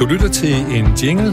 Du 0.00 0.06
lytter 0.06 0.28
til 0.28 0.54
en 0.54 0.86
jingle, 1.02 1.28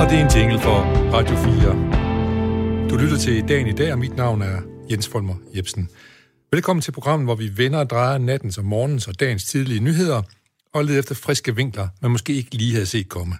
og 0.00 0.10
det 0.10 0.18
er 0.18 0.24
en 0.24 0.30
jingle 0.36 0.60
for 0.60 0.78
Radio 1.12 1.36
4. 1.36 2.88
Du 2.90 2.96
lytter 2.96 3.18
til 3.18 3.48
Dagen 3.48 3.66
i 3.66 3.72
dag, 3.72 3.92
og 3.92 3.98
mit 3.98 4.16
navn 4.16 4.42
er 4.42 4.60
Jens 4.90 5.08
Folmer 5.08 5.34
Jebsen. 5.56 5.88
Velkommen 6.50 6.80
til 6.80 6.92
programmet, 6.92 7.26
hvor 7.26 7.34
vi 7.34 7.56
vender 7.56 7.78
og 7.78 7.90
drejer 7.90 8.18
nattens 8.18 8.58
og 8.58 8.64
morgens 8.64 9.08
og 9.08 9.20
dagens 9.20 9.44
tidlige 9.44 9.80
nyheder, 9.80 10.22
og 10.74 10.84
leder 10.84 10.98
efter 10.98 11.14
friske 11.14 11.56
vinkler, 11.56 11.88
man 12.02 12.10
måske 12.10 12.34
ikke 12.34 12.54
lige 12.54 12.72
havde 12.72 12.86
set 12.86 13.08
komme. 13.08 13.34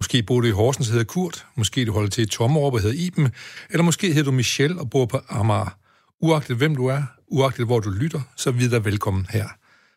Måske 0.00 0.22
bor 0.22 0.40
du 0.40 0.46
i 0.46 0.50
Horsens 0.50 0.88
og 0.88 0.92
hedder 0.92 1.04
Kurt, 1.06 1.46
måske 1.56 1.84
du 1.84 1.92
holder 1.92 2.10
til 2.10 2.24
i 2.24 2.26
Tommerup 2.26 2.72
og 2.72 2.80
hedder 2.80 2.96
Iben, 3.06 3.28
eller 3.70 3.82
måske 3.82 4.06
hedder 4.06 4.30
du 4.30 4.36
Michelle 4.36 4.80
og 4.80 4.90
bor 4.90 5.06
på 5.06 5.20
Amager. 5.28 5.76
Uagtet 6.20 6.56
hvem 6.56 6.76
du 6.76 6.86
er, 6.86 7.02
uagtet 7.28 7.66
hvor 7.66 7.80
du 7.80 7.90
lytter, 7.90 8.20
så 8.36 8.50
videre 8.50 8.84
velkommen 8.84 9.26
her. 9.30 9.48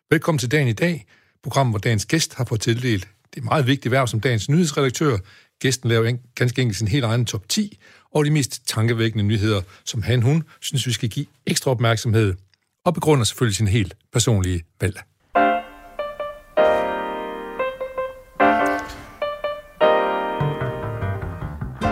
Velkommen 0.09 0.39
til 0.39 0.51
dagen 0.51 0.67
i 0.67 0.73
dag, 0.73 1.05
program, 1.43 1.69
hvor 1.69 1.79
dagens 1.79 2.05
gæst 2.05 2.35
har 2.35 2.45
fået 2.45 2.61
tildelt 2.61 3.07
det 3.35 3.43
meget 3.43 3.67
vigtige 3.67 3.91
værv 3.91 4.07
som 4.07 4.19
dagens 4.19 4.49
nyhedsredaktør. 4.49 5.17
Gæsten 5.61 5.89
laver 5.89 6.07
en, 6.07 6.19
ganske 6.35 6.61
enkelt 6.61 6.77
sin 6.77 6.87
helt 6.87 7.05
egen 7.05 7.25
top 7.25 7.49
10 7.49 7.79
og 8.11 8.25
de 8.25 8.31
mest 8.31 8.67
tankevækkende 8.67 9.23
nyheder, 9.23 9.61
som 9.85 10.01
han, 10.01 10.21
hun, 10.21 10.43
synes, 10.59 10.87
vi 10.87 10.91
skal 10.91 11.09
give 11.09 11.25
ekstra 11.45 11.71
opmærksomhed, 11.71 12.33
og 12.85 12.93
begrunder 12.93 13.23
selvfølgelig 13.23 13.55
sin 13.55 13.67
helt 13.67 13.95
personlige 14.13 14.63
valg. 14.81 14.99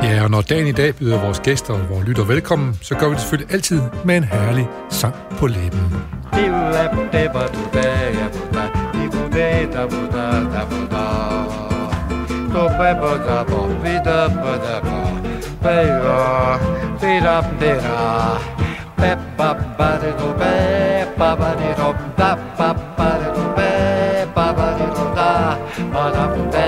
Ja, 0.03 0.23
og 0.23 0.31
når 0.31 0.41
dagen 0.41 0.67
i 0.67 0.71
dag 0.71 0.95
byder 0.95 1.21
vores 1.21 1.39
gæster 1.39 1.73
og 1.73 1.89
vores 1.89 2.07
lytter 2.07 2.25
velkommen, 2.25 2.77
så 2.81 2.95
gør 2.95 3.07
vi 3.07 3.13
det 3.13 3.21
selvfølgelig 3.21 3.53
altid 3.53 3.81
med 4.05 4.17
en 4.17 4.23
herlig 4.23 4.67
sang 4.89 5.15
på 5.31 5.47
læben 5.47 5.79
be 9.33 9.67
da 9.73 9.83
bu 9.91 10.01
da 10.13 10.25
da 10.53 10.61
bu 10.69 10.79
da 10.93 11.05
do 12.53 12.63
be 12.79 12.89
bu 13.01 13.11
da 13.27 13.37
bo 13.49 13.59
be 13.83 13.93
da 14.05 14.19
bu 14.41 14.51
da 14.65 14.75
bo 14.85 14.97
be 15.63 15.75
ra 16.05 16.59
be 17.01 17.13
da 17.25 17.35
be 17.59 17.71
ra 17.85 18.01
be 18.99 19.11
ba 19.37 19.49
ba 19.77 19.89
de 20.01 20.11
do 20.19 20.29
be 20.41 20.55
ba 21.19 21.29
ba 21.39 21.49
de 21.59 21.69
do 21.79 21.89
da 22.19 22.29
ba 22.57 22.69
ba 22.97 23.09
de 23.21 23.29
do 23.37 23.45
be 23.57 23.71
ba 24.35 24.47
ba 24.57 24.67
de 24.79 24.87
do 24.95 25.05
da 25.19 25.31
ba 25.93 26.03
da 26.15 26.23
bu 26.33 26.43
be 26.53 26.67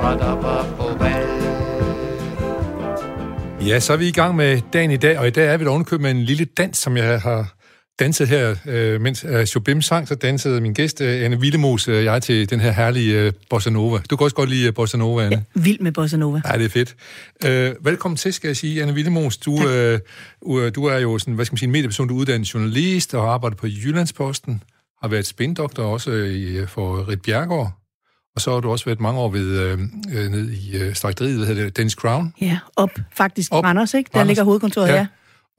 ba 0.00 0.10
da 0.20 0.30
ba 0.42 0.54
bu 0.78 0.88
be 1.00 1.12
Ja, 3.60 3.80
så 3.80 3.92
er 3.92 3.96
vi 3.96 4.08
i 4.08 4.12
gang 4.12 4.36
med 4.36 4.60
dagen 4.72 4.90
i 4.90 4.96
dag, 4.96 5.18
og 5.18 5.26
i 5.26 5.30
dag 5.30 5.46
er 5.46 5.56
vi 5.56 5.64
da 5.64 5.70
ovenkøbet 5.70 6.02
med 6.02 6.10
en 6.10 6.22
lille 6.22 6.44
dans, 6.44 6.78
som 6.78 6.96
jeg 6.96 7.20
har 7.20 7.54
danset 7.98 8.28
her, 8.28 8.56
øh, 8.66 9.00
mens 9.00 9.24
uh, 9.24 9.40
Jobim 9.54 9.82
sang, 9.82 10.08
så 10.08 10.14
dansede 10.14 10.60
min 10.60 10.74
gæst, 10.74 11.00
uh, 11.00 11.06
Anne 11.06 11.40
Villemos, 11.40 11.88
uh, 11.88 11.94
jeg 11.94 12.22
til 12.22 12.50
den 12.50 12.60
her 12.60 12.70
herlige 12.70 13.26
uh, 13.26 13.32
Bossa 13.50 13.70
Nova. 13.70 13.98
Du 14.10 14.16
kan 14.16 14.24
også 14.24 14.36
godt 14.36 14.50
lide 14.50 14.68
uh, 14.68 14.74
Bossa 14.74 14.96
Nova, 14.96 15.24
Anne. 15.24 15.44
Ja, 15.56 15.60
vild 15.60 15.80
med 15.80 15.92
Bossa 15.92 16.16
Nova. 16.16 16.42
Ja, 16.52 16.58
det 16.58 16.64
er 16.64 16.68
fedt. 16.68 16.94
Uh, 17.44 17.86
velkommen 17.86 18.16
til, 18.16 18.32
skal 18.32 18.48
jeg 18.48 18.56
sige, 18.56 18.82
Anne 18.82 18.94
Villemos. 18.94 19.36
Du, 19.36 19.52
uh, 19.52 20.70
du 20.74 20.84
er 20.84 20.98
jo 20.98 21.18
sådan, 21.18 21.34
hvad 21.34 21.44
skal 21.44 21.54
man 21.54 21.58
sige, 21.58 21.66
en 21.66 21.72
medieperson, 21.72 22.08
du 22.08 22.16
er 22.16 22.20
uddannet 22.20 22.54
journalist 22.54 23.14
og 23.14 23.34
arbejder 23.34 23.56
på 23.56 23.66
Jyllandsposten, 23.66 24.62
har 25.02 25.08
været 25.08 25.26
spindoktor 25.26 25.84
også 25.84 26.10
i, 26.10 26.66
for 26.66 27.08
Rit 27.08 27.22
Bjergård, 27.22 27.72
og 28.34 28.40
så 28.40 28.52
har 28.52 28.60
du 28.60 28.70
også 28.70 28.84
været 28.84 29.00
mange 29.00 29.20
år 29.20 29.30
ved, 29.30 29.60
øh, 29.60 29.78
ned 30.30 30.50
i 30.50 30.76
øh, 30.76 30.94
slagteriet, 30.94 31.36
hvad 31.36 31.46
hedder 31.46 31.64
det, 31.64 31.76
Dennis 31.76 31.92
Crown? 31.92 32.34
Ja, 32.40 32.58
op 32.76 32.90
faktisk 33.16 33.52
op, 33.52 33.64
Randers, 33.64 33.94
ikke? 33.94 34.10
Der 34.12 34.18
Randers. 34.18 34.28
ligger 34.28 34.44
hovedkontoret, 34.44 34.88
ja. 34.88 34.94
ja. 34.94 35.06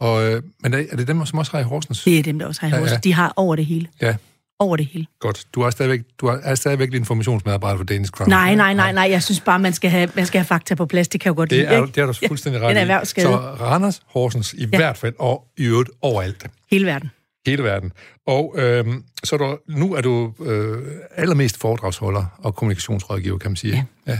Og, 0.04 0.24
øh, 0.24 0.44
men 0.64 0.74
er, 0.74 0.84
er 0.92 0.96
det 0.96 1.08
dem, 1.08 1.26
som 1.26 1.40
også 1.40 1.52
har 1.52 1.60
i 1.60 1.64
Horsens? 1.64 2.04
Det 2.04 2.20
er 2.20 2.24
dem, 2.24 2.40
der 2.40 2.46
også 2.46 2.62
har 2.62 2.68
i 2.68 2.72
Horsens. 2.72 2.92
Ja, 2.92 2.96
ja. 2.96 3.00
De 3.00 3.14
har 3.14 3.34
over 3.36 3.56
det 3.56 3.66
hele. 3.66 3.88
Ja. 4.02 4.16
Over 4.60 4.78
det 4.78 4.86
hele. 4.86 5.06
Godt. 5.20 5.46
Du 5.56 5.62
er 5.62 5.70
stadigvæk, 5.70 6.02
du 6.18 6.28
er 6.28 6.56
stadigvæk 6.56 6.94
informationsmedarbejder 6.94 7.78
for 7.78 7.84
Danish 7.84 8.12
Crown. 8.12 8.30
Nej, 8.30 8.56
nej, 8.56 8.74
nej, 8.74 8.92
nej. 8.92 9.10
Jeg 9.10 9.24
synes 9.24 9.40
bare, 9.40 9.60
man 9.60 9.74
skal 9.74 9.90
have, 9.90 10.10
man 10.16 10.26
skal 10.26 10.40
have 10.40 10.46
fakta 10.46 10.76
på 10.76 10.86
plads. 10.86 11.08
Det 11.08 11.22
kan 11.22 11.30
jo 11.30 11.36
godt 11.36 11.50
det 11.50 11.58
lide, 11.58 11.68
er, 11.68 11.82
ikke? 11.82 11.96
Det 11.96 12.02
er 12.02 12.06
du 12.06 12.14
fuldstændig 12.28 12.62
ret 12.62 12.76
ja, 12.76 13.04
Så 13.04 13.38
Randers, 13.62 14.02
Horsens 14.06 14.54
i 14.54 14.68
ja. 14.72 14.78
hvert 14.78 14.98
fald, 14.98 15.14
og 15.20 15.48
i 15.58 15.66
øvrigt 15.66 15.90
overalt. 16.02 16.46
Hele 16.72 16.86
verden. 16.86 17.12
Hele 17.46 17.64
verden. 17.64 17.92
Og 18.28 18.56
øh, 18.58 18.86
så 19.24 19.36
er 19.36 19.38
du, 19.38 19.58
nu 19.68 19.94
er 19.94 20.02
du 20.02 20.34
øh, 20.46 20.84
allermest 21.16 21.60
foredragsholder 21.60 22.26
og 22.38 22.56
kommunikationsrådgiver, 22.56 23.38
kan 23.38 23.52
man 23.52 23.56
sige. 23.56 23.88
Ja. 24.08 24.12
ja. 24.12 24.20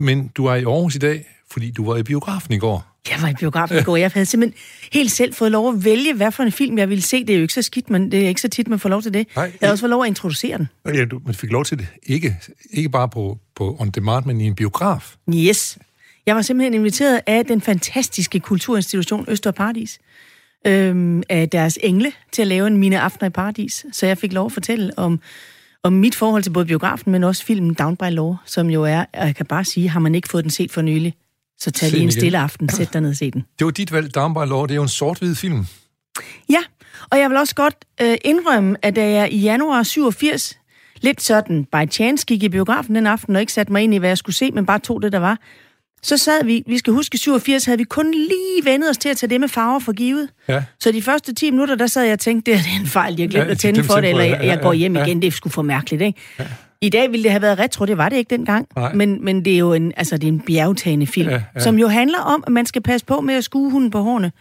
Men 0.00 0.28
du 0.28 0.46
er 0.46 0.54
i 0.54 0.64
Aarhus 0.64 0.94
i 0.94 0.98
dag, 0.98 1.26
fordi 1.50 1.70
du 1.70 1.84
var 1.84 1.96
i 1.96 2.02
biografen 2.02 2.54
i 2.54 2.58
går. 2.58 2.86
Jeg 3.10 3.22
var 3.22 3.28
i 3.28 3.34
biografen 3.34 3.78
i 3.78 3.82
går. 3.82 3.96
Jeg 3.96 4.10
havde 4.14 4.26
simpelthen 4.26 4.60
helt 4.92 5.10
selv 5.10 5.34
fået 5.34 5.52
lov 5.52 5.68
at 5.68 5.84
vælge, 5.84 6.14
hvad 6.14 6.32
for 6.32 6.42
en 6.42 6.52
film 6.52 6.78
jeg 6.78 6.88
ville 6.88 7.02
se. 7.02 7.20
Det 7.20 7.30
er 7.30 7.36
jo 7.36 7.42
ikke 7.42 7.54
så 7.54 7.62
skidt, 7.62 7.90
men 7.90 8.12
det 8.12 8.24
er 8.24 8.28
ikke 8.28 8.40
så 8.40 8.48
tit, 8.48 8.68
man 8.68 8.78
får 8.78 8.88
lov 8.88 9.02
til 9.02 9.14
det. 9.14 9.26
Nej, 9.36 9.44
jeg 9.44 9.52
havde 9.60 9.72
også 9.72 9.82
fået 9.82 9.90
lov 9.90 10.02
at 10.02 10.08
introducere 10.08 10.58
den. 10.58 10.68
Ja, 10.94 11.04
du 11.04 11.20
man 11.26 11.34
fik 11.34 11.52
lov 11.52 11.64
til 11.64 11.78
det. 11.78 11.86
Ikke, 12.02 12.36
ikke 12.70 12.88
bare 12.88 13.08
på, 13.08 13.38
på 13.56 13.76
on 13.78 13.90
demand, 13.90 14.24
men 14.24 14.40
i 14.40 14.44
en 14.44 14.54
biograf. 14.54 15.14
Yes. 15.34 15.78
Jeg 16.26 16.36
var 16.36 16.42
simpelthen 16.42 16.74
inviteret 16.74 17.20
af 17.26 17.44
den 17.46 17.60
fantastiske 17.60 18.40
kulturinstitution 18.40 19.24
Øster 19.28 19.50
Paradis, 19.50 19.98
øhm, 20.66 21.22
af 21.28 21.48
deres 21.48 21.78
engle, 21.82 22.12
til 22.32 22.42
at 22.42 22.48
lave 22.48 22.66
en 22.66 22.76
mine 22.76 23.00
aftener 23.00 23.26
i 23.26 23.30
Paradis. 23.30 23.86
Så 23.92 24.06
jeg 24.06 24.18
fik 24.18 24.32
lov 24.32 24.46
at 24.46 24.52
fortælle 24.52 24.98
om 24.98 25.20
om 25.84 25.92
mit 25.92 26.14
forhold 26.14 26.42
til 26.42 26.50
både 26.50 26.66
biografen, 26.66 27.12
men 27.12 27.24
også 27.24 27.44
filmen 27.44 27.74
Down 27.74 27.96
by 27.96 28.10
Law, 28.10 28.34
som 28.44 28.70
jo 28.70 28.84
er, 28.84 29.04
og 29.14 29.26
jeg 29.26 29.36
kan 29.36 29.46
bare 29.46 29.64
sige, 29.64 29.88
har 29.88 30.00
man 30.00 30.14
ikke 30.14 30.28
fået 30.28 30.44
den 30.44 30.50
set 30.50 30.72
for 30.72 30.82
nylig, 30.82 31.14
så 31.58 31.70
tag 31.70 31.90
lige 31.90 32.02
en 32.02 32.12
stille 32.12 32.38
aften, 32.38 32.68
sæt 32.68 32.92
dig 32.92 33.00
ned 33.00 33.10
og 33.10 33.16
se 33.16 33.30
den. 33.30 33.44
Det 33.58 33.64
var 33.64 33.70
dit 33.70 33.92
valg, 33.92 34.14
Down 34.14 34.34
by 34.34 34.48
Law, 34.48 34.62
det 34.62 34.70
er 34.70 34.74
jo 34.74 34.82
en 34.82 34.88
sort-hvid 34.88 35.34
film. 35.34 35.66
Ja, 36.48 36.60
og 37.10 37.18
jeg 37.18 37.30
vil 37.30 37.38
også 37.38 37.54
godt 37.54 37.74
øh, 38.00 38.16
indrømme, 38.24 38.76
at 38.82 38.96
da 38.96 39.10
jeg 39.10 39.32
i 39.32 39.40
januar 39.40 39.82
87, 39.82 40.58
lidt 41.00 41.22
sådan 41.22 41.64
by 41.64 41.90
chance, 41.90 42.26
gik 42.26 42.42
i 42.42 42.48
biografen 42.48 42.94
den 42.94 43.06
aften, 43.06 43.36
og 43.36 43.40
ikke 43.40 43.52
satte 43.52 43.72
mig 43.72 43.82
ind 43.82 43.94
i, 43.94 43.96
hvad 43.96 44.10
jeg 44.10 44.18
skulle 44.18 44.36
se, 44.36 44.50
men 44.50 44.66
bare 44.66 44.78
tog 44.78 45.02
det, 45.02 45.12
der 45.12 45.18
var, 45.18 45.38
så 46.02 46.16
sad 46.16 46.44
vi, 46.44 46.62
vi 46.66 46.78
skal 46.78 46.92
huske, 46.92 47.18
87 47.18 47.64
havde 47.64 47.78
vi 47.78 47.84
kun 47.84 48.10
lige 48.10 48.64
vendet 48.64 48.90
os 48.90 48.98
til 48.98 49.08
at 49.08 49.16
tage 49.16 49.30
det 49.30 49.40
med 49.40 49.48
farver 49.48 49.78
for 49.78 49.92
givet. 49.92 50.28
Ja. 50.48 50.62
Så 50.80 50.92
de 50.92 51.02
første 51.02 51.34
10 51.34 51.50
minutter, 51.50 51.74
der 51.74 51.86
sad 51.86 52.04
jeg 52.04 52.12
og 52.12 52.18
tænkte, 52.18 52.50
det 52.50 52.58
er 52.58 52.80
en 52.80 52.86
fejl, 52.86 53.16
jeg 53.18 53.28
glemte 53.28 53.46
ja, 53.46 53.52
at 53.52 53.58
tænde 53.58 53.84
for 53.84 53.94
det, 53.94 54.10
eller 54.10 54.24
jeg, 54.24 54.40
jeg 54.44 54.60
går 54.62 54.72
hjem 54.72 54.96
ja. 54.96 55.04
igen, 55.04 55.22
det 55.22 55.32
skulle 55.32 55.52
for 55.52 55.62
mærkeligt, 55.62 56.02
ikke? 56.02 56.20
Ja. 56.38 56.44
I 56.82 56.88
dag 56.88 57.10
ville 57.10 57.22
det 57.24 57.30
have 57.30 57.42
været 57.42 57.58
retro, 57.58 57.84
det 57.84 57.98
var 57.98 58.08
det 58.08 58.16
ikke 58.16 58.36
dengang. 58.36 58.68
Men, 58.94 59.24
men 59.24 59.44
det 59.44 59.54
er 59.54 59.58
jo 59.58 59.72
en, 59.72 59.92
altså, 59.96 60.16
det 60.16 60.24
er 60.24 60.32
en 60.32 60.40
bjergtagende 60.40 61.06
film, 61.06 61.30
ja, 61.30 61.42
ja. 61.54 61.60
som 61.60 61.78
jo 61.78 61.88
handler 61.88 62.18
om, 62.18 62.44
at 62.46 62.52
man 62.52 62.66
skal 62.66 62.82
passe 62.82 63.06
på 63.06 63.20
med 63.20 63.34
at 63.34 63.44
skue 63.44 63.70
hunden 63.70 63.90
på 63.90 64.02
hårene. 64.02 64.32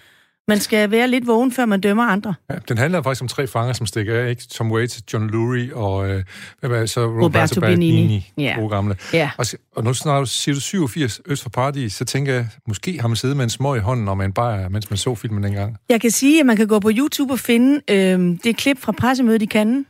Man 0.49 0.59
skal 0.59 0.91
være 0.91 1.07
lidt 1.07 1.27
vågen, 1.27 1.51
før 1.51 1.65
man 1.65 1.81
dømmer 1.81 2.03
andre. 2.03 2.33
Ja, 2.49 2.55
den 2.69 2.77
handler 2.77 3.01
faktisk 3.01 3.21
om 3.21 3.27
tre 3.27 3.47
fanger, 3.47 3.73
som 3.73 3.85
stikker 3.85 4.19
af, 4.19 4.29
ikke? 4.29 4.41
Tom 4.41 4.71
Waits, 4.71 5.01
John 5.13 5.29
Lurie 5.29 5.75
og 5.75 6.09
øh, 6.09 6.23
hvad 6.59 6.69
var 6.69 6.79
det, 6.79 6.89
så 6.89 7.05
Roberto, 7.05 7.25
Roberto 7.25 7.61
Benigni. 7.61 7.91
Benigni 7.91 8.31
ja. 8.37 8.55
Gode 8.59 8.69
gamle. 8.69 8.95
Ja. 9.13 9.29
Og, 9.37 9.45
og 9.75 9.83
nu 9.83 9.93
snart 9.93 10.29
siger 10.29 10.55
du 10.55 10.61
87 10.61 11.21
Øst 11.25 11.43
for 11.43 11.49
Paradis, 11.49 11.93
så 11.93 12.05
tænker 12.05 12.33
jeg, 12.33 12.47
måske 12.67 13.01
har 13.01 13.07
man 13.07 13.15
siddet 13.15 13.37
med 13.37 13.43
en 13.43 13.49
små 13.49 13.75
i 13.75 13.79
hånden, 13.79 14.07
og 14.07 14.17
man 14.17 14.33
bare, 14.33 14.69
mens 14.69 14.89
man 14.89 14.97
så 14.97 15.15
filmen 15.15 15.43
dengang. 15.43 15.77
Jeg 15.89 16.01
kan 16.01 16.11
sige, 16.11 16.39
at 16.39 16.45
man 16.45 16.57
kan 16.57 16.67
gå 16.67 16.79
på 16.79 16.91
YouTube 16.93 17.33
og 17.33 17.39
finde 17.39 17.81
øh, 17.89 18.37
det 18.43 18.57
klip 18.57 18.79
fra 18.79 18.91
pressemødet 18.91 19.41
i 19.41 19.47
Cannes, 19.47 19.85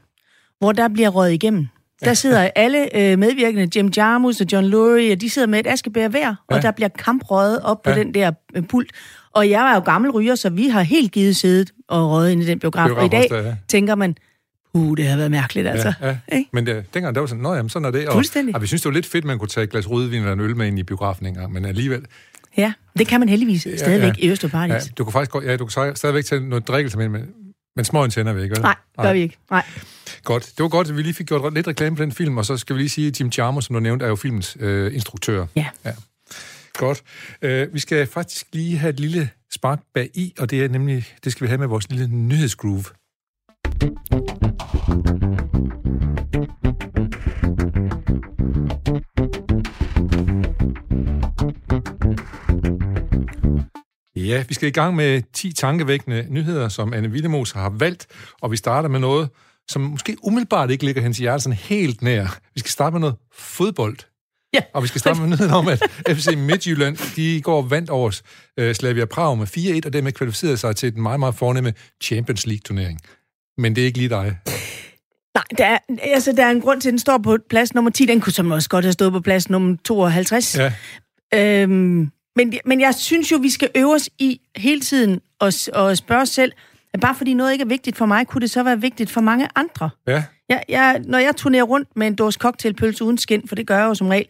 hvor 0.60 0.72
der 0.72 0.88
bliver 0.88 1.10
røget 1.10 1.34
igennem. 1.34 1.68
Der 2.04 2.14
sidder 2.14 2.50
alle 2.56 2.98
øh, 2.98 3.20
medvirkende, 3.20 3.70
Jim 3.76 3.92
Jarmus 3.98 4.42
og 4.42 4.48
John 4.52 4.68
Lurie, 4.68 5.12
og 5.12 5.22
de 5.22 5.30
sidder 5.30 5.48
med 5.48 5.60
et 5.60 5.68
askebær 5.68 6.08
hver, 6.08 6.36
ja. 6.52 6.56
og 6.56 6.62
der 6.62 6.72
bliver 6.72 6.90
kamprøget 6.90 7.62
op 7.62 7.84
på 7.84 7.90
ja. 7.90 7.96
den 7.96 8.14
der 8.14 8.32
øh, 8.56 8.64
pult. 8.64 8.92
Og 9.34 9.50
jeg 9.50 9.62
var 9.62 9.74
jo 9.74 9.80
gammel 9.80 10.12
ryger, 10.12 10.36
så 10.36 10.50
vi 10.50 10.68
har 10.68 10.82
helt 10.82 11.12
givet 11.12 11.36
siddet 11.36 11.72
og 11.88 12.12
røget 12.12 12.32
ind 12.32 12.44
i 12.44 12.46
den 12.46 12.60
biograf. 12.60 12.88
biograf 12.88 13.00
og 13.00 13.06
i 13.06 13.10
dag 13.10 13.28
ja. 13.32 13.56
tænker 13.68 13.96
man, 13.96 14.16
uh, 14.74 14.98
det 14.98 15.08
har 15.08 15.18
været 15.18 15.32
mærkeligt, 15.32 15.68
altså. 15.68 15.94
Ja, 16.02 16.18
ja. 16.32 16.44
Men 16.54 16.66
det, 16.66 16.94
dengang, 16.94 17.16
der 17.16 17.22
var 17.22 17.28
sådan, 17.28 17.42
nå 17.42 17.54
jamen, 17.54 17.70
sådan 17.70 17.86
er 17.86 17.92
det. 17.92 18.08
Og, 18.08 18.14
Fuldstændig. 18.14 18.56
Og 18.56 18.62
vi 18.62 18.68
synes, 18.68 18.82
det 18.82 18.90
var 18.90 18.94
lidt 18.94 19.06
fedt, 19.06 19.26
man 19.26 19.40
kunne 19.40 19.48
tage 19.48 19.64
et 19.64 19.70
glas 19.70 19.90
rødvin 19.90 20.20
eller 20.20 20.34
en 20.34 20.40
øl 20.40 20.56
med 20.56 20.68
ind 20.68 20.80
i 20.80 20.84
biografen 20.84 21.26
engang, 21.26 21.54
men 21.54 21.66
alligevel... 21.66 22.06
Ja, 22.58 22.74
det 23.00 23.08
kan 23.08 23.20
man 23.20 23.30
heldigvis 23.30 23.66
ja, 23.66 23.78
stadigvæk 23.78 24.18
ja. 24.18 24.28
i 24.28 24.30
Østerparadis. 24.32 24.74
Ja, 24.74 24.92
du 24.98 25.04
kan 25.04 25.14
faktisk 25.14 25.36
ja, 25.46 25.58
du 25.58 25.66
kan 25.66 25.96
stadigvæk 25.96 26.26
tage 26.26 26.50
noget 26.50 26.68
drikkelse 26.68 26.98
med, 26.98 27.10
men, 27.10 27.22
men 27.76 27.86
små 27.86 28.08
tænder 28.08 28.34
vi 28.34 28.44
ikke, 28.44 28.56
vel? 28.56 28.62
Nej, 28.62 28.76
gør 28.98 29.04
Nej. 29.04 29.14
vi 29.14 29.22
ikke. 29.22 29.38
Nej. 29.52 29.64
Godt. 30.24 30.52
Det 30.58 30.64
var 30.64 30.70
godt, 30.70 30.90
at 30.90 30.98
vi 30.98 31.02
lige 31.02 31.14
fik 31.14 31.26
gjort 31.26 31.54
lidt 31.54 31.68
reklame 31.68 31.96
på 31.96 32.04
den 32.04 32.12
film, 32.12 32.38
og 32.38 32.46
så 32.46 32.58
skal 32.58 32.76
vi 32.76 32.82
lige 32.82 32.90
sige, 32.90 33.08
at 33.08 33.20
Jim 33.20 33.30
Jarmusch, 33.38 33.68
som 33.68 33.74
du 33.74 33.80
nævnte, 33.80 34.06
er 34.06 34.10
jo 34.10 34.16
filmens 34.16 34.58
øh, 34.60 34.96
instruktør. 34.96 35.46
Ja. 35.56 35.66
ja. 35.86 35.92
Godt. 36.80 37.04
Uh, 37.46 37.74
vi 37.74 37.80
skal 37.80 38.08
faktisk 38.08 38.48
lige 38.54 38.78
have 38.78 38.90
et 38.90 39.00
lille 39.00 39.30
spark 39.52 39.80
bag 39.94 40.10
i, 40.14 40.34
og 40.40 40.52
det 40.52 40.64
er 40.64 40.70
nemlig, 40.70 41.06
det 41.24 41.32
skal 41.32 41.46
vi 41.46 41.48
have 41.48 41.58
med 41.58 41.68
vores 41.68 41.90
lille 41.90 42.08
nyhedsgroove. 42.08 42.84
Ja, 54.16 54.44
vi 54.48 54.54
skal 54.54 54.68
i 54.68 54.72
gang 54.72 54.96
med 54.96 55.22
10 55.34 55.54
tankevækkende 55.54 56.26
nyheder, 56.30 56.70
som 56.70 56.94
Anne 56.94 57.10
Willemose 57.10 57.58
har 57.58 57.70
valgt, 57.70 58.08
og 58.42 58.52
vi 58.52 58.58
starter 58.58 58.90
med 58.90 59.00
noget, 59.00 59.30
som 59.70 59.82
måske 59.82 60.18
umiddelbart 60.24 60.72
ikke 60.72 60.86
ligger 60.86 61.02
hendes 61.02 61.18
hjerte 61.18 61.44
sådan 61.44 61.58
helt 61.58 62.02
nær. 62.02 62.40
Vi 62.54 62.60
skal 62.60 62.72
starte 62.72 62.94
med 62.94 63.00
noget 63.00 63.16
fodbold. 63.34 63.98
Ja. 64.54 64.60
Og 64.74 64.84
vi 64.84 64.88
skal 64.88 65.00
starte 65.00 65.20
med 65.20 65.30
nyheden 65.30 65.54
om, 65.54 65.68
at 65.68 65.80
FC 66.18 66.28
Midtjylland, 66.38 67.16
de 67.16 67.42
går 67.42 67.62
vandt 67.62 67.90
over 67.90 68.22
uh, 68.62 68.72
Slavia 68.72 69.06
Prag 69.06 69.38
med 69.38 69.48
4-1, 69.48 69.82
og 69.86 69.94
dermed 69.94 70.12
kvalificerede 70.12 70.58
sig 70.58 70.76
til 70.76 70.94
den 70.94 71.02
meget, 71.02 71.20
meget 71.20 71.36
fornemme 71.36 71.74
Champions 72.04 72.46
League-turnering. 72.46 73.02
Men 73.58 73.76
det 73.76 73.82
er 73.82 73.86
ikke 73.86 73.98
lige 73.98 74.10
dig. 74.10 74.38
Nej, 75.36 75.44
der 75.58 75.66
er, 75.66 75.78
altså, 76.02 76.32
der 76.32 76.46
er 76.46 76.52
en 76.52 76.62
grund 76.62 76.82
til, 76.82 76.90
at 76.90 76.92
den 76.92 77.00
står 77.00 77.18
på 77.18 77.38
plads 77.50 77.74
nummer 77.74 77.92
10. 77.92 78.06
Den 78.06 78.22
kunne 78.22 78.34
som 78.34 78.52
også 78.52 78.70
godt 78.70 78.86
have 78.86 78.94
stået 78.94 79.12
på 79.12 79.20
plads 79.20 79.50
nummer 79.50 79.78
52. 79.86 80.58
Ja. 80.58 80.74
Øhm, 81.34 82.12
men, 82.36 82.54
men 82.66 82.82
jeg 82.82 82.96
synes 82.96 83.32
jo, 83.32 83.38
vi 83.38 83.50
skal 83.50 83.70
øve 83.76 83.94
os 83.94 84.10
i 84.20 84.42
hele 84.56 84.82
tiden 84.82 85.22
at, 85.42 85.70
at 85.76 85.98
spørge 85.98 86.22
os 86.22 86.30
selv, 86.30 86.52
at 86.94 87.00
bare 87.00 87.16
fordi 87.16 87.34
noget 87.34 87.52
ikke 87.52 87.64
er 87.64 87.68
vigtigt 87.68 87.98
for 87.98 88.06
mig, 88.06 88.28
kunne 88.28 88.42
det 88.42 88.50
så 88.50 88.64
være 88.64 88.82
vigtigt 88.82 89.10
for 89.10 89.22
mange 89.22 89.48
andre? 89.56 89.90
Ja. 90.08 90.24
Jeg, 90.50 90.64
jeg, 90.70 91.02
når 91.06 91.18
jeg 91.18 91.36
turnerer 91.36 91.64
rundt 91.64 91.90
med 91.96 92.08
en 92.08 92.16
dåse 92.16 92.38
cocktailpølse 92.40 93.04
uden 93.04 93.18
skin, 93.18 93.48
for 93.48 93.56
det 93.56 93.68
gør 93.68 93.78
jeg 93.78 93.86
jo 93.86 93.96
som 93.96 94.08
regel, 94.08 94.26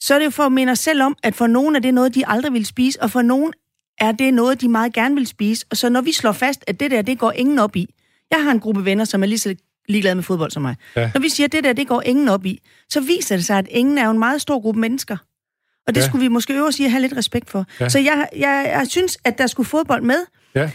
så 0.00 0.14
er 0.14 0.18
det 0.18 0.24
jo 0.24 0.30
for 0.30 0.42
at 0.42 0.52
minde 0.52 0.70
os 0.70 0.78
selv 0.78 1.02
om, 1.02 1.16
at 1.22 1.34
for 1.34 1.46
nogen 1.46 1.76
er 1.76 1.80
det 1.80 1.94
noget, 1.94 2.14
de 2.14 2.26
aldrig 2.26 2.52
vil 2.52 2.66
spise, 2.66 3.02
og 3.02 3.10
for 3.10 3.22
nogen 3.22 3.52
er 3.98 4.12
det 4.12 4.34
noget, 4.34 4.60
de 4.60 4.68
meget 4.68 4.92
gerne 4.92 5.14
vil 5.14 5.26
spise. 5.26 5.66
Og 5.70 5.76
så 5.76 5.88
når 5.88 6.00
vi 6.00 6.12
slår 6.12 6.32
fast, 6.32 6.64
at 6.66 6.80
det 6.80 6.90
der, 6.90 7.02
det 7.02 7.18
går 7.18 7.32
ingen 7.32 7.58
op 7.58 7.76
i. 7.76 7.94
Jeg 8.30 8.44
har 8.44 8.50
en 8.50 8.60
gruppe 8.60 8.84
venner, 8.84 9.04
som 9.04 9.22
er 9.22 9.26
lige 9.26 9.38
så 9.38 9.54
ligeglade 9.88 10.14
med 10.14 10.22
fodbold 10.22 10.50
som 10.50 10.62
mig. 10.62 10.76
Ja. 10.96 11.10
Når 11.14 11.20
vi 11.20 11.28
siger, 11.28 11.44
at 11.46 11.52
det 11.52 11.64
der, 11.64 11.72
det 11.72 11.88
går 11.88 12.02
ingen 12.02 12.28
op 12.28 12.46
i, 12.46 12.60
så 12.88 13.00
viser 13.00 13.36
det 13.36 13.44
sig, 13.44 13.58
at 13.58 13.66
ingen 13.70 13.98
er 13.98 14.04
jo 14.04 14.10
en 14.10 14.18
meget 14.18 14.40
stor 14.40 14.60
gruppe 14.60 14.80
mennesker. 14.80 15.16
Og 15.86 15.94
det 15.94 16.00
Ja. 16.00 16.06
skulle 16.06 16.22
vi 16.22 16.28
måske 16.28 16.54
øve 16.54 16.66
os 16.66 16.80
i 16.80 16.84
at 16.84 16.90
have 16.90 17.00
lidt 17.02 17.16
respekt 17.16 17.50
for. 17.50 17.64
Ja. 17.80 17.88
Så 17.88 17.98
jeg, 17.98 18.28
jeg, 18.36 18.70
jeg 18.78 18.86
synes, 18.88 19.18
at 19.24 19.38
der 19.38 19.46
skulle 19.46 19.66
fodbold 19.68 20.02
med. 20.02 20.18
Ja. 20.54 20.70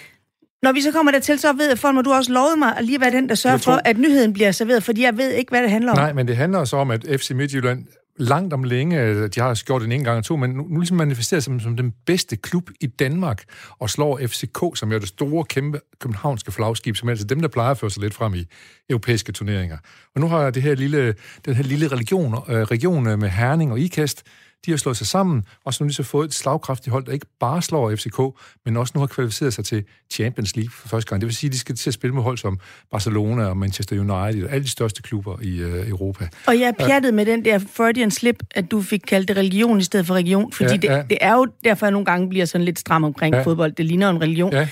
Når 0.63 0.71
vi 0.71 0.81
så 0.81 0.91
kommer 0.91 1.11
dertil, 1.11 1.39
så 1.39 1.53
ved 1.53 1.67
jeg, 1.67 1.77
for 1.77 2.01
du 2.01 2.11
også 2.13 2.31
lovet 2.31 2.59
mig 2.59 2.77
at 2.77 2.85
lige 2.85 3.01
være 3.01 3.11
den, 3.11 3.29
der 3.29 3.35
sørger 3.35 3.53
Jeg 3.53 3.61
tror- 3.61 3.73
for, 3.73 3.81
at 3.85 3.97
nyheden 3.97 4.33
bliver 4.33 4.51
serveret, 4.51 4.83
fordi 4.83 5.01
jeg 5.03 5.17
ved 5.17 5.31
ikke, 5.31 5.49
hvad 5.49 5.61
det 5.63 5.71
handler 5.71 5.91
om. 5.91 5.97
Nej, 5.97 6.13
men 6.13 6.27
det 6.27 6.35
handler 6.37 6.65
så 6.65 6.77
om, 6.77 6.91
at 6.91 7.05
FC 7.19 7.31
Midtjylland 7.31 7.85
langt 8.19 8.53
om 8.53 8.63
længe, 8.63 9.01
øh, 9.01 9.29
de 9.35 9.39
har 9.39 9.63
gjort 9.65 9.81
det 9.81 9.85
en 9.85 9.91
en 9.91 10.03
gang 10.03 10.17
og 10.17 10.23
to, 10.25 10.35
men 10.35 10.49
nu, 10.49 10.63
nu 10.69 10.79
ligesom 10.79 10.97
manifesterer 10.97 11.39
sig 11.41 11.45
som, 11.45 11.59
som 11.59 11.77
den 11.77 11.93
bedste 12.05 12.35
klub 12.35 12.69
i 12.81 12.85
Danmark, 12.87 13.43
og 13.79 13.89
slår 13.89 14.19
FCK, 14.27 14.59
som 14.75 14.89
jo 14.89 14.95
er 14.95 14.99
det 14.99 15.07
store, 15.07 15.45
kæmpe 15.45 15.79
københavnske 15.99 16.51
flagskib, 16.51 16.95
som 16.95 17.07
er 17.07 17.11
altså 17.11 17.25
dem, 17.25 17.41
der 17.41 17.47
plejer 17.47 17.71
at 17.71 17.77
føre 17.77 17.91
sig 17.91 18.03
lidt 18.03 18.13
frem 18.13 18.33
i 18.33 18.45
europæiske 18.89 19.31
turneringer. 19.31 19.77
Og 20.15 20.21
nu 20.21 20.27
har 20.27 20.49
det 20.49 20.63
her 20.63 20.75
lille, 20.75 21.15
den 21.45 21.55
her 21.55 21.63
lille 21.63 21.87
region, 21.87 22.33
øh, 22.49 22.61
region 22.61 23.07
øh, 23.07 23.19
med 23.19 23.29
Herning 23.29 23.71
og 23.71 23.79
Ikast, 23.79 24.23
de 24.67 24.71
har 24.71 24.77
slået 24.77 24.97
sig 24.97 25.07
sammen, 25.07 25.43
og 25.65 25.73
så 25.73 25.83
nu 25.83 25.89
så 25.89 26.03
fået 26.03 26.25
et 26.27 26.33
slagkraftigt 26.33 26.91
hold, 26.91 27.05
der 27.05 27.11
ikke 27.11 27.25
bare 27.39 27.61
slår 27.61 27.95
FCK, 27.95 28.19
men 28.65 28.77
også 28.77 28.91
nu 28.95 28.99
har 28.99 29.07
kvalificeret 29.07 29.53
sig 29.53 29.65
til 29.65 29.83
Champions 30.11 30.55
League 30.55 30.71
for 30.71 30.87
første 30.87 31.09
gang. 31.09 31.21
Det 31.21 31.27
vil 31.27 31.35
sige, 31.35 31.47
at 31.47 31.53
de 31.53 31.59
skal 31.59 31.75
til 31.75 31.89
at 31.89 31.93
spille 31.93 32.13
med 32.13 32.23
hold 32.23 32.37
som 32.37 32.59
Barcelona 32.91 33.45
og 33.45 33.57
Manchester 33.57 33.95
United, 33.99 34.43
og 34.47 34.51
alle 34.53 34.63
de 34.63 34.69
største 34.69 35.01
klubber 35.01 35.37
i 35.41 35.57
øh, 35.59 35.89
Europa. 35.89 36.27
Og 36.47 36.59
jeg 36.59 36.67
er 36.67 36.85
pjattet 36.85 37.13
med 37.13 37.25
den 37.25 37.45
der 37.45 37.59
Freudian 37.59 38.11
slip, 38.11 38.43
at 38.51 38.71
du 38.71 38.81
fik 38.81 39.01
kaldt 39.07 39.27
det 39.27 39.37
religion 39.37 39.79
i 39.79 39.83
stedet 39.83 40.07
for 40.07 40.13
religion, 40.15 40.51
fordi 40.51 40.69
Ja, 40.69 40.75
det, 40.77 40.83
ja. 40.89 41.03
det 41.09 41.17
er 41.21 41.33
jo 41.33 41.47
derfor, 41.63 41.85
jeg 41.85 41.91
nogle 41.91 42.05
gange 42.05 42.29
bliver 42.29 42.45
sådan 42.45 42.65
lidt 42.65 42.79
stram 42.79 43.03
omkring 43.03 43.35
Ja. 43.35 43.41
fodbold. 43.41 43.71
Det 43.71 43.85
ligner 43.85 44.09
en 44.09 44.21
religion. 44.21 44.53
Ja, 44.53 44.67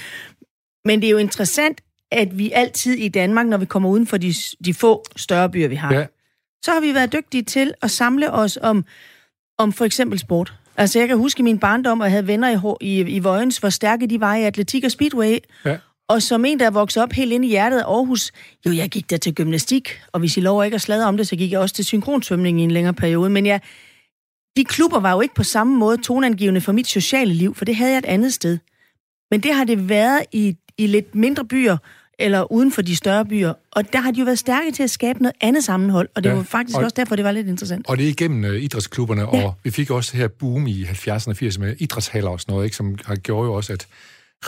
Men 0.86 1.01
det 1.01 1.07
er 1.07 1.12
jo 1.12 1.18
interessant, 1.18 1.81
at 2.12 2.38
vi 2.38 2.51
altid 2.51 2.94
i 2.94 3.07
Danmark, 3.07 3.45
når 3.47 3.57
vi 3.57 3.65
kommer 3.65 3.89
uden 3.89 4.07
for 4.07 4.18
de, 4.18 4.33
de 4.65 4.74
få 4.74 5.03
større 5.15 5.50
byer, 5.50 5.68
vi 5.68 5.75
har, 5.75 5.94
ja, 5.94 6.06
så 6.63 6.71
har 6.71 6.80
vi 6.81 6.94
været 6.94 7.13
dygtige 7.13 7.44
til 7.44 7.74
at 7.81 7.92
samle 7.92 8.31
os 8.31 8.57
om, 8.62 8.86
om 9.57 9.74
for 9.74 9.86
eksempel 9.86 10.19
sport. 10.19 10.54
Altså, 10.78 11.00
jeg 11.00 11.07
kan 11.07 11.18
huske 11.18 11.40
i 11.40 11.44
min 11.44 11.60
barndom, 11.60 12.02
at 12.02 12.06
jeg 12.06 12.12
havde 12.12 12.28
venner 12.28 12.75
i, 12.81 12.92
i, 12.92 13.00
i 13.00 13.19
Vojens, 13.19 13.57
hvor 13.57 13.69
stærke 13.69 14.07
de 14.07 14.19
var 14.19 14.36
i 14.36 14.44
atletik 14.44 14.84
og 14.84 14.92
speedway. 14.92 15.38
ja. 15.66 15.78
Og 16.07 16.22
som 16.22 16.46
en, 16.46 16.60
der 16.60 16.66
er 16.66 16.72
vokset 16.72 17.04
op 17.04 17.12
helt 17.12 17.31
inde 17.31 17.48
i 17.48 17.50
hjertet 17.50 17.80
af 17.80 17.84
Aarhus, 17.84 18.31
jo, 18.66 18.72
jeg 18.72 18.90
gik 18.90 19.10
der 19.10 19.18
til 19.18 19.36
gymnastik, 19.36 20.02
og 20.12 20.19
hvis 20.19 20.38
I 20.38 20.42
lover 20.42 20.63
ikke 20.63 20.75
at 20.75 20.81
sladre 20.81 21.07
om 21.07 21.18
det, 21.18 21.28
så 21.28 21.36
gik 21.36 21.52
jeg 21.52 21.60
også 21.60 21.75
til 21.75 21.86
synkronsvømning 21.86 22.62
i 22.62 22.63
en 22.63 22.72
længere 22.72 22.94
periode. 22.94 23.30
Men 23.30 23.46
jeg, 23.46 23.62
de 24.57 24.66
klubber 24.66 25.00
var 25.00 25.12
jo 25.12 25.22
ikke 25.22 25.36
på 25.36 25.44
samme 25.44 25.75
måde 25.78 25.98
tonangivende 25.98 26.62
for 26.62 26.72
mit 26.72 26.88
sociale 26.88 27.34
liv, 27.34 27.56
for 27.56 27.66
det 27.66 27.75
havde 27.75 27.92
jeg 27.92 27.98
et 27.98 28.06
andet 28.06 28.34
sted. 28.34 28.57
Men 29.31 29.40
det 29.40 29.54
har 29.54 29.63
det 29.63 29.90
været 29.90 30.22
i, 30.31 30.56
i 30.78 30.88
lidt 30.88 31.16
mindre 31.16 31.46
byer, 31.46 31.78
eller 32.20 32.52
uden 32.52 32.72
for 32.72 32.82
de 32.82 32.96
større 32.96 33.26
byer. 33.26 33.54
Og 33.72 33.94
der 33.94 34.00
har 34.00 34.12
de 34.12 34.20
jo 34.20 34.26
været 34.26 34.40
stærke 34.40 34.72
til 34.72 34.84
at 34.84 34.90
skabe 34.90 35.22
noget 35.22 35.36
andet 35.42 35.64
sammenhold, 35.64 36.10
og 36.16 36.24
det 36.24 36.30
Ja, 36.30 36.36
var 36.36 36.44
faktisk 36.44 36.78
og- 36.78 36.84
også 36.84 36.94
derfor, 36.98 37.16
det 37.16 37.26
var 37.26 37.32
lidt 37.32 37.48
interessant. 37.48 37.90
Og 37.90 37.98
det 37.98 38.06
er 38.06 38.10
igennem 38.10 38.44
uh, 38.52 38.56
idrætsklubberne, 38.64 39.22
ja. 39.22 39.44
og 39.46 39.54
vi 39.64 39.70
fik 39.72 39.92
også 39.92 40.10
det 40.12 40.20
her 40.20 40.28
boom 40.28 40.68
i 40.68 40.84
70'erne 40.84 41.30
og 41.30 41.36
80'erne 41.42 41.60
med 41.60 41.76
idrætshaller 41.80 42.30
og 42.30 42.40
sådan 42.42 42.54
noget, 42.54 42.66
ikke, 42.66 42.76
som 42.78 42.96
har 43.06 43.16
gjort 43.16 43.46
jo 43.48 43.54
også, 43.54 43.74
at 43.74 43.88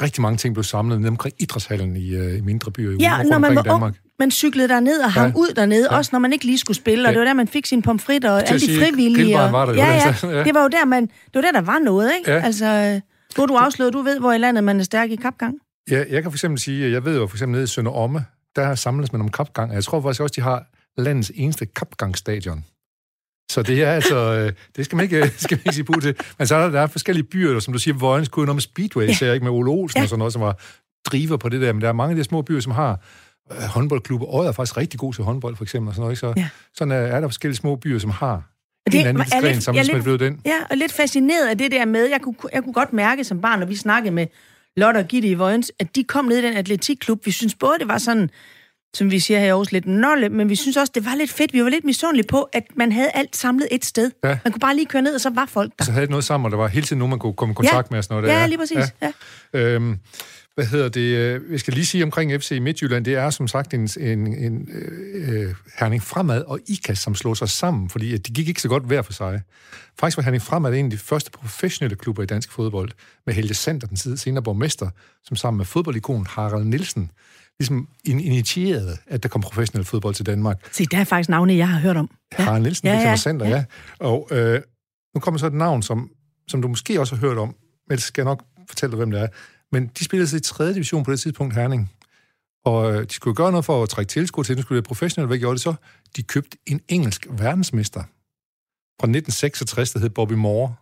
rigtig 0.01 0.21
mange 0.21 0.37
ting 0.37 0.53
blev 0.53 0.63
samlet 0.63 1.01
ned 1.01 1.09
omkring 1.09 1.35
idrætshallen 1.39 1.95
i, 1.95 2.35
i 2.37 2.41
mindre 2.41 2.71
byer 2.71 2.91
i 2.91 2.95
Ja, 2.99 3.23
når 3.23 3.37
man 3.37 3.55
var 3.55 3.61
Danmark. 3.61 3.81
ung, 3.83 3.95
man 4.19 4.31
cyklede 4.31 4.67
derned 4.67 4.99
og 4.99 5.11
hang 5.11 5.33
Ja. 5.33 5.39
ud 5.39 5.53
dernede, 5.55 5.89
også 5.89 6.09
når 6.13 6.19
man 6.19 6.33
ikke 6.33 6.45
lige 6.45 6.57
skulle 6.57 6.77
spille, 6.77 7.03
og 7.03 7.07
Ja. 7.07 7.11
det 7.11 7.19
var 7.19 7.25
der, 7.25 7.33
man 7.33 7.47
fik 7.47 7.65
sin 7.65 7.81
pomfrit 7.81 8.25
og 8.25 8.49
alle 8.49 8.67
de 8.67 8.79
frivillige. 8.79 9.39
og, 9.39 9.51
var 9.51 9.65
der 9.65 9.73
ja, 9.73 9.85
ja, 9.93 10.15
ja. 10.37 10.43
det 10.43 10.53
var 10.53 10.61
jo 10.61 10.67
der, 10.67 10.85
man, 10.85 11.01
det 11.05 11.11
var 11.35 11.41
der, 11.41 11.51
der 11.51 11.61
var 11.61 11.79
noget, 11.79 12.11
ikke? 12.17 12.31
Ja. 12.31 12.39
Altså, 12.41 13.01
nu 13.37 13.41
har 13.41 13.45
du 13.45 13.53
afsløret, 13.55 13.93
du 13.93 14.01
ved, 14.01 14.19
hvor 14.19 14.33
i 14.33 14.37
landet 14.37 14.63
man 14.63 14.79
er 14.79 14.83
stærk 14.83 15.11
i 15.11 15.15
kapgang. 15.15 15.55
Ja, 15.91 16.03
jeg 16.09 16.21
kan 16.21 16.31
for 16.31 16.35
eksempel 16.35 16.59
sige, 16.59 16.85
at 16.85 16.91
jeg 16.91 17.05
ved 17.05 17.17
jo 17.17 17.27
for 17.27 17.35
eksempel 17.35 17.51
nede 17.53 17.63
i 17.63 17.67
Sønder 17.67 17.91
Omme, 17.91 18.25
der 18.55 18.75
samles 18.75 19.11
man 19.11 19.21
om 19.21 19.31
kapgang, 19.31 19.69
og 19.69 19.75
jeg 19.75 19.83
tror 19.83 20.01
faktisk 20.01 20.21
også, 20.21 20.33
de 20.35 20.41
har 20.41 20.65
landets 20.97 21.31
eneste 21.35 21.65
kapgangstadion. 21.65 22.65
Så 23.51 23.61
det 23.61 23.83
er 23.83 23.91
altså, 23.91 24.15
øh, 24.33 24.51
det 24.75 24.85
skal 24.85 24.95
man 24.95 25.03
ikke, 25.03 25.27
skal 25.43 25.55
man 25.55 25.61
ikke 25.65 25.73
sige 25.75 25.83
på 25.83 25.99
til. 26.01 26.15
Men 26.37 26.47
så 26.47 26.55
er 26.55 26.61
der, 26.63 26.69
der 26.69 26.81
er 26.81 26.87
forskellige 26.87 27.23
byer, 27.23 27.59
som 27.59 27.73
du 27.73 27.79
siger, 27.79 27.95
Vojens 27.97 28.27
kunne 28.29 28.45
noget 28.45 28.55
med 28.55 28.61
Speedway, 28.61 29.07
ja. 29.07 29.13
ser 29.13 29.25
jeg 29.25 29.35
ikke 29.35 29.43
med 29.43 29.53
Ole 29.53 29.71
Olsen 29.71 29.97
ja. 29.97 30.03
Og 30.03 30.09
sådan 30.09 30.19
noget, 30.19 30.33
som 30.33 30.41
var 30.41 30.59
driver 31.05 31.37
på 31.37 31.49
det 31.49 31.61
der. 31.61 31.73
Men 31.73 31.81
der 31.81 31.87
er 31.87 31.93
mange 31.93 32.11
af 32.11 32.15
de 32.15 32.23
små 32.23 32.41
byer, 32.41 32.59
som 32.59 32.71
har 32.71 32.99
øh, 33.51 33.57
håndboldklubber. 33.57 34.27
Odder 34.35 34.47
er 34.49 34.53
faktisk 34.53 34.77
rigtig 34.77 34.99
god 34.99 35.13
til 35.13 35.23
håndbold, 35.23 35.55
for 35.55 35.63
eksempel. 35.63 35.87
Og 35.89 35.95
sådan 35.95 36.01
noget, 36.01 36.11
ikke? 36.13 36.19
Så 36.19 36.33
Ja. 36.37 36.49
sådan 36.73 36.91
er, 36.91 36.95
er 36.95 37.21
der 37.21 37.27
forskellige 37.27 37.57
små 37.57 37.75
byer, 37.75 37.99
som 37.99 38.09
har 38.09 38.27
Og 38.31 38.41
en 38.85 38.91
det 38.91 38.97
eller 38.99 39.09
anden 39.09 39.23
lidt- 39.23 39.63
som 39.63 39.75
er 39.75 39.79
ligesom 39.83 39.99
er 39.99 40.05
lidt- 40.07 40.19
den. 40.19 40.41
Ja, 40.45 40.57
og 40.69 40.77
lidt 40.77 40.91
fascineret 40.91 41.47
af 41.49 41.57
det 41.57 41.71
der 41.71 41.85
med, 41.85 42.05
jeg 42.09 42.21
kunne, 42.21 42.35
jeg 42.53 42.63
kunne 42.63 42.73
godt 42.73 42.93
mærke 42.93 43.23
som 43.23 43.41
barn, 43.41 43.59
når 43.59 43.65
vi 43.67 43.75
snakkede 43.75 44.13
med 44.15 44.27
Lotte 44.77 44.97
og 44.97 45.05
Gitte 45.05 45.27
i 45.27 45.33
Vojens, 45.33 45.71
at 45.79 45.95
de 45.95 46.03
kom 46.03 46.25
ned 46.25 46.37
i 46.37 46.41
den 46.41 46.57
atletikklub. 46.57 47.25
Vi 47.25 47.31
synes 47.31 47.55
både, 47.55 47.79
det 47.79 47.87
var 47.87 47.97
sådan, 47.97 48.29
som 48.93 49.11
vi 49.11 49.19
siger 49.19 49.39
her 49.39 49.45
i 49.45 49.49
Aarhus, 49.49 49.71
lidt 49.71 49.85
nolle, 49.85 50.29
men 50.29 50.49
vi 50.49 50.55
synes 50.55 50.77
også, 50.77 50.91
det 50.95 51.05
var 51.05 51.15
lidt 51.15 51.31
fedt. 51.31 51.53
Vi 51.53 51.63
var 51.63 51.69
lidt 51.69 51.85
misundelige 51.85 52.27
på, 52.27 52.49
at 52.53 52.63
man 52.75 52.91
havde 52.91 53.09
alt 53.13 53.35
samlet 53.35 53.67
et 53.71 53.85
sted. 53.85 54.11
Ja. 54.23 54.37
Man 54.43 54.51
kunne 54.51 54.59
bare 54.59 54.75
lige 54.75 54.85
køre 54.85 55.01
ned, 55.01 55.15
og 55.15 55.21
så 55.21 55.29
var 55.29 55.45
folk 55.45 55.71
der. 55.79 55.85
Så 55.85 55.91
havde 55.91 56.01
det 56.01 56.09
noget 56.09 56.25
sammen, 56.25 56.45
og 56.45 56.51
der 56.51 56.57
var 56.57 56.67
hele 56.67 56.85
tiden 56.85 56.99
nogen, 56.99 57.09
man 57.09 57.19
kunne 57.19 57.33
komme 57.33 57.51
i 57.51 57.55
kontakt 57.55 57.91
med 57.91 57.97
og 57.97 58.03
sådan 58.03 58.15
noget. 58.15 58.29
der. 58.29 58.39
Ja, 58.39 58.47
lige 58.47 58.57
præcis. 58.57 58.77
Ja. 59.01 59.11
Ja. 59.53 59.59
Øhm, 59.59 59.97
hvad 60.57 60.65
hedder 60.65 60.89
det? 60.89 61.01
øh, 61.01 61.51
Jeg 61.51 61.59
skal 61.59 61.73
lige 61.73 61.85
sige 61.85 62.03
omkring 62.03 62.41
FC 62.41 62.57
Midtjylland, 62.61 63.05
det 63.05 63.13
er 63.15 63.29
som 63.29 63.47
sagt 63.47 63.73
en, 63.73 63.89
en, 63.99 64.27
en 64.27 64.69
øh, 64.71 65.39
øh, 65.47 65.53
Herning 65.79 66.03
Fremad 66.03 66.41
og 66.41 66.59
IKAS, 66.67 66.99
som 66.99 67.15
slog 67.15 67.37
sig 67.37 67.49
sammen, 67.49 67.89
fordi 67.89 68.13
at 68.13 68.27
de 68.27 68.33
gik 68.33 68.47
ikke 68.47 68.61
så 68.61 68.67
godt 68.69 68.83
hver 68.85 69.01
for 69.01 69.13
sig. 69.13 69.41
Faktisk 69.99 70.17
var 70.17 70.23
Herning 70.23 70.41
Fremad 70.43 70.73
en 70.73 70.85
af 70.85 70.91
de 70.91 70.97
første 70.97 71.31
professionelle 71.31 71.95
klubber 71.95 72.23
i 72.23 72.25
dansk 72.25 72.51
fodbold, 72.51 72.91
med 73.25 73.33
Helge 73.33 73.53
Sander, 73.53 73.87
den 73.87 73.97
tid- 73.97 74.17
senere 74.17 74.43
borgmester, 74.43 74.89
som 75.23 75.37
sammen 75.37 75.57
med 75.57 75.65
fodboldikonen 75.65 76.25
Harald 76.29 76.65
Nielsen, 76.65 77.11
ligesom 77.59 77.87
in- 78.03 78.19
initierede, 78.19 78.97
at 79.07 79.23
der 79.23 79.29
kom 79.29 79.41
professionel 79.41 79.85
fodbold 79.85 80.13
til 80.13 80.25
Danmark. 80.25 80.57
Se, 80.71 80.85
der 80.85 80.97
er 80.97 81.03
faktisk 81.03 81.29
navne, 81.29 81.55
jeg 81.55 81.69
har 81.69 81.79
hørt 81.79 81.97
om. 81.97 82.09
Ja. 82.39 82.43
Harald 82.43 82.61
Nielsen, 82.63 82.87
Ja, 82.87 82.93
ja, 82.93 82.99
det 82.99 83.05
ja, 83.05 83.09
ja, 83.09 83.15
Sander, 83.15 83.47
ja. 83.47 83.55
ja. 83.55 83.63
Og 83.99 84.27
øh, 84.31 84.61
nu 85.15 85.19
kommer 85.19 85.37
så 85.39 85.47
et 85.47 85.53
navn, 85.53 85.83
som, 85.83 86.09
som 86.47 86.61
du 86.61 86.67
måske 86.67 86.99
også 86.99 87.15
har 87.15 87.27
hørt 87.27 87.37
om, 87.37 87.55
men 87.89 87.95
det 87.95 88.03
skal 88.03 88.21
jeg 88.21 88.25
nok 88.25 88.43
fortælle 88.69 88.91
dig, 88.91 88.97
hvem 88.97 89.11
det 89.11 89.21
er. 89.21 89.27
Men 89.71 89.91
de 89.99 90.03
spillede 90.03 90.27
sig 90.27 90.37
i 90.37 90.41
3. 90.41 90.73
division 90.73 91.03
på 91.03 91.11
det 91.11 91.19
tidspunkt, 91.19 91.55
Herning. 91.55 91.91
Og 92.65 92.93
øh, 92.93 93.03
de 93.07 93.13
skulle 93.13 93.35
gøre 93.35 93.51
noget 93.51 93.65
for 93.65 93.83
at 93.83 93.89
trække 93.89 94.09
tilskud 94.09 94.43
til, 94.43 94.57
de 94.57 94.61
skulle 94.61 94.75
være 94.75 94.83
professionelle. 94.83 95.27
Hvad 95.27 95.37
gjorde 95.37 95.55
de 95.55 95.61
så? 95.61 95.73
De 96.15 96.23
købte 96.23 96.57
en 96.65 96.81
engelsk 96.87 97.27
verdensmester 97.29 97.99
fra 98.99 99.07
1966, 99.07 99.91
der 99.91 99.99
hed 99.99 100.09
Bobby 100.09 100.33
Moore. 100.33 100.75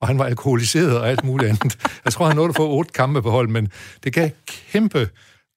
Og 0.00 0.08
han 0.08 0.18
var 0.18 0.24
alkoholiseret 0.24 0.98
og 0.98 1.08
alt 1.08 1.24
muligt 1.24 1.50
andet. 1.50 1.78
Jeg 2.04 2.12
tror, 2.12 2.26
han 2.26 2.36
nåede 2.36 2.48
at 2.48 2.56
få 2.56 2.70
otte 2.70 2.92
kampe 2.92 3.22
på 3.22 3.30
hold, 3.30 3.48
men 3.48 3.68
det 4.04 4.12
gav 4.12 4.30
kæmpe 4.46 5.08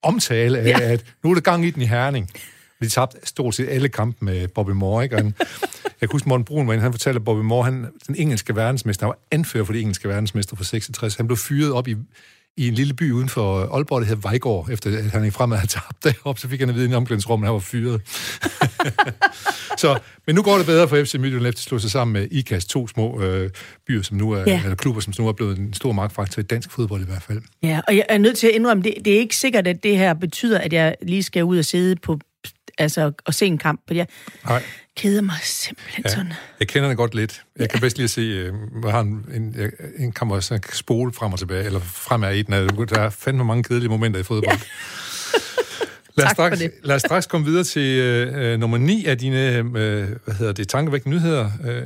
omtale 0.04 0.60
af, 0.60 0.66
ja. 0.66 0.80
at 0.80 1.06
nu 1.24 1.30
er 1.30 1.34
der 1.34 1.42
gang 1.42 1.66
i 1.66 1.70
den 1.70 1.82
i 1.82 1.86
Herning. 1.86 2.32
De 2.82 2.90
tabte 2.90 3.18
stort 3.24 3.56
set 3.56 3.70
alle 3.70 3.90
kampe 3.90 4.26
med 4.26 4.48
Bobby 4.48 4.72
Moore, 4.72 5.04
ikke? 5.04 5.16
Og 5.16 5.22
han, 5.22 5.34
jeg 6.02 6.10
kan 6.10 6.10
huske, 6.12 6.30
Morten 6.30 6.46
Brun 6.46 6.68
var 6.68 6.74
inde, 6.74 6.84
han 6.84 6.94
fortalte, 6.94 7.18
at 7.18 7.26
Bobby 7.26 7.42
Moore, 7.42 7.66
han, 7.66 7.88
den 8.08 8.16
engelske 8.16 8.56
verdensmester, 8.56 9.06
han 9.06 9.10
var 9.10 9.20
anfører 9.32 9.64
for 9.64 9.74
de 9.74 9.80
engelske 9.80 10.08
verdensmester 10.08 10.56
fra 10.56 10.64
66. 10.64 11.16
Han 11.16 11.28
blev 11.28 11.38
fyret 11.38 11.72
op 11.72 11.88
i, 11.88 11.96
i 12.58 12.68
en 12.68 12.74
lille 12.74 12.94
by 12.94 13.12
uden 13.12 13.30
for 13.30 13.76
Aalborg, 13.76 14.02
der 14.02 14.08
hed 14.08 14.16
Vejgaard, 14.22 14.68
efter 14.72 14.98
at 14.98 15.04
han 15.04 15.26
i 15.26 15.30
fremad 15.32 15.58
havde 15.58 15.72
tabt 15.72 16.04
deroppe, 16.04 16.42
så 16.42 16.48
fik 16.48 16.60
han 16.60 16.70
at 16.70 16.76
vide 16.76 16.86
i 16.86 16.88
en 16.88 16.94
omklædningsrum, 16.94 17.44
at 17.44 17.48
han 17.48 17.54
var 17.54 17.60
fyret. 17.60 18.02
så, 19.78 20.00
men 20.28 20.36
nu 20.36 20.42
går 20.42 20.58
det 20.58 20.66
bedre 20.66 20.88
for 20.88 21.04
FC 21.04 21.14
Midtjylland 21.16 21.48
efter 21.48 21.60
at 21.60 21.64
slå 21.64 21.80
sig 21.80 21.92
sammen 21.92 22.14
med 22.14 22.28
IKAS, 22.32 22.66
to 22.66 22.88
små 22.88 23.22
øh, 23.22 23.50
byer, 23.88 24.02
som 24.02 24.18
nu 24.18 24.32
er, 24.32 24.44
Ja. 24.48 24.62
eller 24.64 24.76
klubber, 24.76 25.02
som 25.02 25.14
nu 25.20 25.28
er 25.28 25.32
blevet 25.34 25.58
en 25.58 25.74
stor 25.74 25.92
magtfaktor 25.92 26.40
i 26.40 26.44
dansk 26.44 26.72
fodbold 26.72 27.02
i 27.02 27.06
hvert 27.06 27.22
fald. 27.24 27.42
Ja, 27.64 27.82
og 27.88 27.96
jeg 27.96 28.06
er 28.10 28.18
nødt 28.18 28.38
til 28.38 28.48
at 28.48 28.54
indrømme, 28.54 28.84
det, 28.84 28.94
det 29.06 29.14
er 29.16 29.20
ikke 29.20 29.36
sikkert, 29.36 29.68
at 29.68 29.84
det 29.84 29.98
her 29.98 30.14
betyder, 30.14 30.60
at 30.60 30.74
jeg 30.74 30.96
lige 31.02 31.24
skal 31.24 31.44
ud 31.44 31.58
og 31.58 31.66
sidde 31.66 31.96
på, 31.96 32.20
altså, 32.78 33.12
og 33.26 33.34
se 33.34 33.46
en 33.46 33.58
kamp. 33.58 33.82
For 33.88 33.94
jeg 33.94 34.08
Nej. 34.46 34.64
Keder 34.98 35.22
mig 35.22 35.38
simpelthen 35.44 36.04
ja. 36.06 36.10
sådan. 36.10 36.34
Jeg 36.60 36.68
kender 36.68 36.90
det 36.90 36.98
godt 36.98 37.16
lidt. 37.16 37.44
Jeg 37.60 37.70
kan 37.70 37.80
bedst 37.80 37.98
lige 37.98 38.04
at 38.04 38.10
se, 38.10 38.22
øh, 38.22 38.54
jeg 38.84 38.92
har 38.92 39.02
en, 39.02 39.26
en, 39.34 39.56
en 39.98 40.14
hvor 40.26 40.54
jeg 40.54 40.62
kan 40.62 40.74
spole 40.74 41.14
frem 41.14 41.34
og 41.34 41.40
tilbage, 41.40 41.66
eller 41.66 41.80
fremad 41.80 42.36
i 42.36 42.42
den. 42.42 42.54
Der 42.90 43.00
er 43.00 43.10
fandme 43.10 43.44
mange 43.44 43.64
kedelige 43.64 43.90
momenter 43.90 44.20
i 44.20 44.24
fodbold. 44.24 44.58
Ja. 44.58 45.40
Lad 46.18 46.26
os, 46.26 46.32
straks, 46.32 46.62
lad 46.84 46.96
os 46.96 47.02
straks 47.02 47.26
komme 47.26 47.46
videre 47.46 47.64
til 47.64 48.00
øh, 48.00 48.60
nummer 48.60 48.78
9 48.78 49.06
af 49.06 49.18
dine, 49.18 49.58
øh, 49.58 49.66
hvad 50.26 50.34
hedder 50.34 50.54
det, 50.54 50.68
tankevækkende 50.68 51.16
nyheder. 51.16 51.52
Øh, 51.64 51.84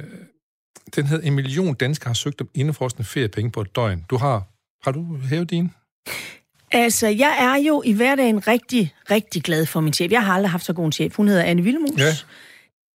den 0.95 1.05
hedder, 1.05 1.27
en 1.27 1.33
million 1.35 1.73
danskere 1.73 2.09
har 2.09 2.13
søgt 2.13 2.41
om 2.41 2.49
indefrostende 2.53 3.07
feriepenge 3.07 3.51
på 3.51 3.61
et 3.61 3.75
døgn. 3.75 4.05
Du 4.09 4.17
har, 4.17 4.43
har 4.83 4.91
du 4.91 5.17
hævet 5.29 5.49
din? 5.49 5.71
Altså, 6.71 7.07
jeg 7.07 7.37
er 7.39 7.67
jo 7.67 7.81
i 7.85 7.93
hverdagen 7.93 8.47
rigtig, 8.47 8.93
rigtig 9.11 9.43
glad 9.43 9.65
for 9.65 9.81
min 9.81 9.93
chef. 9.93 10.11
Jeg 10.11 10.25
har 10.25 10.33
aldrig 10.33 10.51
haft 10.51 10.65
så 10.65 10.73
god 10.73 10.85
en 10.85 10.91
chef. 10.91 11.15
Hun 11.15 11.27
hedder 11.27 11.43
Anne 11.43 11.63
Willemus. 11.63 11.99
Ja. 11.99 12.15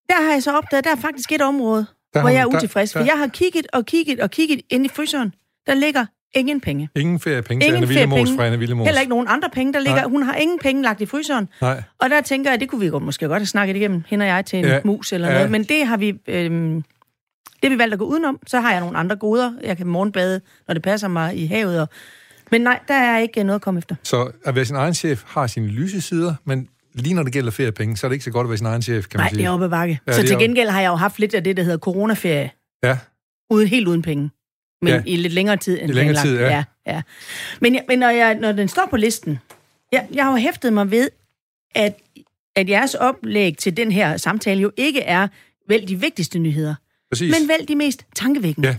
Der 0.09 0.25
har 0.25 0.33
jeg 0.33 0.43
så 0.43 0.53
opdaget, 0.57 0.85
der 0.85 0.91
er 0.91 0.97
faktisk 0.97 1.33
et 1.33 1.41
område, 1.43 1.87
Der 2.15 2.21
hvor 2.21 2.29
jeg 2.31 2.41
er 2.41 2.45
hun- 2.45 2.53
der- 2.53 2.59
utilfreds. 2.59 2.93
For 2.93 2.99
der- 2.99 3.07
jeg 3.07 3.19
har 3.19 3.27
kigget 3.27 3.67
og 3.73 3.87
kigget 3.87 4.21
og 4.21 4.31
kigget 4.31 4.61
ind 4.71 4.85
i 4.85 4.89
fryseren. 4.89 5.35
Der 5.67 5.75
ligger 5.75 6.07
ingen 6.35 6.61
penge. 6.61 6.89
Ingen 6.97 7.21
feriepenge 7.21 7.61
til 7.61 7.67
Ingen 7.67 7.77
Anne 7.83 7.89
Villemos 7.89 8.31
fra 8.37 8.47
Anne 8.47 8.59
Villemos. 8.59 8.85
Heller 8.87 9.01
ikke 9.01 9.11
nogen 9.11 9.27
andre 9.29 9.49
penge, 9.53 9.73
der 9.73 9.79
ligger. 9.81 10.01
Nej. 10.01 10.09
Hun 10.11 10.23
har 10.23 10.35
ingen 10.35 10.59
penge 10.59 10.83
lagt 10.83 11.01
i 11.01 11.07
fryseren. 11.07 11.49
Nej. 11.61 11.83
Og 11.99 12.11
der 12.11 12.21
tænker 12.21 12.51
jeg, 12.51 12.61
det 12.61 12.69
kunne 12.69 12.81
vi 12.81 12.89
godt, 12.89 13.03
måske 13.03 13.27
godt 13.27 13.39
have 13.41 13.47
snakket 13.47 13.77
igennem, 13.77 14.03
hende 14.07 14.23
og 14.23 14.27
jeg, 14.29 14.47
til 14.47 14.59
en 14.59 14.65
Ja. 14.65 14.81
mus 14.85 15.13
eller 15.13 15.29
Ja. 15.29 15.35
noget. 15.35 15.51
Men 15.51 15.65
det 15.65 15.87
har 15.87 15.97
vi... 15.97 16.15
Øhm, 16.27 16.83
det 17.63 17.71
har 17.71 17.77
vi 17.77 17.79
valgt 17.79 17.93
at 17.93 17.99
gå 17.99 18.05
udenom. 18.05 18.39
Så 18.47 18.61
har 18.61 18.71
jeg 18.71 18.81
nogle 18.81 18.99
andre 18.99 19.17
goder. 19.17 19.53
Jeg 19.63 19.77
kan 19.77 19.87
morgenbade, 19.87 20.41
når 20.69 20.75
det 20.75 20.83
passer 20.83 21.09
mig 21.09 21.37
i 21.39 21.47
havet. 21.47 21.81
Og... 21.81 21.89
Men 22.51 22.61
nej, 22.61 22.81
der 22.89 22.95
er 22.95 23.19
ikke 23.19 23.45
noget 23.45 23.55
at 23.59 23.63
komme 23.63 23.79
efter. 23.79 23.95
Så 24.03 24.31
at 24.45 24.55
være 24.55 24.65
sin 24.65 24.77
egen 24.77 24.95
chef 24.95 25.23
har 25.27 25.47
sine 25.47 25.67
lyse 25.67 26.01
sider, 26.01 26.35
men 26.45 26.69
lige 26.97 27.15
når 27.15 27.23
det 27.23 27.33
gælder 27.33 27.51
feriepenge, 27.51 27.97
så 27.97 28.07
er 28.07 28.09
det 28.09 28.15
ikke 28.15 28.25
så 28.25 28.31
godt 28.31 28.45
at 28.45 28.49
være 28.51 28.59
sin 28.59 28.67
egen 28.67 28.83
chef, 28.83 29.07
kan 29.09 29.19
man 29.19 29.23
Nej, 29.23 29.29
sige. 29.31 29.39
det 29.39 29.47
er 29.47 29.51
oppe 29.51 29.69
bakke. 29.69 30.01
Ja, 30.07 30.13
så 30.13 30.27
til 30.27 30.39
gengæld 30.39 30.69
har 30.69 30.81
jeg 30.81 30.89
jo 30.89 30.95
haft 30.95 31.19
lidt 31.19 31.35
af 31.35 31.45
det, 31.45 31.57
der 31.57 31.63
hedder 31.63 31.79
coronaferie. 31.79 32.51
Ja, 32.85 32.99
Uden, 33.51 33.69
helt 33.69 33.89
uden 33.89 34.03
penge. 34.03 34.31
Men 34.83 34.93
Ja. 34.93 35.03
i 35.07 35.17
lidt 35.17 35.33
længere 35.33 35.57
tid 35.57 35.79
end 35.83 35.91
I 35.91 35.93
længere 35.93 36.15
planlagt. 36.15 36.27
tid, 36.27 36.39
ja. 36.39 36.65
ja, 36.87 36.95
ja. 36.95 37.03
Men, 37.61 37.79
men 37.89 37.99
når, 37.99 38.09
jeg, 38.11 38.35
når 38.35 38.53
den 38.53 38.69
står 38.69 38.87
på 38.91 38.97
listen, 38.97 39.39
jeg, 39.93 40.07
jeg 40.15 40.25
har 40.25 40.31
jo 40.31 40.37
hæftet 40.37 40.73
mig 40.73 40.91
ved, 40.91 41.09
at, 41.75 41.95
at 42.57 42.69
jeres 42.69 42.95
oplæg 42.95 43.57
til 43.59 43.77
den 43.77 43.93
her 43.93 44.17
samtale 44.17 44.61
jo 44.61 44.71
ikke 44.77 45.01
er 45.03 45.29
vel 45.69 45.89
de 45.89 46.01
vigtigste 46.01 46.39
nyheder, 46.39 46.75
præcis. 47.11 47.35
men 47.41 47.49
vel 47.49 47.69
de 47.69 47.77
mest 47.77 48.07
tankevækkende. 48.17 48.69
Ja. 48.69 48.77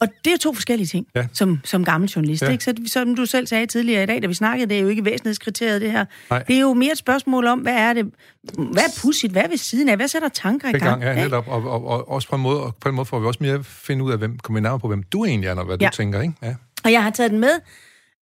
Og 0.00 0.08
det 0.24 0.32
er 0.32 0.36
to 0.36 0.52
forskellige 0.54 0.86
ting, 0.86 1.06
Ja. 1.14 1.26
som, 1.32 1.60
som 1.64 1.84
gammel 1.84 2.10
journalist. 2.10 2.42
Ja. 2.42 2.48
Ikke? 2.50 2.64
Så, 2.64 2.74
som 2.86 3.14
du 3.16 3.26
selv 3.26 3.46
sagde 3.46 3.66
tidligere 3.66 4.02
i 4.02 4.06
dag, 4.06 4.22
da 4.22 4.26
vi 4.26 4.34
snakkede, 4.34 4.68
det 4.68 4.76
er 4.76 4.80
jo 4.82 4.88
ikke 4.88 5.04
væsentlighedskriteriet, 5.04 5.80
det 5.80 5.92
her. 5.92 6.04
Nej. 6.30 6.42
Det 6.42 6.56
er 6.56 6.60
jo 6.60 6.74
mere 6.74 6.92
et 6.92 6.98
spørgsmål 6.98 7.46
om, 7.46 7.58
hvad 7.58 7.74
er 7.74 7.92
det, 7.92 8.10
hvad 8.54 8.82
er 8.82 9.00
pudsigt, 9.02 9.32
hvad 9.32 9.42
er 9.42 9.48
ved 9.48 9.56
siden 9.56 9.88
af, 9.88 9.96
hvad 9.96 10.08
sætter 10.08 10.28
tanker 10.28 10.68
i 10.68 10.72
gang? 10.72 10.82
gang, 10.84 11.02
ja, 11.02 11.10
ikke? 11.10 11.22
netop. 11.22 11.48
Og, 11.48 11.62
og, 11.64 11.86
og, 11.86 12.08
også 12.10 12.28
på 12.28 12.36
en 12.36 12.42
måde, 12.42 12.62
og 12.62 12.76
på 12.80 12.88
en 12.88 12.94
måde 12.94 13.06
får 13.06 13.20
vi 13.20 13.26
også 13.26 13.38
mere 13.42 13.64
finde 13.64 14.04
ud 14.04 14.12
af, 14.12 14.18
hvem, 14.18 14.38
kommer 14.38 14.60
nærmere 14.60 14.80
på, 14.80 14.88
hvem 14.88 15.02
du 15.02 15.24
egentlig 15.24 15.48
er, 15.48 15.54
og 15.54 15.64
hvad. 15.64 15.76
Ja. 15.80 15.86
du 15.86 15.96
tænker, 15.96 16.20
ikke? 16.20 16.34
Ja. 16.42 16.54
Og 16.84 16.92
jeg 16.92 17.02
har 17.02 17.10
taget 17.10 17.30
den 17.30 17.38
med. 17.40 17.50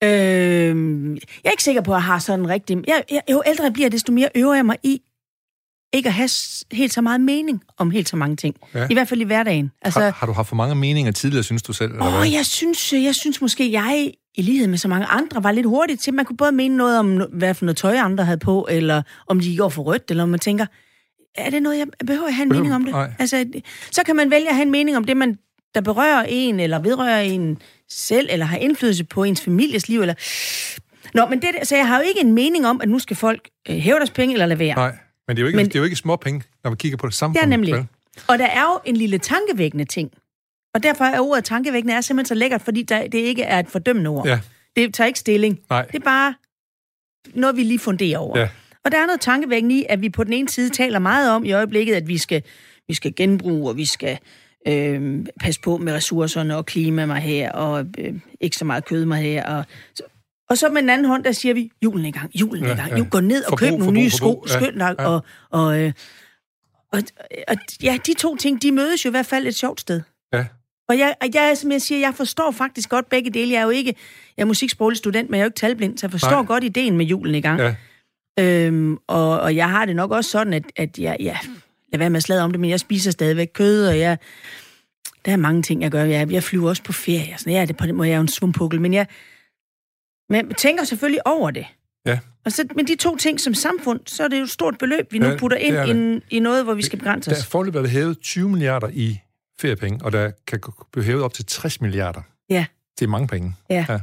Øh, 0.05 0.11
jeg 1.45 1.49
er 1.49 1.51
ikke 1.51 1.63
sikker 1.63 1.81
på, 1.83 1.93
at 1.93 1.97
jeg 1.97 2.03
har 2.03 2.19
sådan 2.19 2.49
rigtig... 2.49 2.77
Jeg, 2.87 3.03
jeg, 3.11 3.21
jo 3.31 3.43
ældre 3.47 3.65
jeg 3.65 3.73
bliver, 3.73 3.89
desto 3.89 4.13
mere 4.13 4.29
øver 4.35 4.55
jeg 4.55 4.67
mig 4.67 4.77
i 4.83 5.03
ikke 5.93 6.07
at 6.07 6.13
have 6.13 6.29
helt 6.73 6.93
så 6.93 7.01
meget 7.01 7.21
mening 7.21 7.63
om 7.79 7.91
helt 7.91 8.09
så 8.09 8.17
mange 8.17 8.37
ting. 8.37 8.57
Ja. 8.75 8.87
I 8.91 8.95
hvert 8.95 9.09
fald 9.09 9.21
i 9.21 9.25
hverdagen. 9.25 9.71
Altså, 9.83 10.01
Har, 10.01 10.11
har 10.11 10.27
du 10.27 10.33
haft 10.33 10.49
for 10.49 10.57
mange 10.57 10.75
meninger 10.75 11.13
tidligere, 11.13 11.45
synes 11.45 11.63
du 11.63 11.73
selv? 11.73 11.91
Eller 11.91 12.07
Åh, 12.07 12.13
hvad? 12.19 12.31
jeg 12.31 12.47
synes, 12.47 12.93
jeg 12.93 13.15
synes 13.15 13.41
måske, 13.41 13.73
jeg 13.73 14.13
i 14.35 14.43
lighed 14.43 14.67
med 14.67 14.79
så 14.79 14.89
mange 14.89 15.07
andre, 15.07 15.45
var 15.45 15.53
lidt 15.53 15.67
hurtigt 15.67 16.01
til, 16.03 16.15
man 16.15 16.25
kunne 16.25 16.37
både 16.37 16.53
mene 16.53 16.77
noget 16.77 16.99
om, 16.99 17.23
hvad 17.33 17.55
for 17.55 17.65
noget 17.65 17.77
tøj 17.77 17.97
andre 17.97 18.25
havde 18.25 18.39
på, 18.39 18.67
eller 18.71 19.03
om 19.27 19.41
de 19.41 19.57
går 19.57 19.69
for 19.69 19.83
rødt, 19.83 20.11
eller 20.11 20.23
om 20.23 20.29
man 20.29 20.41
tænker, 20.41 20.67
er 21.35 21.51
det 21.51 21.63
noget, 21.63 21.79
jeg 21.79 21.87
behøver 22.07 22.27
jeg 22.27 22.37
have 22.37 22.43
en 22.43 22.49
mening 22.49 22.75
om 22.75 22.85
det? 22.85 22.93
nej. 22.95 23.13
Altså, 23.19 23.45
så 23.91 24.03
kan 24.07 24.17
man 24.17 24.31
vælge 24.31 24.49
at 24.49 24.55
have 24.55 24.63
en 24.63 24.71
mening 24.71 24.97
om 24.97 25.05
det, 25.05 25.17
man, 25.17 25.39
der 25.75 25.81
berører 25.81 26.25
en, 26.29 26.61
eller 26.61 26.79
vedrører 26.79 27.21
en 27.21 27.59
selv, 27.91 28.29
eller 28.31 28.47
har 28.47 28.57
indflydelse 28.57 29.05
på 29.05 29.25
ens 29.25 29.41
families 29.41 29.89
liv, 29.89 30.01
eller... 30.01 30.15
Nå, 31.15 31.27
men 31.27 31.43
det, 31.43 31.51
så 31.63 31.77
jeg 31.77 31.89
har 31.89 31.97
jo 31.99 32.03
ikke 32.09 32.21
en 32.21 32.33
mening 32.33 32.67
om, 32.67 32.81
at 32.81 32.89
nu 32.89 32.99
skal 32.99 33.17
folk 33.17 33.49
øh, 33.69 33.77
hæve 33.77 33.97
deres 33.97 34.11
penge 34.11 34.33
eller 34.35 34.47
lade 34.47 34.59
være. 34.59 34.75
Nej, 34.75 34.97
men 35.29 35.37
det 35.37 35.41
er 35.41 35.43
jo 35.43 35.47
ikke, 35.47 35.57
men, 35.57 35.67
det 35.67 35.75
er 35.75 35.79
jo 35.79 35.85
ikke 35.85 35.97
små 35.97 36.17
penge, 36.17 36.43
når 36.65 36.71
vi 36.71 36.77
kigger 36.77 36.99
på 36.99 37.07
det 37.07 37.15
samfund. 37.15 37.43
er 37.43 37.47
nemlig. 37.47 37.75
vel? 37.75 37.87
Og 38.29 38.39
der 38.39 38.47
er 38.47 38.63
jo 38.63 38.81
en 38.85 38.97
lille 38.97 39.19
tankevækkende 39.19 39.85
ting. 39.85 40.11
Og 40.75 40.83
derfor 40.83 41.05
er 41.05 41.21
ordet 41.21 41.45
tankevækkende 41.45 41.95
er 41.95 42.01
simpelthen 42.01 42.27
så 42.29 42.35
lækkert, 42.35 42.63
fordi 42.63 42.83
der, 42.83 43.09
det 43.09 43.19
ikke 43.19 43.43
er 43.43 43.59
et 43.59 43.69
fordømmende 43.69 44.11
ord. 44.11 44.27
Ja, 44.27 44.41
Det 44.77 44.95
tager 44.95 45.07
ikke 45.07 45.19
stilling. 45.19 45.61
nej. 45.71 45.83
Det 45.83 45.95
er 45.95 46.05
bare 46.05 46.35
noget, 47.35 47.57
vi 47.57 47.63
lige 47.63 47.79
funderer 47.79 48.19
over. 48.19 48.39
Ja. 48.39 48.49
Og 48.85 48.93
der 48.93 48.99
er 48.99 49.07
noget 49.07 49.21
tankevækkende 49.21 49.75
i, 49.79 49.85
at 49.89 50.03
vi 50.03 50.09
på 50.09 50.25
den 50.25 50.33
ene 50.33 50.49
side 50.49 50.71
taler 50.71 50.99
meget 50.99 51.31
om 51.31 51.45
i 51.45 51.53
øjeblikket, 51.53 51.95
at 51.95 52.09
vi 52.09 52.19
skal, 52.19 52.43
vi 52.89 52.95
skal 52.95 53.15
genbruge, 53.17 53.69
og 53.71 53.77
vi 53.77 53.85
skal 53.85 54.19
øh, 54.69 55.27
passe 55.41 55.61
på 55.61 55.77
med 55.77 55.93
ressourcerne 55.93 56.57
og 56.57 56.67
klima 56.67 57.07
mig 57.07 57.21
her, 57.21 57.53
og 57.53 57.87
øh, 57.99 58.15
ikke 58.41 58.57
så 58.57 58.65
meget 58.65 58.85
kød 58.85 59.05
mig 59.05 59.23
her. 59.23 59.45
Og 59.57 59.65
og 60.51 60.59
så 60.59 60.69
med 60.69 60.83
den 60.83 60.91
anden 60.91 61.07
hånd, 61.07 61.25
der 61.25 61.33
siger 61.33 61.55
vi, 61.55 61.71
julen 61.85 62.05
er 62.05 62.09
i 62.09 62.13
gang, 62.13 62.31
julen 62.35 62.65
er 62.65 62.73
i 62.73 62.77
gang. 62.77 62.91
ja. 62.91 62.97
Ja, 62.97 63.05
Gå 63.11 63.21
ned 63.21 63.45
og 63.45 63.49
Forbrug, 63.51 63.59
køb 63.59 63.71
nogle 63.71 63.85
forbrug, 63.85 63.95
nye 63.95 64.11
forbrug. 64.11 64.45
sko, 64.49 64.59
Ja, 64.59 64.65
skynd 64.65 64.79
dig. 64.81 64.95
ja. 64.99 65.07
Og, 65.09 65.25
og, 65.51 65.81
øh, 65.81 65.93
og, 66.93 67.03
og 67.49 67.57
ja, 67.83 67.99
de 68.07 68.15
to 68.15 68.37
ting, 68.37 68.63
de 68.63 68.73
mødes 68.73 69.05
jo 69.05 69.11
i 69.11 69.11
hvert 69.11 69.27
fald 69.27 69.47
et 69.47 69.55
sjovt 69.55 69.81
sted. 69.81 70.01
Ja. 70.33 70.45
Og 70.89 70.99
jeg, 70.99 71.15
jeg, 71.35 71.53
som 71.57 71.73
jeg 71.73 71.83
siger, 71.83 71.99
jeg 71.99 72.15
forstår 72.15 72.51
faktisk 72.51 72.89
godt 72.89 73.09
begge 73.09 73.31
dele. 73.31 73.53
Jeg 73.53 73.59
er 73.59 73.65
jo 73.65 73.71
ikke, 73.71 73.95
jeg 74.37 74.43
er 74.43 74.47
musiksproglig 74.47 74.97
student, 74.99 75.31
men 75.31 75.39
jeg 75.39 75.41
er 75.43 75.45
jo 75.45 75.49
ikke 75.49 75.57
talblind, 75.59 75.99
så 75.99 76.07
jeg 76.07 76.11
forstår. 76.11 76.31
Nej. 76.31 76.45
godt 76.45 76.65
ideen 76.65 76.97
med 76.97 77.07
julen 77.07 77.35
i 77.35 77.41
gang. 77.41 77.61
Ja. 77.61 77.75
Øhm, 78.39 78.99
og, 79.07 79.41
og 79.41 79.57
jeg 79.57 79.71
har 79.71 79.85
det 79.85 79.97
nok 79.97 80.11
også 80.11 80.31
sådan, 80.31 80.53
at, 80.53 80.65
at 80.77 80.99
jeg, 80.99 81.17
ja, 81.21 81.37
lad 81.93 81.99
være 81.99 82.11
med 82.11 82.17
at 82.17 82.23
sladre 82.23 82.45
om 82.45 82.51
det, 82.51 82.61
men 82.61 82.71
jeg 82.71 82.81
spiser 82.81 83.11
stadigvæk 83.11 83.51
kød, 83.55 83.87
og 83.89 83.99
jeg, 83.99 84.19
der 85.25 85.33
er 85.33 85.37
mange 85.37 85.63
ting, 85.63 85.83
jeg 85.83 85.91
gør. 85.91 86.05
Jeg, 86.05 86.33
jeg 86.33 86.43
flyver 86.43 86.69
også 86.69 86.83
på 86.83 86.93
ferie, 86.93 87.33
og 87.35 87.41
sådan, 87.41 87.53
ja, 87.53 87.65
det, 87.65 87.77
på 87.77 87.87
den 87.87 87.95
måde 87.95 88.09
jeg 88.09 88.15
er 88.15 88.19
jo 88.19 88.23
en 88.23 88.29
svumpukkel, 88.29 88.81
men 88.81 88.95
jeg, 88.95 89.07
men 90.31 90.55
tænker 90.55 90.85
selvfølgelig 90.85 91.27
over 91.27 91.51
det. 91.51 91.67
Ja. 92.07 92.19
Og 92.45 92.53
så, 92.53 92.65
men 92.77 92.87
de 92.87 92.97
to 92.97 93.17
ting 93.17 93.41
som 93.41 93.55
samfund, 93.55 94.01
så 94.07 94.25
er 94.25 94.29
det 94.29 94.39
jo 94.39 94.43
et 94.43 94.51
stort 94.51 94.79
beløb, 94.79 95.13
vi 95.13 95.19
nu 95.19 95.27
Ja, 95.27 95.37
putter 95.37 95.57
ind 95.57 96.23
i, 96.31 96.37
i 96.37 96.39
noget, 96.39 96.65
hvor 96.65 96.75
vi 96.75 96.83
skal 96.83 96.99
begrænse 96.99 97.31
Der 97.31 97.37
er 97.37 97.41
os. 97.41 97.47
forløbet 97.47 97.91
hævet 97.91 98.21
20 98.21 98.49
milliarder 98.49 98.89
i 98.93 99.21
feriepenge, 99.61 100.05
og 100.05 100.13
der 100.13 100.31
kan 100.47 100.61
blive 100.93 101.05
hævet 101.05 101.23
op 101.23 101.35
til 101.35 101.45
60 101.47 101.81
milliarder. 101.81 102.21
Ja. 102.51 102.67
Det 102.99 103.05
er 103.05 103.09
mange 103.09 103.29
penge. 103.29 103.55
Ja. 103.71 103.87
Ja. 103.89 103.95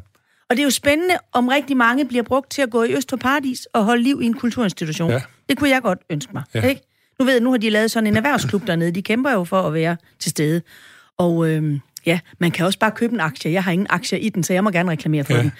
Og 0.49 0.55
det 0.57 0.59
er 0.59 0.63
jo 0.63 0.69
spændende, 0.69 1.15
om 1.31 1.47
rigtig 1.47 1.77
mange 1.77 2.05
bliver 2.07 2.23
brugt 2.23 2.51
til 2.51 2.61
at 2.61 2.69
gå 2.69 2.83
i 2.83 2.93
Øst 2.95 3.09
for 3.09 3.17
Paradis 3.17 3.67
og 3.73 3.83
holde 3.85 4.03
liv 4.03 4.19
i 4.21 4.25
en 4.25 4.33
kulturinstitution. 4.33 5.11
Ja. 5.11 5.21
Det 5.49 5.57
kunne 5.57 5.69
jeg 5.69 5.81
godt 5.81 5.99
ønske 6.09 6.33
mig. 6.33 6.43
Ja. 6.53 6.67
Ikke? 6.67 6.81
Nu 7.19 7.25
ved 7.25 7.33
jeg, 7.33 7.41
nu 7.41 7.51
har 7.51 7.57
de 7.57 7.69
lavet 7.69 7.91
sådan 7.91 8.07
en 8.07 8.17
erhvervsklub 8.17 8.67
dernede. 8.67 8.91
De 8.91 9.01
kæmper 9.01 9.31
jo 9.31 9.43
for 9.43 9.61
at 9.61 9.73
være 9.73 9.97
til 10.19 10.31
stede. 10.31 10.61
Og 11.17 11.49
øhm, 11.49 11.79
ja, 12.05 12.19
man 12.39 12.51
kan 12.51 12.65
også 12.65 12.79
bare 12.79 12.91
købe 12.91 13.13
en 13.13 13.19
aktie. 13.19 13.51
Jeg 13.51 13.63
har 13.63 13.71
ingen 13.71 13.87
aktier 13.89 14.19
i 14.19 14.29
den, 14.29 14.43
så 14.43 14.53
jeg 14.53 14.63
må 14.63 14.69
gerne 14.71 14.91
reklamere 14.91 15.23
for 15.23 15.33
ja. 15.33 15.41
den. 15.41 15.51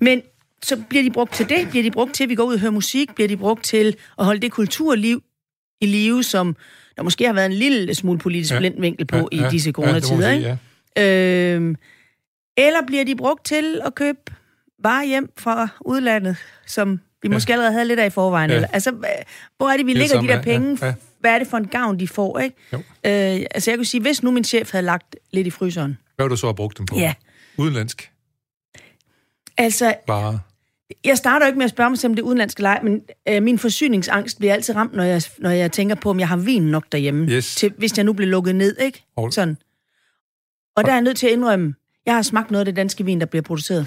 Men 0.00 0.22
så 0.62 0.76
bliver 0.88 1.02
de 1.04 1.10
brugt 1.10 1.34
til 1.34 1.48
det. 1.48 1.68
Bliver 1.70 1.82
de 1.82 1.90
brugt 1.90 2.14
til, 2.14 2.24
at 2.24 2.30
vi 2.30 2.34
går 2.34 2.44
ud 2.44 2.54
og 2.54 2.60
hører 2.60 2.72
musik? 2.72 3.14
Bliver 3.14 3.28
de 3.28 3.36
brugt 3.36 3.64
til 3.64 3.96
at 4.18 4.24
holde 4.24 4.40
det 4.40 4.52
kulturliv 4.52 5.22
i 5.80 5.86
live, 5.86 6.22
som 6.22 6.56
der 6.96 7.02
måske 7.02 7.26
har 7.26 7.32
været 7.32 7.46
en 7.46 7.52
lille 7.52 7.94
smule 7.94 8.18
politisk 8.18 8.50
Ja. 8.50 8.54
ja. 8.56 8.60
blind 8.60 8.80
vinkel 8.80 9.06
på 9.06 9.28
ja, 9.32 9.46
i 9.46 9.50
disse 9.50 9.66
det 9.68 9.74
coronatider, 9.74 10.20
sige, 10.20 10.36
ikke? 10.36 10.58
Ja. 10.96 11.54
Øhm, 11.54 11.76
eller 12.56 12.78
bliver 12.86 13.04
de 13.04 13.16
brugt 13.16 13.44
til 13.44 13.80
at 13.84 13.94
købe 13.94 14.18
varer 14.82 15.04
hjem 15.04 15.30
fra 15.38 15.68
udlandet, 15.80 16.36
som 16.66 17.00
vi 17.22 17.28
Ja. 17.28 17.32
måske 17.32 17.52
allerede 17.52 17.72
havde 17.72 17.88
lidt 17.88 18.00
af 18.00 18.06
i 18.06 18.10
forvejen? 18.10 18.50
Ja. 18.50 18.56
Eller, 18.56 18.68
altså, 18.72 18.92
hvor 19.56 19.68
er 19.68 19.76
det, 19.76 19.86
vi 19.86 19.90
Helt 19.90 19.98
lægger 19.98 20.20
de 20.20 20.28
der 20.28 20.34
ja, 20.36 20.42
penge? 20.42 20.78
ja, 20.80 20.86
ja. 20.86 20.94
Hvad 21.20 21.30
er 21.34 21.38
det 21.38 21.48
for 21.48 21.56
en 21.56 21.66
gavn, 21.68 21.98
de 22.00 22.08
får? 22.08 22.38
Ikke? 22.38 22.56
Jo. 22.72 22.76
Øh, 22.78 22.82
altså, 23.50 23.70
jeg 23.70 23.78
kunne 23.78 23.84
sige, 23.84 24.00
hvis 24.00 24.22
nu 24.22 24.30
min 24.30 24.44
chef 24.44 24.72
havde 24.72 24.84
lagt 24.86 25.16
lidt 25.32 25.46
i 25.46 25.50
fryseren. 25.50 25.98
Hvad 26.16 26.26
vil 26.26 26.30
du 26.30 26.36
så 26.36 26.46
have 26.46 26.54
brugt 26.54 26.78
dem 26.78 26.86
på? 26.86 26.96
Ja. 26.98 27.14
Udenlandsk 27.56 28.10
Altså, 29.58 29.94
varer. 30.08 30.38
jeg 31.04 31.18
starter 31.18 31.46
ikke 31.46 31.58
med 31.58 31.64
at 31.64 31.70
spørge 31.70 31.90
mig, 31.90 31.98
selv 31.98 32.10
om 32.10 32.14
det 32.16 32.22
udenlandske 32.22 32.62
leg, 32.62 32.80
men 32.82 33.02
øh, 33.28 33.42
min 33.42 33.58
forsyningsangst 33.58 34.38
bliver 34.38 34.54
altid 34.54 34.74
ramt, 34.76 34.92
når 34.94 35.04
jeg, 35.04 35.22
når 35.38 35.50
jeg 35.50 35.72
tænker 35.72 35.94
på, 35.94 36.10
om 36.10 36.20
jeg 36.20 36.28
har 36.28 36.36
vin 36.36 36.62
nok 36.62 36.84
derhjemme, 36.92 37.30
Yes. 37.30 37.54
til, 37.54 37.72
hvis 37.78 37.96
jeg 37.96 38.04
nu 38.04 38.12
bliver 38.12 38.30
lukket 38.30 38.54
ned, 38.54 38.76
ikke? 38.80 39.04
Og- 39.16 39.32
Sådan. 39.32 39.56
Og 40.76 40.84
der 40.84 40.90
er 40.90 40.94
jeg 40.94 41.02
nødt 41.02 41.16
til 41.16 41.26
at 41.26 41.32
indrømme, 41.32 41.74
jeg 42.06 42.14
har 42.14 42.22
smagt 42.22 42.50
noget 42.50 42.60
af 42.60 42.64
det 42.64 42.76
danske 42.76 43.04
vin, 43.04 43.20
der 43.20 43.26
bliver 43.26 43.42
produceret. 43.42 43.86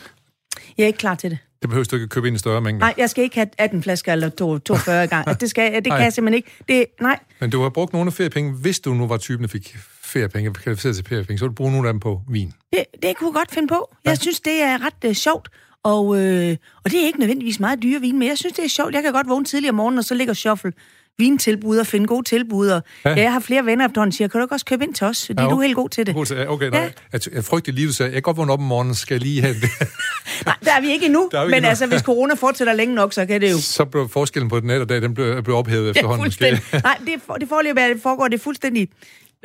Jeg 0.78 0.84
er 0.84 0.88
ikke 0.88 0.98
klar 0.98 1.16
til 1.16 1.30
det. 1.32 1.38
Det 1.62 1.70
behøver 1.70 1.86
du 1.86 1.96
ikke 1.96 2.08
købe 2.08 2.28
ind 2.28 2.36
i 2.36 2.40
større 2.40 2.62
mængder. 2.62 2.80
Nej, 2.86 2.94
jeg 2.98 3.10
skal 3.10 3.24
ikke 3.24 3.36
have 3.36 3.48
18 3.58 3.84
flasker 3.84 4.12
eller 4.14 4.30
to- 4.30 4.58
42 4.58 5.08
gang. 5.08 5.26
Det, 5.42 5.50
skal, 5.50 5.74
det 5.76 5.84
kan 5.92 6.02
jeg 6.02 6.14
simpelthen 6.14 6.38
ikke. 6.38 6.52
Det, 6.68 6.86
nej, 7.02 7.20
Men 7.40 7.50
du 7.50 7.62
har 7.62 7.70
brugt 7.70 7.94
nogle 7.94 8.08
af 8.08 8.14
feriepenge, 8.14 8.52
hvis 8.54 8.80
du 8.80 8.94
nu 8.94 9.08
var 9.08 9.18
typen, 9.18 9.42
der 9.44 9.48
fik 9.50 9.78
feriepenge, 10.10 10.54
kvalificeret 10.54 10.96
til 10.96 11.06
feriepenge, 11.10 11.40
så 11.40 11.46
ville 11.46 11.50
du 11.52 11.56
bruge 11.56 11.72
nogle 11.72 11.88
af 11.88 11.94
dem 11.94 12.00
på 12.00 12.22
vin. 12.30 12.54
det, 12.74 12.84
det 13.04 13.18
kunne 13.18 13.28
jeg 13.28 13.34
godt 13.34 13.52
finde 13.54 13.68
på. 13.68 13.96
Jeg 14.06 14.18
synes, 14.18 14.40
det 14.40 14.62
er 14.64 14.78
ret 14.86 15.10
uh, 15.10 15.14
sjovt. 15.14 15.50
Og, 15.84 16.20
øh, 16.22 16.58
og 16.84 16.92
det 16.92 17.02
er 17.02 17.06
ikke 17.06 17.20
nødvendigvis 17.20 17.60
meget 17.60 17.84
dyre 17.84 18.00
vin, 18.02 18.20
men 18.20 18.28
jeg 18.28 18.38
synes, 18.38 18.54
det 18.56 18.66
er 18.66 18.70
sjovt. 18.70 18.94
Jeg 18.94 19.04
kan 19.04 19.14
godt 19.14 19.30
vågne 19.30 19.46
tidligere 19.46 19.70
om 19.72 19.76
morgenen, 19.76 19.98
og 20.00 20.06
så 20.06 20.14
ligger 20.14 20.34
shuffle 20.34 20.72
vintilbud 21.18 21.78
og 21.78 21.88
finde 21.88 22.08
gode 22.08 22.24
tilbud. 22.24 22.68
Og, 22.70 22.82
Ja. 23.06 23.10
ja. 23.10 23.22
Jeg 23.22 23.34
har 23.34 23.40
flere 23.40 23.66
venner 23.66 23.86
efterhånden, 23.86 24.12
der 24.12 24.16
siger, 24.16 24.28
kan 24.28 24.40
du 24.40 24.46
ikke 24.46 24.56
også 24.56 24.66
købe 24.66 24.84
ind 24.84 24.94
til 24.94 25.08
os? 25.08 25.26
Fordi 25.26 25.42
Ja, 25.42 25.44
ja, 25.44 25.50
du 25.50 25.56
okay. 25.56 25.64
er 25.64 25.68
helt 25.68 25.76
god 25.76 25.90
til 25.90 26.06
det. 26.08 26.16
God 26.16 26.26
til- 26.26 26.48
Okay, 26.50 26.70
nej. 26.70 26.80
Ja. 26.80 26.90
Jeg, 27.14 27.22
jeg 27.34 27.44
frygtede 27.44 27.76
lige, 27.76 27.88
du 27.88 27.94
sagde, 27.94 28.08
jeg 28.10 28.16
kan 28.16 28.22
godt 28.22 28.38
vågne 28.38 28.54
op 28.54 28.60
om 28.60 28.66
morgenen, 28.66 28.96
skal 28.96 29.14
jeg 29.16 29.22
lige 29.22 29.42
have 29.42 29.54
det. 29.54 29.70
Nej, 30.46 30.56
der 30.64 30.72
er 30.74 30.82
vi 30.82 30.92
ikke 30.92 31.06
endnu. 31.06 31.30
Der 31.32 31.40
er 31.40 31.46
vi 31.46 31.50
men 31.50 31.56
endnu. 31.58 31.70
altså, 31.70 31.86
hvis 31.88 32.02
corona 32.02 32.34
fortsætter 32.34 32.74
længe 32.74 32.96
nok, 32.96 33.14
så 33.14 33.26
kan 33.26 33.42
det 33.42 33.52
jo... 33.52 33.58
så 33.58 33.86
blev 33.86 34.10
forskellen 34.10 34.50
på 34.50 34.60
den 34.60 34.70
og 34.70 34.90
dag, 34.90 35.02
den 35.02 35.14
blev, 35.14 35.44
blev 35.44 35.56
ophævet 35.56 35.86
Ja, 35.86 35.90
efterhånden. 35.90 36.24
fuldstændig. 36.26 36.64
Nej, 36.84 36.98
det, 37.06 37.14
for, 37.28 37.34
det 37.34 37.50
foreløbig 37.50 37.84
det 37.94 38.02
foregår 38.04 38.28
det 38.28 38.42
fuldstændig... 38.42 38.90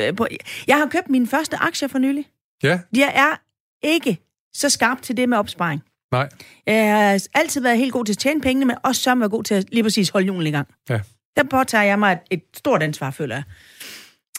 Øh, 0.01 0.17
på. 0.17 0.27
Jeg 0.67 0.77
har 0.79 0.87
købt 0.87 1.11
mine 1.11 1.27
første 1.27 1.57
aktier 1.57 1.89
for 1.89 1.99
nylig. 1.99 2.27
Ja, 2.63 2.81
Jeg 2.93 3.13
er 3.15 3.37
ikke 3.83 4.19
så 4.55 4.69
skarp 4.69 5.03
til 5.03 5.17
det 5.17 5.29
med 5.29 5.39
opsparing. 5.39 5.83
nej. 6.13 6.29
Jeg 6.67 6.97
har 6.97 7.27
altid 7.35 7.61
været 7.61 7.79
helt 7.79 7.93
god 7.93 8.05
til 8.05 8.13
at 8.13 8.19
tjene 8.19 8.41
pengene, 8.41 8.67
men 8.67 8.77
også 8.83 9.03
så 9.03 9.15
været 9.15 9.31
god 9.31 9.45
til 9.45 9.55
at 9.55 9.65
lige 9.73 9.83
præcis 9.83 10.09
holde 10.09 10.27
julen 10.27 10.47
i 10.47 10.51
gang. 10.51 10.69
Ja. 10.91 11.01
Der 11.37 11.43
påtager 11.51 11.85
jeg 11.85 11.99
mig 11.99 12.13
et, 12.13 12.19
et 12.31 12.43
stort 12.57 12.83
ansvar, 12.83 13.11
føler 13.11 13.35
jeg. 13.35 13.45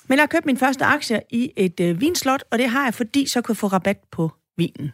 Men 0.07 0.15
jeg 0.17 0.21
har 0.21 0.27
købt 0.27 0.45
min 0.45 0.57
første 0.57 0.85
aktie 0.85 1.21
i 1.29 1.51
et 1.55 1.79
øh, 1.79 2.01
vinslot, 2.01 2.43
og 2.51 2.59
det 2.59 2.69
har 2.69 2.83
jeg, 2.83 2.93
fordi 2.93 3.27
så 3.27 3.41
kunne 3.41 3.53
jeg 3.53 3.57
få 3.57 3.67
rabat 3.67 3.97
på 4.11 4.31
vinen. 4.57 4.91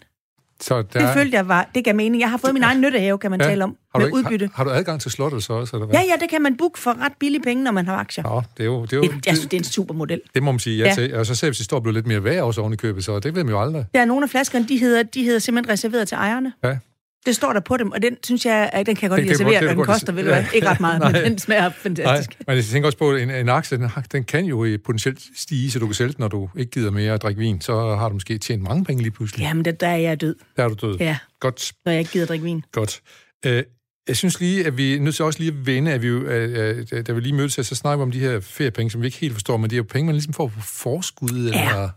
Så 0.61 0.81
der, 0.81 0.99
Det 0.99 1.09
følte 1.13 1.37
jeg 1.37 1.47
var, 1.47 1.69
det 1.75 1.83
gav 1.85 1.95
mening. 1.95 2.21
Jeg 2.21 2.29
har 2.29 2.37
fået 2.37 2.53
min 2.53 2.63
egen 2.63 2.81
nyttehave, 2.81 3.17
kan 3.17 3.31
man 3.31 3.41
Ja. 3.41 3.47
tale 3.47 3.63
om, 3.63 3.69
har 3.95 3.99
du, 3.99 4.05
med 4.05 4.07
ikke, 4.07 4.17
udbytte. 4.17 4.45
har, 4.45 4.51
har 4.55 4.63
du 4.63 4.69
adgang 4.69 5.01
til 5.01 5.11
slottet 5.11 5.43
så 5.43 5.53
også, 5.53 5.75
eller 5.75 5.87
hvad? 5.87 5.99
Ja, 5.99 6.05
ja, 6.05 6.13
det 6.21 6.29
kan 6.29 6.41
man 6.41 6.57
booke 6.57 6.79
for 6.79 6.91
ret 7.05 7.13
billige 7.19 7.41
penge, 7.41 7.63
når 7.63 7.71
man 7.71 7.85
har 7.85 7.95
aktier. 7.95 8.23
Nå, 8.23 8.41
det 8.57 8.63
er 8.63 8.65
jo... 8.67 8.81
Det, 8.81 8.93
er 8.93 8.97
jo, 8.97 9.03
Det, 9.03 9.11
jeg 9.25 9.35
synes, 9.35 9.39
det 9.49 9.53
er 9.53 9.61
en 9.61 9.63
super 9.63 9.93
model. 9.93 10.21
det 10.35 10.43
må 10.43 10.51
man 10.51 10.59
sige 10.59 10.77
ja, 10.77 10.87
Ja. 10.87 10.93
til. 10.93 11.15
Og 11.15 11.25
så 11.25 11.35
ser 11.35 11.47
hvis 11.47 11.57
de 11.57 11.63
står 11.63 11.77
og 11.77 11.83
bliver 11.83 11.93
lidt 11.93 12.07
mere 12.07 12.23
værd 12.23 12.43
også 12.43 12.61
oven 12.61 12.73
i 12.73 12.75
købet, 12.75 13.05
så 13.05 13.19
det 13.19 13.35
ved 13.35 13.43
man 13.43 13.53
jo 13.53 13.61
aldrig. 13.61 13.85
Der 13.93 14.01
er 14.01 14.05
nogle 14.05 14.23
af 14.23 14.29
flaskerne, 14.29 14.67
de 14.67 14.77
hedder, 14.77 15.03
de 15.03 15.23
hedder 15.23 15.39
simpelthen 15.39 15.73
reserveret 15.73 16.07
til 16.07 16.15
ejerne. 16.15 16.53
Ja. 16.63 16.77
Det 17.25 17.35
står 17.35 17.53
der 17.53 17.59
på 17.59 17.77
dem, 17.77 17.91
og 17.91 18.01
den 18.01 18.17
synes 18.23 18.45
jeg, 18.45 18.69
at 18.73 18.85
den 18.85 18.95
kan 18.95 19.01
jeg 19.03 19.09
godt 19.09 19.17
Den 19.17 19.23
lide 19.25 19.31
at 19.33 19.37
servere, 19.37 19.75
den 19.75 19.85
koster, 19.85 20.07
du 20.13 20.21
hvad, 20.21 20.43
ikke 20.53 20.67
ret 20.69 20.79
meget, 20.79 21.01
men 21.03 21.11
Nej. 21.11 21.21
den 21.21 21.37
smager 21.37 21.61
Nej, 21.61 21.71
fantastisk. 21.73 22.37
men 22.47 22.55
jeg 22.55 22.65
tænker 22.65 22.87
også 22.87 22.97
på, 22.97 23.11
at 23.11 23.21
en, 23.21 23.29
en 23.29 23.49
aktie, 23.49 23.77
den, 23.77 23.89
den 24.11 24.23
kan 24.23 24.45
jo 24.45 24.77
potentielt 24.85 25.19
stige, 25.35 25.71
så 25.71 25.79
du 25.79 25.85
kan 25.85 25.93
sælge 25.93 26.11
den, 26.11 26.19
når 26.19 26.27
du 26.27 26.49
ikke 26.57 26.71
gider 26.71 26.91
mere 26.91 27.13
at 27.13 27.21
drikke 27.21 27.39
vin. 27.39 27.61
Så 27.61 27.95
har 27.95 28.07
du 28.09 28.13
måske 28.13 28.37
tjent 28.37 28.63
mange 28.63 28.85
penge 28.85 29.01
lige 29.03 29.11
pludselig. 29.11 29.43
Jamen, 29.43 29.65
der, 29.65 29.71
der 29.71 29.87
er 29.87 29.97
jeg 29.97 30.21
død, 30.21 30.35
Der 30.57 30.63
er 30.63 30.69
du 30.69 30.87
død. 30.87 30.97
ja, 30.99 31.17
Godt, 31.39 31.71
når 31.85 31.91
jeg 31.91 31.99
ikke 31.99 32.11
gider 32.11 32.25
drikke 32.25 32.45
vin. 32.45 32.63
godt. 32.71 33.01
Øh, 33.45 33.63
jeg 34.07 34.17
synes 34.17 34.39
lige, 34.39 34.65
at 34.67 34.77
vi 34.77 34.95
er 34.95 34.99
nødt 34.99 35.15
til 35.15 35.25
også 35.25 35.39
lige 35.39 35.51
at 35.51 35.65
vende, 35.65 35.91
at 35.93 36.01
vi 36.01 36.07
jo, 36.07 36.21
øh, 36.23 36.85
da 37.07 37.11
vi 37.13 37.19
lige 37.21 37.33
mødtes, 37.33 37.67
så 37.67 37.75
snakker 37.75 37.97
vi 37.97 38.01
om 38.07 38.11
de 38.11 38.19
her 38.19 38.39
feriepenge, 38.39 38.91
som 38.91 39.01
vi 39.01 39.05
ikke 39.07 39.17
helt 39.17 39.33
forstår, 39.33 39.57
men 39.57 39.69
det 39.69 39.73
er 39.75 39.77
jo 39.77 39.83
penge, 39.83 40.05
man 40.05 40.15
ligesom 40.15 40.33
får 40.33 40.47
på 40.47 40.61
forskud. 40.61 41.29
Eller, 41.29 41.89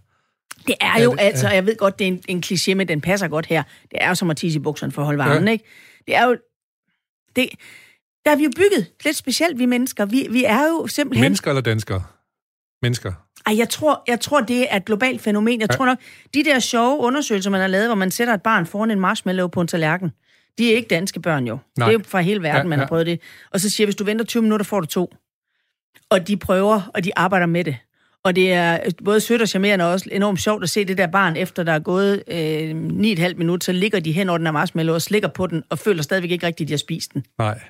Det 0.67 0.75
er 0.81 0.99
Ja, 0.99 1.05
jo 1.05 1.13
det- 1.13 1.21
altså, 1.21 1.49
jeg 1.49 1.67
ved 1.67 1.77
godt, 1.77 1.99
det 1.99 2.05
er 2.05 2.09
en, 2.09 2.23
en 2.29 2.43
kliché, 2.47 2.75
men 2.75 2.89
den 2.89 3.01
passer 3.01 3.29
godt 3.29 3.47
her. 3.47 3.63
Det 3.91 3.99
er 4.01 4.09
jo 4.09 4.15
som 4.15 4.31
at 4.31 4.37
tisse 4.37 4.57
i 4.59 4.63
bukserne 4.63 4.93
for 4.93 5.03
at 5.03 5.07
holde 5.07 5.19
varmen, 5.19 5.39
Ja. 5.45 5.45
ja. 5.45 5.53
ikke? 5.53 5.65
Det 6.07 6.17
er 6.17 6.25
jo... 6.27 6.37
Det, 7.37 7.49
der 8.25 8.31
er 8.31 8.37
vi 8.37 8.45
jo 8.45 8.51
bygget 8.57 8.91
lidt 9.05 9.17
specielt, 9.17 9.59
vi 9.59 9.67
mennesker. 9.67 10.05
Vi, 10.05 10.27
vi 10.31 10.45
er 10.45 10.63
jo 10.67 10.87
simpelthen... 10.87 11.23
mennesker 11.25 11.51
eller 11.51 11.61
danskere? 11.63 12.03
Mennesker. 12.83 13.13
Ej, 13.47 13.59
jeg 13.59 13.69
tror, 13.69 14.03
jeg 14.09 14.21
tror, 14.21 14.41
det 14.41 14.73
er 14.73 14.77
et 14.77 14.85
globalt 14.85 15.21
fænomen. 15.21 15.61
Jeg 15.61 15.69
Ja. 15.71 15.73
ja. 15.75 15.77
tror 15.77 15.87
nok, 15.87 15.99
de 16.35 16.45
der 16.45 16.59
sjove 16.59 16.99
undersøgelser, 17.01 17.51
man 17.51 17.61
har 17.61 17.67
lavet, 17.69 17.87
hvor 17.89 17.95
man 17.95 18.11
sætter 18.11 18.35
et 18.35 18.43
barn 18.43 18.67
foran 18.67 18.91
en 18.91 19.01
marshmallow 19.01 19.49
på 19.49 19.61
en 19.61 19.67
tallerken, 19.67 20.11
de 20.59 20.73
er 20.73 20.77
ikke 20.77 20.89
danske 20.89 21.21
børn 21.21 21.47
jo. 21.47 21.59
Nej. 21.79 21.89
Det 21.89 21.95
er 21.95 21.99
jo 21.99 22.05
fra 22.09 22.21
hele 22.21 22.43
verden, 22.43 22.57
Ja, 22.57 22.59
ja, 22.63 22.69
man 22.69 22.79
ja. 22.79 22.83
har 22.83 22.89
prøvet 22.89 23.07
det. 23.07 23.21
Og 23.51 23.61
så 23.61 23.71
siger 23.71 23.87
hvis 23.87 23.97
du 23.97 24.05
venter 24.05 24.25
20 24.25 24.43
minutter, 24.43 24.65
får 24.65 24.81
du 24.81 24.87
to. 24.87 25.15
Og 26.11 26.29
de 26.29 26.37
prøver, 26.37 26.91
og 26.95 27.05
de 27.05 27.19
arbejder 27.19 27.47
med 27.47 27.65
det. 27.65 27.77
Og 28.25 28.37
det 28.37 28.53
er 28.53 28.79
både 29.05 29.21
sødt 29.21 29.43
og 29.43 29.49
charmerende 29.49 29.85
og 29.85 29.91
også 29.91 30.09
enormt 30.13 30.41
sjovt 30.41 30.63
at 30.63 30.71
se 30.71 30.85
det 30.85 30.99
der 30.99 31.07
barn, 31.07 31.37
efter 31.37 31.63
der 31.63 31.73
er 31.73 31.79
gået 31.79 32.23
øh, 32.29 32.71
9,5 32.71 33.35
minutter, 33.35 33.65
så 33.65 33.73
ligger 33.73 34.01
de 34.01 34.13
hen 34.13 34.29
over 34.29 34.39
den 34.39 34.47
her 34.47 34.53
marshmallow 34.53 34.95
og 34.95 35.03
slikker 35.03 35.29
på 35.29 35.47
den, 35.47 35.63
og 35.71 35.79
føler 35.79 36.03
stadigvæk 36.03 36.31
ikke 36.31 36.47
rigtigt, 36.47 36.67
at 36.67 36.69
de 36.69 36.73
har 36.73 36.79
spist 36.79 37.15
den. 37.15 37.25
Nej. 37.39 37.61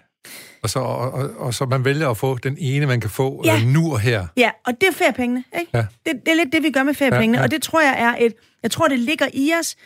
Og 0.63 0.71
så, 0.71 0.79
og, 0.79 1.13
og, 1.13 1.31
og 1.39 1.55
så 1.55 1.65
man 1.65 1.85
vælger 1.85 2.09
at 2.09 2.17
få 2.17 2.39
den 2.39 2.57
ene, 2.61 2.87
man 2.87 3.01
kan 3.01 3.11
få 3.11 3.43
ja. 3.45 3.55
Ja. 3.55 3.61
øh, 3.61 3.67
nu 3.67 3.93
og 3.93 4.01
her. 4.01 4.27
Ja, 4.37 4.51
og 4.67 4.73
det 4.81 4.89
er 4.89 4.93
feriepengene, 4.93 5.45
ikke? 5.61 5.71
Ja. 5.75 5.87
Det, 6.07 6.13
det 6.27 6.33
er 6.33 6.37
lidt 6.37 6.53
det, 6.53 6.63
vi 6.63 6.71
gør 6.71 6.83
med 6.83 6.95
feriepengene, 6.95 7.39
ja, 7.39 7.41
ja. 7.41 7.45
og 7.45 7.51
det 7.51 7.63
tror 7.63 7.81
jeg 7.81 7.95
er 7.99 8.25
et... 8.27 8.35
Jeg 8.63 8.71
tror, 8.71 8.89
det 8.89 8.99
ligger 8.99 9.27
i 9.33 9.53
os. 9.61 9.77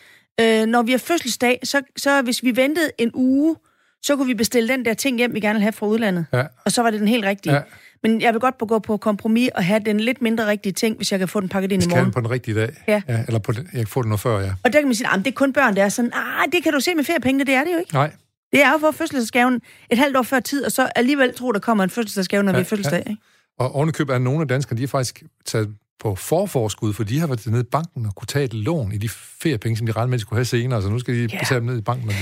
Øh, 0.41 0.65
når 0.65 0.81
vi 0.81 0.91
har 0.91 0.97
fødselsdag, 0.97 1.59
så, 1.63 1.81
så 1.97 2.21
hvis 2.21 2.43
vi 2.43 2.55
ventede 2.55 2.91
en 2.97 3.11
uge, 3.13 3.55
så 4.01 4.15
kunne 4.15 4.27
vi 4.27 4.33
bestille 4.33 4.69
den 4.69 4.85
der 4.85 4.93
ting 4.93 5.17
hjem, 5.17 5.33
vi 5.33 5.39
gerne 5.39 5.53
vil 5.53 5.61
have 5.61 5.71
fra 5.71 5.85
udlandet. 5.85 6.25
Ja. 6.33 6.43
Og 6.65 6.71
så 6.71 6.81
var 6.81 6.89
det 6.89 6.99
den 6.99 7.07
helt 7.07 7.25
rigtige. 7.25 7.55
Ja. 7.55 7.61
Ja. 8.03 8.09
Men 8.09 8.21
jeg 8.21 8.33
vil 8.33 8.39
godt 8.41 8.57
gå 8.57 8.79
på 8.79 8.97
kompromis 8.97 9.49
og 9.55 9.65
have 9.65 9.79
den 9.85 9.99
lidt 9.99 10.21
mindre 10.21 10.47
rigtige 10.47 10.73
ting, 10.73 10.95
hvis 10.97 11.11
jeg 11.11 11.19
kan 11.19 11.27
få 11.27 11.39
den 11.39 11.49
pakket 11.49 11.71
ind 11.71 11.81
i 11.81 11.85
Skal 11.85 11.89
morgen. 11.89 12.05
den 12.05 12.13
på 12.13 12.19
den 12.19 12.29
rigtige 12.29 12.55
dag. 12.55 12.69
Ja. 12.87 13.01
ja 13.09 13.23
eller 13.27 13.39
på 13.39 13.51
den, 13.51 13.63
jeg 13.73 13.79
kan 13.79 13.87
få 13.87 14.01
den 14.01 14.09
noget 14.09 14.19
før, 14.19 14.39
ja. 14.39 14.51
Og 14.63 14.73
der 14.73 14.79
kan 14.79 14.87
man 14.87 14.95
sige, 14.95 15.07
at 15.13 15.19
det 15.19 15.27
er 15.27 15.31
kun 15.31 15.53
børn, 15.53 15.75
der 15.75 15.83
er 15.83 15.89
sådan, 15.89 16.11
ah, 16.13 16.45
det 16.51 16.63
kan 16.63 16.73
du 16.73 16.79
se 16.79 16.95
med 16.95 17.03
feriepengene, 17.03 17.43
det 17.43 17.53
er 17.53 17.63
det 17.63 17.71
jo 17.73 17.77
ikke. 17.77 17.93
Nej, 17.93 18.11
Det 18.51 18.63
er 18.63 18.71
jo 18.71 18.77
for 18.77 18.91
fødselsdagsgaven 18.91 19.61
et 19.91 19.97
halvt 19.97 20.17
år 20.17 20.21
før 20.21 20.39
tid, 20.39 20.65
og 20.65 20.71
så 20.71 20.89
alligevel 20.95 21.33
tro, 21.35 21.51
der 21.51 21.59
kommer 21.59 21.83
en 21.83 21.89
fødselsdagsgave, 21.89 22.43
når 22.43 22.51
ja, 22.51 22.53
vi 22.53 22.57
Ja, 22.57 22.63
har 22.63 22.69
fødselsdag. 22.69 22.99
Ikke? 23.09 23.21
Og 23.59 23.75
ovenikøbet 23.75 24.13
er 24.15 24.19
nogle 24.19 24.41
af 24.41 24.47
danskerne, 24.47 24.77
de 24.77 24.83
er 24.83 24.87
faktisk 24.87 25.23
taget 25.45 25.69
på 25.99 26.15
forforskud, 26.15 26.93
for 26.93 27.03
de 27.03 27.19
har 27.19 27.27
været 27.27 27.47
nede 27.47 27.61
i 27.61 27.69
banken 27.71 28.05
og 28.05 28.15
kunne 28.15 28.25
tage 28.27 28.45
et 28.45 28.53
lån 28.53 28.91
i 28.91 28.97
de 28.97 29.09
feriepenge, 29.09 29.77
som 29.77 29.85
de 29.87 29.91
regnede 29.91 30.09
med, 30.09 30.17
de 30.17 30.21
skulle 30.21 30.37
have 30.37 30.45
senere, 30.45 30.81
så 30.81 30.89
nu 30.89 30.99
skal 30.99 31.13
de 31.13 31.19
Ja. 31.19 31.39
betale 31.39 31.59
dem 31.59 31.69
ned 31.69 31.77
i 31.77 31.81
banken. 31.81 32.05
Når 32.05 32.13
de... 32.13 32.17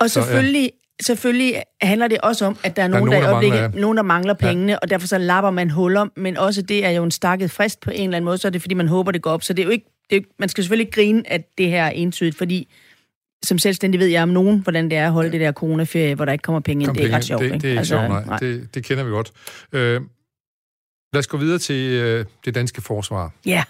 Og 0.00 0.10
Så, 0.10 0.20
ja. 0.20 0.24
selvfølgelig, 0.26 0.70
selvfølgelig 1.02 1.62
handler 1.82 2.08
det 2.08 2.18
også 2.20 2.44
om, 2.46 2.56
at 2.64 2.76
der 2.76 2.82
er 2.82 2.88
nogen, 2.88 3.04
nogen, 3.04 3.22
der, 3.22 3.30
der 3.30 3.40
der, 3.40 3.50
mangler, 3.50 3.80
nogen, 3.80 3.96
der 3.96 4.02
mangler 4.02 4.34
pengene, 4.34 4.72
ja. 4.72 4.78
og 4.82 4.90
derfor 4.90 5.06
så 5.06 5.18
lapper 5.18 5.50
man 5.50 5.70
huller, 5.70 6.06
men 6.16 6.36
også 6.36 6.62
det 6.62 6.84
er 6.86 6.90
jo 6.90 7.04
en 7.04 7.10
stakket 7.10 7.50
frist 7.50 7.80
på 7.80 7.90
en 7.90 8.04
eller 8.04 8.16
anden 8.16 8.24
måde, 8.24 8.38
så 8.38 8.48
er 8.48 8.50
det 8.50 8.60
fordi, 8.62 8.74
man 8.74 8.88
håber, 8.88 9.12
det 9.12 9.22
går 9.22 9.30
op. 9.30 9.42
Så 9.42 9.52
det 9.52 9.62
er 9.62 9.64
jo 9.66 9.70
ikke, 9.70 9.86
det 10.10 10.16
er, 10.16 10.20
man 10.38 10.48
skal 10.48 10.64
selvfølgelig 10.64 10.86
ikke 10.86 10.94
grine, 10.94 11.30
at 11.32 11.58
det 11.58 11.68
her 11.68 11.84
er 11.84 11.90
entydigt, 11.90 12.36
fordi 12.38 12.72
som 13.44 13.58
selvstændig 13.58 14.00
ved 14.00 14.06
jeg 14.06 14.22
om 14.22 14.28
nogen, 14.28 14.60
hvordan 14.60 14.90
det 14.90 14.98
er 14.98 15.06
at 15.06 15.12
holde 15.12 15.32
det 15.32 15.40
der 15.40 15.52
coronaferie, 15.52 16.14
hvor 16.14 16.24
der 16.24 16.32
ikke 16.32 16.42
kommer 16.42 16.60
penge 16.60 16.84
ind. 16.84 16.94
Det 16.94 17.00
er 17.00 17.04
ikke 17.04 17.16
ret 17.16 17.24
sjovt. 17.24 17.40
det, 17.40 17.46
ikke? 17.46 17.56
det 17.58 17.64
er 17.64 17.68
ikke 17.68 17.78
Altså, 17.78 17.94
sjovt, 18.08 18.26
nej. 18.26 18.38
Det, 18.38 18.74
det 18.74 18.84
kender 18.84 19.04
vi 19.04 19.10
godt. 19.10 19.32
Øh, 19.72 20.00
lad 21.12 21.18
os 21.18 21.26
gå 21.26 21.36
videre 21.36 21.58
til 21.58 21.90
øh, 21.92 22.24
det 22.44 22.54
danske 22.54 22.82
forsvar. 22.82 23.30
Ja, 23.46 23.64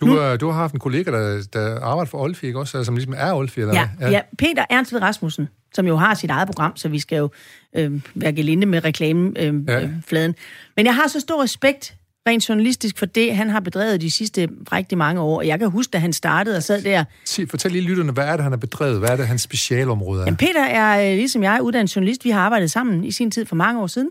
Du, 0.00 0.06
Nu- 0.06 0.20
øh, 0.20 0.40
du 0.40 0.50
har 0.50 0.60
haft 0.60 0.74
en 0.74 0.80
kollega, 0.80 1.10
der, 1.10 1.46
der 1.52 1.80
arbejder 1.80 2.10
for 2.10 2.18
Olfi, 2.18 2.46
ikke 2.46 2.58
også? 2.58 2.78
Altså, 2.78 2.86
som 2.86 2.94
ligesom 2.96 3.14
er 3.16 3.32
Olfi, 3.32 3.60
eller 3.60 3.74
ja, 3.74 3.88
hvad? 3.98 4.10
ja. 4.10 4.20
Peter 4.38 4.64
Ernst 4.70 4.94
Rasmussen, 4.94 5.48
som 5.74 5.86
jo 5.86 5.96
har 5.96 6.14
sit 6.14 6.30
eget 6.30 6.46
program, 6.46 6.76
så 6.76 6.88
vi 6.88 6.98
skal 6.98 7.16
jo 7.16 7.30
øh, 7.76 8.00
være 8.14 8.32
gelinde 8.32 8.66
med 8.66 8.84
reklamefladen. 8.84 9.64
Ja. 9.68 9.82
Øh, 9.82 9.84
øh, 9.84 9.90
fladen. 10.06 10.34
Men 10.76 10.86
jeg 10.86 10.94
har 10.94 11.08
så 11.08 11.20
stor 11.20 11.42
respekt 11.42 11.94
rent 12.28 12.48
journalistisk 12.48 12.98
for 12.98 13.06
det, 13.06 13.36
han 13.36 13.50
har 13.50 13.60
bedrevet 13.60 14.00
de 14.00 14.10
sidste 14.10 14.48
rigtig 14.72 14.98
mange 14.98 15.20
år. 15.20 15.36
Og 15.36 15.46
jeg 15.46 15.58
kan 15.58 15.70
huske, 15.70 15.90
da 15.90 15.98
han 15.98 16.12
startede 16.12 16.56
og 16.56 16.62
sad 16.62 16.82
der. 16.82 17.04
Fortæl 17.50 17.72
lige 17.72 17.84
lytterne, 17.84 18.12
hvad 18.12 18.24
er 18.24 18.32
det, 18.32 18.42
han 18.42 18.52
har 18.52 18.56
bedrevet? 18.56 18.98
Hvad 18.98 19.08
er 19.08 19.16
det, 19.16 19.26
hans 19.26 19.42
specialområde 19.42 20.20
er? 20.20 20.24
Jamen, 20.24 20.36
Peter 20.36 20.64
er, 20.64 21.10
øh, 21.10 21.16
ligesom 21.16 21.42
jeg, 21.42 21.58
uddannet 21.62 21.96
journalist. 21.96 22.24
Vi 22.24 22.30
har 22.30 22.40
arbejdet 22.40 22.70
sammen 22.70 23.04
i 23.04 23.12
sin 23.12 23.30
tid 23.30 23.46
for 23.46 23.56
mange 23.56 23.80
år 23.80 23.86
siden. 23.86 24.10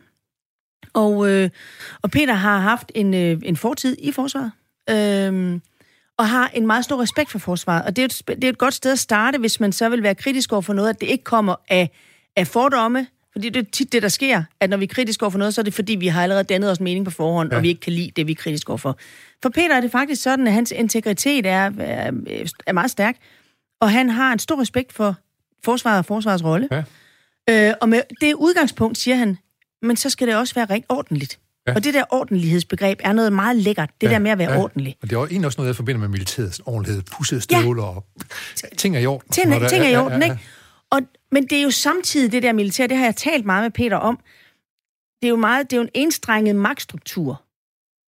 Og, 0.93 1.31
øh, 1.31 1.49
og 2.01 2.11
Peter 2.11 2.33
har 2.33 2.59
haft 2.59 2.91
en, 2.95 3.13
øh, 3.13 3.41
en 3.43 3.55
fortid 3.55 3.95
i 3.99 4.11
forsvaret. 4.11 4.51
Øh, 4.89 5.59
og 6.17 6.29
har 6.29 6.51
en 6.53 6.67
meget 6.67 6.83
stor 6.83 7.01
respekt 7.01 7.31
for 7.31 7.39
forsvaret. 7.39 7.85
Og 7.85 7.95
det 7.95 8.01
er, 8.01 8.05
et, 8.05 8.21
det 8.27 8.43
er 8.43 8.49
et 8.49 8.57
godt 8.57 8.73
sted 8.73 8.91
at 8.91 8.99
starte, 8.99 9.37
hvis 9.37 9.59
man 9.59 9.71
så 9.71 9.89
vil 9.89 10.03
være 10.03 10.15
kritisk 10.15 10.51
over 10.51 10.61
for 10.61 10.73
noget, 10.73 10.89
at 10.89 11.01
det 11.01 11.07
ikke 11.07 11.23
kommer 11.23 11.55
af, 11.69 11.89
af 12.35 12.47
fordomme. 12.47 13.07
Fordi 13.31 13.49
det 13.49 13.67
er 13.67 13.71
tit 13.71 13.91
det, 13.91 14.01
der 14.01 14.07
sker, 14.07 14.43
at 14.59 14.69
når 14.69 14.77
vi 14.77 14.83
er 14.83 14.87
kritiske 14.87 15.23
over 15.23 15.29
for 15.29 15.39
noget, 15.39 15.53
så 15.53 15.61
er 15.61 15.63
det 15.63 15.73
fordi, 15.73 15.95
vi 15.95 16.07
har 16.07 16.23
allerede 16.23 16.43
dannet 16.43 16.71
os 16.71 16.77
en 16.77 16.83
mening 16.83 17.05
på 17.05 17.11
forhånd, 17.11 17.49
ja. 17.49 17.55
Ja. 17.55 17.57
og 17.57 17.63
vi 17.63 17.67
ikke 17.67 17.81
kan 17.81 17.93
lide 17.93 18.11
det, 18.15 18.27
vi 18.27 18.31
er 18.31 18.35
kritiske 18.35 18.69
over 18.69 18.77
for. 18.77 18.97
For 19.43 19.49
Peter 19.49 19.75
er 19.75 19.81
det 19.81 19.91
faktisk 19.91 20.21
sådan, 20.21 20.47
at 20.47 20.53
hans 20.53 20.71
integritet 20.71 21.45
er, 21.45 21.71
er, 21.79 22.11
er 22.67 22.73
meget 22.73 22.91
stærk, 22.91 23.15
og 23.81 23.91
han 23.91 24.09
har 24.09 24.33
en 24.33 24.39
stor 24.39 24.61
respekt 24.61 24.93
for 24.93 25.15
forsvaret 25.63 25.97
og 25.97 26.05
forsvarets 26.05 26.43
rolle. 26.43 26.67
Ja. 26.71 26.83
Øh, 27.69 27.73
og 27.81 27.89
med 27.89 28.01
det 28.21 28.33
udgangspunkt 28.33 28.97
siger 28.97 29.15
han, 29.15 29.37
men 29.81 29.95
så 29.97 30.09
skal 30.09 30.27
det 30.27 30.35
også 30.35 30.55
være 30.55 30.65
rent 30.65 30.85
ordentligt. 30.89 31.39
Ja. 31.67 31.71
Ja. 31.71 31.75
Og 31.75 31.83
det 31.83 31.93
der 31.93 32.03
ordentlighedsbegreb 32.09 32.99
er 33.03 33.13
noget 33.13 33.33
meget 33.33 33.55
lækkert. 33.55 33.89
Det 34.01 34.07
ja. 34.07 34.13
der 34.13 34.19
med 34.19 34.31
at 34.31 34.37
være 34.37 34.51
ja. 34.51 34.59
ordentlig. 34.59 34.95
Og 35.01 35.09
det 35.09 35.15
er 35.15 35.19
jo 35.19 35.25
egentlig 35.25 35.45
også 35.45 35.57
noget, 35.57 35.67
jeg 35.67 35.75
forbinder 35.75 35.99
med 35.99 36.07
militæret. 36.07 36.53
Sådan 36.53 36.73
ordentlighed, 36.73 37.03
pussede 37.03 37.41
støvler 37.41 37.83
og 37.83 38.05
ting 38.77 38.95
er 38.95 38.99
i 38.99 39.05
orden. 39.05 39.31
Ting, 39.31 39.53
ting 39.69 39.83
er 39.83 39.87
i 39.87 39.91
ja, 39.91 40.03
orden, 40.03 40.21
ja, 40.21 40.27
ja. 40.27 40.33
ikke? 40.33 40.45
Og, 40.91 41.01
men 41.31 41.43
det 41.43 41.57
er 41.57 41.61
jo 41.61 41.71
samtidig 41.71 42.31
det 42.31 42.43
der 42.43 42.53
militær, 42.53 42.87
det 42.87 42.97
har 42.97 43.05
jeg 43.05 43.15
talt 43.15 43.45
meget 43.45 43.63
med 43.63 43.71
Peter 43.71 43.97
om. 43.97 44.19
Det 45.21 45.27
er 45.27 45.29
jo 45.29 45.35
meget, 45.35 45.69
det 45.69 45.75
er 45.75 45.77
jo 45.77 45.83
en 45.83 45.89
enstrenget 45.93 46.55
magtstruktur. 46.55 47.43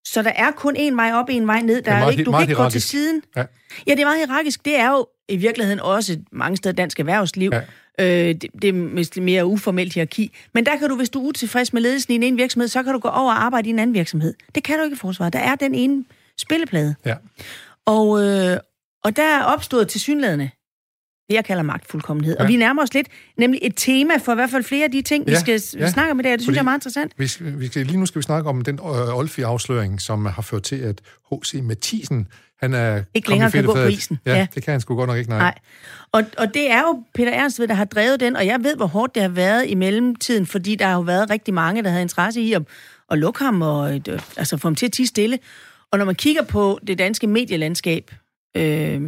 Så 0.06 0.22
der 0.22 0.32
er 0.36 0.52
kun 0.52 0.76
en 0.76 0.98
vej 0.98 1.12
op, 1.14 1.26
en 1.30 1.48
vej 1.48 1.62
ned. 1.62 1.82
Der 1.82 1.92
er 1.92 2.06
er, 2.06 2.10
ikke, 2.10 2.24
du 2.24 2.32
kan 2.32 2.42
ikke 2.42 2.56
gå 2.56 2.70
til 2.70 2.82
siden. 2.82 3.22
Ja. 3.36 3.46
ja, 3.88 3.92
det 3.92 4.00
er 4.00 4.06
meget 4.06 4.18
hierarkisk. 4.18 4.66
Det 4.66 4.80
er 4.80 4.92
jo 4.92 5.08
i 5.30 5.38
virkeligheden 5.38 5.80
også 5.80 6.20
mange 6.32 6.58
steder 6.58 6.76
dansk 6.76 7.00
erhvervsliv. 7.00 7.50
Ja. 7.54 7.62
Øh, 8.00 8.06
det, 8.06 8.46
det 8.62 8.68
er 8.70 9.22
mere 9.22 9.46
uformelt 9.46 9.94
hierarki. 9.94 10.32
Men 10.54 10.66
der 10.66 10.78
kan 10.78 10.90
du, 10.90 10.96
hvis 10.96 11.10
du 11.10 11.20
er 11.24 11.28
utilfreds 11.30 11.74
med 11.74 11.82
ledelsen 11.82 12.14
i 12.14 12.16
en 12.16 12.24
ene 12.24 12.38
virksomhed, 12.38 12.68
så 12.68 12.84
kan 12.84 12.94
du 12.94 13.00
gå 13.00 13.08
over 13.08 13.32
og 13.32 13.44
arbejde 13.44 13.68
i 13.70 13.72
en 13.72 13.80
anden 13.80 13.94
virksomhed. 13.94 14.34
Det 14.56 14.64
kan 14.64 14.78
du 14.78 14.84
ikke 14.84 14.94
i 14.94 14.98
forsvaret. 14.98 15.34
Der 15.34 15.40
er 15.40 15.56
den 15.56 15.76
ene 15.76 16.06
spilleplade. 16.38 16.96
Ja. 17.06 17.16
Og, 17.86 18.24
øh, 18.24 18.58
og 19.04 19.16
der 19.16 19.24
er 19.24 19.44
opstået 19.44 19.88
til 19.88 20.02
synlædende 20.02 20.50
det, 21.30 21.36
jeg 21.36 21.46
kalder 21.46 21.64
magtfuldkommenhed. 21.64 22.36
Ja. 22.40 22.44
Og 22.44 22.48
vi 22.50 22.56
nærmer 22.56 22.84
os 22.84 22.94
lidt, 22.94 23.08
nemlig 23.38 23.60
et 23.64 23.74
tema 23.76 24.18
for 24.18 24.32
i 24.32 24.36
hvert 24.36 24.50
fald 24.50 24.64
flere 24.64 24.84
af 24.84 24.92
de 24.92 25.02
ting, 25.02 25.26
vi 25.28 25.32
Ja, 25.32 25.40
skal 25.40 25.62
ja. 25.80 25.90
snakke 25.92 26.12
om 26.12 26.20
i 26.20 26.24
dag. 26.24 26.32
Det 26.32 26.42
synes 26.42 26.48
Fordi- 26.48 26.56
jeg 26.56 26.60
er 26.62 26.64
meget 26.64 26.78
interessant. 26.78 27.12
Vi 27.18 27.28
skal, 27.28 27.60
vi 27.60 27.68
skal, 27.68 27.86
lige 27.86 27.98
nu 28.00 28.06
skal 28.06 28.20
vi 28.20 28.24
snakke 28.24 28.50
om 28.50 28.62
den 28.64 28.76
øh, 28.76 29.18
Olfi-afsløring, 29.18 30.02
som 30.02 30.26
har 30.26 30.42
ført 30.42 30.64
til, 30.64 30.76
at 30.76 31.02
H.C. 31.32 31.54
Mathisen, 31.64 32.28
han 32.60 32.74
er 32.74 33.04
Ikke 33.14 33.30
længere 33.30 33.52
kan 33.52 33.66
gå 33.66 33.74
på 33.74 33.86
isen. 33.86 34.20
Ja, 34.26 34.36
Ja. 34.36 34.48
det 34.56 34.64
kan 34.64 34.72
han 34.72 34.82
sgu 34.82 34.96
godt 34.96 35.08
nok 35.08 35.18
ikke, 35.18 35.30
nej. 35.30 35.40
Nej. 35.40 35.58
Og, 36.12 36.24
og 36.38 36.54
det 36.54 36.72
er 36.72 36.82
jo 36.82 37.04
Peter 37.14 37.32
Ernst, 37.32 37.58
der 37.58 37.74
har 37.74 37.86
drevet 37.86 38.20
den, 38.20 38.36
og 38.36 38.46
jeg 38.46 38.64
ved, 38.64 38.76
hvor 38.76 38.86
hårdt 38.86 39.16
det 39.16 39.22
har 39.22 39.30
været 39.30 39.68
i 39.70 39.76
mellemtiden, 39.76 40.46
fordi 40.46 40.76
der 40.76 40.86
har 40.86 40.94
jo 40.94 41.02
været 41.02 41.30
rigtig 41.30 41.54
mange, 41.54 41.84
der 41.84 41.90
havde 41.90 42.02
interesse 42.02 42.42
i 42.42 42.54
at, 42.54 42.62
at 43.12 43.18
lukke 43.18 43.44
ham 43.44 43.62
og 43.62 43.96
øh, 43.96 44.20
altså 44.38 44.58
få 44.58 44.68
ham 44.68 44.76
til 44.76 44.86
at 44.86 44.92
tige 44.92 45.08
stille. 45.08 45.40
Og 45.92 45.98
når 45.98 46.06
man 46.06 46.16
kigger 46.16 46.42
på 46.44 46.80
det 46.88 46.98
danske 46.98 47.28
medielandskab, 47.28 48.12
øh, 48.58 49.02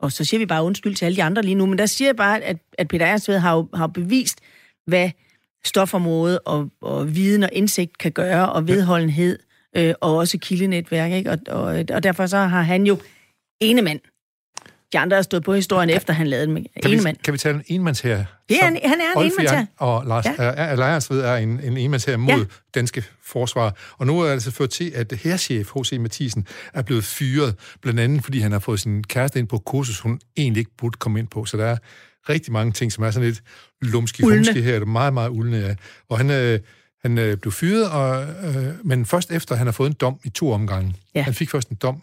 og 0.00 0.12
så 0.12 0.24
siger 0.24 0.38
vi 0.38 0.46
bare 0.46 0.62
undskyld 0.62 0.94
til 0.94 1.04
alle 1.04 1.16
de 1.16 1.22
andre 1.22 1.42
lige 1.42 1.54
nu, 1.54 1.66
men 1.66 1.78
der 1.78 1.86
siger 1.86 2.08
jeg 2.08 2.16
bare, 2.16 2.40
at, 2.40 2.56
at 2.78 2.88
Peter 2.88 3.06
Ernst 3.06 3.26
har 3.30 3.54
jo 3.56 3.68
har 3.74 3.86
bevist, 3.86 4.38
hvad 4.86 5.10
stofområde 5.64 6.38
og, 6.38 6.70
og 6.80 7.14
viden 7.16 7.42
og 7.42 7.48
indsigt 7.52 7.98
kan 7.98 8.12
gøre, 8.12 8.52
og 8.52 8.68
vedholdenhed, 8.68 9.38
øh, 9.76 9.94
og 10.00 10.16
også 10.16 10.38
kildenetværk, 10.38 11.12
ikke? 11.12 11.30
Og, 11.30 11.38
og, 11.48 11.62
og 11.92 12.02
derfor 12.02 12.26
så 12.26 12.38
har 12.38 12.62
han 12.62 12.86
jo 12.86 12.98
ene 13.60 13.82
mand 13.82 14.00
De 14.92 14.98
andre 14.98 15.14
har 15.14 15.22
stået 15.22 15.44
på 15.44 15.54
historien, 15.54 15.90
efter 15.90 16.12
han 16.12 16.26
lavede 16.26 16.46
den 16.46 16.66
Kan 16.82 16.90
vi, 16.90 17.00
mand. 17.04 17.16
kan 17.24 17.32
vi 17.32 17.38
tage 17.38 17.54
en 17.54 17.62
enmandsherre? 17.66 18.24
Det 18.48 18.56
er 18.56 18.60
som 18.66 18.74
en- 18.76 18.90
han 18.90 19.00
er 19.00 19.04
en 19.04 19.16
Olfie 19.16 19.30
enmandsherre. 19.32 19.66
Og 19.76 20.04
Lars 20.06 20.24
Ja. 20.38 20.44
ja. 20.44 20.72
uh, 20.72 20.78
Lejersved 20.78 21.20
er 21.20 21.36
en, 21.36 21.60
en 21.64 21.76
enmandsherre 21.76 22.16
mod 22.16 22.28
Ja. 22.32 22.36
ja. 22.38 22.44
danske 22.74 23.04
forsvar. 23.24 23.76
Og 23.98 24.06
nu 24.06 24.20
er 24.20 24.24
det 24.24 24.32
altså 24.32 24.50
ført 24.50 24.70
til, 24.70 24.92
at 24.94 25.12
herrchef 25.12 25.70
H.C. 25.76 25.92
Mathisen 26.00 26.46
er 26.74 26.82
blevet 26.82 27.04
fyret, 27.04 27.54
blandt 27.82 28.00
andet 28.00 28.24
fordi 28.24 28.38
han 28.40 28.52
har 28.52 28.58
fået 28.58 28.80
sin 28.80 29.04
kæreste 29.04 29.38
ind 29.38 29.48
på 29.48 29.58
kursus, 29.58 30.00
hun 30.00 30.20
egentlig 30.36 30.60
ikke 30.60 30.70
burde 30.78 30.98
komme 30.98 31.18
ind 31.18 31.28
på. 31.28 31.44
Så 31.44 31.56
der 31.56 31.64
er 31.66 31.76
rigtig 32.28 32.52
mange 32.52 32.72
ting, 32.72 32.92
som 32.92 33.04
er 33.04 33.10
sådan 33.10 33.28
lidt 33.28 33.42
lumski 33.82 34.22
her. 34.22 34.30
Det 34.52 34.74
er 34.74 34.84
meget, 34.84 35.14
meget 35.14 35.28
uldne, 35.28 35.56
ja. 35.56 35.74
Og 36.08 36.18
han, 36.18 36.30
øh, 36.30 36.60
han 37.06 37.18
øh, 37.18 37.36
blev 37.36 37.52
fyret, 37.52 37.90
og, 37.90 38.22
øh, 38.22 38.86
men 38.86 39.06
først 39.06 39.32
efter, 39.32 39.54
han 39.54 39.66
har 39.66 39.72
fået 39.72 39.88
en 39.88 39.96
dom 40.00 40.20
i 40.24 40.28
to 40.28 40.52
omgange. 40.52 40.94
Ja. 41.14 41.22
Han 41.22 41.34
fik 41.34 41.50
først 41.50 41.68
en 41.68 41.76
dom, 41.82 42.02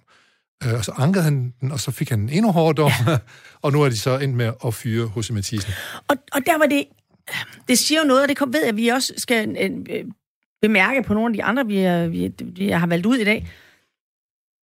øh, 0.63 0.73
og 0.73 0.85
så 0.85 0.91
ankede 0.97 1.23
han 1.23 1.53
den, 1.61 1.71
og 1.71 1.79
så 1.79 1.91
fik 1.91 2.09
han 2.09 2.19
en 2.19 2.29
endnu 2.29 2.51
hårdere 2.51 2.83
dom, 2.83 2.91
ja. 3.07 3.17
og 3.63 3.71
nu 3.71 3.81
er 3.81 3.89
de 3.89 3.97
så 3.97 4.17
endt 4.17 4.35
med 4.35 4.51
at 4.65 4.73
fyre 4.73 5.11
H.C. 5.15 5.29
Mathisen. 5.29 5.73
Og, 6.07 6.15
og 6.31 6.45
der 6.45 6.57
var 6.57 6.65
det... 6.65 6.83
Det 7.67 7.77
siger 7.77 8.01
jo 8.01 8.07
noget, 8.07 8.23
og 8.23 8.29
det 8.29 8.37
kom, 8.37 8.53
ved 8.53 8.59
jeg, 8.59 8.69
at 8.69 8.77
vi 8.77 8.87
også 8.87 9.13
skal 9.17 9.55
øh, 9.61 9.71
øh, 9.89 10.05
bemærke 10.61 11.03
på 11.03 11.13
nogle 11.13 11.27
af 11.27 11.33
de 11.33 11.43
andre, 11.43 11.67
vi, 11.67 11.77
er, 11.77 12.07
vi, 12.07 12.31
vi 12.39 12.69
har 12.69 12.87
valgt 12.87 13.05
ud 13.05 13.17
i 13.17 13.23
dag. 13.23 13.47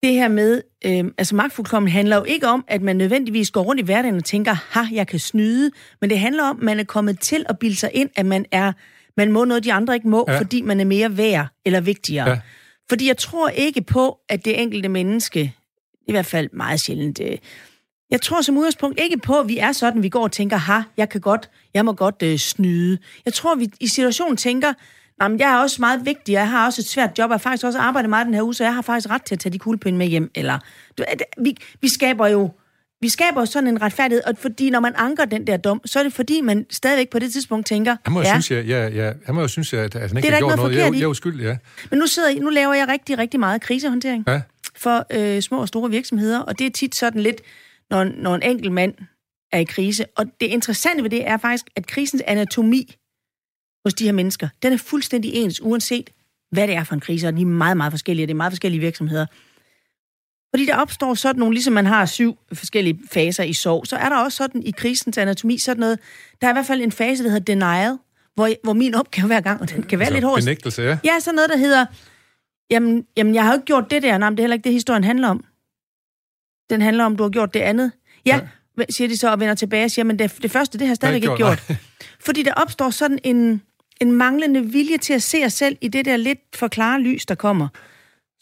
Det 0.02 0.12
her 0.12 0.28
med, 0.28 0.62
øh, 0.84 1.04
altså 1.18 1.34
magtfuldkommen 1.34 1.92
handler 1.92 2.16
jo 2.16 2.24
ikke 2.24 2.48
om, 2.48 2.64
at 2.68 2.82
man 2.82 2.96
nødvendigvis 2.96 3.50
går 3.50 3.62
rundt 3.62 3.80
i 3.80 3.84
hverdagen 3.84 4.16
og 4.16 4.24
tænker, 4.24 4.52
ha, 4.52 4.80
jeg 4.92 5.06
kan 5.06 5.18
snyde, 5.18 5.70
men 6.00 6.10
det 6.10 6.18
handler 6.18 6.44
om, 6.44 6.56
at 6.56 6.62
man 6.62 6.80
er 6.80 6.84
kommet 6.84 7.20
til 7.20 7.46
at 7.48 7.58
bilde 7.58 7.76
sig 7.76 7.90
ind, 7.94 8.10
at 8.16 8.26
man 8.26 8.46
er 8.52 8.72
man 9.20 9.32
må 9.32 9.44
noget, 9.44 9.64
de 9.64 9.72
andre 9.72 9.94
ikke 9.94 10.08
må, 10.08 10.24
ja. 10.28 10.38
Fordi 10.38 10.62
man 10.62 10.80
er 10.80 10.84
mere 10.84 11.16
værd 11.16 11.46
eller 11.64 11.80
vigtigere. 11.80 12.28
Ja. 12.30 12.40
Fordi 12.88 13.08
jeg 13.08 13.16
tror 13.16 13.48
ikke 13.48 13.82
på, 13.82 14.18
at 14.28 14.44
det 14.44 14.60
enkelte 14.60 14.88
menneske, 14.88 15.54
i 16.08 16.12
hvert 16.12 16.26
fald 16.26 16.48
meget 16.52 16.80
sjældent, 16.80 17.20
øh, 17.22 17.38
jeg 18.10 18.20
tror 18.20 18.42
som 18.42 18.56
udgangspunkt 18.56 19.00
ikke 19.00 19.18
på, 19.18 19.40
at 19.40 19.48
vi 19.48 19.58
er 19.58 19.72
sådan, 19.72 20.02
vi 20.02 20.08
går 20.08 20.22
og 20.22 20.32
tænker, 20.32 20.56
ha, 20.56 20.80
jeg 20.96 21.08
kan 21.08 21.20
godt, 21.20 21.50
jeg 21.74 21.84
må 21.84 21.92
godt 21.92 22.22
øh, 22.22 22.38
snyde. 22.38 22.98
Jeg 23.24 23.34
tror, 23.34 23.54
vi 23.54 23.68
i 23.80 23.86
situationen 23.86 24.36
tænker, 24.36 24.72
"Nå, 25.20 25.28
men 25.28 25.38
jeg 25.38 25.52
er 25.52 25.56
også 25.62 25.76
meget 25.80 26.06
vigtig, 26.06 26.36
og 26.36 26.40
jeg 26.40 26.50
har 26.50 26.66
også 26.66 26.80
et 26.80 26.86
svært 26.86 27.10
job, 27.18 27.24
og 27.24 27.30
jeg 27.30 27.34
har 27.34 27.38
faktisk 27.38 27.64
også 27.64 27.78
arbejdet 27.78 28.10
meget 28.10 28.26
den 28.26 28.34
her 28.34 28.42
uge, 28.42 28.54
så 28.54 28.64
jeg 28.64 28.74
har 28.74 28.82
faktisk 28.82 29.10
ret 29.10 29.22
til 29.22 29.34
at 29.34 29.38
tage 29.38 29.52
de 29.52 29.58
kuglepinde 29.58 29.98
med 29.98 30.06
hjem. 30.06 30.30
Eller, 30.34 30.58
du, 30.98 31.04
vi, 31.38 31.56
vi 31.80 31.88
skaber 31.88 32.26
jo 32.26 32.50
vi 33.02 33.08
skaber 33.08 33.44
sådan 33.44 33.68
en 33.68 33.82
retfærdighed, 33.82 34.22
og 34.26 34.34
fordi 34.38 34.70
når 34.70 34.80
man 34.80 34.92
anker 34.96 35.24
den 35.24 35.46
der 35.46 35.56
dom, 35.56 35.80
så 35.84 35.98
er 35.98 36.02
det 36.02 36.12
fordi, 36.12 36.40
man 36.40 36.66
stadigvæk 36.70 37.08
på 37.10 37.18
det 37.18 37.32
tidspunkt 37.32 37.66
tænker, 37.66 37.96
Han 38.04 38.12
må 38.12 38.20
jo 38.20 38.26
ja, 38.26 38.40
synes, 38.40 38.50
ja, 38.50 38.60
ja, 38.78 38.88
ja, 38.88 39.12
han 39.26 39.34
må 39.34 39.40
jo 39.40 39.48
synes, 39.48 39.72
at, 39.72 39.94
at 39.96 40.08
han 40.08 40.16
ikke 40.16 40.26
der 40.28 40.32
har 40.34 40.40
gjort 40.40 40.56
noget 40.56 40.58
noget. 40.58 40.76
Jeg, 40.76 40.88
er 40.88 40.92
i. 40.92 40.96
jeg 40.96 41.02
er 41.04 41.08
uskyldig, 41.08 41.44
ja. 41.44 41.56
men 41.90 41.98
nu, 41.98 42.06
sidder, 42.06 42.28
jeg- 42.30 42.38
nu 42.40 42.48
laver 42.50 42.74
jeg 42.74 42.88
rigtig, 42.88 43.18
rigtig 43.18 43.40
meget 43.40 43.60
krisehåndtering 43.62 44.24
ja. 44.28 44.40
for 44.76 45.06
øh, 45.12 45.42
små 45.42 45.60
og 45.60 45.68
store 45.68 45.90
virksomheder, 45.90 46.38
og 46.40 46.58
det 46.58 46.66
er 46.66 46.70
tit 46.70 46.94
sådan 46.94 47.20
lidt, 47.22 47.40
når, 47.90 48.04
når 48.04 48.34
en 48.34 48.42
enkelt 48.42 48.72
mand 48.72 48.94
er 49.52 49.58
i 49.58 49.64
krise. 49.64 50.04
Og 50.16 50.26
det 50.40 50.46
interessante 50.46 51.02
ved 51.02 51.10
det 51.10 51.26
er 51.28 51.36
faktisk, 51.36 51.66
at 51.76 51.86
krisens 51.86 52.22
anatomi 52.26 52.94
hos 53.86 53.94
de 53.94 54.04
her 54.04 54.12
mennesker, 54.12 54.48
den 54.62 54.72
er 54.72 54.76
fuldstændig 54.76 55.34
ens, 55.34 55.60
uanset 55.62 56.10
hvad 56.52 56.68
det 56.68 56.74
er 56.76 56.84
for 56.84 56.94
en 56.94 57.00
krise, 57.00 57.28
og 57.28 57.36
de 57.36 57.42
er 57.42 57.46
meget, 57.46 57.76
meget 57.76 57.92
forskellige, 57.92 58.24
og 58.24 58.28
det 58.28 58.34
er 58.34 58.36
meget 58.36 58.52
forskellige 58.52 58.80
virksomheder. 58.80 59.26
Fordi 60.50 60.66
der 60.66 60.76
opstår 60.76 61.14
sådan 61.14 61.38
nogle, 61.38 61.54
ligesom 61.54 61.72
man 61.72 61.86
har 61.86 62.06
syv 62.06 62.38
forskellige 62.52 63.00
faser 63.12 63.44
i 63.44 63.52
sorg, 63.52 63.86
så 63.86 63.96
er 63.96 64.08
der 64.08 64.16
også 64.16 64.36
sådan 64.36 64.62
i 64.62 64.70
krisens 64.70 65.18
anatomi 65.18 65.58
sådan 65.58 65.80
noget, 65.80 65.98
der 66.40 66.46
er 66.46 66.50
i 66.50 66.54
hvert 66.54 66.66
fald 66.66 66.82
en 66.82 66.92
fase, 66.92 67.24
der 67.24 67.30
hedder 67.30 67.44
denial, 67.44 67.98
hvor, 68.34 68.50
hvor 68.64 68.72
min 68.72 68.94
opgave 68.94 69.26
hver 69.26 69.40
gang, 69.40 69.60
og 69.60 69.70
den 69.70 69.82
kan 69.82 69.98
være 69.98 70.12
lidt 70.12 70.24
hård, 70.24 70.40
Benægtelse, 70.40 70.82
ja. 70.82 70.98
Ja, 71.04 71.20
sådan 71.20 71.34
noget, 71.34 71.50
der 71.50 71.56
hedder, 71.56 71.86
jamen, 72.70 73.06
jamen 73.16 73.34
jeg 73.34 73.44
har 73.44 73.52
jo 73.52 73.56
ikke 73.56 73.66
gjort 73.66 73.90
det 73.90 74.02
der. 74.02 74.18
Nej, 74.18 74.30
men 74.30 74.36
det 74.36 74.42
er 74.42 74.44
heller 74.44 74.54
ikke 74.54 74.64
det, 74.64 74.72
historien 74.72 75.04
handler 75.04 75.28
om. 75.28 75.44
Den 76.70 76.82
handler 76.82 77.04
om, 77.04 77.16
du 77.16 77.22
har 77.22 77.30
gjort 77.30 77.54
det 77.54 77.60
andet. 77.60 77.92
Ja, 78.26 78.40
ja. 78.78 78.84
siger 78.90 79.08
de 79.08 79.16
så 79.16 79.30
og 79.30 79.40
vender 79.40 79.54
tilbage 79.54 79.84
og 79.84 79.90
siger, 79.90 80.04
men 80.04 80.18
det, 80.18 80.38
det 80.42 80.50
første, 80.50 80.78
det 80.78 80.86
har 80.86 80.90
jeg 80.90 80.96
stadigvæk 80.96 81.22
ikke 81.22 81.36
gjort. 81.36 81.64
nej. 81.68 81.78
Fordi 82.26 82.42
der 82.42 82.52
opstår 82.52 82.90
sådan 82.90 83.18
en, 83.24 83.62
en 84.00 84.12
manglende 84.12 84.66
vilje 84.66 84.98
til 84.98 85.12
at 85.12 85.22
se 85.22 85.44
os 85.44 85.52
selv 85.52 85.76
i 85.80 85.88
det 85.88 86.04
der 86.04 86.16
lidt 86.16 86.40
for 86.54 86.68
klare 86.68 87.00
lys, 87.00 87.26
der 87.26 87.34
kommer. 87.34 87.68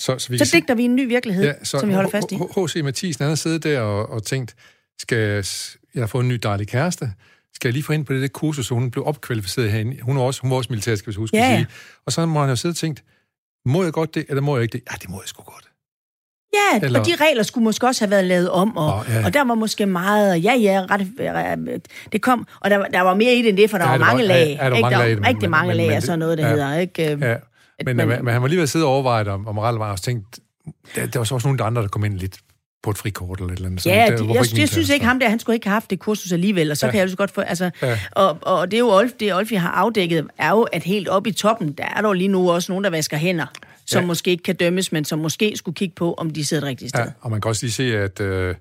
Så, 0.01 0.19
så 0.19 0.29
vi 0.31 0.39
Så 0.39 0.51
digter 0.57 0.75
vi 0.75 0.83
en 0.85 0.97
ny 0.97 1.07
virkelighed, 1.09 1.45
Ja, 1.45 1.53
så 1.65 1.79
som 1.79 1.89
vi 1.89 1.95
holder 1.95 2.11
fast 2.11 2.33
i. 2.33 2.37
H.C. 2.37 2.81
Mathisen, 2.85 3.23
han 3.23 3.29
har 3.31 3.37
siddet 3.37 3.63
der 3.63 3.81
og, 3.81 4.11
og 4.11 4.23
tænkt, 4.23 4.55
skal 4.99 5.19
jeg, 5.95 6.03
har 6.03 6.07
fået 6.07 6.23
en 6.23 6.29
ny 6.29 6.35
dejlig 6.43 6.69
kæreste, 6.69 7.13
skal 7.55 7.69
jeg 7.69 7.73
lige 7.73 7.83
få 7.83 7.93
ind 7.93 8.05
på 8.07 8.13
det 8.13 8.23
der 8.23 8.29
kursus, 8.29 8.67
så 8.67 8.75
hun 8.75 8.91
blev 8.91 9.07
opkvalificeret 9.07 9.71
herinde. 9.73 9.97
Hun 10.03 10.17
er 10.17 10.21
også, 10.23 10.41
hun 10.43 10.51
var 10.51 10.57
også 10.57 10.71
militær, 10.73 10.95
skal 10.95 11.13
vi 11.13 11.17
huske 11.17 11.37
Ja, 11.37 11.51
ja. 11.51 11.57
sige. 11.57 11.67
Og 12.07 12.13
så 12.13 12.27
må 12.27 12.41
han 12.41 12.49
jo 12.49 12.57
sidde 12.57 12.73
og 12.73 12.77
tænkt, 12.77 13.05
må 13.67 13.83
jeg 13.85 13.93
godt 13.93 14.15
det, 14.15 14.25
eller 14.29 14.41
må 14.41 14.57
jeg 14.57 14.63
ikke 14.63 14.73
det? 14.73 14.83
Ja, 14.91 14.97
det 15.03 15.11
må 15.11 15.21
jeg 15.23 15.29
sgu 15.29 15.43
godt. 15.43 15.65
Ja, 16.55 16.87
Eller- 16.87 17.01
og 17.01 17.07
de 17.07 17.13
regler 17.21 17.43
skulle 17.43 17.65
måske 17.65 17.87
også 17.87 18.05
have 18.05 18.11
været 18.11 18.25
lavet 18.25 18.51
om, 18.51 18.77
og, 18.77 18.95
Åh, 18.99 19.05
ja. 19.09 19.25
og 19.27 19.35
der 19.35 19.45
var 19.45 19.55
måske 19.55 19.87
meget, 19.87 20.31
og 20.31 20.41
ja, 20.41 20.55
ja, 20.55 20.87
ret, 20.91 21.83
det 22.13 22.23
kom, 22.23 22.47
og 22.61 22.71
der, 22.71 22.77
var- 22.77 22.87
der 22.87 23.01
var 23.01 23.15
mere 23.15 23.35
i 23.35 23.43
det 23.43 23.49
end 23.49 23.57
det, 23.57 23.71
for 23.71 23.79
der 23.79 23.85
Ja, 23.85 23.91
var 23.91 23.99
mange 23.99 24.23
lag. 24.23 24.57
ja, 24.61 24.65
der 24.65 24.69
var 24.71 24.77
ikke? 24.77 24.83
mange 24.83 24.97
lag 24.99 25.27
rigtig 25.29 25.41
men- 25.41 25.51
mange 25.51 25.69
men- 25.69 25.77
lag 25.77 25.95
det- 25.95 26.03
sådan 26.03 26.19
noget, 26.19 26.39
der 26.39 26.45
ja. 26.45 26.51
hedder, 26.51 26.79
ikke? 26.79 27.03
Ja, 27.21 27.37
men, 27.85 27.97
men- 27.97 28.09
men, 28.09 28.25
men, 28.25 28.33
han 28.33 28.43
var 28.43 28.49
lige 28.49 28.57
ved 28.57 28.63
at 28.63 28.69
sidde 28.69 28.85
og 28.85 28.91
overveje, 28.93 29.27
om, 29.29 29.47
om 29.49 29.55
moral 29.55 29.75
var, 29.75 29.91
og 29.93 29.99
så 29.99 30.05
tænkte, 30.05 30.41
der, 30.95 31.07
der 31.07 31.19
var 31.19 31.25
så 31.25 31.35
også 31.35 31.49
nogle 31.49 31.65
andre, 31.65 31.83
der 31.83 31.89
kom 31.89 32.05
ind 32.05 32.19
lidt 32.19 32.39
på 32.83 32.91
et 32.91 32.99
frikort 32.99 33.39
eller 33.41 33.53
et 33.53 33.57
eller 33.57 33.69
andet. 33.71 33.87
Ja, 33.87 34.07
der, 34.11 34.17
de, 34.17 34.25
hvorfor 34.25 34.35
jeg, 34.35 34.45
min 34.53 34.61
jeg 34.61 34.69
synes 34.69 34.89
ikke 34.91 35.07
ham 35.07 35.19
der, 35.21 35.29
han 35.29 35.39
skulle 35.39 35.55
ikke 35.57 35.67
have 35.67 35.73
haft 35.73 35.91
det 35.91 35.99
kursus 35.99 36.33
alligevel, 36.33 36.71
og 36.71 36.77
så 36.77 36.87
Ja. 36.87 36.91
kan 36.91 36.99
jeg 36.99 37.05
jo 37.07 37.11
så 37.11 37.17
godt 37.17 37.31
få, 37.31 37.41
altså, 37.41 37.71
Ja. 37.83 37.99
og, 38.13 38.39
og 38.43 38.71
det 38.71 38.77
er 38.77 38.79
jo 38.81 38.91
Olf, 38.91 39.13
det 39.21 39.35
Olfi 39.35 39.55
har 39.55 39.71
afdækket, 39.71 40.27
er 40.39 40.51
jo, 40.51 40.63
at 40.63 40.83
helt 40.83 41.09
oppe 41.09 41.31
i 41.31 41.33
toppen, 41.33 41.73
der 41.73 41.85
er 41.85 42.01
der 42.03 42.13
lige 42.13 42.29
nu 42.29 42.51
også 42.51 42.73
nogen, 42.73 42.85
der 42.85 42.91
vasker 42.91 43.17
hænder, 43.17 43.47
som 43.87 44.01
Ja. 44.03 44.07
måske 44.07 44.31
ikke 44.31 44.43
kan 44.43 44.57
dømmes, 44.57 44.93
men 44.93 45.05
som 45.05 45.19
måske 45.19 45.53
skulle 45.57 45.75
kigge 45.75 45.95
på, 45.95 46.15
om 46.15 46.31
de 46.31 46.45
sidder 46.45 46.67
rigtigt 46.67 46.89
sted. 46.89 47.01
Ja, 47.05 47.11
og 47.21 47.31
man 47.31 47.41
kan 47.41 47.49
også 47.49 47.65
lige 47.67 47.73
se, 47.73 47.99
at 47.99 48.21
øh, 48.21 48.55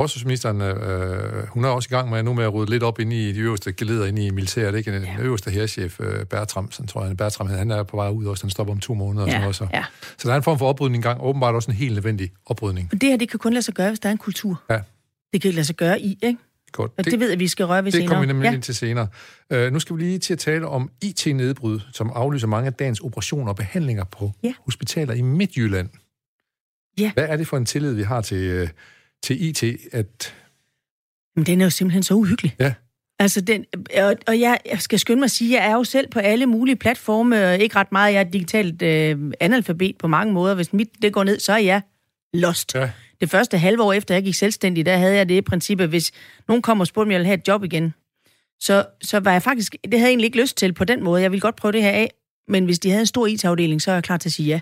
forsvarsministeren, 0.00 0.60
øh, 0.60 1.46
hun 1.48 1.64
er 1.64 1.68
også 1.68 1.86
i 1.90 1.94
gang 1.94 2.10
med 2.10 2.22
nu 2.22 2.32
med 2.34 2.44
at 2.44 2.54
rydde 2.54 2.70
lidt 2.70 2.82
op 2.82 3.00
ind 3.00 3.12
i 3.12 3.32
de 3.32 3.38
øverste 3.40 3.72
geleder 3.72 4.06
ind 4.06 4.18
i 4.18 4.30
militæret, 4.30 4.76
ikke? 4.76 4.92
Den 4.94 5.02
ja. 5.02 5.16
øverste 5.20 5.50
herrchef, 5.50 6.00
øh, 6.00 6.24
Bertram, 6.24 6.70
sådan 6.70 6.86
tror 6.88 7.04
jeg, 7.04 7.16
Bertram, 7.16 7.46
han 7.46 7.70
er 7.70 7.82
på 7.82 7.96
vej 7.96 8.08
ud 8.08 8.26
også, 8.26 8.44
han 8.44 8.50
stopper 8.50 8.74
om 8.74 8.80
to 8.80 8.94
måneder 8.94 9.22
og 9.24 9.28
sådan 9.28 9.38
Ja, 9.40 9.42
noget. 9.42 9.56
Så. 9.56 9.66
ja. 9.72 9.84
så 10.18 10.28
der 10.28 10.32
er 10.34 10.36
en 10.36 10.42
form 10.42 10.58
for 10.58 10.68
oprydning 10.68 11.04
i 11.04 11.06
gang, 11.06 11.20
åbenbart 11.22 11.54
også 11.54 11.70
en 11.70 11.76
helt 11.76 11.94
nødvendig 11.94 12.30
oprydning. 12.46 12.88
Og 12.92 13.00
det 13.00 13.08
her, 13.08 13.16
det 13.16 13.28
kan 13.28 13.38
kun 13.38 13.52
lade 13.52 13.62
sig 13.62 13.74
gøre, 13.74 13.88
hvis 13.88 14.00
der 14.00 14.08
er 14.08 14.12
en 14.12 14.18
kultur. 14.18 14.62
Ja. 14.70 14.80
Det 15.32 15.40
kan 15.42 15.48
ikke 15.48 15.56
lade 15.56 15.66
sig 15.66 15.76
gøre 15.76 16.00
i, 16.00 16.18
ikke? 16.22 16.38
Godt. 16.72 16.92
Og 16.98 17.04
det, 17.04 17.10
det 17.12 17.20
ved 17.20 17.30
jeg, 17.30 17.38
vi 17.38 17.48
skal 17.48 17.66
røre 17.66 17.84
ved 17.84 17.92
det 17.92 17.92
senere. 17.92 18.08
kommer 18.08 18.20
vi 18.20 18.26
nemlig 18.26 18.48
ja. 18.48 18.54
ind 18.54 18.62
til 18.62 18.74
senere. 18.74 19.08
Uh, 19.54 19.72
nu 19.72 19.78
skal 19.80 19.96
vi 19.96 20.02
lige 20.02 20.18
til 20.18 20.32
at 20.32 20.38
tale 20.38 20.66
om 20.68 20.90
IT-nedbrud, 21.02 21.80
som 21.92 22.10
aflyser 22.14 22.46
mange 22.46 22.66
af 22.66 22.72
dagens 22.72 23.00
operationer 23.00 23.48
og 23.48 23.56
behandlinger 23.56 24.04
på 24.04 24.32
Ja. 24.42 24.52
hospitaler 24.64 25.14
i 25.14 25.22
Midtjylland. 25.22 25.88
Ja. 26.98 27.12
Hvad 27.12 27.24
er 27.28 27.36
det 27.36 27.46
for 27.46 27.56
en 27.56 27.66
tillid, 27.66 27.92
vi 27.92 28.02
har 28.02 28.20
til, 28.20 28.62
uh, 28.62 28.68
til 29.22 29.44
IT, 29.44 29.64
at... 29.92 30.34
Men 31.36 31.46
den 31.46 31.60
er 31.60 31.64
jo 31.64 31.70
simpelthen 31.70 32.02
så 32.02 32.14
uhyggelig. 32.14 32.56
Ja. 32.58 32.74
Altså, 33.18 33.40
den, 33.40 33.64
og, 33.98 34.16
og 34.26 34.40
jeg, 34.40 34.58
jeg 34.70 34.80
skal 34.80 34.98
skynde 34.98 35.20
mig 35.20 35.24
at 35.24 35.30
sige, 35.30 35.60
jeg 35.60 35.70
er 35.70 35.74
jo 35.74 35.84
selv 35.84 36.08
på 36.08 36.18
alle 36.18 36.46
mulige 36.46 36.76
platforme, 36.76 37.58
ikke 37.58 37.76
ret 37.76 37.92
meget, 37.92 38.12
jeg 38.12 38.20
er 38.20 38.30
digitalt 38.30 38.82
øh, 38.82 39.32
analfabet 39.40 39.96
på 39.98 40.06
mange 40.06 40.32
måder. 40.32 40.54
Hvis 40.54 40.72
mit 40.72 40.88
det 41.02 41.12
går 41.12 41.24
ned, 41.24 41.38
så 41.38 41.52
er 41.52 41.58
jeg 41.58 41.82
lost. 42.34 42.74
Ja. 42.74 42.90
Det 43.20 43.30
første 43.30 43.58
halve 43.58 43.82
år 43.82 43.92
efter, 43.92 44.14
jeg 44.14 44.24
gik 44.24 44.34
selvstændig, 44.34 44.86
der 44.86 44.96
havde 44.96 45.16
jeg 45.16 45.28
det 45.28 45.44
princip, 45.44 45.80
at 45.80 45.88
hvis 45.88 46.12
nogen 46.48 46.62
kom 46.62 46.80
og 46.80 46.86
spurgte, 46.86 47.06
om 47.06 47.10
jeg 47.10 47.18
ville 47.18 47.26
have 47.26 47.38
et 47.38 47.48
job 47.48 47.64
igen, 47.64 47.94
så, 48.60 48.86
så 49.02 49.20
var 49.20 49.32
jeg 49.32 49.42
faktisk, 49.42 49.76
det 49.84 49.92
havde 49.92 50.02
jeg 50.02 50.08
egentlig 50.08 50.26
ikke 50.26 50.40
lyst 50.40 50.56
til 50.56 50.72
på 50.72 50.84
den 50.84 51.04
måde. 51.04 51.22
Jeg 51.22 51.30
ville 51.30 51.40
godt 51.40 51.56
prøve 51.56 51.72
det 51.72 51.82
her 51.82 51.90
af, 51.90 52.10
men 52.48 52.64
hvis 52.64 52.78
de 52.78 52.90
havde 52.90 53.00
en 53.00 53.06
stor 53.06 53.26
IT-afdeling, 53.26 53.82
så 53.82 53.90
er 53.90 53.94
jeg 53.94 54.04
klar 54.04 54.16
til 54.16 54.28
at 54.28 54.32
sige 54.32 54.48
ja. 54.48 54.60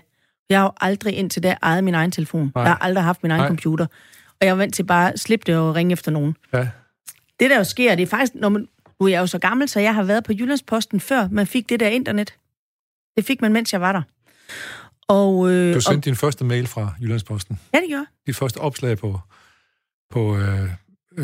Jeg 0.49 0.59
har 0.59 0.65
jo 0.65 0.71
aldrig 0.81 1.15
indtil 1.15 1.43
da 1.43 1.55
ejet 1.61 1.83
min 1.83 1.93
egen 1.93 2.11
telefon. 2.11 2.51
Nej. 2.55 2.63
Jeg 2.63 2.71
har 2.71 2.77
aldrig 2.77 3.03
haft 3.03 3.23
min 3.23 3.31
egen 3.31 3.39
Nej. 3.39 3.47
computer. 3.47 3.85
Og 4.41 4.45
jeg 4.47 4.53
var 4.53 4.57
vant 4.57 4.75
til 4.75 4.83
bare 4.83 5.13
at 5.13 5.19
slippe 5.19 5.43
det 5.51 5.57
og 5.57 5.75
ringe 5.75 5.93
efter 5.93 6.11
nogen. 6.11 6.35
Ja. 6.53 6.67
Det, 7.39 7.49
der 7.49 7.57
jo 7.57 7.63
sker, 7.63 7.95
det 7.95 8.03
er 8.03 8.07
faktisk, 8.07 8.35
når 8.35 8.49
man, 8.49 8.67
nu 8.99 9.05
er 9.05 9.09
jeg 9.09 9.19
jo 9.19 9.27
så 9.27 9.39
gammel, 9.39 9.69
så 9.69 9.79
jeg 9.79 9.95
har 9.95 10.03
været 10.03 10.23
på 10.23 10.33
Jyllandsposten 10.33 10.99
før 10.99 11.27
man 11.31 11.47
fik 11.47 11.69
det 11.69 11.79
der 11.79 11.87
internet. 11.87 12.33
Det 13.17 13.25
fik 13.25 13.41
man, 13.41 13.53
mens 13.53 13.73
jeg 13.73 13.81
var 13.81 13.91
der. 13.91 14.01
Og, 15.07 15.51
øh, 15.51 15.71
Du 15.71 15.75
og 15.75 15.83
sendte 15.83 16.09
din 16.09 16.15
første 16.15 16.43
mail 16.45 16.67
fra 16.67 16.93
Jyllandsposten. 17.01 17.59
ja, 17.73 17.79
det 17.79 17.87
gjorde 17.89 18.05
Dit 18.27 18.35
første 18.35 18.57
opslag 18.57 18.97
på, 18.97 19.19
på 20.11 20.37
øh, 20.37 20.69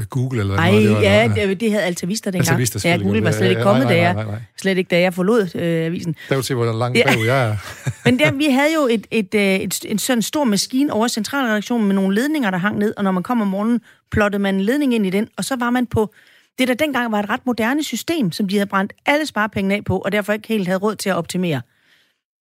Google 0.10 0.40
eller 0.40 0.56
Ej, 0.58 0.72
noget. 0.72 0.84
det 0.88 0.96
var, 0.96 1.02
ja, 1.02 1.32
der, 1.36 1.48
det, 1.48 1.60
det 1.60 1.72
havde 1.72 1.84
Altavista 1.84 2.30
dengang. 2.32 2.50
Altavista 2.50 2.90
ja, 2.90 2.98
Google 2.98 3.24
var 3.24 3.32
slet 3.32 3.50
ikke 3.50 3.60
Ja, 3.60 3.64
kommet, 3.64 3.84
nej, 3.86 3.94
da 3.94 3.98
nej, 4.00 4.06
jeg, 4.06 4.14
nej, 4.14 4.26
nej. 4.26 4.40
slet 4.62 4.78
ikke 4.78 4.88
da 4.88 5.00
jeg 5.00 5.14
forlod 5.14 5.56
øh, 5.56 5.86
avisen. 5.86 6.14
Der 6.14 6.20
kan 6.28 6.38
du 6.38 6.44
se, 6.44 6.56
hvor 6.56 6.74
langt 6.74 6.98
Ja. 6.98 7.04
bagud 7.08 7.26
jeg 7.26 7.50
er. 7.50 7.56
Men 8.06 8.20
der, 8.20 8.32
vi 8.32 8.46
havde 8.46 8.74
jo 8.76 8.88
et, 8.92 9.08
et, 9.12 9.36
øh, 9.36 9.42
et, 9.56 9.86
en 9.86 10.00
sådan 10.00 10.22
stor 10.22 10.44
maskine 10.44 10.94
over 10.94 11.08
centralredaktionen 11.08 11.88
med 11.88 11.96
nogle 11.96 12.16
ledninger, 12.16 12.52
der 12.52 12.58
hang 12.58 12.78
ned, 12.78 12.94
og 12.98 13.04
når 13.04 13.12
man 13.12 13.24
kom 13.24 13.42
om 13.42 13.48
morgenen, 13.48 13.82
plottede 14.12 14.42
man 14.42 14.56
en 14.56 14.62
ledning 14.62 14.94
ind 14.94 15.06
i 15.06 15.10
den, 15.10 15.28
og 15.38 15.46
så 15.46 15.56
var 15.56 15.70
man 15.70 15.86
på 15.86 16.14
det, 16.60 16.68
der 16.68 16.74
dengang 16.74 17.12
var 17.12 17.20
et 17.20 17.30
ret 17.30 17.46
moderne 17.46 17.84
system, 17.84 18.32
som 18.32 18.48
de 18.48 18.56
havde 18.56 18.68
brændt 18.70 18.94
alle 19.06 19.26
sparepengene 19.26 19.76
af 19.76 19.84
på, 19.86 19.98
og 19.98 20.12
derfor 20.12 20.34
ikke 20.34 20.48
helt 20.48 20.68
havde 20.68 20.80
råd 20.80 20.96
til 20.96 21.10
at 21.10 21.16
optimere 21.16 21.62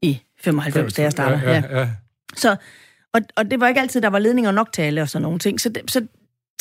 i 0.03 0.21
95, 0.41 0.95
da 0.95 1.03
jeg 1.03 1.13
startede. 1.13 1.41
Ja, 1.51 1.63
ja, 1.71 1.79
ja. 1.81 1.89
Så, 2.37 2.57
og, 3.15 3.21
og 3.37 3.51
det 3.51 3.61
var 3.61 3.69
ikke 3.69 3.81
altid, 3.81 4.01
der 4.01 4.09
var 4.11 4.19
ledninger 4.19 4.51
nok 4.51 4.73
til 4.73 4.83
alle 4.83 5.03
og 5.03 5.09
sådan 5.09 5.23
nogle 5.23 5.39
ting. 5.39 5.61
Så, 5.61 5.69
det, 5.69 5.83
så, 5.91 6.07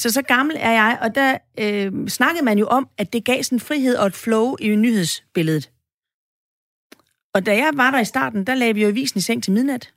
så, 0.01 0.12
så 0.12 0.21
gammel 0.21 0.55
er 0.60 0.71
jeg, 0.71 0.97
og 1.01 1.15
der 1.15 1.38
øh, 1.60 2.08
snakkede 2.08 2.45
man 2.45 2.58
jo 2.58 2.65
om, 2.65 2.89
at 2.97 3.13
det 3.13 3.25
gav 3.25 3.43
sådan 3.43 3.60
frihed 3.60 3.95
og 3.95 4.08
et 4.08 4.13
flow 4.13 4.55
i 4.60 4.75
nyhedsbilledet. 4.75 5.71
Og 7.34 7.45
da 7.45 7.58
jeg 7.58 7.71
var 7.73 7.91
der 7.91 7.99
i 7.99 8.05
starten, 8.05 8.47
der 8.47 8.55
lagde 8.55 8.73
vi 8.73 8.81
jo 8.81 8.88
avisen 8.88 9.17
i 9.17 9.21
seng 9.21 9.43
til 9.43 9.53
midnat. 9.53 9.93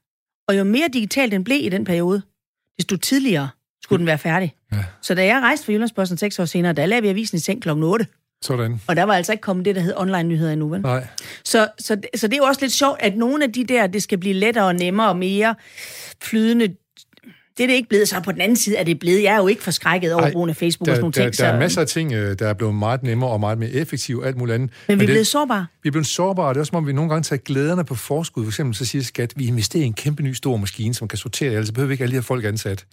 Og 0.49 0.59
jo 0.59 0.65
mere 0.65 0.89
digital 0.93 1.31
den 1.31 1.45
blev 1.45 1.59
i 1.65 1.69
den 1.69 1.85
periode, 1.85 2.23
desto 2.77 2.97
tidligere 2.97 3.49
skulle 3.83 3.99
den 3.99 4.07
være 4.07 4.19
færdig. 4.19 4.55
Ja. 4.73 4.85
Så 5.03 5.15
da 5.15 5.25
jeg 5.25 5.41
rejste 5.41 5.67
fra 5.67 5.73
Jyllandsposten 5.73 6.19
seks 6.19 6.39
år 6.39 6.45
senere, 6.45 6.73
der 6.73 6.87
lavede 6.87 7.03
vi 7.03 7.09
avisen 7.09 7.37
i 7.37 7.41
seng 7.41 7.63
klokken 7.63 7.85
8. 7.85 8.07
Sådan. 8.43 8.81
Og 8.87 8.97
der 8.97 9.03
var 9.03 9.15
altså 9.15 9.33
ikke 9.33 9.43
kommet 9.43 9.65
det, 9.65 9.75
der 9.75 9.81
hed 9.81 9.95
online-nyheder 9.97 10.53
endnu, 10.53 10.69
vel? 10.69 10.81
Nej. 10.81 11.07
Så, 11.45 11.69
så, 11.79 12.01
så 12.17 12.27
det 12.27 12.33
er 12.33 12.37
jo 12.37 12.45
også 12.45 12.61
lidt 12.61 12.73
sjovt, 12.73 12.97
at 13.01 13.17
nogle 13.17 13.45
af 13.45 13.53
de 13.53 13.65
der, 13.65 13.87
det 13.87 14.03
skal 14.03 14.19
blive 14.19 14.35
lettere 14.35 14.67
og 14.67 14.75
nemmere 14.75 15.09
og 15.09 15.17
mere 15.17 15.55
flydende, 16.23 16.77
det 17.59 17.65
er 17.65 17.67
det 17.69 17.75
ikke 17.75 17.89
blevet. 17.89 18.09
Så 18.09 18.21
på 18.21 18.33
den 18.33 18.41
anden 18.41 18.57
side 18.57 18.77
er 18.77 18.85
det 18.85 18.99
blevet. 18.99 19.23
Jeg 19.23 19.33
er 19.35 19.37
jo 19.39 19.47
ikke 19.47 19.63
forskrækket 19.63 20.13
over 20.15 20.23
Ej, 20.23 20.33
brugen 20.33 20.51
af 20.51 20.57
Facebook 20.57 20.87
Der, 20.87 20.93
og 20.93 20.97
sådan 20.97 21.03
nogle 21.03 21.13
der, 21.13 21.23
ting. 21.23 21.39
der 21.39 21.45
er 21.47 21.53
så, 21.53 21.59
masser 21.59 21.81
af 21.81 21.87
ting, 21.87 22.13
øh, 22.13 22.39
der 22.39 22.47
er 22.49 22.55
blevet 22.55 22.75
meget 22.75 23.03
nemmere 23.03 23.31
og 23.31 23.41
meget 23.41 23.59
mere 23.59 23.71
effektive 23.71 24.23
og 24.23 24.27
alt 24.27 24.37
muligt 24.37 24.55
andet. 24.55 24.71
men 24.89 24.99
vi 24.99 25.05
er 25.05 25.07
det, 25.07 25.13
blevet 25.13 25.27
sårbare. 25.27 25.67
vi 25.83 25.89
er 25.89 25.91
blevet 25.91 26.07
sårbare, 26.07 26.47
og 26.49 26.55
det 26.55 26.59
er 26.59 26.63
også 26.63 26.71
som 26.71 26.77
om, 26.77 26.87
vi 26.87 26.93
nogle 26.93 27.11
gange 27.11 27.23
tager 27.23 27.41
glæderne 27.41 27.85
på 27.85 27.95
forskud. 27.95 28.45
For 28.45 28.51
eksempel 28.51 28.75
så 28.75 28.85
siger 28.85 29.03
skat, 29.03 29.33
vi 29.37 29.47
investerer 29.47 29.83
i 29.83 29.87
en 29.87 29.93
kæmpe 29.95 30.23
ny 30.23 30.33
stor 30.33 30.57
maskine, 30.57 30.95
som 30.95 31.09
kan 31.09 31.19
sortere, 31.19 31.49
ellers 31.53 31.73
behøver 31.73 31.87
vi 31.89 31.95
ikke 31.95 32.05
alle 32.05 32.13
de 32.13 32.17
her 32.17 32.23
folk 32.23 32.45
ansat. 32.45 32.85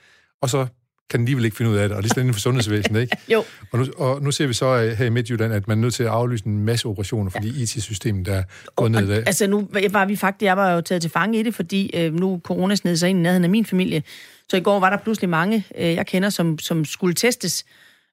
Og 0.41 0.49
så 0.49 0.67
kan 1.09 1.19
den 1.19 1.25
alligevel 1.25 1.45
ikke 1.45 1.57
finde 1.57 1.71
ud 1.71 1.77
af 1.77 1.89
det, 1.89 1.97
og 1.97 2.03
det 2.03 2.09
er 2.09 2.13
sådan 2.13 2.21
inden 2.23 2.33
for 2.33 2.39
sundhedsvæsenet, 2.41 3.01
ikke? 3.01 3.17
Jo. 3.33 3.43
Og 3.71 3.79
nu, 3.79 3.85
og 3.97 4.21
nu 4.21 4.31
ser 4.31 4.47
vi 4.47 4.53
så 4.53 4.65
øh, 4.65 4.91
her 4.97 5.05
i 5.05 5.09
Midtjylland, 5.09 5.53
at 5.53 5.67
man 5.67 5.77
er 5.77 5.81
nødt 5.81 5.93
til 5.93 6.03
at 6.03 6.09
aflyse 6.09 6.45
en 6.47 6.59
masse 6.65 6.85
operationer, 6.87 7.31
fordi 7.31 7.61
IT-systemet 7.61 8.25
der 8.25 8.43
går 8.75 8.87
ned 8.87 9.09
af. 9.09 9.17
Altså 9.25 9.47
nu 9.47 9.67
var 9.91 10.05
vi 10.05 10.15
faktisk, 10.15 10.43
jeg 10.45 10.57
var 10.57 10.71
jo 10.71 10.81
taget 10.81 11.01
til 11.01 11.11
fange 11.11 11.39
i 11.39 11.43
det, 11.43 11.55
fordi 11.55 11.91
øh, 11.93 12.13
nu 12.13 12.41
corona 12.43 12.75
sned 12.75 12.95
sig 12.95 13.09
ind 13.09 13.19
i 13.19 13.21
nærheden 13.21 13.43
af 13.43 13.49
min 13.49 13.65
familie. 13.65 14.03
Så 14.49 14.57
i 14.57 14.59
går 14.59 14.79
var 14.79 14.89
der 14.89 14.97
pludselig 14.97 15.29
mange, 15.29 15.65
øh, 15.77 15.93
jeg 15.93 16.07
kender, 16.07 16.29
som, 16.29 16.59
som 16.59 16.85
skulle 16.85 17.13
testes, 17.15 17.65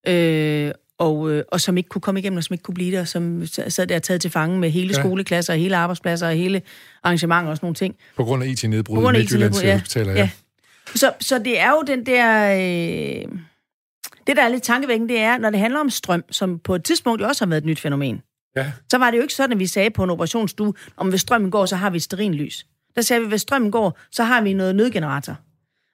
øh, 0.08 0.70
og, 0.98 1.30
øh, 1.30 1.44
og 1.48 1.60
som 1.60 1.76
ikke 1.76 1.88
kunne 1.88 2.02
komme 2.02 2.20
igennem, 2.20 2.36
og 2.36 2.44
som 2.44 2.54
ikke 2.54 2.62
kunne 2.62 2.74
blive 2.74 2.96
der, 2.96 3.04
som 3.04 3.46
sad 3.46 3.86
der 3.86 3.98
taget 3.98 4.20
til 4.20 4.30
fange 4.30 4.58
med 4.58 4.70
hele 4.70 4.88
Ja. 4.94 5.00
skoleklasser, 5.00 5.52
og 5.52 5.58
hele 5.58 5.76
arbejdspladser, 5.76 6.26
og 6.28 6.34
hele 6.34 6.62
arrangementer 7.02 7.50
og 7.50 7.56
sådan 7.56 7.64
nogle 7.66 7.74
ting. 7.74 7.94
På 8.16 8.24
grund 8.24 8.42
af 8.42 8.46
IT-nedbrud 8.48 9.14
i 9.14 9.18
Midtjyllands 9.18 9.62
ja. 9.62 9.72
hospitaler, 9.78 10.12
ja. 10.12 10.18
Ja. 10.18 10.30
Så, 10.94 11.12
så 11.20 11.38
det 11.38 11.58
er 11.58 11.70
jo 11.70 11.82
den 11.86 12.06
der... 12.06 12.54
Øh, 12.54 13.38
det, 14.26 14.36
der 14.36 14.42
er 14.42 14.48
lidt 14.48 14.62
tankevækkende, 14.62 15.14
det 15.14 15.22
er, 15.22 15.38
når 15.38 15.50
det 15.50 15.60
handler 15.60 15.80
om 15.80 15.90
strøm, 15.90 16.24
som 16.30 16.58
på 16.58 16.74
et 16.74 16.84
tidspunkt 16.84 17.20
jo 17.20 17.26
også 17.26 17.44
har 17.44 17.48
været 17.48 17.60
et 17.60 17.66
nyt 17.66 17.80
fænomen, 17.80 18.22
ja. 18.56 18.72
så 18.90 18.98
var 18.98 19.10
det 19.10 19.16
jo 19.16 19.22
ikke 19.22 19.34
sådan, 19.34 19.52
at 19.52 19.58
vi 19.58 19.66
sagde 19.66 19.90
på 19.90 20.04
en 20.04 20.10
operationsstue, 20.10 20.74
om 20.96 21.08
hvis 21.08 21.20
strømmen 21.20 21.50
går, 21.50 21.66
så 21.66 21.76
har 21.76 21.90
vi 21.90 21.96
et 21.96 22.02
sterinlys. 22.02 22.66
Der 22.96 23.02
sagde 23.02 23.22
vi, 23.22 23.28
hvis 23.28 23.40
strømmen 23.40 23.70
går, 23.70 23.98
så 24.10 24.24
har 24.24 24.40
vi 24.40 24.52
noget 24.52 24.76
nødgenerator. 24.76 25.36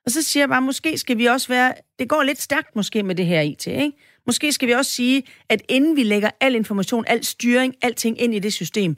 Og 0.06 0.12
så 0.12 0.22
siger 0.22 0.42
jeg 0.42 0.48
bare, 0.48 0.62
måske 0.62 0.98
skal 0.98 1.18
vi 1.18 1.26
også 1.26 1.48
være... 1.48 1.72
Det 1.98 2.08
går 2.08 2.22
lidt 2.22 2.40
stærkt 2.40 2.76
måske 2.76 3.02
med 3.02 3.14
det 3.14 3.26
her 3.26 3.40
IT, 3.40 3.66
ikke? 3.66 3.92
Måske 4.26 4.52
skal 4.52 4.68
vi 4.68 4.72
også 4.72 4.90
sige, 4.90 5.22
at 5.48 5.62
inden 5.68 5.96
vi 5.96 6.02
lægger 6.02 6.30
al 6.40 6.54
information, 6.54 7.04
al 7.06 7.24
styring, 7.24 7.74
alting 7.82 8.20
ind 8.20 8.34
i 8.34 8.38
det 8.38 8.52
system, 8.52 8.96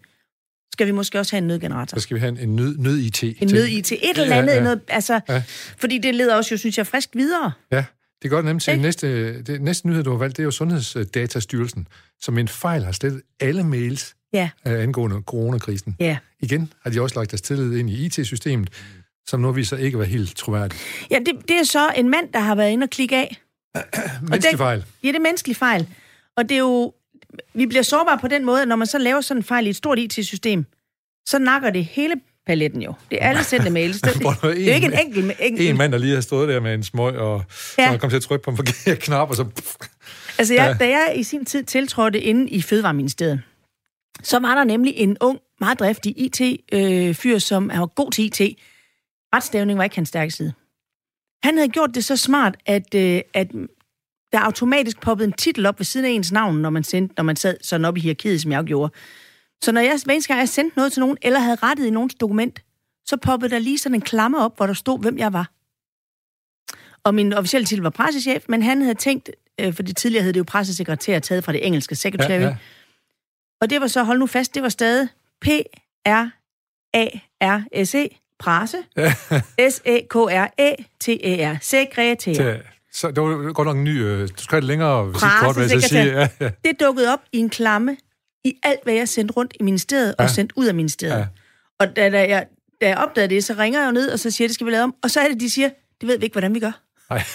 skal 0.72 0.86
vi 0.86 0.92
måske 0.92 1.18
også 1.18 1.32
have 1.32 1.38
en 1.38 1.46
nødgenerator. 1.46 1.96
Så 1.98 2.02
skal 2.02 2.14
vi 2.14 2.20
have 2.20 2.28
en, 2.28 2.36
en 2.38 2.56
nød, 2.56 2.76
nød-IT. 2.78 3.22
En 3.22 3.34
nød-IT. 3.52 3.92
Et 3.92 4.00
eller 4.16 4.36
andet. 4.36 4.52
Ja, 4.52 4.56
ja. 4.56 4.62
Noget, 4.62 4.80
altså, 4.88 5.20
Ja. 5.28 5.42
Fordi 5.78 5.98
det 5.98 6.14
leder 6.14 6.34
også, 6.34 6.54
jo, 6.54 6.58
synes 6.58 6.78
jeg, 6.78 6.86
frisk 6.86 7.08
videre. 7.14 7.52
Ja, 7.72 7.84
det 8.22 8.30
går 8.30 8.42
nemt 8.42 8.62
til 8.62 8.70
Ikke? 8.70 8.82
næste, 8.82 9.42
det 9.42 9.60
næste 9.62 9.88
nyhed, 9.88 10.02
du 10.04 10.10
har 10.10 10.18
valgt, 10.18 10.36
det 10.36 10.42
er 10.42 10.44
jo 10.44 10.50
Sundhedsdatastyrelsen, 10.50 11.86
som 12.20 12.38
en 12.38 12.48
fejl 12.48 12.84
har 12.84 12.92
slettet 12.92 13.22
alle 13.40 13.64
mails 13.64 14.14
Ja, 14.32 14.50
øh, 14.66 14.82
angående 14.82 15.22
coronakrisen. 15.26 15.96
ja. 16.00 16.16
Igen 16.40 16.72
har 16.82 16.90
de 16.90 17.00
også 17.02 17.16
lagt 17.18 17.30
deres 17.30 17.42
tillid 17.42 17.76
ind 17.78 17.90
i 17.90 18.04
IT-systemet, 18.06 18.70
som 19.26 19.40
nu 19.40 19.52
viser 19.52 19.76
ikke 19.76 19.96
at 19.96 19.98
være 19.98 20.08
helt 20.08 20.36
troværdigt. 20.36 20.82
Ja, 21.10 21.18
det, 21.18 21.48
det 21.48 21.56
er 21.60 21.64
så 21.64 21.92
en 21.96 22.08
mand, 22.08 22.32
der 22.32 22.38
har 22.40 22.54
været 22.54 22.70
inde 22.70 22.84
og 22.84 22.90
klikke 22.90 23.16
af. 23.16 23.36
Menneskelig 24.22 24.58
fejl. 24.58 24.84
Ja, 25.02 25.08
det 25.08 25.16
er 25.16 25.20
menneskelig 25.20 25.56
fejl. 25.56 25.86
Og 26.36 26.48
det 26.48 26.54
er 26.54 26.58
jo... 26.58 26.92
Vi 27.54 27.66
bliver 27.66 27.82
sårbare 27.82 28.18
på 28.18 28.28
den 28.28 28.44
måde, 28.44 28.62
at 28.62 28.68
når 28.68 28.76
man 28.76 28.86
så 28.86 28.98
laver 28.98 29.20
sådan 29.20 29.38
en 29.38 29.44
fejl 29.44 29.66
i 29.66 29.70
et 29.70 29.76
stort 29.76 29.98
IT-system, 29.98 30.64
så 31.26 31.38
nakker 31.38 31.70
det 31.70 31.84
hele 31.84 32.14
paletten 32.46 32.82
jo. 32.82 32.94
Det 33.10 33.18
er 33.22 33.28
alle 33.28 33.44
sendte 33.44 33.70
mails. 33.70 34.00
Det, 34.00 34.14
det, 34.14 34.26
er 34.26 34.32
det 34.42 34.70
er 34.70 34.74
ikke 34.74 34.86
en 34.86 34.92
en- 34.92 34.98
enkelt... 35.06 35.36
enkelt 35.40 35.68
En 35.70 35.76
mand, 35.76 35.92
der 35.92 35.98
lige 35.98 36.14
har 36.14 36.20
stået 36.20 36.48
der 36.48 36.60
med 36.60 36.74
en 36.74 36.82
smøg, 36.82 37.16
og 37.16 37.42
så 37.50 37.74
Ja. 37.78 37.92
er 37.92 37.98
kommet 37.98 38.10
til 38.12 38.16
at 38.16 38.22
trykke 38.22 38.42
på 38.44 38.50
en 38.50 38.56
forkert 38.56 38.98
knap, 38.98 39.30
og 39.30 39.36
så... 39.36 39.44
Altså, 40.38 40.54
jeg, 40.54 40.76
Ja. 40.80 40.84
da 40.84 40.90
jeg 40.90 41.12
i 41.16 41.22
sin 41.22 41.44
tid 41.44 41.64
tiltrådte 41.64 42.20
inde 42.20 42.50
i 42.50 42.62
Fødevareministeriet, 42.62 43.42
så 44.22 44.38
var 44.38 44.54
der 44.54 44.64
nemlig 44.64 44.94
en 44.96 45.16
ung, 45.20 45.38
meget 45.60 45.78
driftig 45.80 46.14
IT-fyr, 46.16 47.38
som 47.38 47.70
er 47.70 47.86
god 47.86 48.10
til 48.10 48.24
IT. 48.24 48.40
Retstavning 49.34 49.78
var 49.78 49.84
ikke 49.84 49.96
hans 49.96 50.08
stærke 50.08 50.30
side. 50.30 50.52
Han 51.42 51.56
havde 51.56 51.68
gjort 51.68 51.90
det 51.94 52.04
så 52.04 52.16
smart, 52.16 52.56
at, 52.66 52.94
øh, 52.94 53.20
at 53.34 53.48
der 54.32 54.40
automatisk 54.40 55.00
poppede 55.00 55.26
en 55.26 55.32
titel 55.32 55.66
op 55.66 55.78
ved 55.78 55.84
siden 55.84 56.06
af 56.06 56.10
ens 56.10 56.32
navn, 56.32 56.56
når 56.56 56.70
man, 56.70 56.84
sendte, 56.84 57.14
når 57.16 57.24
man 57.24 57.36
sad 57.36 57.56
sådan 57.62 57.84
op 57.84 57.96
i 57.96 58.00
hierarkiet, 58.00 58.42
som 58.42 58.52
jeg 58.52 58.64
gjorde. 58.64 58.92
Så 59.62 59.72
når 59.72 59.80
jeg 59.80 59.98
hver 60.04 60.26
gang, 60.28 60.40
jeg 60.40 60.48
sendte 60.48 60.76
noget 60.76 60.92
til 60.92 61.00
nogen, 61.00 61.16
eller 61.22 61.38
havde 61.38 61.56
rettet 61.62 61.86
i 61.86 61.90
nogens 61.90 62.14
dokument, 62.14 62.62
så 63.06 63.16
poppede 63.16 63.50
der 63.50 63.58
lige 63.58 63.78
sådan 63.78 63.94
en 63.94 64.00
klamme 64.00 64.44
op, 64.44 64.56
hvor 64.56 64.66
der 64.66 64.74
stod, 64.74 65.00
hvem 65.00 65.18
jeg 65.18 65.32
var. 65.32 65.50
Og 67.04 67.14
min 67.14 67.32
officielle 67.32 67.66
titel 67.66 67.82
var 67.82 67.90
pressechef, 67.90 68.44
men 68.48 68.62
han 68.62 68.82
havde 68.82 68.94
tænkt, 68.94 69.30
øh, 69.60 69.74
fordi 69.74 69.92
tidligere 69.92 70.24
hed 70.24 70.32
det 70.32 70.38
jo 70.38 70.44
pressesekretær, 70.44 71.18
taget 71.18 71.44
fra 71.44 71.52
det 71.52 71.66
engelske 71.66 71.94
secretary. 71.94 72.30
Ja, 72.30 72.40
ja. 72.40 72.56
Og 73.60 73.70
det 73.70 73.80
var 73.80 73.86
så, 73.86 74.02
hold 74.02 74.18
nu 74.18 74.26
fast, 74.26 74.54
det 74.54 74.62
var 74.62 74.68
stadig 74.68 75.08
P-R-A-R-S-E, 75.40 75.68
presse, 78.38 78.76
S-E-K-R-A-T-E-R, 79.70 81.58
sekretær. 81.62 82.58
Så, 82.92 83.10
det 83.10 83.22
var 83.22 83.52
godt 83.52 83.66
nok 83.66 83.76
en 83.76 83.84
ny... 83.84 84.02
Øh, 84.04 84.28
du 84.28 84.42
skal 84.42 84.64
længere 84.64 85.06
visitkort, 85.06 85.56
hvad 85.56 85.68
jeg 85.70 85.82
sige. 85.82 86.04
Ja, 86.04 86.28
ja. 86.40 86.50
Det 86.64 86.80
dukkede 86.80 87.12
op 87.12 87.20
i 87.32 87.38
en 87.38 87.50
klamme 87.50 87.96
i 88.44 88.54
alt, 88.62 88.80
hvad 88.84 88.94
jeg 88.94 89.08
sendte 89.08 89.32
rundt 89.32 89.54
i 89.60 89.62
ministeriet 89.62 90.14
og 90.18 90.24
Ja. 90.24 90.28
sendt 90.28 90.52
ud 90.56 90.66
af 90.66 90.74
ministeriet. 90.74 91.18
Ja. 91.18 91.26
Og 91.80 91.96
da, 91.96 92.10
da, 92.10 92.28
jeg, 92.28 92.46
da 92.80 92.88
jeg 92.88 92.96
opdagede 92.98 93.34
det, 93.34 93.44
så 93.44 93.54
ringer 93.58 93.80
jeg 93.80 93.86
jo 93.86 93.92
ned, 93.92 94.10
og 94.10 94.18
så 94.18 94.30
siger 94.30 94.48
det 94.48 94.54
skal 94.54 94.66
vi 94.66 94.70
lave 94.72 94.82
om. 94.84 94.94
Og 95.02 95.10
så 95.10 95.20
er 95.20 95.28
det, 95.28 95.40
de 95.40 95.50
siger, 95.50 95.68
det 96.00 96.08
ved 96.08 96.18
vi 96.18 96.24
ikke, 96.24 96.34
hvordan 96.34 96.54
vi 96.54 96.60
gør. 96.60 96.80
Nej. 97.10 97.22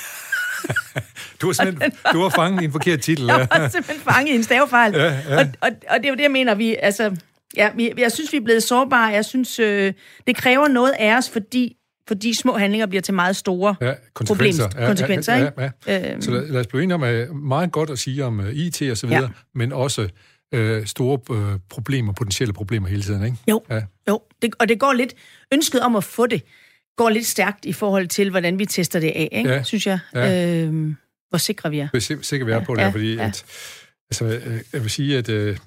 Du 1.42 1.46
var, 1.48 1.54
simpelthen, 1.54 1.92
du 2.14 2.22
var 2.22 2.30
fanget 2.30 2.62
i 2.62 2.66
en 2.66 2.72
forkert 2.72 3.00
titel. 3.02 3.26
Jeg 3.30 3.48
var 3.52 3.70
simpelthen 3.70 4.00
fanget 4.12 4.32
i 4.32 4.36
en 4.36 4.44
stavefejl. 4.44 4.94
Ja, 4.96 5.04
ja. 5.30 5.38
Og, 5.40 5.46
og, 5.62 5.70
og 5.90 5.98
det 5.98 6.06
er 6.06 6.10
jo 6.10 6.16
det, 6.16 6.22
jeg 6.24 6.32
mener, 6.32 6.56
vi, 6.56 6.76
altså, 6.76 7.16
ja, 7.58 7.70
vi, 7.76 7.94
jeg 7.98 8.12
synes, 8.12 8.32
vi 8.32 8.38
er 8.38 8.42
blevet 8.42 8.64
sårbare. 8.64 9.06
Jeg 9.06 9.26
synes, 9.26 9.60
øh, 9.60 9.94
det 10.28 10.36
kræver 10.36 10.68
noget 10.68 10.94
af 11.00 11.18
os, 11.18 11.30
fordi, 11.30 11.76
fordi 12.08 12.34
små 12.34 12.58
handlinger 12.58 12.86
bliver 12.88 13.02
til 13.02 13.14
meget 13.14 13.36
store. 13.36 13.76
Ja, 13.82 13.94
konsekvenser. 14.14 14.68
Problems- 14.70 14.86
konsekvenser, 14.88 15.36
ja, 15.36 15.46
ikke? 15.46 15.62
ja, 15.62 15.70
ja. 15.88 16.12
Øhm. 16.14 16.22
Så 16.22 16.32
lad, 16.32 16.48
lad 16.48 16.60
os 16.60 16.68
blive 16.68 16.84
enige 16.84 16.96
om, 16.96 17.04
at 17.04 17.36
meget 17.36 17.72
godt 17.72 17.90
at 17.90 18.00
sige 18.00 18.26
om 18.26 18.40
uh, 18.40 18.50
IT 18.50 18.82
og 18.92 18.98
så 18.98 19.08
videre, 19.08 19.22
Ja. 19.22 19.28
men 19.56 19.74
også 19.74 20.10
uh, 20.56 20.86
store 20.86 21.20
uh, 21.30 21.60
problemer, 21.70 22.14
potentielle 22.14 22.54
problemer 22.54 22.88
hele 22.88 23.02
tiden, 23.02 23.26
ikke? 23.26 23.38
Jo, 23.50 23.62
Ja. 23.70 23.82
jo. 24.10 24.22
Det, 24.42 24.54
og 24.60 24.70
det 24.70 24.80
går 24.80 24.94
lidt, 24.94 25.14
ønsket 25.54 25.82
om 25.82 25.96
at 25.96 26.04
få 26.04 26.28
det, 26.28 26.42
går 26.98 27.10
lidt 27.10 27.26
stærkt 27.26 27.66
i 27.66 27.74
forhold 27.74 28.08
til, 28.08 28.30
hvordan 28.30 28.60
vi 28.60 28.66
tester 28.66 29.00
det 29.00 29.08
af, 29.08 29.30
ikke? 29.32 29.50
Ja. 29.50 29.64
synes 29.64 29.88
jeg. 29.88 30.00
Ja. 30.16 30.62
Øhm, 30.64 30.96
hvor 31.30 31.38
sikre 31.38 31.70
vi 31.70 31.80
er. 31.80 31.88
Sim- 31.98 32.24
sikker, 32.24 32.46
vi 32.46 32.52
er 32.52 32.64
på 32.64 32.76
det, 32.76 32.82
Ja, 32.82 32.90
fordi 32.90 33.16
ja. 33.16 33.26
at, 33.26 33.46
altså, 34.12 34.26
øh, 34.26 34.60
jeg 34.74 34.82
vil 34.82 34.90
sige, 34.90 35.18
at 35.18 35.30
øh, 35.30 35.58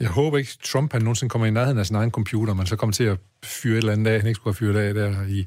jeg 0.00 0.08
håber 0.08 0.38
ikke, 0.38 0.50
Trump 0.64 0.92
han 0.92 1.02
nogensinde 1.02 1.30
kommer 1.30 1.46
i 1.46 1.50
nærheden 1.50 1.78
af 1.78 1.86
sin 1.86 1.96
egen 1.96 2.10
computer, 2.10 2.54
men 2.54 2.66
så 2.66 2.76
kommer 2.76 2.92
til 2.92 3.04
at 3.04 3.18
fyre 3.44 3.72
et 3.72 3.78
eller 3.78 3.92
andet 3.92 4.10
af, 4.10 4.20
han 4.20 4.28
ikke 4.28 4.36
skulle 4.36 4.54
have 4.54 4.72
fyret 4.72 4.88
af 4.88 4.94
der 4.94 5.10
i 5.28 5.36
med 5.36 5.44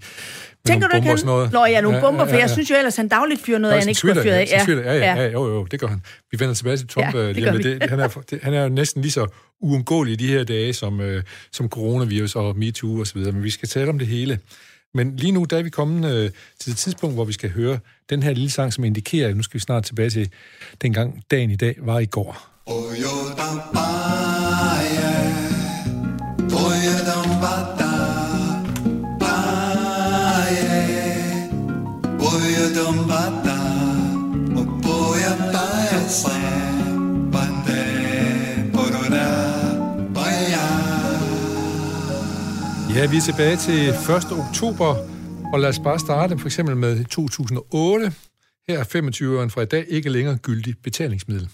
Tænker 0.65 0.87
du 0.87 0.95
ikke, 0.95 1.09
sådan 1.09 1.25
noget. 1.25 1.47
han... 1.47 1.53
Nå 1.53 1.65
ja, 1.65 1.81
nogle 1.81 2.01
bomber, 2.01 2.25
for 2.25 2.35
ja, 2.35 2.41
jeg 2.41 2.49
synes 2.49 2.69
jo 2.69 2.75
ellers, 2.75 2.95
han 2.95 3.07
dagligt 3.07 3.41
fyrer 3.41 3.59
noget, 3.59 3.75
Nå, 3.75 3.79
han 3.79 3.87
ikke 3.89 3.99
skulle 3.99 4.13
have 4.13 4.23
fyret 4.23 4.35
af. 4.35 4.47
ja, 4.51 4.65
Twitter, 4.65 4.83
ja, 4.83 4.93
ja, 4.93 5.15
ja. 5.15 5.21
ja, 5.21 5.31
jo, 5.31 5.47
jo, 5.47 5.63
det 5.63 5.79
gør 5.79 5.87
han. 5.87 6.01
Vi 6.31 6.39
vender 6.39 6.53
tilbage 6.55 6.77
til 6.77 6.87
Trump 6.87 7.15
Ja, 7.15 7.19
ja, 7.19 7.27
det 7.27 7.35
lige 7.35 7.51
lidt. 7.51 7.81
det, 7.81 7.89
han, 7.89 7.99
er, 7.99 8.07
det, 8.07 8.39
han 8.43 8.53
er 8.53 8.63
jo 8.63 8.69
næsten 8.69 9.01
lige 9.01 9.11
så 9.11 9.27
uundgåelig 9.61 10.13
i 10.13 10.15
de 10.15 10.27
her 10.27 10.43
dage, 10.43 10.73
som, 10.73 11.01
øh, 11.01 11.23
som 11.51 11.69
coronavirus 11.69 12.35
og 12.35 12.57
MeToo 12.57 12.99
og 12.99 13.07
så 13.07 13.13
videre, 13.13 13.31
men 13.31 13.43
vi 13.43 13.49
skal 13.49 13.69
tale 13.69 13.89
om 13.89 13.99
det 13.99 14.07
hele. 14.07 14.39
Men 14.93 15.15
lige 15.15 15.31
nu, 15.31 15.43
der 15.43 15.57
er 15.57 15.63
vi 15.63 15.69
kommet 15.69 16.15
øh, 16.15 16.31
til 16.59 16.71
det 16.71 16.77
tidspunkt, 16.77 17.15
hvor 17.15 17.25
vi 17.25 17.33
skal 17.33 17.49
høre 17.49 17.79
den 18.09 18.23
her 18.23 18.33
lille 18.33 18.49
sang, 18.49 18.73
som 18.73 18.83
indikerer, 18.83 19.29
at 19.29 19.35
nu 19.35 19.43
skal 19.43 19.53
vi 19.53 19.59
snart 19.59 19.83
tilbage 19.83 20.09
til 20.09 20.29
dengang 20.81 21.23
dagen 21.31 21.51
i 21.51 21.55
dag 21.55 21.75
var 21.81 21.99
i 21.99 22.05
går. 22.05 22.49
Ja, 42.95 43.05
vi 43.05 43.17
er 43.17 43.21
tilbage 43.21 43.57
til 43.57 43.89
1. 43.89 43.97
oktober, 44.31 44.95
og 45.53 45.59
lad 45.59 45.69
os 45.69 45.79
bare 45.79 45.99
starte 45.99 46.37
for 46.37 46.47
eksempel 46.47 46.75
med 46.77 47.05
2008. 47.05 48.13
Her 48.67 48.79
er 48.79 48.83
25 48.83 49.37
øren 49.37 49.49
fra 49.49 49.61
i 49.61 49.65
dag 49.65 49.85
ikke 49.89 50.09
længere 50.09 50.37
gyldig 50.37 50.75
betalingsmiddel. 50.83 51.49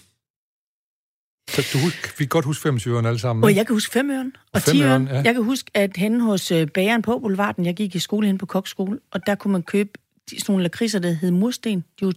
Så 1.50 1.70
du 1.72 1.78
husk, 1.78 2.18
vi 2.18 2.24
kan 2.24 2.28
godt 2.28 2.44
huske 2.44 2.62
25 2.62 2.94
åren 2.96 3.06
alle 3.06 3.18
sammen. 3.18 3.44
Og 3.44 3.56
jeg 3.56 3.66
kan 3.66 3.74
huske 3.74 3.92
femøren 3.92 4.32
og 4.36 4.42
Og 4.52 4.62
femøren, 4.62 5.06
tiøren. 5.06 5.16
ja. 5.16 5.22
Jeg 5.28 5.34
kan 5.34 5.42
huske, 5.44 5.70
at 5.74 5.96
henne 5.96 6.22
hos 6.24 6.50
øh, 6.50 6.66
bageren 6.68 7.02
på 7.02 7.18
Boulevarden, 7.18 7.66
jeg 7.66 7.74
gik 7.74 7.94
i 7.94 7.98
skole 7.98 8.26
hen 8.26 8.38
på 8.38 8.46
kokskole, 8.46 8.98
og 9.10 9.26
der 9.26 9.34
kunne 9.34 9.52
man 9.52 9.62
købe 9.62 9.90
de, 10.30 10.40
sådan 10.40 10.52
nogle 10.52 10.62
lakridser, 10.62 10.98
der 10.98 11.10
hed 11.12 11.30
mursten. 11.30 11.84
De 12.00 12.06
var 12.06 12.12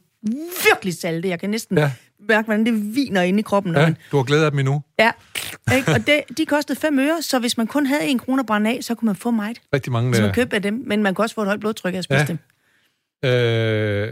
virkelig 0.69 0.93
salte. 0.93 1.29
Jeg 1.29 1.39
kan 1.39 1.49
næsten 1.49 1.77
Ja. 1.77 1.91
mærke, 2.27 2.45
hvordan 2.45 2.65
det 2.65 2.95
viner 2.95 3.21
inde 3.21 3.39
i 3.39 3.41
kroppen. 3.41 3.73
Ja, 3.75 3.81
man, 3.81 3.97
du 4.11 4.17
har 4.17 4.23
glædet 4.23 4.43
af 4.45 4.51
dem 4.51 4.59
endnu. 4.59 4.81
ja. 4.99 5.11
Ikke? 5.75 5.91
Og 5.91 6.07
det, 6.07 6.21
de 6.37 6.45
kostede 6.45 6.79
5 6.79 6.99
øre, 6.99 7.21
så 7.21 7.39
hvis 7.39 7.57
man 7.57 7.67
kun 7.67 7.85
havde 7.85 8.05
en 8.07 8.19
krone 8.19 8.39
at 8.39 8.45
brænde 8.45 8.69
af, 8.69 8.77
så 8.83 8.95
kunne 8.95 9.05
man 9.05 9.15
få 9.15 9.31
meget. 9.31 9.61
Rigtig 9.73 9.91
mange 9.91 10.15
Så 10.15 10.21
man 10.21 10.27
der. 10.29 10.33
købte 10.35 10.55
af 10.55 10.61
dem, 10.61 10.83
men 10.85 11.03
man 11.03 11.13
kunne 11.15 11.25
også 11.25 11.35
få 11.35 11.41
et 11.41 11.47
højt 11.47 11.59
blodtryk 11.59 11.93
af 11.93 11.97
at 11.97 12.03
spise 12.03 12.19
Ja. 12.19 12.25
dem. 12.25 12.37
Øh, 13.25 14.11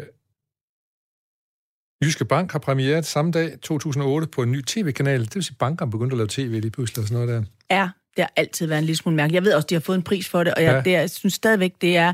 Jyske 2.04 2.26
Bank 2.26 2.52
har 2.52 2.60
premieret 2.60 3.06
samme 3.06 3.32
dag, 3.32 3.52
2008, 3.62 4.28
på 4.28 4.44
en 4.44 4.52
ny 4.52 4.62
tv-kanal. 4.62 5.26
Det 5.26 5.36
vil 5.36 5.44
sige, 5.44 5.56
bankerne 5.60 5.92
begyndte 5.92 6.14
at 6.14 6.18
lave 6.18 6.28
tv 6.30 6.60
lige 6.62 6.72
pludselig 6.72 7.02
og 7.02 7.08
sådan 7.08 7.26
noget 7.26 7.46
der. 7.70 7.76
Ja, 7.78 7.90
det 8.16 8.24
har 8.24 8.32
altid 8.36 8.68
været 8.68 8.80
en 8.80 8.86
lille 8.86 8.98
smule 8.98 9.16
mærkeligt. 9.16 9.36
Jeg 9.36 9.44
ved 9.44 9.54
også, 9.54 9.66
de 9.70 9.76
har 9.76 9.80
fået 9.80 9.96
en 9.96 10.04
pris 10.04 10.30
for 10.30 10.44
det, 10.44 10.54
og 10.54 10.64
jeg, 10.64 10.74
Ja. 10.74 10.82
det, 10.82 10.92
jeg 10.92 11.10
synes 11.10 11.34
stadigvæk, 11.34 11.74
det 11.82 11.98
er... 11.98 12.14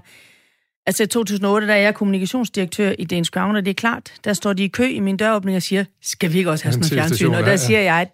Altså 0.86 1.04
i 1.04 1.08
2008, 1.08 1.68
der 1.68 1.74
er 1.74 1.78
jeg 1.78 1.96
kommunikationsdirektør 1.96 2.94
i 3.00 3.06
Danish 3.06 3.32
Crown, 3.32 3.56
og 3.56 3.66
det 3.66 3.70
er 3.70 3.76
klart, 3.76 4.14
der 4.24 4.34
står 4.34 4.54
de 4.54 4.64
i 4.64 4.68
kø 4.68 4.88
i 4.90 5.00
min 5.00 5.18
døråbning 5.18 5.56
og 5.58 5.62
siger, 5.64 5.86
skal 6.02 6.34
vi 6.34 6.38
ikke 6.38 6.52
også 6.52 6.66
have 6.66 6.74
sådan 6.74 6.82
noget 6.82 6.94
fjernsyn? 6.94 7.34
Og 7.34 7.44
der 7.44 7.50
ja. 7.50 7.58
siger 7.58 7.80
jeg, 7.80 8.08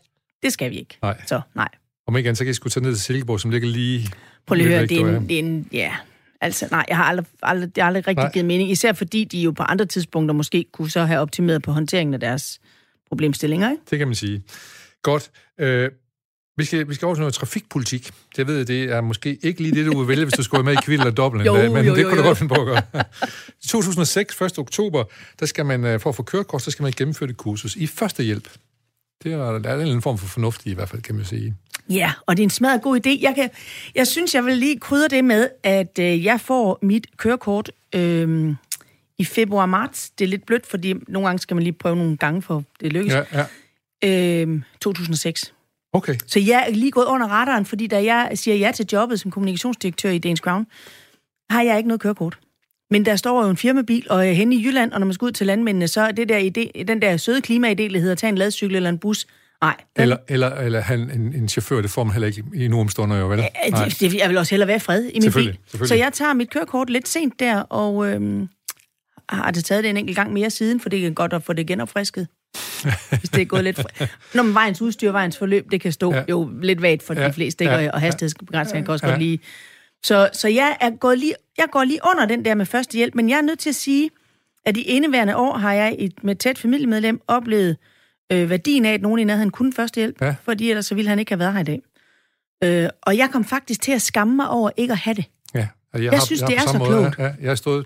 det 0.44 0.54
skal 0.54 0.72
vi 0.72 0.76
ikke. 0.76 0.98
Nej. 1.02 1.22
Så 1.28 1.42
nej. 1.56 1.68
Om 2.08 2.18
ikke 2.18 2.28
andet, 2.30 2.38
så 2.38 2.44
kan 2.44 2.52
I 2.52 2.54
skulle 2.54 2.72
tage 2.72 2.84
ned 2.84 2.94
til 2.94 3.02
Silkeborg, 3.04 3.40
som 3.40 3.52
ligger 3.52 3.70
lige... 3.70 4.08
Prøv 4.48 4.56
lige 4.56 4.68
at 4.68 4.74
høre, 4.74 4.86
det 4.88 5.02
er, 5.02 5.18
en, 5.18 5.46
en, 5.46 5.68
ja, 5.72 5.92
altså 6.42 6.68
nej, 6.72 6.86
jeg 6.90 6.98
har 6.98 7.04
aldrig, 7.04 7.26
aldrig, 7.44 7.76
det 7.76 7.82
har 7.82 7.88
aldrig 7.88 8.08
rigtig 8.08 8.24
Nej. 8.24 8.32
givet 8.32 8.46
mening, 8.46 8.72
især 8.72 8.94
fordi 8.94 9.24
de 9.24 9.42
jo 9.42 9.52
på 9.52 9.64
andre 9.64 9.86
tidspunkter 9.86 10.34
måske 10.34 10.66
kunne 10.72 10.92
så 10.92 11.04
have 11.06 11.20
optimeret 11.20 11.62
på 11.62 11.72
håndteringen 11.72 12.14
af 12.14 12.20
deres 12.20 12.60
problemstillinger, 13.08 13.72
ikke? 13.72 13.84
Det 13.90 13.98
kan 13.98 14.08
man 14.08 14.16
sige. 14.16 14.44
Godt. 15.04 15.32
Øh, 15.60 15.90
vi 16.58 16.66
skal, 16.66 16.90
vi 16.90 16.94
skal 16.94 17.06
over 17.06 17.16
til 17.16 17.20
noget 17.20 17.34
trafikpolitik. 17.34 18.12
Jeg 18.38 18.48
ved, 18.48 18.66
det 18.66 18.84
er 18.84 19.02
måske 19.02 19.38
ikke 19.42 19.62
lige 19.62 19.76
det, 19.76 19.86
du 19.86 20.00
vil 20.00 20.08
vælge, 20.08 20.24
hvis 20.26 20.34
du 20.34 20.44
skulle 20.44 20.66
være 20.66 20.74
med 20.74 20.82
i 20.82 20.86
Kvild 20.86 21.00
eller 21.00 21.12
Dobbelt. 21.12 21.46
Jo, 21.46 21.54
men 21.54 21.86
jo, 21.86 21.96
det 21.96 22.02
jo, 22.02 22.10
kunne 22.10 22.18
du 22.18 22.22
jo. 22.22 22.28
godt 22.28 22.38
finde 22.38 22.56
på 22.56 22.62
at 22.62 22.68
gøre. 22.68 22.82
I 23.64 23.68
2006, 23.68 24.42
1. 24.42 24.60
oktober, 24.60 25.04
der 25.40 25.46
skal 25.46 25.66
man, 25.66 25.86
øh, 25.86 26.00
for 26.00 26.10
at 26.10 26.16
få 26.16 26.24
kørekort, 26.24 26.62
så 26.62 26.72
skal 26.72 26.84
man 26.84 26.94
gennemføre 26.98 27.30
et 27.30 27.38
kursus 27.38 27.76
i 27.76 27.88
førstehjælp. 27.88 28.50
Det 29.24 29.34
er, 29.34 29.60
der 29.60 29.70
er 29.70 29.82
en 29.82 30.02
form 30.02 30.18
for 30.18 30.28
fornuft 30.28 30.66
i, 30.66 30.72
i 30.72 30.74
hvert 30.74 30.90
fald, 30.90 31.02
kan 31.02 31.16
man 31.16 31.26
sige. 31.26 31.56
Ja, 31.90 32.14
og 32.26 32.38
det 32.38 32.44
er 32.44 32.46
en 32.46 32.50
smadret 32.50 32.82
god 32.82 33.00
idé. 33.08 33.22
Jeg, 33.22 33.36
kan, 33.36 33.50
jeg 33.96 34.08
synes, 34.08 34.36
jeg 34.36 34.46
vil 34.46 34.58
lige 34.58 34.80
krydre 34.80 35.08
det 35.08 35.26
med, 35.26 35.50
at 35.64 36.00
øh, 36.00 36.26
jeg 36.26 36.42
får 36.42 36.80
mit 36.82 37.08
kørekort 37.18 37.72
øh, 37.96 38.56
i 39.18 39.26
februar-marts. 39.26 40.10
Det 40.10 40.26
er 40.26 40.30
lidt 40.30 40.46
blødt, 40.46 40.66
fordi 40.66 40.94
nogle 41.08 41.28
gange 41.28 41.40
skal 41.40 41.56
man 41.56 41.64
lige 41.64 41.74
prøve 41.74 41.96
nogle 41.96 42.18
gange, 42.18 42.42
for 42.42 42.64
det 42.82 42.94
lykkes. 42.94 43.14
Ja, 43.14 43.24
ja. 43.34 43.46
Ja. 44.04 44.42
Øh, 44.46 44.62
2006. 44.82 45.54
Okay. 45.94 46.16
Så 46.28 46.40
jeg 46.40 46.66
er 46.68 46.72
lige 46.72 46.92
gået 46.92 47.06
under 47.06 47.28
radaren, 47.28 47.66
fordi 47.66 47.88
da 47.88 48.04
jeg 48.04 48.32
siger 48.36 48.56
ja 48.56 48.72
til 48.76 48.86
jobbet 48.94 49.20
som 49.20 49.32
kommunikationsdirektør 49.32 50.10
i 50.10 50.18
Danish 50.18 50.42
Crown, 50.42 50.68
har 51.50 51.62
jeg 51.62 51.78
ikke 51.78 51.88
noget 51.88 52.02
kørekort. 52.02 52.40
Men 52.92 53.06
der 53.06 53.16
står 53.16 53.44
jo 53.44 53.50
en 53.50 53.58
firmabil, 53.58 54.06
og 54.10 54.20
jeg 54.24 54.30
er 54.30 54.34
henne 54.36 54.56
i 54.56 54.66
Jylland, 54.66 54.92
og 54.92 55.00
når 55.00 55.06
man 55.08 55.14
skal 55.14 55.26
ud 55.26 55.32
til 55.32 55.48
landmændene, 55.48 55.88
så 55.88 56.02
er 56.02 56.12
det 56.12 56.30
der 56.30 56.40
idé, 56.40 56.84
den 56.84 57.02
der 57.02 57.18
søde 57.18 57.42
klimaidé, 57.48 57.94
der 57.94 58.00
hedder, 58.00 58.16
tage 58.16 58.30
en 58.30 58.38
ladcykel 58.38 58.76
eller 58.76 58.90
en 58.90 58.98
bus. 58.98 59.28
Nej, 59.62 59.76
den, 59.96 60.02
Eller, 60.02 60.18
eller, 60.28 60.50
eller 60.56 60.80
han, 60.82 61.00
en, 61.00 61.34
en 61.36 61.50
chauffør, 61.50 61.82
det 61.82 61.92
får 61.92 62.04
man 62.04 62.14
heller 62.14 62.28
ikke 62.28 62.44
i 62.54 62.68
nu 62.68 62.80
omstunder 62.80 63.18
jo, 63.18 63.28
vel? 63.28 63.40
Ja, 63.40 63.46
det, 63.86 64.00
det, 64.00 64.14
jeg 64.16 64.30
vil 64.30 64.38
også 64.38 64.50
hellere 64.52 64.68
være 64.68 64.80
fred 64.80 65.04
i 65.04 65.12
min 65.14 65.22
Selvfølgelig, 65.22 65.54
bil. 65.54 65.62
selvfølgelig. 65.70 65.88
Så 65.90 65.96
jeg 65.96 66.14
tager 66.14 66.34
mit 66.34 66.50
kørekort 66.50 66.90
lidt 66.90 67.08
sent 67.08 67.40
der, 67.40 67.62
og 67.62 68.08
øhm, 68.10 68.50
har 69.30 69.52
det 69.52 69.66
taget 69.66 69.84
det 69.84 69.90
en 69.90 69.98
enkelt 69.98 70.16
gang 70.18 70.34
mere 70.34 70.50
siden, 70.50 70.80
for 70.80 70.90
det 70.90 71.06
er 71.08 71.10
godt 71.12 71.34
at 71.34 71.44
få 71.44 71.54
det 71.54 71.68
genopfrisket. 71.68 72.28
hvis 73.20 73.30
det 73.30 73.42
er 73.42 73.46
gået 73.46 73.64
lidt... 73.64 73.76
Fri. 73.80 74.06
Når 74.34 74.44
man 74.44 74.54
vejens 74.54 74.82
udstyr, 74.82 75.12
vejens 75.12 75.38
forløb, 75.38 75.72
det 75.72 75.82
kan 75.82 75.92
stå 75.92 76.12
Ja. 76.14 76.18
ja. 76.18 76.24
jo 76.30 76.50
lidt 76.62 76.82
vagt 76.82 77.04
for 77.04 77.14
Ja. 77.14 77.22
ja. 77.22 77.28
de 77.28 77.34
fleste, 77.34 77.64
ikke? 77.64 77.76
Ja. 77.76 77.92
Og- 77.92 78.02
hastighedsbegrænsninger 78.02 78.86
kan 78.86 78.92
også 78.94 79.06
Ja. 79.06 79.12
godt 79.12 79.22
lige... 79.22 79.40
Så, 80.04 80.30
så 80.34 80.48
jeg, 80.48 80.78
er 80.82 80.90
gået 80.90 81.20
lige, 81.20 81.34
jeg 81.58 81.66
går 81.72 81.84
lige 81.84 82.00
under 82.12 82.26
den 82.26 82.46
der 82.46 82.56
med 82.56 82.66
første 82.66 82.98
hjælp, 82.98 83.16
men 83.16 83.30
jeg 83.30 83.38
er 83.38 83.42
nødt 83.42 83.60
til 83.60 83.70
at 83.70 83.76
sige, 83.76 84.10
at 84.66 84.78
i 84.78 84.82
indeværende 84.82 85.36
år 85.38 85.58
har 85.58 85.74
jeg 85.74 85.96
et, 86.00 86.24
med 86.24 86.32
et 86.32 86.40
tæt 86.40 86.58
familiemedlem 86.58 87.22
oplevet 87.28 87.78
øh, 88.32 88.50
værdien 88.50 88.86
af, 88.86 88.94
at 88.94 89.02
nogen 89.02 89.20
i 89.20 89.24
nærheden 89.24 89.50
kunne 89.52 89.74
første 89.74 89.96
hjælp, 90.00 90.22
Ja. 90.22 90.36
fordi 90.44 90.70
ellers 90.70 90.86
så 90.86 90.96
ville 90.96 91.10
han 91.10 91.20
ikke 91.20 91.32
have 91.32 91.40
været 91.40 91.54
her 91.54 91.60
i 91.60 91.64
dag. 91.64 91.82
Øh, 92.64 92.90
og 93.02 93.18
jeg 93.18 93.30
kom 93.32 93.46
faktisk 93.46 93.82
til 93.82 93.92
at 93.92 94.02
skamme 94.02 94.36
mig 94.36 94.50
over 94.50 94.70
ikke 94.78 94.92
at 94.92 94.98
have 95.00 95.14
det. 95.14 95.26
Ja. 95.56 95.68
Altså, 95.94 96.12
Jeg 96.12 96.22
synes, 96.22 96.42
har 96.42 96.48
det 96.48 96.58
er 96.58 96.62
så 96.68 96.78
måde, 96.78 96.90
klogt. 96.90 97.20
Ja, 97.20 97.24
ja, 97.24 97.34
jeg 97.42 97.50
har 97.50 97.56
stået 97.56 97.86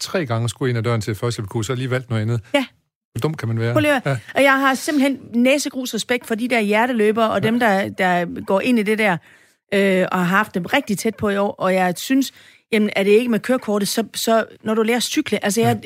tre 0.00 0.26
gange 0.26 0.44
og 0.46 0.50
skulle 0.50 0.68
ind 0.70 0.78
ad 0.78 0.82
døren 0.82 1.00
til 1.00 1.14
førstehjælpskurs, 1.14 1.66
så 1.66 1.72
har 1.72 1.74
jeg 1.74 1.78
lige 1.78 1.90
valgt 1.90 2.10
noget 2.10 2.22
andet. 2.22 2.40
Ja. 2.54 2.66
Hvor 3.12 3.20
dum 3.20 3.34
kan 3.34 3.48
man 3.48 3.58
være? 3.60 3.72
Prøv 3.72 3.80
lige 3.80 3.94
Ja. 3.94 4.00
ja. 4.10 4.16
Og 4.34 4.42
jeg 4.42 4.52
har 4.60 4.74
simpelthen 4.74 5.18
næsegrus 5.34 5.94
respekt 5.94 6.26
for 6.26 6.34
de 6.34 6.48
der 6.48 6.60
hjerteløbere, 6.60 7.30
og 7.30 7.42
dem, 7.42 7.60
der, 7.60 7.88
der 7.88 8.44
går 8.44 8.60
ind 8.60 8.78
i 8.78 8.82
det 8.82 8.98
der, 8.98 9.16
øh, 9.74 10.06
og 10.12 10.18
har 10.18 10.24
haft 10.24 10.54
dem 10.54 10.62
rigtig 10.64 10.98
tæt 10.98 11.14
på 11.14 11.28
i 11.28 11.36
år. 11.36 11.50
Og 11.50 11.74
jeg 11.74 11.94
synes, 11.96 12.32
jamen, 12.72 12.90
er 12.96 13.02
det 13.02 13.10
ikke 13.10 13.28
med 13.30 13.40
kørekortet, 13.40 13.88
så, 13.88 14.04
så 14.14 14.44
når 14.62 14.74
du 14.74 14.82
lærer 14.82 14.96
at 14.96 15.02
cykle, 15.02 15.44
altså 15.44 15.60
jeg... 15.60 15.80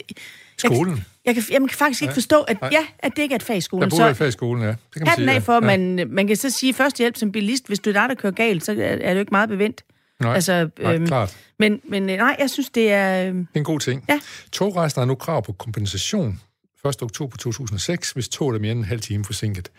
Skolen. 0.58 0.94
Jeg, 0.96 1.04
jeg, 1.24 1.34
kan, 1.34 1.44
jeg 1.50 1.60
kan 1.60 1.68
faktisk 1.70 2.02
ikke 2.02 2.14
forstå, 2.14 2.40
at, 2.42 2.56
ja, 2.72 2.86
at 2.98 3.12
det 3.16 3.22
ikke 3.22 3.32
er 3.32 3.36
et 3.36 3.42
fag 3.42 3.54
i 3.56 3.56
Der 3.56 3.60
skolen. 3.60 3.90
burde 3.90 4.02
være 4.04 4.14
Så 4.14 4.18
fag 4.18 4.28
i 4.28 4.30
skolen, 4.30 4.62
ja. 4.62 4.68
Det 4.68 4.76
kan 4.96 5.02
man 5.06 5.14
sige, 5.16 5.30
af 5.30 5.42
for, 5.42 5.52
ja. 5.54 5.60
man, 5.60 6.08
man 6.10 6.26
kan 6.26 6.36
så 6.36 6.50
sige 6.50 6.74
førstehjælp 6.74 7.16
som 7.16 7.32
bilist, 7.32 7.66
hvis 7.66 7.78
du 7.78 7.90
er 7.90 7.94
dig, 7.94 8.08
der 8.08 8.14
kører 8.14 8.32
galt, 8.32 8.64
så 8.64 8.72
er 8.72 8.76
er 8.76 8.96
det 9.08 9.14
jo 9.14 9.18
ikke 9.20 9.30
meget 9.32 9.48
bevendt. 9.48 9.84
Nej, 10.20 10.34
Altså, 10.34 10.68
nej 10.82 10.94
øhm, 10.94 11.06
klart. 11.06 11.36
Men, 11.58 11.80
men 11.88 12.10
øh, 12.10 12.16
nej, 12.16 12.36
jeg 12.38 12.50
synes, 12.50 12.70
det 12.70 12.92
er... 12.92 13.20
øh, 13.28 13.34
Det 13.34 13.46
er 13.54 13.58
en 13.58 13.64
god 13.64 13.80
ting. 13.80 14.04
Ja. 14.08 14.20
Togrejsende 14.52 15.00
har 15.00 15.06
nu 15.06 15.14
krav 15.14 15.42
på 15.44 15.52
kompensation 15.52 16.40
1. 16.88 17.02
oktober 17.02 17.36
2006, 17.36 18.10
hvis 18.10 18.28
toget 18.28 18.54
er 18.56 18.60
mere 18.60 18.70
end 18.72 18.78
en 18.78 18.84
halv 18.84 19.00
time 19.00 19.24
forsinket. 19.24 19.70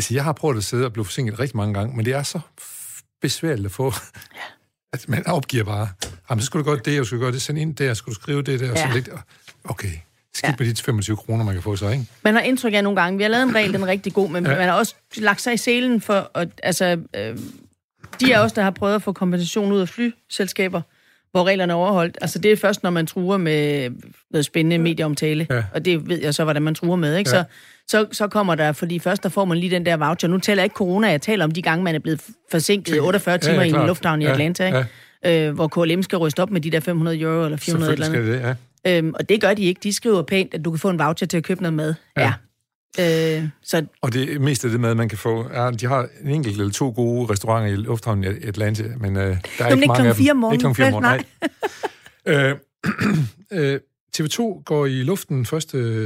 Altså, 0.00 0.14
jeg 0.14 0.24
har 0.24 0.32
prøvet 0.32 0.56
at 0.56 0.64
sidde 0.64 0.84
og 0.84 0.92
blive 0.92 1.04
forsinket 1.04 1.40
rigtig 1.40 1.56
mange 1.56 1.74
gange, 1.74 1.96
men 1.96 2.04
det 2.04 2.12
er 2.14 2.22
så 2.22 2.40
besværligt 3.22 3.66
at 3.66 3.72
få, 3.72 3.84
ja. 4.34 4.40
at 4.92 5.08
man 5.08 5.26
opgiver 5.26 5.64
bare. 5.64 5.88
Jamen, 6.30 6.40
så 6.40 6.46
skulle 6.46 6.64
du 6.64 6.70
gøre 6.70 6.80
det, 6.84 7.00
og 7.00 7.06
skulle 7.06 7.20
du 7.20 7.24
gøre 7.24 7.32
det, 7.32 7.42
send 7.42 7.58
ind 7.58 7.76
der, 7.76 7.94
skulle 7.94 8.14
du 8.14 8.20
skrive 8.20 8.42
det 8.42 8.60
der, 8.60 8.70
og 8.70 8.78
så 8.78 8.84
Ja. 8.84 8.92
lidt. 8.94 9.08
Okay, 9.64 9.92
skidt 10.34 10.60
med 10.60 10.74
de 10.74 10.82
25 10.82 11.16
kroner, 11.16 11.44
man 11.44 11.54
kan 11.54 11.62
få 11.62 11.76
så, 11.76 11.88
ikke? 11.88 12.06
Man 12.24 12.34
har 12.34 12.40
indtryk 12.40 12.74
af 12.74 12.84
nogle 12.84 13.00
gange, 13.02 13.16
vi 13.16 13.22
har 13.22 13.30
lavet 13.30 13.42
en 13.42 13.54
regel, 13.54 13.72
den 13.72 13.82
er 13.82 13.86
rigtig 13.86 14.12
god, 14.12 14.30
men 14.30 14.44
Ja. 14.44 14.50
ja. 14.52 14.58
man 14.58 14.68
har 14.68 14.74
også 14.74 14.94
lagt 15.16 15.40
sig 15.40 15.54
i 15.54 15.56
selen 15.56 16.00
for, 16.00 16.30
at, 16.34 16.48
altså, 16.62 17.00
øh, 17.16 17.38
de 18.20 18.36
af 18.36 18.40
os, 18.44 18.52
der 18.52 18.62
har 18.62 18.70
prøvet 18.70 18.94
at 18.94 19.02
få 19.02 19.12
kompensation 19.12 19.72
ud 19.72 19.80
af 19.80 19.88
flyselskaber, 19.88 20.82
hvor 21.32 21.44
reglerne 21.44 21.72
er 21.72 21.76
overholdt, 21.76 22.18
altså 22.20 22.38
det 22.38 22.52
er 22.52 22.56
først, 22.56 22.82
når 22.82 22.90
man 22.90 23.06
truer 23.06 23.36
med 23.36 23.90
noget 24.30 24.44
spændende 24.44 24.78
medieomtale, 24.78 25.46
Ja. 25.50 25.56
ja. 25.56 25.64
og 25.74 25.84
det 25.84 26.08
ved 26.08 26.20
jeg 26.22 26.34
så, 26.34 26.44
hvordan 26.44 26.62
man 26.62 26.74
truer 26.74 26.96
med, 26.96 27.16
ikke? 27.16 27.30
Ja. 27.30 27.36
Så, 27.36 27.44
så, 27.88 28.06
så 28.12 28.28
kommer 28.28 28.54
der, 28.54 28.72
fordi 28.72 28.98
først 28.98 29.22
der 29.22 29.28
får 29.28 29.44
man 29.44 29.58
lige 29.58 29.70
den 29.70 29.86
der 29.86 29.96
voucher. 29.96 30.28
Nu 30.28 30.38
tæller 30.38 30.62
jeg 30.62 30.64
ikke 30.66 30.74
corona, 30.74 31.08
jeg 31.08 31.22
taler 31.22 31.44
om 31.44 31.50
de 31.50 31.62
gange, 31.62 31.84
man 31.84 31.94
er 31.94 31.98
blevet 31.98 32.20
forsinket 32.50 32.96
i 32.96 32.98
48 32.98 33.32
Ja, 33.32 33.46
ja, 33.46 33.52
timer 33.52 33.62
i 33.78 33.80
en 33.82 33.86
lufthavn 33.86 34.22
i 34.22 34.24
Ja, 34.24 34.30
Atlanta, 34.30 34.66
ikke? 34.66 35.46
Øh, 35.48 35.54
hvor 35.54 35.68
KLM 35.68 36.02
skal 36.02 36.18
ryste 36.18 36.40
op 36.42 36.50
med 36.50 36.60
de 36.60 36.70
der 36.70 36.80
500 36.80 37.20
euro 37.20 37.44
eller 37.44 37.56
400 37.58 37.92
eller 37.92 38.06
andet. 38.06 38.22
skal 38.24 38.32
det 38.32 38.42
det, 38.42 38.56
ja. 38.84 38.98
Øhm, 38.98 39.14
og 39.14 39.28
det 39.28 39.40
gør 39.40 39.54
de 39.54 39.62
ikke. 39.64 39.80
De 39.82 39.92
skriver 39.92 40.22
pænt, 40.22 40.54
at 40.54 40.64
du 40.64 40.70
kan 40.70 40.78
få 40.78 40.90
en 40.90 40.98
voucher 40.98 41.26
til 41.26 41.36
at 41.36 41.44
købe 41.44 41.62
noget 41.62 41.74
mad. 41.74 41.94
Ja. 42.16 42.22
Ja. 42.22 42.32
Øh, 42.98 43.48
så 43.62 43.86
Og 44.00 44.12
det 44.12 44.40
meste 44.40 44.66
af 44.66 44.70
det 44.70 44.80
mad, 44.80 44.94
man 44.94 45.08
kan 45.08 45.18
få, 45.18 45.48
er, 45.52 45.70
de 45.70 45.86
har 45.86 46.08
en 46.22 46.28
enkelt 46.30 46.58
eller 46.60 46.72
to 46.72 46.90
gode 46.96 47.32
restauranter 47.32 47.72
i 47.72 47.76
lufthavnen 47.76 48.24
i 48.42 48.46
Atlanta, 48.46 48.82
men 49.00 49.16
øh, 49.16 49.22
der 49.22 49.28
er 49.30 49.34
men 49.34 49.38
ikke 49.72 49.74
ikke 49.74 49.86
mange 49.86 50.08
af 50.08 50.14
dem. 50.14 50.36
morgenen, 50.36 50.66
Ikke 50.66 50.74
fire 50.74 50.86
om 50.86 51.02
vel? 51.02 51.02
morgenen, 51.02 51.24
nej. 52.26 52.50
øh, 53.52 53.74
øh, 53.74 53.80
TV2 54.16 54.62
går 54.64 54.86
i 54.86 55.02
luften 55.02 55.40
1. 55.40 55.52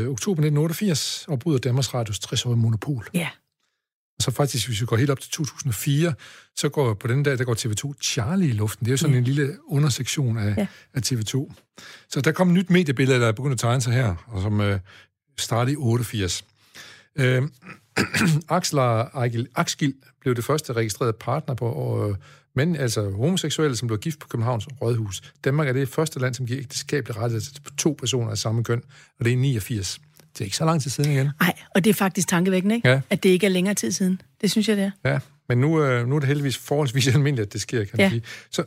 oktober 0.08 0.42
1988 0.42 1.24
og 1.28 1.38
bryder 1.38 1.58
Danmarks 1.58 1.94
Radios 1.94 2.18
60-årige 2.18 2.56
monopol. 2.56 3.06
ja, 3.14 3.28
Og 4.16 4.22
så 4.22 4.30
faktisk, 4.30 4.66
hvis 4.68 4.80
vi 4.80 4.86
går 4.86 4.96
helt 4.96 5.10
op 5.10 5.20
til 5.20 5.30
2004, 5.30 6.14
så 6.56 6.68
går 6.68 6.94
på 6.94 7.06
den 7.08 7.22
dag, 7.22 7.38
der 7.38 7.44
går 7.44 7.54
TV2 7.54 7.92
Charlie 8.02 8.48
i 8.48 8.52
luften. 8.52 8.84
Det 8.86 8.90
er 8.90 8.92
jo 8.92 8.96
sådan 8.96 9.16
en 9.16 9.24
lille 9.24 9.56
undersektion 9.68 10.38
af, 10.38 10.44
ja. 10.46 10.54
Ja. 10.58 10.66
af 10.94 11.00
TV2. 11.06 11.52
Så 12.08 12.20
der 12.20 12.32
kom 12.32 12.48
et 12.48 12.54
nyt 12.54 12.70
mediebillede, 12.70 13.20
der 13.20 13.26
er 13.28 13.32
begyndt 13.32 13.52
at 13.52 13.58
tegne 13.58 13.80
sig 13.80 13.92
her, 13.92 14.14
og 14.26 14.42
som 14.42 14.60
øh, 14.60 14.78
startede 15.38 15.72
i 15.72 15.76
88. 15.76 16.44
Øh, 17.16 17.42
Axel 18.48 18.78
og 18.78 19.00
Ejgil 19.14 19.48
Axgil 19.54 19.94
blev 20.20 20.34
det 20.34 20.44
første 20.44 20.72
registrerede 20.72 21.12
partner 21.20 21.54
på 21.54 22.08
øh, 22.10 22.16
mænd, 22.56 22.76
altså 22.76 23.10
homoseksuelle, 23.10 23.76
som 23.76 23.88
blev 23.88 23.98
gift 23.98 24.18
på 24.18 24.28
Københavns 24.28 24.68
Rådhus. 24.82 25.32
Danmark 25.44 25.68
er 25.68 25.72
det 25.72 25.88
første 25.88 26.20
land, 26.20 26.34
som 26.34 26.46
giver 26.46 26.60
ægteskabelig 26.60 27.16
rettighed 27.16 27.40
til 27.40 27.62
to 27.78 27.96
personer 27.98 28.30
af 28.30 28.38
samme 28.38 28.64
køn, 28.64 28.82
og 29.18 29.24
det 29.24 29.32
er 29.32 29.36
i 29.36 29.40
89. 29.40 30.00
Det 30.32 30.40
er 30.40 30.44
ikke 30.44 30.56
så 30.56 30.64
lang 30.64 30.82
tid 30.82 30.90
siden 30.90 31.10
igen. 31.12 31.30
Nej, 31.40 31.52
og 31.74 31.84
det 31.84 31.90
er 31.90 31.94
faktisk 31.94 32.28
tankevækkende, 32.28 32.74
ikke? 32.74 32.88
Ja. 32.88 33.00
At 33.10 33.22
det 33.22 33.28
ikke 33.28 33.46
er 33.46 33.50
længere 33.50 33.74
tid 33.74 33.92
siden. 33.92 34.20
Det 34.40 34.50
synes 34.50 34.68
jeg, 34.68 34.76
det 34.76 34.92
er. 35.04 35.10
Ja, 35.12 35.18
men 35.48 35.58
nu, 35.58 35.82
øh, 35.82 36.08
nu 36.08 36.16
er 36.16 36.20
det 36.20 36.26
heldigvis 36.26 36.58
forholdsvis 36.58 37.08
almindeligt, 37.14 37.46
at 37.46 37.52
det 37.52 37.60
sker, 37.60 37.78
kan 37.84 37.90
man 37.94 38.00
Ja. 38.00 38.10
sige. 38.10 38.22
Så 38.50 38.64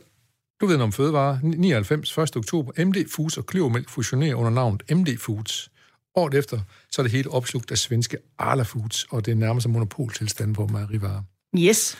du 0.60 0.66
ved 0.66 0.76
noget 0.76 0.84
om 0.86 0.92
fødevarer. 0.92 1.38
99, 1.42 2.18
1. 2.18 2.36
oktober. 2.36 2.84
MD 2.84 2.96
Foods 3.16 3.36
og 3.38 3.46
Kløvermælk 3.46 3.88
fusionerer 3.88 4.34
under 4.34 4.50
navnet 4.50 4.82
MD 4.96 5.18
Foods. 5.18 5.70
Året 6.14 6.34
efter, 6.34 6.58
så 6.90 7.02
er 7.02 7.04
det 7.04 7.12
helt 7.12 7.26
opslugt 7.26 7.70
af 7.70 7.78
svenske 7.78 8.16
Arla 8.38 8.62
Foods, 8.62 9.04
og 9.10 9.26
det 9.26 9.32
er 9.32 9.36
nærmest 9.36 9.66
en 9.66 9.72
monopoltilstand 9.72 10.54
på 10.54 10.66
mejerivarer. 10.66 11.22
Yes. 11.58 11.98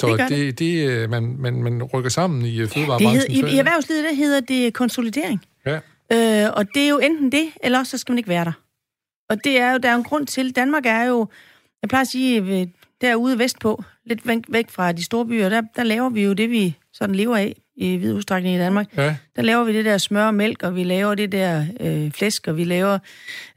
Så 0.00 0.06
Det 0.08 0.18
gør 0.18 0.26
det, 0.28 0.58
det, 0.58 0.88
øh, 0.90 1.10
man, 1.10 1.36
man, 1.38 1.62
man 1.62 1.82
rykker 1.82 2.10
sammen 2.10 2.44
i 2.44 2.54
øh, 2.56 2.60
Det 2.62 2.70
fødevarebranchen. 2.72 3.32
hedder, 3.32 3.48
i, 3.48 3.54
I 3.54 3.58
erhvervslivet, 3.58 4.04
der 4.04 4.14
hedder 4.14 4.40
det 4.40 4.74
konsolidering. 4.74 5.44
Ja, 5.66 5.80
Øh, 6.12 6.50
og 6.56 6.66
det 6.74 6.82
er 6.82 6.88
jo 6.88 6.98
enten 6.98 7.32
det, 7.32 7.48
eller 7.62 7.78
også 7.78 7.90
så 7.90 7.98
skal 7.98 8.12
man 8.12 8.18
ikke 8.18 8.28
være 8.28 8.44
der. 8.44 8.52
Og 9.30 9.44
det 9.44 9.58
er 9.58 9.72
jo, 9.72 9.78
der 9.78 9.90
er 9.90 9.94
en 9.94 10.04
grund 10.04 10.26
til, 10.26 10.56
Danmark 10.56 10.86
er 10.86 11.02
jo, 11.04 11.28
jeg 11.82 11.88
plejer 11.88 12.00
at 12.00 12.08
sige, 12.08 12.60
øh, 12.60 12.66
derude 13.00 13.38
vestpå, 13.38 13.84
lidt 14.06 14.26
væk, 14.26 14.38
væk 14.48 14.70
fra 14.70 14.92
de 14.92 15.04
store 15.04 15.26
byer, 15.26 15.48
der, 15.48 15.62
der 15.76 15.82
laver 15.82 16.08
vi 16.10 16.24
jo 16.24 16.32
det, 16.32 16.50
vi 16.50 16.76
sådan 16.92 17.14
lever 17.14 17.36
af 17.36 17.56
i 17.80 17.96
vid 17.96 18.12
udstrækning 18.12 18.56
i 18.56 18.58
Danmark. 18.58 18.86
ja, 18.96 19.16
Der 19.36 19.42
laver 19.42 19.64
vi 19.64 19.72
det 19.76 19.84
der 19.84 19.98
smør 19.98 20.24
og 20.26 20.34
mælk, 20.34 20.62
og 20.62 20.76
vi 20.76 20.84
laver 20.84 21.14
det 21.14 21.32
der 21.32 21.64
øh, 21.80 22.10
flæsk, 22.12 22.46
og 22.48 22.56
vi 22.56 22.64
laver, 22.64 22.98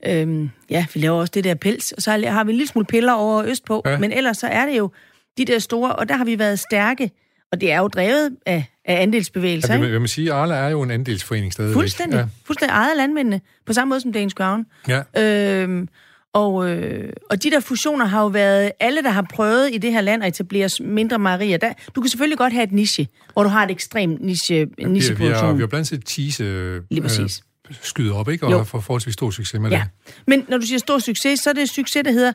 øh, 0.06 0.48
ja, 0.70 0.86
vi 0.94 1.00
laver 1.00 1.20
også 1.20 1.32
det 1.36 1.44
der 1.44 1.54
pels. 1.56 1.92
Og 1.92 2.02
så 2.02 2.12
har 2.12 2.44
vi 2.44 2.52
en 2.52 2.58
lille 2.58 2.68
smule 2.70 2.86
piller 2.86 3.14
over 3.14 3.44
østpå, 3.46 3.82
Ja. 3.86 3.98
men 3.98 4.12
ellers 4.12 4.38
så 4.38 4.48
er 4.48 4.66
det 4.66 4.78
jo 4.78 4.92
de 5.38 5.46
der 5.46 5.60
store, 5.60 5.96
og 5.96 6.10
der 6.10 6.16
har 6.18 6.26
vi 6.26 6.40
været 6.40 6.60
stærke, 6.60 7.12
og 7.52 7.62
det 7.62 7.72
er 7.72 7.78
jo 7.80 7.88
drevet 7.88 8.32
af 8.46 8.66
af 8.86 9.02
andelsbevægelser. 9.02 9.74
Ja, 9.74 9.80
vil, 9.80 9.92
vil 9.92 10.00
man 10.02 10.08
sige, 10.08 10.34
Arla 10.34 10.56
er 10.56 10.70
jo 10.70 10.82
en 10.82 10.92
andelsforening 10.92 11.54
stadigvæk. 11.54 11.74
Fuldstændig. 11.74 12.18
Ja. 12.18 12.26
Fuldstændig 12.46 12.74
ejet 12.74 12.92
af 12.92 12.98
landmændene, 12.98 13.42
på 13.66 13.74
samme 13.74 13.90
måde 13.90 14.02
som 14.02 14.14
Danish 14.14 14.36
Crown. 14.36 14.66
ja. 14.88 15.02
Øhm, 15.62 15.88
og, 16.34 16.70
øh, 16.70 17.14
og 17.30 17.44
de 17.44 17.52
der 17.52 17.60
fusioner 17.60 18.06
har 18.06 18.22
jo 18.22 18.28
været, 18.28 18.72
alle 18.80 19.04
der 19.04 19.10
har 19.10 19.26
prøvet 19.34 19.70
i 19.74 19.78
det 19.78 19.92
her 19.92 20.02
land 20.02 20.24
at 20.24 20.28
etablere 20.30 20.70
mindre 20.80 21.20
mejerier, 21.20 21.58
der, 21.58 21.74
du 21.96 22.02
kan 22.02 22.10
selvfølgelig 22.10 22.38
godt 22.38 22.54
have 22.54 22.64
et 22.64 22.72
niche, 22.72 23.08
hvor 23.34 23.44
du 23.44 23.50
har 23.50 23.64
et 23.64 23.72
ekstremt 23.72 24.22
niche, 24.22 24.56
Vi, 24.56 24.60
har, 24.60 24.68
vi, 24.78 24.84
har, 24.84 24.90
nicheproduktion. 24.90 25.56
vi 25.58 25.62
har 25.62 25.68
blandt 25.68 25.88
set 25.88 26.10
cheese 26.10 26.44
øh, 26.44 26.82
Lige 26.92 27.02
præcis. 27.02 27.42
øh, 27.70 27.76
skyde 27.82 28.14
op, 28.14 28.30
ikke? 28.30 28.46
Og 28.46 28.52
Jo. 28.52 28.58
har 28.58 28.64
forholdsvis 28.64 29.14
stor 29.14 29.30
succes 29.32 29.60
med 29.62 29.70
Ja, 29.72 29.84
det. 30.06 30.14
men 30.28 30.46
når 30.50 30.58
du 30.58 30.66
siger 30.66 30.80
stor 30.80 31.00
succes, 31.00 31.40
så 31.40 31.50
er 31.50 31.54
det 31.54 31.62
et 31.64 31.70
succes, 31.70 32.04
der 32.06 32.12
hedder, 32.12 32.34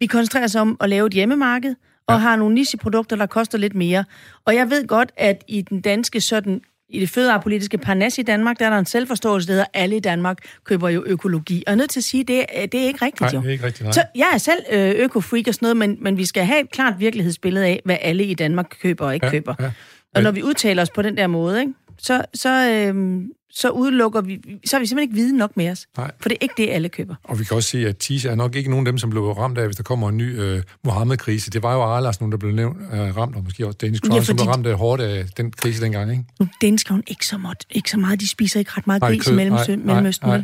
vi 0.00 0.06
koncentrerer 0.06 0.44
os 0.44 0.54
om 0.54 0.76
at 0.80 0.88
lave 0.90 1.06
et 1.06 1.12
hjemmemarked, 1.12 1.74
og 2.06 2.14
Ja. 2.14 2.18
har 2.18 2.36
nogle 2.36 2.54
nicheprodukter, 2.54 3.16
der 3.16 3.26
koster 3.26 3.58
lidt 3.58 3.74
mere. 3.74 4.04
Og 4.44 4.54
jeg 4.54 4.70
ved 4.70 4.86
godt, 4.86 5.12
at 5.16 5.44
i 5.48 5.62
den 5.62 5.80
danske 5.80 6.20
sådan, 6.20 6.60
i 6.92 7.00
det 7.00 7.10
fødevarepolitiske 7.10 7.78
parnas 7.78 8.18
i 8.18 8.22
Danmark, 8.22 8.58
der 8.58 8.66
er 8.66 8.70
der 8.70 8.78
en 8.78 8.86
selvforståelse, 8.86 9.46
der 9.48 9.52
hedder, 9.52 9.66
alle 9.74 9.96
i 9.96 10.00
Danmark 10.00 10.38
køber 10.64 10.88
jo 10.88 11.02
økologi. 11.06 11.54
Og 11.56 11.62
jeg 11.70 11.72
er 11.72 11.76
nødt 11.76 11.90
til 11.90 12.00
at 12.00 12.04
sige, 12.04 12.24
det, 12.24 12.44
er- 12.48 12.66
det 12.66 12.80
er 12.82 12.86
ikke 12.86 13.04
rigtigt 13.04 13.20
Nej, 13.20 13.30
jo. 13.34 13.40
det 13.40 13.48
er 13.48 13.52
ikke 13.52 13.66
rigtigt, 13.66 13.84
nej. 13.84 13.92
Så 13.92 14.02
jeg 14.14 14.26
er 14.34 14.38
selv 14.38 14.58
øh, 14.72 14.90
økofreak 14.90 15.44
og 15.48 15.54
sådan 15.54 15.64
noget, 15.66 15.76
men, 15.76 15.96
men 16.00 16.16
vi 16.16 16.24
skal 16.26 16.44
have 16.44 16.60
et 16.60 16.70
klart 16.70 16.94
virkelighedsbillede 16.98 17.66
af, 17.66 17.80
hvad 17.84 17.96
alle 18.00 18.24
i 18.24 18.34
Danmark 18.34 18.66
køber 18.82 19.06
og 19.06 19.14
ikke 19.14 19.26
Ja, 19.26 19.30
køber. 19.32 19.54
ja. 19.60 19.70
Og 20.14 20.22
når 20.22 20.30
vi 20.30 20.42
udtaler 20.42 20.82
os 20.82 20.90
på 20.90 21.02
den 21.02 21.16
der 21.16 21.26
måde, 21.26 21.60
ikke, 21.60 21.72
så, 22.02 22.24
så, 22.34 22.70
øh, 22.70 23.22
så 23.50 23.70
udelukker 23.70 24.20
vi, 24.20 24.40
så 24.66 24.76
har 24.76 24.80
vi 24.80 24.86
simpelthen 24.86 24.98
ikke 24.98 25.14
viden 25.14 25.36
nok 25.36 25.56
med 25.56 25.70
os. 25.70 25.86
Nej. 25.96 26.10
For 26.20 26.28
det 26.28 26.36
er 26.36 26.42
ikke 26.42 26.54
det, 26.56 26.70
alle 26.70 26.88
køber. 26.88 27.14
Og 27.24 27.38
vi 27.38 27.44
kan 27.44 27.56
også 27.56 27.68
se, 27.68 27.88
at 27.88 28.02
cheese 28.02 28.28
er 28.28 28.34
nok 28.34 28.56
ikke 28.56 28.70
nogen 28.70 28.86
af 28.86 28.92
dem, 28.92 28.98
som 28.98 29.10
blev 29.10 29.22
ramt 29.32 29.58
af, 29.58 29.64
hvis 29.66 29.76
der 29.76 29.82
kommer 29.82 30.08
en 30.08 30.16
ny 30.16 30.40
øh, 30.40 30.62
Mohammed-krise. 30.84 31.50
Det 31.50 31.62
var 31.62 31.74
jo 31.74 31.82
Arlas, 31.82 32.20
nogen, 32.20 32.32
der 32.32 32.38
blev 32.38 32.52
nævnt, 32.52 32.78
øh, 32.92 33.16
ramt, 33.16 33.36
og 33.36 33.44
måske 33.44 33.66
også 33.66 33.78
Danish 33.82 34.00
Crown, 34.02 34.14
Ja, 34.16 34.24
som 34.24 34.36
blev 34.36 34.48
ramt 34.48 34.66
af 34.66 34.74
hårdt 34.78 35.02
af 35.02 35.24
den 35.36 35.50
krise 35.50 35.82
dengang, 35.82 36.10
ikke? 36.10 36.24
Nu 36.40 36.48
dansker 36.62 36.92
hun 36.94 37.02
ikke 37.06 37.26
så, 37.26 37.38
meget, 37.38 37.64
ikke 37.70 37.90
så 37.90 37.98
meget. 37.98 38.20
De 38.20 38.28
spiser 38.28 38.58
ikke 38.58 38.70
ret 38.76 38.86
meget 38.86 39.00
Nej, 39.02 39.10
gris 39.10 39.24
kød. 39.24 39.32
i 39.32 39.36
Nej, 39.36 39.44
Mellemøsten. 39.44 39.78
nej, 39.78 39.86
Mellemøsten 39.94 40.28
nej. 40.28 40.36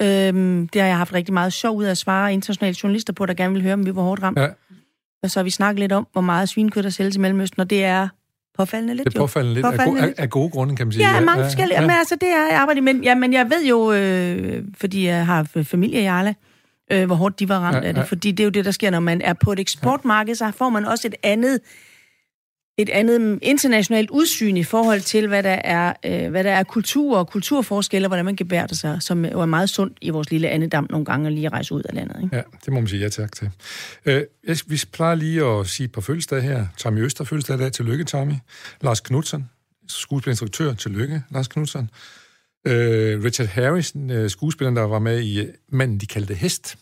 vel? 0.00 0.28
Øhm, 0.34 0.68
det 0.68 0.80
har 0.80 0.88
jeg 0.88 0.96
haft 0.96 1.12
rigtig 1.14 1.34
meget 1.34 1.52
sjov 1.52 1.76
ud 1.76 1.84
af 1.84 1.90
at 1.90 1.98
svare 1.98 2.32
internationale 2.32 2.76
journalister 2.82 3.12
på, 3.12 3.26
der 3.26 3.34
gerne 3.34 3.52
vil 3.54 3.62
høre, 3.62 3.74
om 3.74 3.86
vi 3.86 3.94
var 3.94 4.02
hårdt 4.02 4.22
ramt. 4.22 4.38
Ja, 4.38 4.48
Og 5.22 5.30
så 5.30 5.38
har 5.40 5.44
vi 5.44 5.50
snakket 5.50 5.80
lidt 5.80 5.92
om, 5.92 6.06
hvor 6.12 6.20
meget 6.20 6.48
svinekød 6.48 6.82
der 6.82 6.90
sælges 6.90 7.16
i 7.16 7.18
Mellemøsten, 7.18 7.60
og 7.60 7.70
det 7.70 7.84
er 7.84 8.08
påfaldende 8.58 8.94
lidt 8.94 9.08
det 9.08 9.14
er 9.14 9.18
påfaldende 9.20 9.54
lidt 9.54 9.64
Påfaldende 9.66 9.90
go- 10.00 10.02
af, 10.02 10.06
lidt. 10.08 10.18
af 10.18 10.30
gode 10.30 10.50
grunde, 10.50 10.76
kan 10.76 10.86
man 10.86 10.92
sige. 10.92 11.14
Ja, 11.14 11.20
mange 11.20 11.44
forskellige. 11.44 11.80
Ja. 11.80 11.86
Men 11.86 11.90
altså, 11.90 12.14
det 12.20 12.28
er 12.28 12.46
jeg 12.50 12.58
arbejder. 12.60 12.80
Men, 12.80 13.04
ja, 13.04 13.14
men 13.14 13.32
jeg 13.32 13.50
ved 13.50 13.64
jo, 13.66 13.92
øh, 13.92 14.64
fordi 14.76 15.06
jeg 15.06 15.26
har 15.26 15.48
familie 15.64 16.00
i 16.02 16.04
Arla, 16.04 16.34
øh, 16.92 17.06
hvor 17.06 17.14
hårdt 17.14 17.38
de 17.40 17.48
var 17.48 17.58
ramt 17.58 17.74
Ja, 17.76 17.80
ja, 17.82 17.88
af 17.88 17.94
det. 17.94 18.00
ja. 18.00 18.04
Fordi 18.06 18.30
det 18.30 18.40
er 18.40 18.44
jo 18.44 18.50
det, 18.50 18.64
der 18.64 18.70
sker, 18.70 18.90
når 18.90 19.00
man 19.00 19.20
er 19.22 19.32
på 19.32 19.52
et 19.52 19.60
eksportmarked, 19.60 20.34
så 20.34 20.50
får 20.56 20.68
man 20.68 20.84
også 20.84 21.08
et 21.08 21.14
andet 21.22 21.60
et 22.78 22.88
andet 22.88 23.38
internationalt 23.42 24.10
udsyn 24.10 24.56
i 24.56 24.64
forhold 24.64 25.00
til, 25.00 25.28
hvad 25.28 25.42
der 25.42 25.50
er, 25.64 25.92
øh, 26.06 26.30
hvad 26.30 26.44
der 26.44 26.52
er 26.52 26.62
kultur 26.62 27.18
og 27.18 27.28
kulturforskelle, 27.28 28.06
og 28.06 28.08
hvordan 28.08 28.24
man 28.24 28.36
gebærer 28.36 28.66
sig, 28.74 29.02
som 29.02 29.24
jo 29.24 29.40
er 29.40 29.46
meget 29.46 29.70
sundt 29.70 29.98
i 30.00 30.10
vores 30.10 30.30
lille 30.30 30.48
andedam 30.48 30.86
nogle 30.90 31.04
gange 31.04 31.26
at 31.26 31.32
lige 31.32 31.48
rejse 31.48 31.74
ud 31.74 31.82
af 31.82 31.94
landet. 31.94 32.22
Ikke? 32.22 32.36
Ja, 32.36 32.42
det 32.64 32.72
må 32.72 32.80
man 32.80 32.88
sige 32.88 33.00
ja 33.02 33.08
tak 33.08 33.32
til. 33.32 33.50
Øh, 34.06 34.22
jeg- 34.46 34.56
vi 34.66 34.80
plejer 34.92 35.14
lige 35.14 35.44
at 35.44 35.66
sige 35.66 35.84
et 35.84 35.92
par 35.92 36.00
fødselsdage 36.00 36.42
her. 36.42 36.66
Tommy 36.76 37.04
Øster 37.04 37.24
fødselsdag 37.24 37.56
i 37.56 37.58
dag. 37.58 37.72
Tillykke, 37.72 38.04
Tommy. 38.04 38.34
Lars 38.80 39.00
Knudsen, 39.00 39.50
skuespillerinstruktør. 39.88 40.74
Tillykke, 40.74 41.22
Lars 41.30 41.48
Knudsen. 41.48 41.90
Øh, 42.66 43.24
Richard 43.24 43.48
Harris, 43.48 43.92
øh, 44.10 44.30
skuespilleren, 44.30 44.76
der 44.76 44.82
var 44.82 44.98
med 44.98 45.20
i 45.20 45.40
øh, 45.40 45.48
Manden, 45.72 45.98
de 45.98 46.06
kaldte 46.06 46.34
hest, 46.34 46.76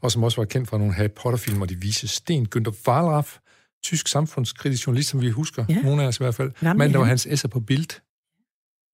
og 0.00 0.12
som 0.12 0.22
også 0.24 0.36
var 0.40 0.44
kendt 0.44 0.68
fra 0.68 0.78
nogle 0.78 0.94
Harry 0.94 1.10
Potter-film, 1.16 1.62
og 1.62 1.68
de 1.68 1.76
vise 1.80 2.08
sten. 2.08 2.48
Günther 2.56 2.88
Wallraff, 2.88 3.36
tysk 3.84 4.08
samfundskritisk 4.08 4.86
journalist, 4.86 5.08
som 5.10 5.20
vi 5.20 5.30
husker, 5.30 5.64
Ja. 5.68 5.82
nogle 5.82 6.02
af 6.02 6.06
os 6.06 6.16
i 6.16 6.22
hvert 6.24 6.34
fald. 6.34 6.50
Gammel 6.60 6.78
Manden, 6.78 6.92
der 6.92 6.98
var 6.98 7.04
han. 7.04 7.10
hans 7.10 7.26
esser 7.30 7.48
på 7.48 7.60
Bild. 7.60 7.90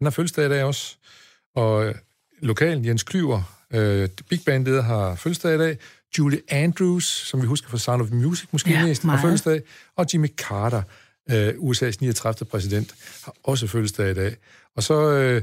Han 0.01 0.07
har 0.07 0.11
fødselsdag 0.11 0.47
i 0.47 0.49
dag 0.49 0.65
også. 0.65 0.97
Og 1.57 1.87
øh, 1.87 1.95
lokal 2.41 2.87
Jens 2.87 3.03
Klyver, 3.03 3.43
øh, 3.73 4.09
Big 4.29 4.41
Band 4.47 4.83
har 4.83 5.15
fødselsdag 5.15 5.55
i 5.55 5.59
dag. 5.59 5.79
Julie 6.19 6.41
Andrews, 6.49 7.05
som 7.05 7.43
vi 7.43 7.47
husker 7.47 7.69
fra 7.69 7.79
Sound 7.79 8.03
of 8.03 8.09
Music 8.11 8.49
måske 8.53 8.71
Ja, 8.71 8.87
mest, 8.87 9.03
har 9.03 9.21
fødselsdag. 9.23 9.63
Og 9.97 10.07
Jimmy 10.13 10.29
Carter, 10.37 10.83
øh, 11.31 11.49
USA's 11.49 11.97
39. 12.01 12.47
præsident, 12.51 12.95
har 13.25 13.35
også 13.45 13.67
fødselsdag 13.67 14.11
i 14.11 14.15
dag. 14.15 14.37
Og 14.77 14.83
så 14.83 14.95
øh, 15.11 15.43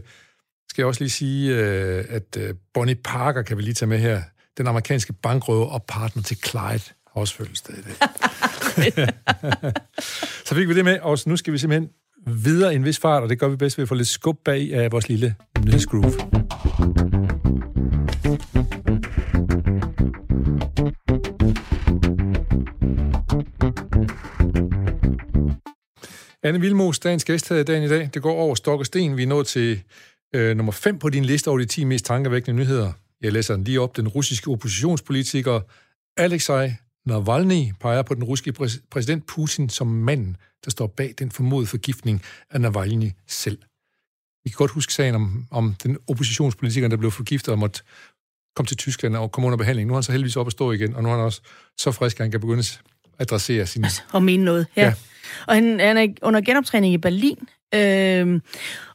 skal 0.70 0.82
jeg 0.82 0.88
også 0.88 1.02
lige 1.02 1.10
sige, 1.12 1.56
øh, 1.56 2.06
at 2.10 2.38
øh, 2.38 2.54
Bonnie 2.74 2.96
Parker 2.96 3.42
kan 3.42 3.58
vi 3.58 3.62
lige 3.62 3.74
tage 3.74 3.90
med 3.90 4.00
her. 4.00 4.22
Den 4.58 4.68
amerikanske 4.68 5.14
bankrøver 5.14 5.66
og 5.66 5.84
partner 5.84 6.24
til 6.24 6.38
Clyde 6.46 6.62
har 6.64 7.14
også 7.14 7.34
fødselsdag 7.36 7.76
i 7.78 7.82
dag. 7.82 7.94
så 10.48 10.56
fik 10.56 10.68
vi 10.68 10.74
det 10.74 10.86
med, 10.86 11.00
og 11.00 11.18
nu 11.26 11.38
skal 11.38 11.54
vi 11.54 11.58
simpelthen 11.58 11.90
videre 12.28 12.74
i 12.74 12.76
en 12.76 12.86
vis 12.86 13.00
fart, 13.00 13.24
og 13.24 13.30
det 13.30 13.40
gør 13.40 13.48
vi 13.48 13.56
bedst 13.56 13.78
ved 13.78 13.84
at 13.84 13.90
få 13.90 13.96
lidt 13.96 14.08
skub 14.08 14.38
bag 14.46 14.74
af 14.74 14.86
øh, 14.86 14.92
vores 14.92 15.10
lille 15.10 15.36
nyhedsgroove. 15.66 16.14
Anne 26.44 26.60
Vilmos, 26.60 27.00
dagens 27.00 27.26
gæst 27.26 27.50
her 27.50 27.56
i 27.56 27.64
dagen 27.64 27.84
i 27.84 27.88
dag. 27.88 28.10
Det 28.14 28.22
går 28.22 28.34
over 28.34 28.56
stok 28.56 28.80
og 28.80 28.86
sten. 28.86 29.18
Vi 29.18 29.24
er 29.24 29.28
nået 29.28 29.48
til 29.48 29.82
øh, 30.36 30.58
nummer 30.58 30.72
5 30.72 31.00
på 31.00 31.10
din 31.10 31.26
liste 31.26 31.48
over 31.48 31.58
de 31.60 31.66
10 31.66 31.84
mest 31.84 32.06
tankevækkende 32.06 32.58
nyheder. 32.58 32.92
Jeg 33.22 33.32
læser 33.32 33.56
den 33.56 33.64
lige 33.64 33.82
op. 33.82 33.98
Den 33.98 34.08
russiske 34.08 34.52
oppositionspolitiker 34.52 35.62
Alexei 36.18 36.72
Navalny 37.08 37.74
peger 37.80 38.02
på 38.02 38.14
den 38.14 38.24
russiske 38.24 38.54
præs- 38.60 38.88
præsident 38.92 39.26
Putin 39.26 39.70
som 39.70 39.88
manden, 39.88 40.38
der 40.66 40.72
står 40.72 40.88
bag 40.88 41.14
den 41.20 41.32
formodede 41.32 41.68
forgiftning 41.68 42.22
af 42.52 42.62
Navalny 42.62 43.12
selv. 43.28 43.58
Vi 44.44 44.50
kan 44.50 44.56
godt 44.58 44.72
huske 44.72 44.94
sagen 44.94 45.16
om, 45.16 45.46
om 45.52 45.76
den 45.84 45.98
oppositionspolitiker, 46.08 46.88
der 46.88 46.98
blev 46.98 47.12
forgiftet 47.12 47.52
og 47.52 47.60
måtte 47.60 47.82
komme 48.56 48.68
til 48.68 48.78
Tyskland 48.78 49.16
og 49.16 49.32
komme 49.32 49.48
under 49.48 49.58
behandling. 49.58 49.88
Nu 49.88 49.94
er 49.94 49.98
han 49.98 50.04
så 50.04 50.12
heldigvis 50.12 50.36
op 50.36 50.46
og 50.46 50.52
stå 50.52 50.72
igen, 50.72 50.96
og 50.96 51.04
nu 51.04 51.10
er 51.10 51.14
han 51.14 51.24
også 51.24 51.42
så 51.78 51.92
frisk, 51.92 52.20
at 52.20 52.24
han 52.24 52.32
kan 52.32 52.40
begynde 52.40 52.60
at 52.60 52.82
adressere 53.20 53.66
sin... 53.66 53.86
og 54.14 54.24
mene 54.24 54.46
noget. 54.46 54.68
Ja. 54.76 54.82
Ja. 54.82 54.88
ja. 54.88 54.94
Og 55.48 55.56
han, 55.56 55.80
han 55.80 55.98
er 55.98 56.08
under 56.22 56.42
genoptræning 56.42 56.94
i 56.94 56.98
Berlin. 56.98 57.38
Øhm, 57.76 58.42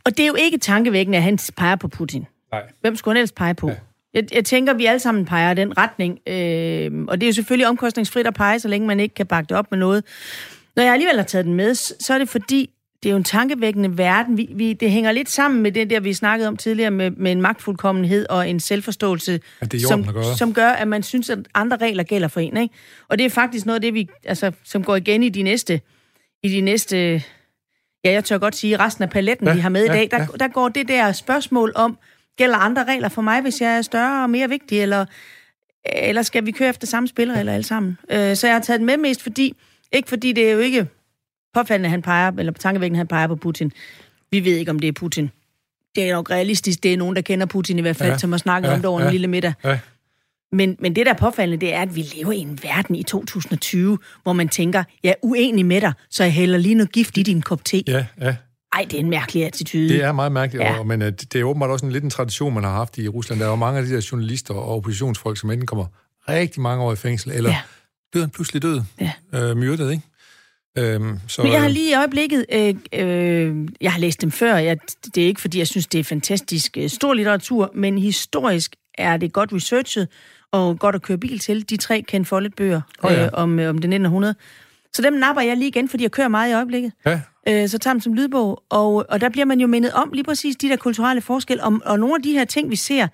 og 0.05 0.17
det 0.17 0.21
er 0.21 0.27
jo 0.27 0.35
ikke 0.35 0.59
tankevækkende, 0.59 1.19
at 1.19 1.25
han 1.25 1.39
peger 1.57 1.77
på 1.77 1.89
Putin. 1.89 2.27
Nej. 2.53 2.63
Hvem 2.81 2.97
skulle 2.97 3.13
han 3.13 3.17
ellers 3.17 3.33
pege 3.33 3.55
på? 3.55 3.69
Ja. 3.69 3.77
Jeg, 4.15 4.35
jeg 4.35 4.45
tænker, 4.45 4.75
vi 4.75 4.87
alle 4.87 5.01
sammen 5.01 5.25
peger 5.25 5.55
den 5.55 5.79
retning. 5.79 6.19
Øhm, 6.27 7.09
og 7.09 7.21
det 7.21 7.27
er 7.27 7.29
jo 7.29 7.35
selvfølgelig 7.35 7.69
omkostningsfrit 7.69 8.27
at 8.27 8.35
pege, 8.35 8.61
så 8.61 8.69
længe 8.69 8.87
man 8.87 9.01
ikke 9.01 9.15
kan 9.15 9.27
bakke 9.27 9.49
det 9.49 9.57
op 9.57 9.71
med 9.71 9.79
noget. 9.79 10.05
Når 10.77 10.83
jeg 10.83 10.93
alligevel 10.93 11.17
har 11.17 11.25
taget 11.25 11.45
den 11.45 11.55
med, 11.55 11.75
så 11.75 12.15
er 12.15 12.19
det 12.19 12.29
fordi, 12.29 12.71
det 13.03 13.09
er 13.09 13.11
jo 13.11 13.17
en 13.17 13.25
tankevækkende 13.25 13.99
verden. 13.99 14.37
Vi, 14.37 14.49
vi, 14.55 14.73
det 14.73 14.91
hænger 14.91 15.13
lidt 15.13 15.31
sammen 15.31 15.63
med 15.63 15.73
det 15.73 15.91
der, 15.91 16.01
vi 16.01 16.13
snakkede 16.13 16.49
om 16.49 16.57
tidligere, 16.57 16.91
med, 16.91 17.11
med 17.11 17.33
en 17.33 17.43
magtfuldkommenhed 17.43 18.27
og 18.31 18.49
en 18.49 18.61
selvforståelse, 18.61 19.41
At 19.61 19.73
det 19.73 19.83
er 19.83 19.89
som, 19.89 20.07
som 20.37 20.55
gør, 20.55 20.69
at 20.69 20.89
man 20.89 21.03
synes, 21.03 21.31
at 21.31 21.39
andre 21.55 21.77
regler 21.77 22.03
gælder 22.03 22.29
for 22.29 22.41
en. 22.41 22.57
Ikke? 22.57 22.75
Og 23.09 23.19
det 23.19 23.25
er 23.25 23.31
faktisk 23.31 23.67
noget 23.67 23.75
af 23.75 23.81
det, 23.81 23.95
vi, 23.95 24.09
altså, 24.25 24.53
som 24.65 24.85
går 24.85 24.97
igen 24.97 25.23
i 25.23 25.29
de 25.29 25.43
næste, 25.43 25.81
i 26.43 26.49
de 26.49 26.61
næste, 26.61 26.97
ja, 28.05 28.11
jeg 28.13 28.25
tør 28.25 28.39
godt 28.39 28.57
sige, 28.57 28.77
resten 28.77 29.05
af 29.05 29.11
paletten, 29.11 29.47
ja, 29.47 29.55
vi 29.55 29.61
har 29.61 29.69
med 29.69 29.85
ja, 29.85 29.93
i 29.93 29.97
dag, 29.97 30.09
der, 30.11 30.19
ja. 30.19 30.27
der 30.41 30.49
går 30.49 30.69
det 30.69 30.89
der 30.89 31.13
spørgsmål 31.13 31.73
om, 31.75 31.99
gælder 32.43 32.57
andre 32.57 32.85
regler 32.85 33.09
for 33.09 33.23
mig, 33.23 33.41
hvis 33.41 33.61
jeg 33.61 33.77
er 33.77 33.83
større 33.83 34.23
og 34.23 34.31
mere 34.31 34.49
vigtig, 34.49 34.81
eller, 34.81 35.05
eller 35.85 36.23
skal 36.23 36.47
vi 36.47 36.51
køre 36.51 36.69
efter 36.69 36.87
samme 36.87 37.09
spilleregler 37.09 37.53
alle 37.53 37.65
sammen? 37.65 37.99
Øh, 38.11 38.37
så 38.37 38.47
jeg 38.47 38.55
har 38.55 38.61
taget 38.61 38.79
den 38.79 38.87
med 38.87 38.97
mest, 38.97 39.23
fordi, 39.23 39.57
ikke 39.93 40.09
fordi 40.09 40.33
det 40.33 40.49
er 40.49 40.53
jo 40.53 40.59
ikke 40.59 40.87
påfaldende, 41.55 41.89
han 41.89 42.03
peger, 42.03 42.33
eller 42.39 42.53
tankevækkende, 42.53 42.99
han 42.99 43.07
peger 43.07 43.27
på 43.27 43.37
Putin. 43.37 43.73
Vi 44.31 44.45
ved 44.45 44.57
ikke, 44.57 44.71
om 44.71 44.79
det 44.79 44.89
er 44.89 44.93
Putin. 44.93 45.31
Det 45.95 46.11
er 46.11 46.15
nok 46.15 46.31
realistisk, 46.31 46.83
det 46.83 46.93
er 46.93 46.97
nogen, 46.97 47.17
der 47.17 47.23
kender 47.23 47.47
Putin 47.47 47.79
i 47.79 47.83
hvert 47.83 47.97
fald, 47.97 48.11
Ja, 48.11 48.19
som 48.19 48.33
har 48.33 48.39
snakket 48.39 48.69
ja, 48.69 48.71
ja, 48.71 48.77
om 48.77 48.81
det 48.81 48.89
over 48.89 49.01
ja. 49.01 49.07
en 49.07 49.13
lille 49.13 49.27
middag. 49.27 49.53
Ja, 49.65 49.79
Men, 50.53 50.77
men 50.79 50.97
det, 50.97 51.07
der 51.07 51.13
er 51.13 51.17
påfaldende, 51.17 51.67
det 51.67 51.75
er, 51.75 51.83
at 51.83 51.97
vi 51.97 52.05
lever 52.17 52.33
i 52.33 52.39
en 52.39 52.59
verden 52.63 52.95
i 52.95 53.03
2020, 53.03 53.99
hvor 54.23 54.33
man 54.33 54.49
tænker, 54.49 54.85
jeg 55.03 55.11
er 55.11 55.15
uenig 55.23 55.67
med 55.67 55.81
dig, 55.81 55.93
så 56.11 56.25
jeg 56.25 56.33
hælder 56.33 56.59
lige 56.59 56.75
noget 56.75 56.93
gift 56.93 57.19
i 57.19 57.23
din 57.23 57.43
kop 57.43 57.65
te. 57.65 57.83
ja, 57.87 58.07
ja. 58.21 58.37
Ej, 58.73 58.85
det 58.91 58.95
er 58.95 58.99
en 59.01 59.11
mærkelig 59.11 59.45
attitude. 59.47 59.89
Det 59.89 60.03
er 60.05 60.13
meget 60.13 60.33
mærkeligt, 60.33 60.65
ja. 60.65 60.79
Og, 60.79 60.87
men 60.87 61.03
uh, 61.03 61.09
det 61.09 61.35
er 61.35 61.45
åbenbart 61.45 61.71
også 61.71 61.87
en 61.87 61.93
lidt 61.93 62.05
en 62.05 62.11
tradition, 62.11 62.55
man 62.55 62.65
har 62.65 62.71
haft 62.73 62.99
i 62.99 63.09
Rusland. 63.09 63.41
Der 63.41 63.47
er 63.47 63.51
jo 63.51 63.57
mange 63.57 63.81
af 63.81 63.87
de 63.87 63.95
der 63.95 64.09
journalister 64.13 64.55
og 64.55 64.77
oppositionsfolk, 64.77 65.39
som 65.39 65.51
enten 65.51 65.67
kommer 65.67 65.87
rigtig 66.29 66.61
mange 66.63 66.85
år 66.85 66.93
i 66.93 66.97
fængsel, 66.97 67.33
eller 67.33 67.51
ja. 67.51 67.59
Døden 68.15 68.31
pludselig 68.31 68.63
død, 68.63 68.81
Ja. 69.01 69.13
øh, 69.35 69.57
myrdet, 69.57 69.91
ikke? 69.91 70.03
Øhm, 70.79 71.19
så, 71.29 71.43
Men 71.43 71.53
jeg 71.53 71.61
har 71.61 71.69
øh, 71.69 71.73
lige 71.75 71.91
i 71.91 71.95
øjeblikket, 71.95 72.47
øh, 72.53 72.75
øh, 72.95 73.69
jeg 73.81 73.93
har 73.93 73.99
læst 74.01 74.23
dem 74.23 74.31
før, 74.31 74.57
jeg, 74.57 74.77
det 75.15 75.23
er 75.23 75.27
ikke 75.27 75.41
fordi, 75.41 75.59
jeg 75.59 75.67
synes, 75.67 75.87
det 75.87 76.01
er 76.01 76.05
fantastisk 76.05 76.77
øh, 76.77 76.89
stor 76.91 77.15
litteratur, 77.15 77.71
men 77.75 77.99
historisk 77.99 78.77
er 78.99 79.17
det 79.17 79.33
godt 79.33 79.53
researchet 79.53 80.09
og 80.53 80.79
godt 80.79 80.95
at 80.95 81.03
køre 81.03 81.19
bil 81.19 81.39
til. 81.39 81.71
De 81.71 81.77
tre 81.77 82.03
Ken 82.09 82.25
Follett-bøger 82.25 82.81
Åh, 83.05 83.13
ja. 83.13 83.25
øh, 83.25 83.31
om, 83.33 83.59
øh, 83.59 83.69
om 83.71 83.75
det 83.79 83.85
1900. 83.85 84.35
Så 84.95 85.03
dem 85.03 85.13
napper 85.13 85.43
jeg 85.43 85.57
lige 85.57 85.69
igen, 85.69 85.89
fordi 85.89 86.03
jeg 86.03 86.11
kører 86.11 86.29
meget 86.29 86.51
i 86.51 86.55
øjeblikket. 86.55 86.93
Ja, 87.07 87.21
Øh, 87.49 87.69
så 87.69 87.79
tager 87.79 87.95
dem 87.95 88.01
som 88.01 88.15
lydbog, 88.15 88.63
og, 88.71 89.07
og 89.09 89.21
der 89.21 89.29
bliver 89.29 89.45
man 89.45 89.61
jo 89.61 89.67
mindet 89.67 89.93
om 89.93 90.11
lige 90.13 90.25
præcis 90.25 90.57
de 90.57 90.69
der 90.69 90.77
kulturelle 90.77 91.23
forskel, 91.23 91.61
og, 91.61 91.81
og 91.85 91.99
nogle 91.99 92.15
af 92.15 92.23
de 92.23 92.33
her 92.33 92.45
ting, 92.45 92.71
vi 92.71 92.77
ser, 92.77 93.09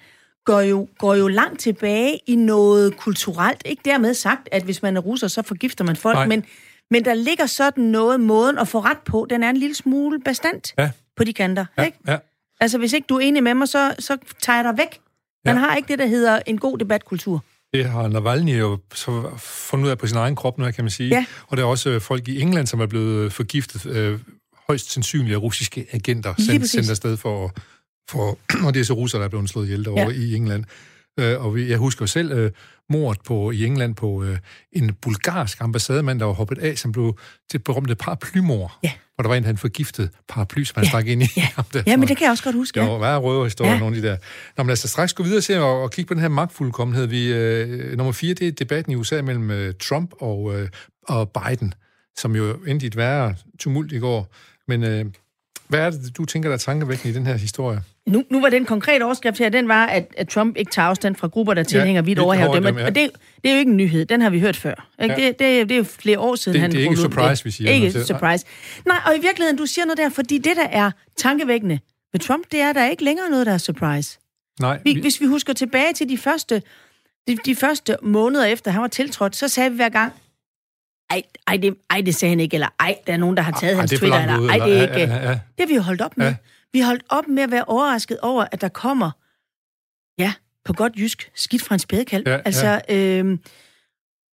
går 0.45 0.61
jo, 0.61 0.89
går 0.99 1.15
jo 1.15 1.29
langt 1.29 1.61
tilbage 1.61 2.19
i 2.27 2.37
noget 2.37 2.97
kulturelt. 2.97 3.63
Ikke 3.65 3.83
dermed 3.85 4.15
sagt, 4.15 4.49
at 4.53 4.63
hvis 4.63 4.83
man 4.83 4.97
er 4.97 5.01
russer, 5.01 5.29
så 5.29 5.43
forgifter 5.43 5.85
man 5.85 5.97
folk, 5.97 6.17
Nej. 6.17 6.27
men, 6.27 6.45
Men 6.91 7.05
der 7.05 7.15
ligger 7.15 7.47
sådan 7.47 7.85
noget, 7.85 8.21
måden 8.21 8.59
at 8.59 8.69
få 8.69 8.81
ret 8.81 8.99
på, 8.99 9.27
den 9.31 9.43
er 9.43 9.51
en 9.51 9.57
lille 9.57 9.75
smule 9.75 10.21
bestandt 10.21 10.75
Ja. 10.79 10.91
på 11.17 11.25
de 11.25 11.33
kanter. 11.33 11.65
Ja, 11.79 11.83
Ikke? 11.85 11.99
ja. 12.09 12.17
Altså, 12.61 12.79
hvis 12.79 12.93
ikke 12.93 13.07
du 13.09 13.17
er 13.17 13.21
enig 13.21 13.43
med 13.43 13.55
mig, 13.55 13.69
så, 13.69 13.95
så 13.99 14.17
tager 14.43 14.57
jeg 14.57 14.65
dig 14.65 14.79
væk. 14.79 15.01
Man 15.45 15.55
Ja. 15.55 15.61
har 15.61 15.77
ikke 15.77 15.89
det, 15.89 15.99
der 15.99 16.07
hedder 16.07 16.41
en 16.47 16.59
god 16.59 16.79
debatkultur. 16.79 17.45
Det 17.75 17.85
har 17.85 18.09
Navalny 18.09 18.59
jo 18.59 18.79
så 18.95 19.31
fundet 19.39 19.87
ud 19.87 19.91
af 19.91 19.99
på 19.99 20.07
sin 20.07 20.17
egen 20.17 20.37
krop 20.37 20.59
nu, 20.59 20.71
kan 20.71 20.85
man 20.85 20.91
sige. 20.91 21.09
Ja. 21.09 21.25
Og 21.47 21.57
der 21.57 21.63
er 21.63 21.67
også 21.67 21.91
øh, 21.91 22.01
folk 22.01 22.29
i 22.29 22.41
England, 22.41 22.67
som 22.67 22.81
er 22.81 22.87
blevet 22.87 23.33
forgiftet, 23.33 23.87
øh, 23.87 24.19
højst 24.69 24.93
sandsynligt 24.93 25.35
af 25.35 25.39
russiske 25.43 25.87
agenter, 25.93 26.35
sendt, 26.39 26.71
sendt 26.71 26.91
afsted 26.91 27.17
for, 27.17 27.53
for, 28.11 28.39
og 28.67 28.75
det 28.75 28.81
er 28.81 28.85
så 28.85 28.95
russer, 28.95 29.19
der 29.19 29.25
er 29.25 29.29
blevet 29.29 29.51
slået 29.51 29.65
ihjel 29.67 29.85
derovre 29.85 30.03
Ja. 30.03 30.09
ja. 30.09 30.17
i 30.27 30.35
England. 30.35 30.65
Øh, 31.19 31.45
og 31.45 31.55
vi, 31.55 31.71
jeg 31.71 31.79
husker 31.79 32.03
jo 32.03 32.07
selv 32.07 32.33
øh, 32.33 32.51
mordet 32.91 33.23
på, 33.27 33.51
i 33.51 33.65
England 33.65 33.95
på 33.95 34.25
øh, 34.25 34.39
en 34.73 34.95
bulgarsk 34.95 35.61
ambassademand, 35.61 36.21
der 36.21 36.27
var 36.27 36.33
hoppet 36.33 36.59
af, 36.59 36.79
som 36.79 36.93
blev 36.93 37.19
det 37.53 37.65
berømte 37.65 37.95
paraplymor. 37.95 38.79
Ja. 38.83 38.93
Hvor 39.15 39.23
der 39.23 39.29
var 39.29 39.37
en, 39.37 39.47
en 39.47 39.57
forgiftet 39.59 40.11
paraply, 40.29 40.65
som 40.65 40.75
han 40.77 40.85
Ja. 40.85 40.89
stak 40.89 41.07
ind 41.07 41.23
i. 41.23 41.27
Ja. 41.37 41.49
der. 41.73 41.83
Ja, 41.87 41.97
men 41.97 42.09
det 42.09 42.17
kan 42.17 42.25
jeg 42.25 42.31
også 42.31 42.45
godt 42.45 42.55
huske. 42.57 42.81
Det 42.81 42.87
Ja. 42.87 42.91
var 42.93 42.99
værre 42.99 43.19
røverhistorier, 43.19 43.73
Ja. 43.73 43.79
nogle 43.79 43.97
af 43.97 44.03
de 44.03 44.09
der. 44.09 44.17
Nå, 44.57 44.63
men 44.63 44.67
lad 44.67 44.73
os 44.73 44.83
da 44.83 44.89
straks 44.89 45.13
gå 45.13 45.23
videre 45.23 45.41
til 45.41 45.53
at, 45.53 45.63
at 45.85 45.91
kigge 45.93 46.09
på 46.09 46.15
den 46.15 46.21
her 46.21 46.29
magtfuldkommenhed. 46.29 47.07
Vi, 47.07 47.33
øh, 47.33 47.97
nummer 47.97 48.13
fire, 48.13 48.35
det 48.35 48.49
er 48.49 48.53
debatten 48.53 48.93
i 48.93 48.97
USA 48.97 49.23
mellem 49.23 49.51
øh, 49.51 49.75
Trump 49.83 50.13
og, 50.21 50.61
øh, 50.61 50.69
og 51.09 51.31
Biden, 51.31 51.75
som 52.17 52.37
jo 52.37 52.53
endte 52.67 52.85
i 52.85 52.87
et 52.87 52.97
værre 52.97 53.35
tumult 53.59 53.93
i 53.93 53.99
går. 53.99 54.33
Men 54.69 54.85
øh, 54.85 55.05
hvad 55.69 55.81
er 55.81 55.91
det, 55.91 56.17
du 56.17 56.25
tænker, 56.25 56.49
der 56.49 56.55
er 56.55 56.59
tankevækkende 56.59 57.11
i 57.13 57.15
den 57.15 57.27
her 57.27 57.37
historie? 57.37 57.81
Nu, 58.07 58.25
nu 58.31 58.41
var 58.41 58.49
den 58.49 58.65
konkrete 58.65 59.03
overskrift 59.03 59.39
her, 59.39 59.49
den 59.49 59.69
var, 59.69 59.87
at, 59.87 60.07
at 60.17 60.29
Trump 60.29 60.57
ikke 60.57 60.71
tager 60.71 60.89
afstand 60.89 61.17
fra 61.17 61.27
grupper, 61.29 61.55
der 61.55 61.63
tilhænger 61.63 62.03
vidt 62.03 62.07
vidt 62.07 62.19
overherredømme. 62.19 62.69
overherredømme, 62.69 62.81
ja. 62.81 62.87
Og 62.87 62.95
det, 62.95 63.11
det 63.43 63.49
er 63.51 63.55
jo 63.55 63.59
ikke 63.59 63.71
en 63.71 63.77
nyhed, 63.77 64.07
den 64.07 64.21
har 64.21 64.31
vi 64.31 64.41
hørt 64.41 64.57
før. 64.57 64.89
Ikke? 65.03 65.15
Ja. 65.23 65.27
Det, 65.29 65.39
det, 65.39 65.69
det 65.69 65.75
er 65.75 65.79
jo 65.79 65.85
flere 65.85 66.19
år 66.19 66.35
siden, 66.35 66.55
Det- 66.55 66.61
han 66.61 66.71
det 66.73 66.79
er 66.79 66.83
ikke 66.85 66.97
surprise, 66.97 67.45
vi 67.45 67.51
siger 67.51 67.71
Ikke 67.71 67.89
noget 67.89 68.07
surprise. 68.07 68.45
Nej, 68.87 68.97
og 69.07 69.17
i 69.17 69.21
virkeligheden, 69.21 69.57
du 69.57 69.67
siger 69.67 69.85
noget 69.85 69.99
der, 69.99 70.09
fordi 70.09 70.39
det, 70.39 70.57
der 70.57 70.67
er 70.71 70.91
tankevækkende 71.17 71.79
ved 72.13 72.21
Trump, 72.21 72.45
det 72.53 72.61
er, 72.61 72.69
at 72.69 72.75
der 72.75 72.81
er 72.83 72.91
ikke 72.91 73.05
længere 73.05 73.31
noget, 73.31 73.47
der 73.47 73.53
er 73.53 73.59
surprise. 73.59 74.19
Nej, 74.61 74.81
Vi, 74.85 74.99
hvis 75.01 75.21
vi 75.21 75.27
husker 75.27 75.53
tilbage 75.53 75.93
til 75.93 76.09
de 76.09 76.19
første, 76.19 76.63
de, 77.29 77.37
de 77.45 77.55
første 77.55 77.97
måneder 78.03 78.45
efter 78.45 78.71
han 78.71 78.81
var 78.83 78.89
tiltrådt, 78.89 79.37
så 79.37 79.49
sagde 79.49 79.71
vi 79.71 79.77
hver 79.77 79.89
gang, 79.89 80.13
ej, 81.11 81.23
ej, 81.47 81.57
det, 81.57 81.75
ej, 81.91 82.01
det 82.01 82.15
sagde 82.15 82.31
han 82.31 82.41
ikke, 82.41 82.55
eller 82.55 82.69
ej, 82.81 82.99
der 83.07 83.13
er 83.13 83.17
nogen, 83.17 83.37
der 83.37 83.43
har 83.43 83.53
taget 83.53 83.73
Ej, 83.73 83.81
hans 83.81 83.93
er 83.93 83.99
Twitter, 83.99 84.21
eller 84.21 84.39
ude, 84.39 84.51
ej, 84.51 84.59
det 84.67 84.79
er 84.79 84.83
ikke... 84.83 85.15
ja, 85.15 85.17
ja, 85.17 85.29
ja. 85.29 85.31
Det 85.31 85.41
har 85.59 85.67
vi 85.67 85.75
jo 85.75 85.83
holdt 85.83 86.01
op 86.01 86.17
med. 86.17 86.27
Ja. 86.27 86.31
Ja. 86.31 86.37
Vi 86.73 86.79
har 86.79 86.87
holdt 86.87 87.05
op 87.09 87.29
med 87.29 87.43
at 87.43 87.51
være 87.51 87.65
overrasket 87.65 88.19
over, 88.19 88.45
at 88.53 88.61
der 88.61 88.69
kommer, 88.69 89.11
ja, 90.19 90.33
på 90.65 90.73
godt 90.73 90.93
jysk, 90.97 91.31
skidt 91.35 91.63
fra 91.63 91.75
en 91.75 91.79
spædekalv. 91.79 92.23
Ja, 92.27 92.33
ja. 92.33 92.41
altså, 92.45 92.81
øhm, 92.89 93.41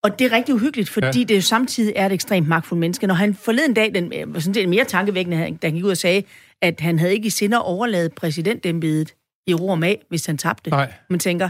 og 0.03 0.19
det 0.19 0.25
er 0.25 0.31
rigtig 0.31 0.55
uhyggeligt, 0.55 0.89
fordi 0.89 1.05
ja. 1.07 1.19
Ja. 1.19 1.23
det 1.23 1.35
jo 1.35 1.41
samtidig 1.41 1.93
er 1.95 2.05
et 2.05 2.11
ekstremt 2.11 2.47
magtfuldt 2.47 2.79
menneske. 2.79 3.07
Når 3.07 3.15
han 3.15 3.35
forleden 3.35 3.73
dag, 3.73 3.93
den 3.93 4.13
øh, 4.13 4.33
var 4.33 4.39
sådan 4.39 4.53
set 4.53 4.69
mere 4.69 4.85
tankevækkende, 4.85 5.37
da 5.37 5.67
han 5.67 5.73
gik 5.73 5.83
ud 5.83 5.91
og 5.91 5.97
sagde, 5.97 6.23
at 6.61 6.79
han 6.79 6.99
havde 6.99 7.13
ikke 7.13 7.27
i 7.27 7.29
sinde 7.29 7.57
at 7.57 7.63
overlade 7.65 8.09
præsidentembedet 8.09 9.13
i 9.47 9.53
ro 9.53 9.67
og 9.67 9.79
mag, 9.79 10.01
hvis 10.09 10.25
han 10.25 10.37
tabte. 10.37 10.69
Nej. 10.69 10.93
Man 11.09 11.19
tænker, 11.19 11.49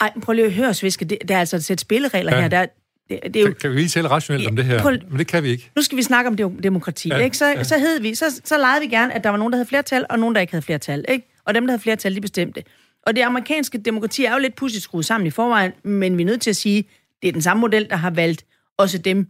ej, 0.00 0.12
prøv 0.22 0.32
lige 0.32 0.46
at 0.46 0.52
høre, 0.52 0.74
Sviske, 0.74 1.04
det, 1.04 1.18
der 1.28 1.34
er 1.36 1.40
altså 1.40 1.56
et 1.56 1.64
sæt 1.64 1.80
spilleregler 1.80 2.32
ja. 2.32 2.36
Ja. 2.36 2.42
her. 2.42 2.48
Der, 2.48 2.66
det, 3.10 3.20
det 3.34 3.36
er 3.36 3.46
jo, 3.46 3.54
Kan 3.60 3.70
vi 3.70 3.76
lige 3.76 3.88
tale 3.88 4.08
rationelt 4.10 4.48
om 4.48 4.56
det 4.56 4.64
her? 4.64 4.80
Prøv- 4.82 4.98
Men 5.10 5.18
det 5.18 5.26
kan 5.26 5.42
vi 5.42 5.48
ikke. 5.48 5.70
nu 5.76 5.82
skal 5.82 5.98
vi 5.98 6.02
snakke 6.02 6.28
om 6.28 6.36
dem- 6.36 6.62
demokrati, 6.62 7.08
ja, 7.08 7.16
Ja, 7.18 7.24
ikke? 7.24 7.36
Så, 7.36 7.46
ja. 7.46 7.52
ja. 7.52 7.62
så, 7.64 7.78
hed 7.78 8.00
vi, 8.00 8.14
så, 8.14 8.40
så 8.44 8.58
legede 8.58 8.80
vi 8.80 8.86
gerne, 8.86 9.14
at 9.14 9.24
der 9.24 9.30
var 9.30 9.36
nogen, 9.36 9.52
der 9.52 9.56
havde 9.56 9.68
flertal, 9.68 10.06
og 10.10 10.18
nogen, 10.18 10.34
der 10.34 10.40
ikke 10.40 10.52
havde 10.52 10.62
flertal, 10.64 11.04
ikke? 11.08 11.26
Og 11.44 11.54
dem, 11.54 11.66
der 11.66 11.72
havde 11.72 11.82
flertal, 11.82 12.14
de 12.14 12.20
bestemte. 12.20 12.62
Og 13.06 13.16
det 13.16 13.22
amerikanske 13.22 13.78
demokrati 13.78 14.24
er 14.24 14.32
jo 14.32 14.38
lidt 14.38 14.56
pudsigt 14.56 14.82
skruet 14.84 15.04
sammen 15.04 15.26
i 15.26 15.30
forvejen, 15.30 15.72
men 15.84 16.16
vi 16.18 16.22
er 16.22 16.26
nødt 16.26 16.40
til 16.40 16.50
at 16.50 16.56
sige, 16.56 16.84
det 17.22 17.28
er 17.28 17.32
den 17.32 17.42
samme 17.42 17.60
model, 17.60 17.86
der 17.90 17.96
har 17.96 18.10
valgt 18.10 18.44
også 18.78 18.98
dem, 18.98 19.26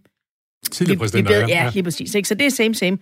Tidligere 0.71 0.89
vi, 0.89 0.95
vi 0.95 0.99
præsidenter, 0.99 1.41
bed, 1.41 1.49
ja, 1.49 1.71
lige 1.75 1.83
præcis. 1.83 2.15
Ikke? 2.15 2.29
Så 2.29 2.35
det 2.35 2.47
er 2.47 2.51
same, 2.51 2.75
same. 2.75 2.99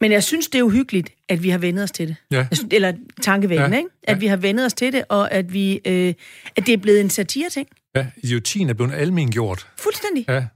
Men 0.00 0.12
jeg 0.12 0.22
synes, 0.24 0.48
det 0.48 0.58
er 0.58 0.62
uhyggeligt, 0.62 1.10
at 1.28 1.42
vi 1.42 1.50
har 1.50 1.58
vendet 1.58 1.82
os 1.84 1.90
til 1.90 2.08
det. 2.08 2.16
Ja. 2.30 2.46
Synes, 2.52 2.68
eller 2.74 2.92
tankevækkende, 3.22 3.70
Ja, 3.76 3.78
ikke? 3.78 3.90
At 4.02 4.14
ja. 4.16 4.18
vi 4.18 4.26
har 4.26 4.36
vendet 4.36 4.66
os 4.66 4.74
til 4.74 4.92
det, 4.92 5.04
og 5.08 5.32
at, 5.32 5.52
vi, 5.52 5.80
øh, 5.84 6.14
at 6.56 6.66
det 6.66 6.72
er 6.72 6.76
blevet 6.76 7.00
en 7.00 7.10
satire-ting. 7.10 7.68
Ja, 7.94 8.06
idiotien 8.16 8.68
er 8.70 8.74
blevet 8.74 8.92
almen 8.94 9.30
gjort. 9.30 9.66
Fuldstændig. 9.78 10.24
Ja, 10.28 10.46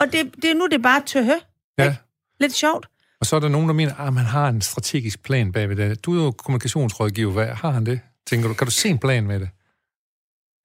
Og 0.00 0.06
det, 0.12 0.34
det 0.42 0.50
er 0.50 0.54
nu 0.54 0.66
det 0.66 0.74
er 0.74 0.82
bare 0.82 1.02
tøhø. 1.06 1.32
ja. 1.78 1.96
Lidt 2.40 2.52
sjovt. 2.54 2.86
Og 3.20 3.26
så 3.26 3.36
er 3.36 3.40
der 3.40 3.48
nogen, 3.48 3.68
der 3.68 3.74
mener, 3.74 3.94
at 3.94 4.12
man 4.12 4.24
har 4.24 4.48
en 4.48 4.60
strategisk 4.60 5.22
plan 5.22 5.52
bagved 5.52 5.76
det. 5.76 6.04
Du 6.04 6.18
er 6.20 6.24
jo 6.24 6.30
kommunikationsrådgiver. 6.30 7.32
Hvad 7.32 7.46
har 7.46 7.70
han 7.70 7.86
det? 7.86 8.00
Tænker 8.26 8.48
du, 8.48 8.54
kan 8.54 8.64
du 8.66 8.70
se 8.70 8.88
en 8.88 8.98
plan 8.98 9.26
med 9.26 9.40
det? 9.40 9.48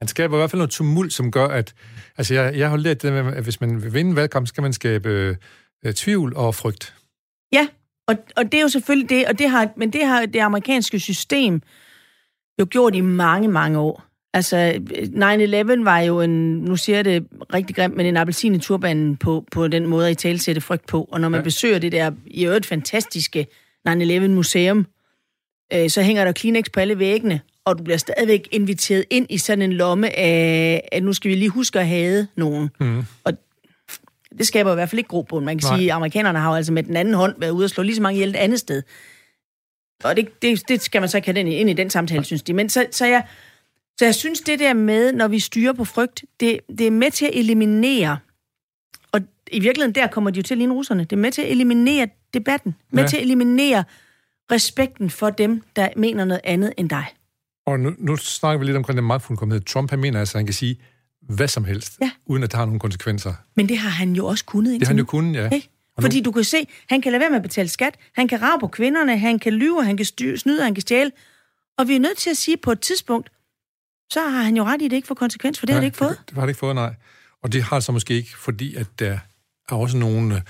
Han 0.02 0.08
skaber 0.08 0.38
i 0.38 0.40
hvert 0.40 0.52
fald 0.52 0.58
noget 0.60 0.72
tumult, 0.72 1.14
som 1.14 1.32
gør, 1.32 1.48
at... 1.48 1.74
Altså, 2.18 2.34
jeg, 2.34 2.56
jeg 2.58 2.70
har 2.70 2.78
lært 2.78 3.02
det 3.02 3.14
med, 3.14 3.34
at 3.34 3.44
hvis 3.44 3.62
man 3.62 3.84
vil 3.84 3.94
vinde 3.94 4.16
valgkamp, 4.16 4.48
skal 4.48 4.62
man 4.62 4.74
skabe 4.74 5.10
øh, 5.10 5.36
øh, 5.86 5.94
tvivl 5.94 6.36
og 6.36 6.56
frygt. 6.56 6.96
Ja, 7.54 7.68
og, 8.08 8.16
og 8.38 8.46
det 8.46 8.54
er 8.54 8.62
jo 8.62 8.68
selvfølgelig 8.68 9.10
det, 9.10 9.28
og 9.28 9.40
det 9.40 9.50
har, 9.50 9.70
men 9.78 9.94
det 9.94 10.06
har 10.06 10.26
det 10.26 10.40
amerikanske 10.40 11.00
system 11.00 11.62
jo 12.60 12.68
gjort 12.70 12.96
i 12.96 13.02
mange, 13.02 13.48
mange 13.48 13.80
år. 13.80 14.04
Altså, 14.34 14.74
9-11 15.80 15.84
var 15.84 16.00
jo 16.00 16.22
en, 16.22 16.58
nu 16.58 16.76
siger 16.76 16.96
jeg 16.96 17.06
det 17.06 17.28
rigtig 17.54 17.76
grimt, 17.76 17.96
men 17.96 18.06
en 18.06 18.18
appelsin 18.18 18.56
i 18.56 18.60
turbanen 18.60 19.18
på, 19.18 19.46
på 19.52 19.68
den 19.68 19.88
måde 19.88 20.10
at 20.10 20.26
i 20.26 20.38
sætte 20.38 20.62
frygt 20.62 20.88
på. 20.88 21.10
Og 21.12 21.22
når 21.22 21.30
man 21.30 21.40
ja. 21.40 21.44
Besøger 21.44 21.80
det 21.80 21.92
der 21.92 22.12
i 22.26 22.46
øvrigt 22.46 22.66
fantastiske 22.66 23.48
9-11 23.90 24.28
museum, 24.28 24.86
øh, 25.74 25.90
så 25.90 26.02
hænger 26.02 26.26
der 26.26 26.32
Kleenex 26.32 26.66
på 26.74 26.80
alle 26.80 27.00
væggene, 27.00 27.42
og 27.66 27.78
du 27.78 27.84
bliver 27.84 27.98
stadigvæk 27.98 28.48
inviteret 28.52 29.06
ind 29.10 29.28
i 29.30 29.38
sådan 29.38 29.62
en 29.62 29.74
lomme 29.74 30.18
af, 30.20 30.90
at 30.92 31.04
nu 31.04 31.14
skal 31.14 31.32
vi 31.32 31.36
lige 31.36 31.50
huske 31.50 31.80
at 31.80 31.88
have 31.88 32.28
nogen. 32.36 32.70
Mm. 32.80 33.04
Og 33.24 33.34
det 34.38 34.48
skaber 34.48 34.72
i 34.72 34.76
hvert 34.76 34.90
fald 34.90 35.00
ikke 35.00 35.08
grobund. 35.08 35.46
Man 35.46 35.58
kan 35.58 35.68
Nej. 35.70 35.78
sige, 35.78 35.92
at 35.92 35.96
amerikanerne 35.96 36.40
har 36.40 36.50
jo 36.50 36.56
altså 36.56 36.72
med 36.74 36.84
den 36.84 36.96
anden 36.96 37.14
hånd 37.14 37.36
været 37.40 37.52
ude 37.52 37.66
og 37.66 37.70
slå 37.70 37.84
lige 37.84 37.96
så 37.96 38.02
mange 38.02 38.16
ihjel 38.16 38.30
et 38.30 38.36
andet 38.36 38.60
sted. 38.60 38.84
Og 40.04 40.16
det, 40.16 40.42
det, 40.42 40.68
det 40.68 40.82
skal 40.82 41.02
man 41.02 41.10
så 41.10 41.18
ikke 41.18 41.28
have 41.28 41.36
den 41.36 41.48
ind 41.48 41.70
i 41.70 41.74
den 41.74 41.90
samtale, 41.90 42.24
synes 42.24 42.44
de. 42.44 42.54
Men 42.54 42.70
så, 42.70 42.86
så, 42.92 43.06
jeg, 43.06 43.26
så 44.00 44.06
jeg 44.06 44.16
synes, 44.16 44.42
det 44.42 44.60
der 44.60 44.74
med, 44.74 45.14
når 45.14 45.28
vi 45.28 45.40
styrer 45.40 45.74
på 45.74 45.86
frygt, 45.86 46.24
det, 46.40 46.60
det 46.78 46.88
er 46.88 46.92
med 46.92 47.12
til 47.12 47.26
at 47.26 47.32
eliminere, 47.34 48.18
og 49.12 49.22
i 49.52 49.60
virkeligheden 49.60 49.96
der 49.96 50.08
kommer 50.08 50.30
de 50.30 50.38
jo 50.38 50.44
til 50.44 50.58
lige 50.58 50.72
russerne, 50.72 51.04
det 51.04 51.14
er 51.14 51.18
med 51.18 51.32
til 51.32 51.42
at 51.42 51.52
eliminere 51.52 52.08
debatten, 52.34 52.76
med 52.92 53.04
Ja. 53.04 53.08
til 53.10 53.18
at 53.18 53.24
eliminere 53.24 53.84
respekten 54.52 55.10
for 55.10 55.30
dem, 55.30 55.62
der 55.76 55.88
mener 55.98 56.26
noget 56.26 56.42
andet 56.44 56.74
end 56.78 56.90
dig. 56.90 57.06
Og 57.66 57.80
nu, 57.80 57.94
nu 57.98 58.16
snakker 58.18 58.60
vi 58.60 58.66
lidt 58.66 58.78
omkring 58.78 58.98
den 58.98 59.06
magtfuldkommenhed. 59.06 59.62
Trump, 59.66 59.90
han 59.90 60.00
mener 60.00 60.20
altså, 60.20 60.38
at 60.38 60.40
han 60.40 60.46
kan 60.46 60.54
sige 60.54 60.80
hvad 61.30 61.48
som 61.48 61.66
helst, 61.66 61.98
Ja. 62.02 62.12
uden 62.26 62.44
at 62.44 62.52
det 62.52 62.58
har 62.58 62.66
nogen 62.66 62.80
konsekvenser. 62.80 63.34
Men 63.56 63.70
det 63.70 63.78
har 63.78 63.90
han 63.90 64.14
jo 64.16 64.26
også 64.26 64.46
kunnet 64.46 64.74
Det 64.80 64.88
har 64.88 64.94
han 64.94 64.98
jo 65.00 65.06
kunnet, 65.06 65.36
ja. 65.36 65.50
Ikke? 65.50 65.70
Fordi 66.00 66.22
du 66.22 66.32
kan 66.32 66.44
se, 66.44 66.58
han 66.90 67.02
kan 67.02 67.12
lade 67.12 67.20
være 67.20 67.30
med 67.30 67.38
at 67.38 67.44
betale 67.44 67.70
skat, 67.70 67.96
han 68.16 68.28
kan 68.28 68.42
rave 68.42 68.60
på 68.60 68.68
kvinderne, 68.68 69.18
han 69.18 69.40
kan 69.40 69.54
lyve, 69.54 69.84
han 69.86 69.98
kan 69.98 70.06
styr, 70.06 70.38
snyde, 70.38 70.64
han 70.64 70.76
kan 70.76 70.82
stjæle. 70.82 71.12
Og 71.78 71.88
vi 71.88 71.96
er 71.96 72.00
nødt 72.00 72.18
til 72.18 72.30
at 72.30 72.38
sige 72.38 72.58
på 72.58 72.72
et 72.72 72.80
tidspunkt, 72.80 73.30
så 74.10 74.20
har 74.30 74.42
han 74.44 74.58
jo 74.58 74.64
ret 74.64 74.82
i, 74.82 74.86
at 74.86 74.92
det 74.92 74.96
ikke 74.98 75.08
får 75.08 75.16
konsekvens, 75.16 75.60
for 75.60 75.66
det 75.66 75.74
har 75.74 75.80
det 75.82 75.86
ikke 75.86 75.98
fået. 75.98 76.18
Det, 76.20 76.30
det 76.30 76.36
har 76.38 76.42
det 76.42 76.50
ikke 76.50 76.60
fået, 76.60 76.76
nej. 76.76 76.94
Og 77.44 77.54
det 77.54 77.64
har 77.64 77.76
det 77.76 77.84
så 77.84 77.92
måske 77.92 78.14
ikke, 78.14 78.38
fordi 78.38 78.76
at 78.76 78.88
der 79.00 79.20
er 79.70 79.76
også 79.76 79.98
nogle 79.98 80.36
øh, 80.36 80.42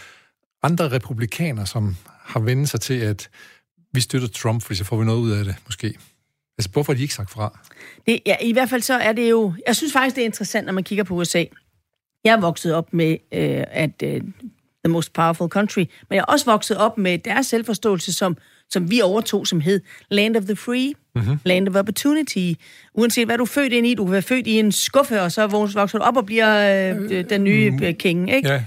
andre 0.63 0.91
republikanere, 0.91 1.67
som 1.67 1.95
har 2.21 2.39
vendt 2.39 2.69
sig 2.69 2.81
til, 2.81 2.93
at 2.93 3.29
vi 3.93 4.01
støtter 4.01 4.27
Trump, 4.27 4.61
fordi 4.63 4.77
så 4.77 4.83
får 4.83 4.97
vi 4.97 5.05
noget 5.05 5.19
ud 5.19 5.31
af 5.31 5.45
det, 5.45 5.55
måske. 5.65 5.93
Altså, 6.57 6.71
hvorfor 6.71 6.93
har 6.93 6.97
de 6.97 7.01
ikke 7.01 7.13
sagt 7.13 7.31
fra? 7.31 7.59
Det, 8.05 8.19
ja, 8.25 8.35
I 8.41 8.53
hvert 8.53 8.69
fald 8.69 8.81
så 8.81 8.93
er 8.93 9.13
det 9.13 9.29
jo... 9.29 9.53
Jeg 9.67 9.75
synes 9.75 9.93
faktisk, 9.93 10.15
det 10.15 10.21
er 10.21 10.25
interessant, 10.25 10.65
når 10.65 10.73
man 10.73 10.83
kigger 10.83 11.03
på 11.03 11.13
USA. 11.13 11.43
Jeg 12.23 12.33
er 12.33 12.39
vokset 12.39 12.73
op 12.73 12.93
med, 12.93 13.11
øh, 13.11 13.63
at 13.67 14.03
øh, 14.03 14.21
the 14.85 14.91
most 14.91 15.13
powerful 15.13 15.49
country, 15.49 15.79
men 15.79 16.15
jeg 16.15 16.19
er 16.19 16.31
også 16.31 16.45
vokset 16.45 16.77
op 16.77 16.97
med 16.97 17.17
deres 17.17 17.45
selvforståelse, 17.45 18.13
som, 18.13 18.37
som 18.69 18.91
vi 18.91 19.01
overtog, 19.01 19.47
som 19.47 19.61
hed 19.61 19.81
Land 20.09 20.35
of 20.35 20.43
the 20.43 20.55
Free, 20.55 20.93
mm-hmm. 21.15 21.39
Land 21.45 21.69
of 21.69 21.75
Opportunity. 21.75 22.53
Uanset 22.93 23.27
hvad 23.27 23.37
du 23.37 23.43
er 23.43 23.47
født 23.47 23.73
ind 23.73 23.87
i, 23.87 23.93
du 23.95 24.03
kan 24.03 24.11
være 24.11 24.21
født 24.21 24.47
i 24.47 24.59
en 24.59 24.71
skuffe, 24.71 25.21
og 25.21 25.31
så 25.31 25.47
vokser 25.47 25.97
du 25.97 26.03
op 26.03 26.17
og 26.17 26.25
bliver 26.25 26.91
øh, 26.93 27.29
den 27.29 27.43
nye 27.43 27.79
øh, 27.83 27.93
king, 27.93 28.31
ikke? 28.31 28.49
Ja, 28.49 28.63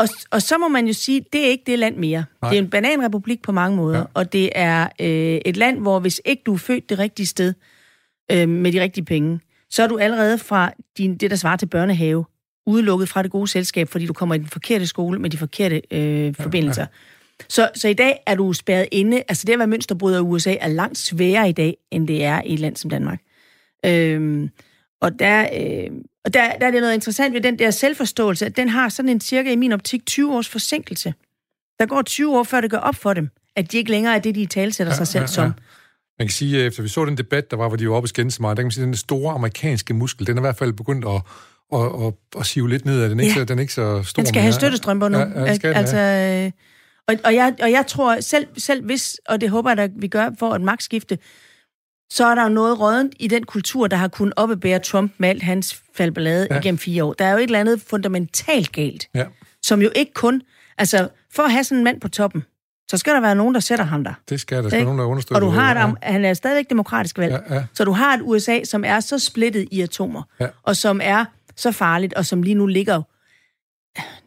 Og, 0.00 0.08
og 0.30 0.42
så 0.42 0.58
må 0.58 0.68
man 0.68 0.86
jo 0.86 0.92
sige, 0.92 1.24
det 1.32 1.40
er 1.44 1.48
ikke 1.48 1.64
det 1.66 1.78
land 1.78 1.96
mere. 1.96 2.24
Nej. 2.42 2.50
Det 2.50 2.58
er 2.58 2.62
en 2.62 2.70
bananrepublik 2.70 3.42
på 3.42 3.52
mange 3.52 3.76
måder, 3.76 3.98
Ja. 3.98 4.00
ja. 4.00 4.06
og 4.14 4.32
det 4.32 4.50
er 4.54 4.88
øh, 5.00 5.40
et 5.44 5.56
land, 5.56 5.78
hvor 5.80 6.00
hvis 6.00 6.20
ikke 6.24 6.42
du 6.46 6.54
er 6.54 6.58
født 6.58 6.90
det 6.90 6.98
rigtige 6.98 7.26
sted 7.26 7.54
øh, 8.32 8.48
med 8.48 8.72
de 8.72 8.80
rigtige 8.82 9.04
penge, 9.04 9.40
så 9.70 9.82
er 9.82 9.86
du 9.86 9.98
allerede 9.98 10.38
fra 10.38 10.72
din, 10.98 11.16
det, 11.16 11.30
der 11.30 11.36
svarer 11.36 11.56
til 11.56 11.66
børnehave, 11.66 12.24
udelukket 12.66 13.08
fra 13.08 13.22
det 13.22 13.30
gode 13.30 13.48
selskab, 13.48 13.88
fordi 13.88 14.06
du 14.06 14.12
kommer 14.12 14.34
i 14.34 14.38
den 14.38 14.46
forkerte 14.46 14.86
skole 14.86 15.18
med 15.18 15.30
de 15.30 15.38
forkerte 15.38 15.82
øh, 15.90 16.34
forbindelser. 16.34 16.86
Så, 17.48 17.70
så 17.74 17.88
i 17.88 17.92
dag 17.94 18.22
er 18.26 18.34
du 18.34 18.52
spærret 18.52 18.88
inde. 18.92 19.22
Altså 19.28 19.44
det 19.46 19.52
at 19.52 19.58
være 19.58 19.68
mønsterbryder 19.68 20.18
i 20.18 20.22
USA 20.22 20.54
er 20.60 20.68
langt 20.68 20.98
sværere 20.98 21.48
i 21.48 21.52
dag, 21.52 21.76
end 21.90 22.08
det 22.08 22.24
er 22.24 22.42
i 22.46 22.54
et 22.54 22.60
land 22.60 22.76
som 22.76 22.90
Danmark. 22.90 23.20
Øhm, 23.86 24.50
og 25.00 25.18
der, 25.18 25.48
øh, 25.60 25.90
og 26.24 26.34
der, 26.34 26.52
der 26.58 26.66
er 26.66 26.70
det 26.70 26.80
noget 26.80 26.94
interessant 26.94 27.34
ved 27.34 27.40
den 27.40 27.58
der 27.58 27.70
selvforståelse, 27.70 28.46
at 28.46 28.56
den 28.56 28.68
har 28.68 28.88
sådan 28.88 29.08
en 29.08 29.20
cirka 29.20 29.52
i 29.52 29.56
min 29.56 29.72
optik 29.72 30.06
20 30.06 30.34
års 30.36 30.48
forsinkelse. 30.48 31.14
Der 31.78 31.86
går 31.86 32.02
20 32.02 32.38
år, 32.38 32.42
før 32.42 32.60
det 32.60 32.70
går 32.70 32.78
op 32.78 32.94
for 32.94 33.14
dem, 33.14 33.28
at 33.56 33.72
de 33.72 33.76
ikke 33.76 33.90
længere 33.90 34.14
er 34.14 34.18
det, 34.18 34.34
de 34.34 34.46
talsætter 34.46 34.92
sig 34.92 35.06
selv 35.06 35.26
som. 35.26 35.44
Man 36.18 36.28
kan 36.28 36.32
sige, 36.32 36.60
at 36.60 36.66
efter 36.66 36.82
vi 36.82 36.88
så 36.88 37.04
den 37.04 37.16
debat, 37.18 37.50
der 37.50 37.56
var, 37.56 37.68
hvor 37.68 37.76
de 37.76 37.88
var 37.88 37.94
oppe 37.94 38.04
og 38.04 38.08
skændte 38.08 38.36
så 38.36 38.42
meget, 38.42 38.56
der 38.56 38.62
kan 38.62 38.66
man 38.66 38.70
sige, 38.72 38.82
at 38.82 38.86
den 38.86 38.96
store 38.96 39.34
amerikanske 39.34 39.94
muskel, 39.94 40.26
den 40.26 40.36
er 40.36 40.40
i 40.40 40.44
hvert 40.44 40.56
fald 40.56 40.72
begyndt 40.72 41.04
at, 41.04 41.10
og, 41.70 41.94
og, 42.04 42.18
og 42.34 42.46
sive 42.46 42.68
lidt 42.68 42.84
ned 42.84 43.02
af 43.02 43.08
den. 43.08 43.20
Ikke, 43.20 43.32
Ja. 43.32 43.38
så, 43.38 43.44
den 43.44 43.58
er 43.58 43.60
ikke 43.60 43.72
så 43.74 44.02
stor 44.02 44.20
Den 44.20 44.26
skal 44.26 44.38
mere. 44.38 44.42
have 44.42 44.52
støttestrømper 44.52 45.08
nu. 45.08 45.18
Ja, 45.18 45.44
ja, 45.44 45.54
skal 45.54 45.70
den 45.70 45.76
altså, 45.78 45.96
have. 45.96 46.46
øh, 46.46 46.52
og, 47.08 47.14
og, 47.24 47.34
jeg, 47.34 47.54
og 47.62 47.70
jeg 47.70 47.86
tror, 47.86 48.20
selv, 48.20 48.46
selv 48.58 48.84
hvis, 48.84 49.20
og 49.28 49.40
det 49.40 49.50
håber 49.50 49.70
jeg, 49.70 49.78
at 49.78 49.90
vi 49.96 50.08
gør 50.08 50.30
for 50.38 50.54
et 50.54 50.60
magtskifte, 50.60 51.18
så 52.10 52.26
er 52.26 52.34
der 52.34 52.42
jo 52.42 52.48
noget 52.48 52.80
rådent 52.80 53.14
i 53.18 53.28
den 53.28 53.44
kultur, 53.44 53.86
der 53.86 53.96
har 53.96 54.08
kunnet 54.08 54.34
oppebære 54.36 54.78
Trump 54.78 55.12
med 55.18 55.28
alt 55.28 55.42
hans 55.42 55.82
faldballade 55.94 56.46
Ja. 56.50 56.58
igennem 56.58 56.78
fire 56.78 57.04
år. 57.04 57.12
Der 57.12 57.24
er 57.24 57.32
jo 57.32 57.38
et 57.38 57.42
eller 57.42 57.60
andet 57.60 57.80
fundamentalt 57.80 58.72
galt, 58.72 59.08
Ja, 59.14 59.24
som 59.62 59.82
jo 59.82 59.90
ikke 59.96 60.12
kun... 60.14 60.42
Altså, 60.78 61.08
for 61.34 61.42
at 61.42 61.52
have 61.52 61.64
sådan 61.64 61.78
en 61.78 61.84
mand 61.84 62.00
på 62.00 62.08
toppen, 62.08 62.44
så 62.90 62.96
skal 62.96 63.14
der 63.14 63.20
være 63.20 63.34
nogen, 63.34 63.54
der 63.54 63.60
sætter 63.60 63.84
ham 63.84 64.04
der. 64.04 64.12
det 64.28 64.40
skal 64.40 64.62
der. 64.62 64.68
Skal 64.68 64.84
nogen, 64.84 64.98
der 64.98 65.04
understøtter 65.04 65.34
Og 65.36 65.40
du 65.42 65.46
det. 65.46 65.54
har 65.62 65.74
et, 65.86 65.94
ja. 66.02 66.12
han 66.12 66.24
er 66.24 66.34
stadigvæk 66.34 66.70
demokratisk 66.70 67.18
valg. 67.18 67.42
Ja, 67.50 67.54
ja. 67.54 67.64
Så 67.74 67.84
du 67.84 67.92
har 67.92 68.14
et 68.14 68.20
USA, 68.22 68.64
som 68.64 68.84
er 68.84 69.00
så 69.00 69.18
splittet 69.18 69.68
i 69.70 69.80
atomer, 69.80 70.22
Ja. 70.40 70.46
og 70.62 70.76
som 70.76 71.00
er 71.02 71.24
så 71.56 71.72
farligt, 71.72 72.14
og 72.14 72.26
som 72.26 72.42
lige 72.42 72.54
nu 72.54 72.66
ligger... 72.66 73.02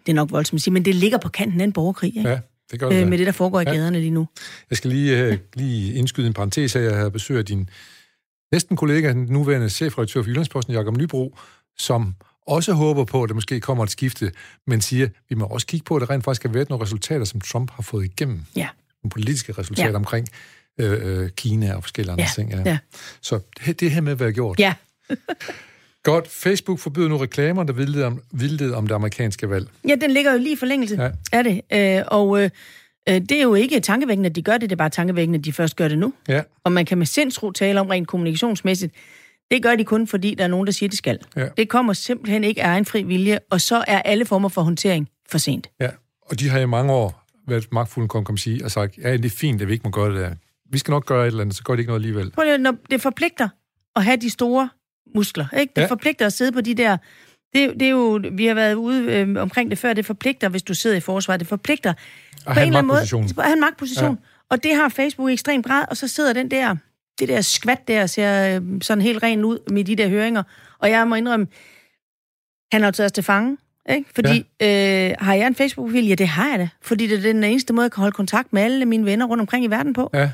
Det 0.06 0.12
er 0.12 0.14
nok 0.14 0.32
voldsomt 0.32 0.58
at 0.58 0.62
sige, 0.64 0.74
men 0.74 0.86
det 0.86 0.96
ligger 0.96 1.18
på 1.18 1.30
kanten 1.30 1.60
af 1.62 1.64
en 1.64 1.72
borgerkrig, 1.74 2.18
ikke? 2.18 2.30
Ja, 2.30 2.40
det 2.72 2.80
gør 2.80 2.90
det. 2.90 3.02
øh, 3.02 3.08
med 3.08 3.18
det, 3.18 3.26
der 3.26 3.32
foregår 3.34 3.60
i 3.62 3.64
Ja. 3.68 3.72
gaderne 3.74 4.00
lige 4.00 4.12
nu. 4.12 4.28
Jeg 4.70 4.78
skal 4.78 4.90
lige, 4.90 5.20
øh, 5.20 5.38
lige 5.56 5.94
indskyde 5.94 6.28
en 6.28 6.34
parentes 6.34 6.74
her. 6.74 6.82
Jeg 6.82 6.96
havde 6.96 7.12
besøg 7.12 7.38
af 7.38 7.46
din 7.46 7.70
næsten 8.52 8.78
kollega, 8.78 9.10
den 9.14 9.26
nuværende 9.26 9.70
chefredaktør 9.70 10.22
for 10.24 10.30
Jyllandsposten, 10.30 10.74
Jakob 10.74 10.98
Nybro, 10.98 11.38
som 11.78 12.16
også 12.48 12.74
håber 12.74 13.04
på, 13.04 13.24
at 13.24 13.30
der 13.30 13.36
måske 13.36 13.60
kommer 13.60 13.84
et 13.84 13.92
skifte, 13.92 14.32
men 14.68 14.82
siger, 14.82 15.08
vi 15.30 15.36
må 15.36 15.46
også 15.46 15.68
kigge 15.68 15.84
på, 15.84 15.96
at 15.96 16.02
der 16.02 16.10
rent 16.10 16.24
faktisk 16.24 16.44
har 16.44 16.50
været 16.50 16.70
nogle 16.70 16.84
resultater, 16.86 17.26
som 17.26 17.42
Trump 17.42 17.72
har 17.72 17.84
fået 17.84 18.06
igennem. 18.06 18.42
Ja. 18.56 18.68
Nogle 19.04 19.10
politiske 19.12 19.52
resultater 19.54 19.90
Ja. 19.90 19.96
omkring 19.96 20.28
øh, 20.80 21.20
øh, 21.24 21.30
Kina 21.30 21.74
og 21.76 21.84
forskellige 21.84 22.12
andre 22.12 22.24
Ja, 22.24 22.30
ting. 22.36 22.66
ja. 22.66 22.78
Så 23.22 23.40
det, 23.66 23.80
det 23.80 23.92
her 23.92 24.02
med 24.02 24.12
at 24.12 24.20
være 24.20 24.32
gjort. 24.32 24.60
Ja, 24.60 24.74
Godt. 26.04 26.28
Facebook 26.28 26.80
forbyder 26.80 27.08
nu 27.10 27.18
reklamer, 27.18 27.64
der 27.64 27.74
vildleder 27.74 28.06
om, 28.08 28.22
vildleder 28.32 28.76
om 28.78 28.88
det 28.88 28.96
amerikanske 28.96 29.50
valg. 29.50 29.68
ja 29.88 29.96
den 29.96 30.12
ligger 30.12 30.32
jo 30.32 30.38
lige 30.38 30.54
i 30.54 30.56
forlængelse 30.56 30.96
Ja. 31.04 31.10
af 31.32 31.44
det. 31.44 31.62
Øh, 31.74 32.04
og 32.08 32.44
øh, 32.44 32.50
øh, 33.10 33.16
det 33.16 33.32
er 33.32 33.42
jo 33.44 33.54
ikke 33.54 33.80
tankevækkende, 33.80 34.30
at 34.30 34.36
de 34.36 34.42
gør 34.42 34.52
det, 34.54 34.62
det 34.62 34.72
er 34.72 34.76
bare 34.76 34.90
tankevækkende, 34.90 35.40
at 35.40 35.46
de 35.46 35.54
først 35.54 35.76
gør 35.76 35.88
det 35.88 35.98
nu. 35.98 36.14
Ja, 36.28 36.42
Og 36.64 36.72
man 36.72 36.86
kan 36.86 36.98
med 36.98 37.06
sindsro 37.06 37.52
tale 37.52 37.80
om 37.80 37.88
rent 37.88 38.08
kommunikationsmæssigt. 38.08 38.94
Det 39.52 39.64
gør 39.64 39.76
de 39.76 39.84
kun, 39.84 40.08
fordi 40.08 40.36
der 40.36 40.44
er 40.44 40.48
nogen, 40.48 40.68
der 40.68 40.74
siger, 40.74 40.90
de 40.90 40.98
skal. 40.98 41.20
Ja. 41.36 41.48
Det 41.58 41.70
kommer 41.70 41.94
simpelthen 41.94 42.44
ikke 42.44 42.64
af 42.64 42.68
egen 42.70 42.86
fri 42.86 43.04
vilje, 43.04 43.40
og 43.50 43.62
så 43.62 43.84
er 43.88 44.02
alle 44.02 44.26
former 44.26 44.50
for 44.50 44.62
håndtering 44.62 45.10
for 45.32 45.38
sent. 45.38 45.68
ja. 45.80 45.90
Og 46.26 46.40
de 46.40 46.50
har 46.50 46.60
i 46.60 46.66
mange 46.66 46.94
år 46.94 47.26
været 47.48 47.68
magtfulde, 47.72 48.08
kan 48.10 48.24
man 48.30 48.38
sige, 48.38 48.66
og 48.66 48.72
sagt, 48.72 48.98
ja, 48.98 49.14
det 49.18 49.26
er 49.26 49.30
fint, 49.30 49.62
at 49.62 49.68
vi 49.68 49.74
ikke 49.74 49.84
må 49.84 49.90
gøre 49.92 50.14
det 50.14 50.20
der. 50.22 50.32
Vi 50.72 50.78
skal 50.78 50.92
nok 50.92 51.06
gøre 51.06 51.24
et 51.24 51.28
eller 51.28 51.42
andet, 51.42 51.56
så 51.56 51.64
gør 51.64 51.74
det 51.74 51.80
ikke 51.80 51.90
noget 51.90 52.00
alligevel. 52.02 52.32
Prøv 52.32 52.44
lige, 52.46 52.58
når 52.58 52.76
det 52.92 53.02
forpligter 53.02 53.50
at 53.96 54.04
have 54.04 54.18
de 54.18 54.30
store 54.30 54.70
muskler. 55.16 55.46
Ikke? 55.60 55.74
Det 55.76 55.82
Ja. 55.82 55.88
forpligter 55.88 56.26
at 56.26 56.34
sidde 56.34 56.52
på 56.52 56.62
de 56.62 56.74
der... 56.76 56.98
Det, 57.56 57.74
det 57.80 57.82
er 57.82 57.90
jo, 57.90 58.22
vi 58.32 58.46
har 58.46 58.54
været 58.54 58.74
ude 58.74 59.04
øh, 59.04 59.36
omkring 59.42 59.70
det 59.70 59.78
før, 59.80 59.94
det 59.94 60.06
forpligter, 60.06 60.50
hvis 60.50 60.64
du 60.64 60.74
sidder 60.74 60.98
i 60.98 61.00
forsvaret, 61.00 61.40
det 61.40 61.48
forpligter 61.48 61.94
på 62.48 62.54
have 62.54 62.62
en 62.64 62.68
eller 62.68 62.78
anden 62.80 62.88
måde 62.88 63.02
at 63.38 63.44
have 63.46 63.54
en 63.54 63.60
magtposition. 63.60 64.12
Ja. 64.22 64.28
Og 64.50 64.64
det 64.64 64.76
har 64.76 64.90
Facebook 64.90 65.30
i 65.30 65.34
ekstrem 65.34 65.64
grad, 65.64 65.86
og 65.90 65.98
så 65.98 66.08
sidder 66.08 66.34
den 66.34 66.52
der, 66.52 66.76
det 67.20 67.28
der 67.28 67.42
skvat 67.42 67.88
der, 67.88 68.06
ser 68.06 68.56
øh, 68.56 68.62
sådan 68.82 69.02
helt 69.02 69.24
ren 69.24 69.44
ud 69.46 69.60
med 69.72 69.84
de 69.84 69.96
der 69.96 70.08
høringer. 70.10 70.44
Og 70.80 70.90
jeg 70.90 71.08
må 71.08 71.16
indrømme, 71.16 71.48
han 72.72 72.82
har 72.82 72.88
jo 72.88 72.92
taget 72.92 73.06
os 73.06 73.12
til 73.12 73.24
fange. 73.24 73.58
Ikke? 73.90 74.10
Fordi 74.16 74.46
ja. 74.62 75.10
øh, 75.10 75.16
har 75.20 75.34
jeg 75.34 75.48
en 75.48 75.56
Facebook-profil? 75.56 76.08
Ja, 76.08 76.16
det 76.16 76.28
har 76.28 76.50
jeg 76.50 76.60
da. 76.60 76.70
Fordi 76.82 77.08
det 77.08 77.18
er 77.18 77.22
den 77.34 77.44
eneste 77.44 77.74
måde, 77.74 77.84
jeg 77.84 77.92
kan 77.92 78.02
holde 78.02 78.14
kontakt 78.16 78.54
med 78.54 78.62
alle 78.62 78.86
mine 78.86 79.06
venner 79.06 79.26
rundt 79.26 79.42
omkring 79.42 79.66
i 79.66 79.68
verden 79.68 79.94
på. 79.94 80.10
Ja, 80.14 80.30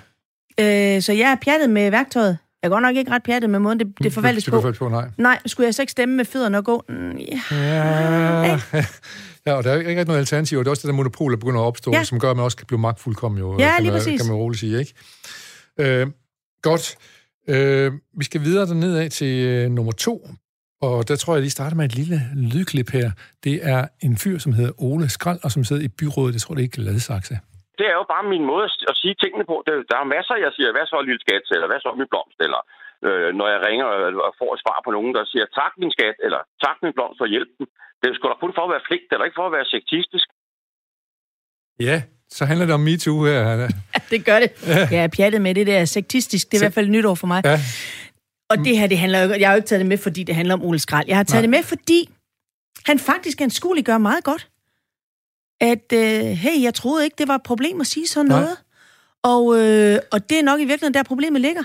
Øh, 0.60 1.02
så 1.02 1.14
jeg 1.14 1.32
er 1.32 1.36
pjattet 1.36 1.70
med 1.70 1.92
værktøjet. 1.92 2.38
Jeg 2.64 2.68
er 2.68 2.70
godt 2.70 2.82
nok 2.82 2.96
ikke 2.96 3.12
ret 3.12 3.24
pjattet 3.24 3.50
med 3.50 3.60
måden, 3.60 3.80
det, 3.80 3.88
det 4.04 4.14
forvaltes 4.14 4.44
skal 4.44 4.52
på. 4.52 4.62
du 4.62 4.72
på, 4.72 4.90
nej. 4.90 5.10
Nej, 5.18 5.40
skulle 5.46 5.66
jeg 5.66 5.76
så 5.76 5.82
ikke 5.82 5.92
stemme 5.92 6.16
med 6.16 6.26
fødderne 6.26 6.58
og 6.58 6.66
gå? 6.66 6.84
Mm, 6.90 7.18
ja. 7.18 7.42
Ja, 7.52 8.60
ja, 9.46 9.54
og 9.54 9.64
der 9.64 9.72
er 9.72 9.78
ikke 9.78 9.90
rigtig 9.90 10.06
noget 10.06 10.20
alternativ, 10.20 10.58
og 10.58 10.66
det 10.66 10.70
er 10.70 10.72
også 10.72 10.82
det 10.82 10.88
der 10.88 10.96
monopol, 10.96 11.32
der 11.32 11.38
begynder 11.38 11.60
at 11.62 11.66
opstå, 11.66 11.92
ja. 11.92 12.04
Som 12.04 12.20
gør, 12.20 12.32
at 12.32 12.38
man 12.38 12.44
også 12.44 12.58
kan 12.58 12.68
blive 12.68 12.80
magtfuldkommen, 12.80 13.40
jo, 13.40 13.60
Ja, 13.60 13.76
kan, 13.76 13.86
man, 13.86 13.94
præcis. 13.94 14.22
kan 14.22 14.30
man 14.30 14.38
roligt 14.38 14.60
sige, 14.60 14.80
ikke? 14.80 14.94
Øh, 15.80 16.08
godt. 16.62 16.96
Øh, 17.48 17.92
vi 18.18 18.26
skal 18.26 18.42
videre 18.42 18.66
derned 18.68 18.96
af 18.98 19.10
til 19.12 19.46
øh, 19.46 19.72
nummer 19.72 19.92
to, 19.92 20.30
og 20.82 21.08
der 21.08 21.16
tror 21.16 21.34
jeg, 21.36 21.42
lige 21.42 21.52
starter 21.52 21.76
med 21.78 21.86
et 21.86 21.96
lille 21.96 22.22
lydklip 22.36 22.90
her. 22.90 23.12
Det 23.44 23.60
er 23.64 23.88
en 24.02 24.18
fyr, 24.18 24.38
som 24.38 24.54
hedder 24.54 24.72
Ole 24.78 25.10
Skrald, 25.10 25.40
og 25.44 25.52
som 25.52 25.64
sidder 25.64 25.82
i 25.82 25.88
byrådet, 25.88 26.34
jeg 26.34 26.42
tror 26.42 26.56
det 26.56 26.62
er 26.62 26.64
ikke 26.64 26.82
Ladsaxe. 26.82 27.40
Det 27.80 27.88
er 27.92 27.96
jo 28.02 28.06
bare 28.14 28.32
min 28.34 28.46
måde 28.52 28.66
at, 28.92 28.96
sige 29.02 29.16
tingene 29.24 29.46
på. 29.52 29.56
Det, 29.66 29.74
der 29.92 29.98
er 30.00 30.14
masser, 30.16 30.36
jeg 30.46 30.52
siger, 30.56 30.70
hvad 30.76 30.86
så 30.88 30.98
lille 31.08 31.22
skat, 31.26 31.44
eller 31.56 31.68
hvad 31.70 31.80
så 31.82 31.90
min 32.00 32.12
blomst, 32.12 32.40
eller 32.46 32.62
øh, 33.08 33.30
når 33.40 33.48
jeg 33.54 33.60
ringer 33.68 33.88
og 34.28 34.32
får 34.42 34.52
et 34.56 34.62
svar 34.64 34.78
på 34.86 34.92
nogen, 34.98 35.14
der 35.18 35.24
siger, 35.32 35.46
tak 35.60 35.74
min 35.82 35.92
skat, 35.96 36.18
eller 36.26 36.42
tak 36.66 36.78
min 36.84 36.94
blomst 36.98 37.18
for 37.22 37.28
hjælpen. 37.34 37.66
Det 38.00 38.06
er 38.08 38.14
sgu 38.16 38.26
da 38.28 38.38
kun 38.44 38.54
for 38.58 38.64
at 38.68 38.72
være 38.74 38.86
flink, 38.88 39.04
det 39.08 39.14
er 39.14 39.20
da 39.20 39.26
ikke 39.28 39.40
for 39.42 39.48
at 39.50 39.56
være 39.58 39.68
sektistisk. 39.76 40.28
Ja, 41.88 41.98
så 42.38 42.42
handler 42.50 42.66
det 42.66 42.76
om 42.80 42.84
MeToo 42.90 43.18
her. 43.30 43.40
Hanna. 43.50 43.68
Det 44.14 44.20
gør 44.30 44.40
det. 44.44 44.50
Ja. 44.68 44.88
Jeg 44.96 45.04
er 45.08 45.12
pjattet 45.18 45.42
med 45.42 45.56
det 45.56 45.68
der 45.68 45.86
sektistisk. 45.86 46.44
Det 46.48 46.54
er 46.58 46.62
i 46.62 46.64
hvert 46.66 46.78
fald 46.80 46.86
et 46.86 46.92
nytår 46.92 47.16
for 47.16 47.28
mig. 47.34 47.42
Ja, 47.46 47.58
Og 48.52 48.58
det 48.66 48.78
her, 48.78 48.88
det 48.88 48.98
handler 48.98 49.20
jo, 49.24 49.30
jeg 49.42 49.48
har 49.48 49.54
jo 49.56 49.60
ikke 49.62 49.68
taget 49.68 49.80
det 49.80 49.90
med, 49.94 49.98
fordi 49.98 50.22
det 50.24 50.36
handler 50.36 50.54
om 50.54 50.64
Ole 50.68 50.80
Skrald. 50.80 51.08
Jeg 51.08 51.18
har 51.18 51.24
taget 51.24 51.44
Nej. 51.44 51.48
Nej. 51.48 51.60
det 51.60 51.66
med, 51.72 51.78
fordi 51.78 52.00
han 52.86 53.00
faktisk 53.00 53.42
anskueligt 53.42 53.86
gør 53.86 53.98
meget 53.98 54.24
godt. 54.24 54.48
At, 55.62 55.94
øh, 55.94 56.22
hey, 56.26 56.62
jeg 56.62 56.74
troede 56.74 57.04
ikke, 57.04 57.16
det 57.18 57.28
var 57.28 57.36
et 57.36 57.44
problem 57.44 57.82
at 57.82 57.88
sige 57.88 58.08
sådan 58.08 58.30
Nej. 58.30 58.40
noget. 58.40 58.58
Og, 59.24 59.60
øh, 59.60 60.00
og 60.12 60.30
det 60.30 60.40
er 60.40 60.44
nok 60.44 60.60
i 60.60 60.66
virkeligheden, 60.66 60.94
der 60.94 61.04
problemet 61.04 61.42
ligger. 61.42 61.64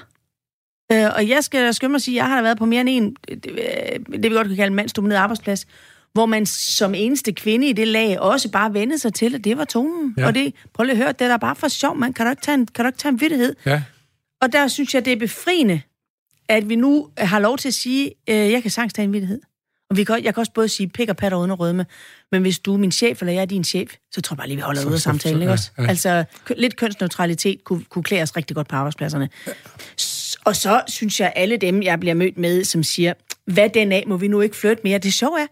Øh, 0.92 1.11
og 1.16 1.28
jeg 1.28 1.45
skal 1.45 1.74
skynde 1.74 1.90
mig 1.90 1.97
at 1.97 2.03
sige, 2.03 2.14
at 2.14 2.16
jeg 2.16 2.26
har 2.28 2.36
da 2.36 2.42
været 2.42 2.59
på 2.59 2.64
mere 2.64 2.80
end 2.80 2.88
en, 2.88 3.16
det, 3.28 3.51
øh, 3.51 4.22
det 4.22 4.30
vi 4.30 4.36
godt 4.36 4.47
kan 4.47 4.57
kalde 4.57 4.66
en 4.70 4.74
mandsdomineret 4.74 5.18
arbejdsplads, 5.18 5.66
hvor 6.12 6.26
man 6.26 6.47
som 6.47 6.95
eneste 6.95 7.32
kvinde 7.32 7.68
i 7.68 7.72
det 7.72 7.88
lag 7.88 8.20
også 8.20 8.51
bare 8.51 8.74
vendede 8.74 8.99
sig 8.99 9.14
til, 9.14 9.34
at 9.34 9.45
det 9.45 9.59
var 9.59 9.64
tonen. 9.64 10.14
Ja. 10.18 10.26
Og 10.26 10.34
det, 10.34 10.55
prøv 10.74 10.84
lige 10.84 10.92
at 10.92 10.97
høre, 10.99 11.12
det 11.12 11.20
er 11.22 11.28
da 11.28 11.36
bare 11.36 11.57
for 11.57 11.68
sjov, 11.68 11.97
man 11.97 12.12
kan 12.12 12.26
du 12.26 12.30
ikke 12.30 12.42
tage 12.42 12.55
en, 12.55 12.66
kan 12.66 12.84
du 12.84 12.88
ikke 12.88 12.99
tage 12.99 13.12
en 13.12 13.20
vittighed? 13.20 13.57
ja, 13.66 13.82
Og 14.42 14.53
der 14.53 14.68
synes 14.68 14.95
jeg, 14.95 15.05
det 15.05 15.12
er 15.12 15.16
befriende, 15.16 15.80
at 16.49 16.68
vi 16.68 16.76
nu 16.76 17.09
har 17.18 17.38
lov 17.38 17.59
til 17.59 17.68
at 17.68 17.74
sige, 17.74 18.12
øh, 18.28 18.36
jeg 18.36 18.62
kan 18.62 18.70
sagtens 18.70 18.92
tage 18.92 19.05
en 19.07 19.12
vittighed. 19.12 19.40
Og 19.95 19.99
vi 19.99 20.05
kan, 20.05 20.24
jeg 20.24 20.34
kan 20.34 20.40
også 20.40 20.53
både 20.53 20.68
sige 20.68 20.88
pik 20.88 21.09
og 21.09 21.16
patter 21.16 21.38
uden 21.38 21.51
at 21.51 21.61
rødme. 21.61 21.86
Men 22.32 22.42
hvis 22.42 22.59
du 22.59 22.74
er 22.74 22.78
min 22.78 22.92
chef, 22.92 23.22
eller 23.22 23.32
jeg 23.32 23.40
er 23.40 23.45
din 23.47 23.64
chef, 23.64 23.95
så 24.12 24.20
tror 24.20 24.34
jeg 24.34 24.38
bare 24.38 24.47
lige, 24.49 24.57
vi 24.57 24.62
holder 24.62 24.80
Så- 24.82 24.88
ud 24.88 24.92
af 24.92 25.01
samtalen, 25.01 25.36
så- 25.38 25.40
ikke 25.40 25.47
ja, 25.47 25.53
også? 25.53 25.70
ja. 25.78 25.86
Altså, 25.86 26.24
kø- 26.45 26.55
lidt 26.59 26.76
kønsneutralitet 26.76 27.64
kunne, 27.64 27.84
kunne 27.84 28.03
klæde 28.03 28.22
os 28.22 28.36
rigtig 28.36 28.57
godt 28.57 28.68
på 28.68 28.76
arbejdspladserne. 28.76 29.28
S- 30.01 30.36
Og 30.45 30.57
så 30.57 30.82
synes 30.88 31.20
jeg, 31.20 31.32
alle 31.36 31.57
dem, 31.57 31.82
jeg 31.82 32.01
bliver 32.01 32.14
mødt 32.14 32.38
med, 32.38 32.64
som 32.64 32.82
siger, 32.82 33.12
hvad 33.47 33.68
den 33.74 33.92
af, 33.92 34.05
må 34.07 34.16
vi 34.16 34.28
nu 34.28 34.40
ikke 34.40 34.57
flytte 34.57 34.80
mere? 34.84 34.99
Det 34.99 35.12
sjove 35.12 35.40
er, 35.40 35.47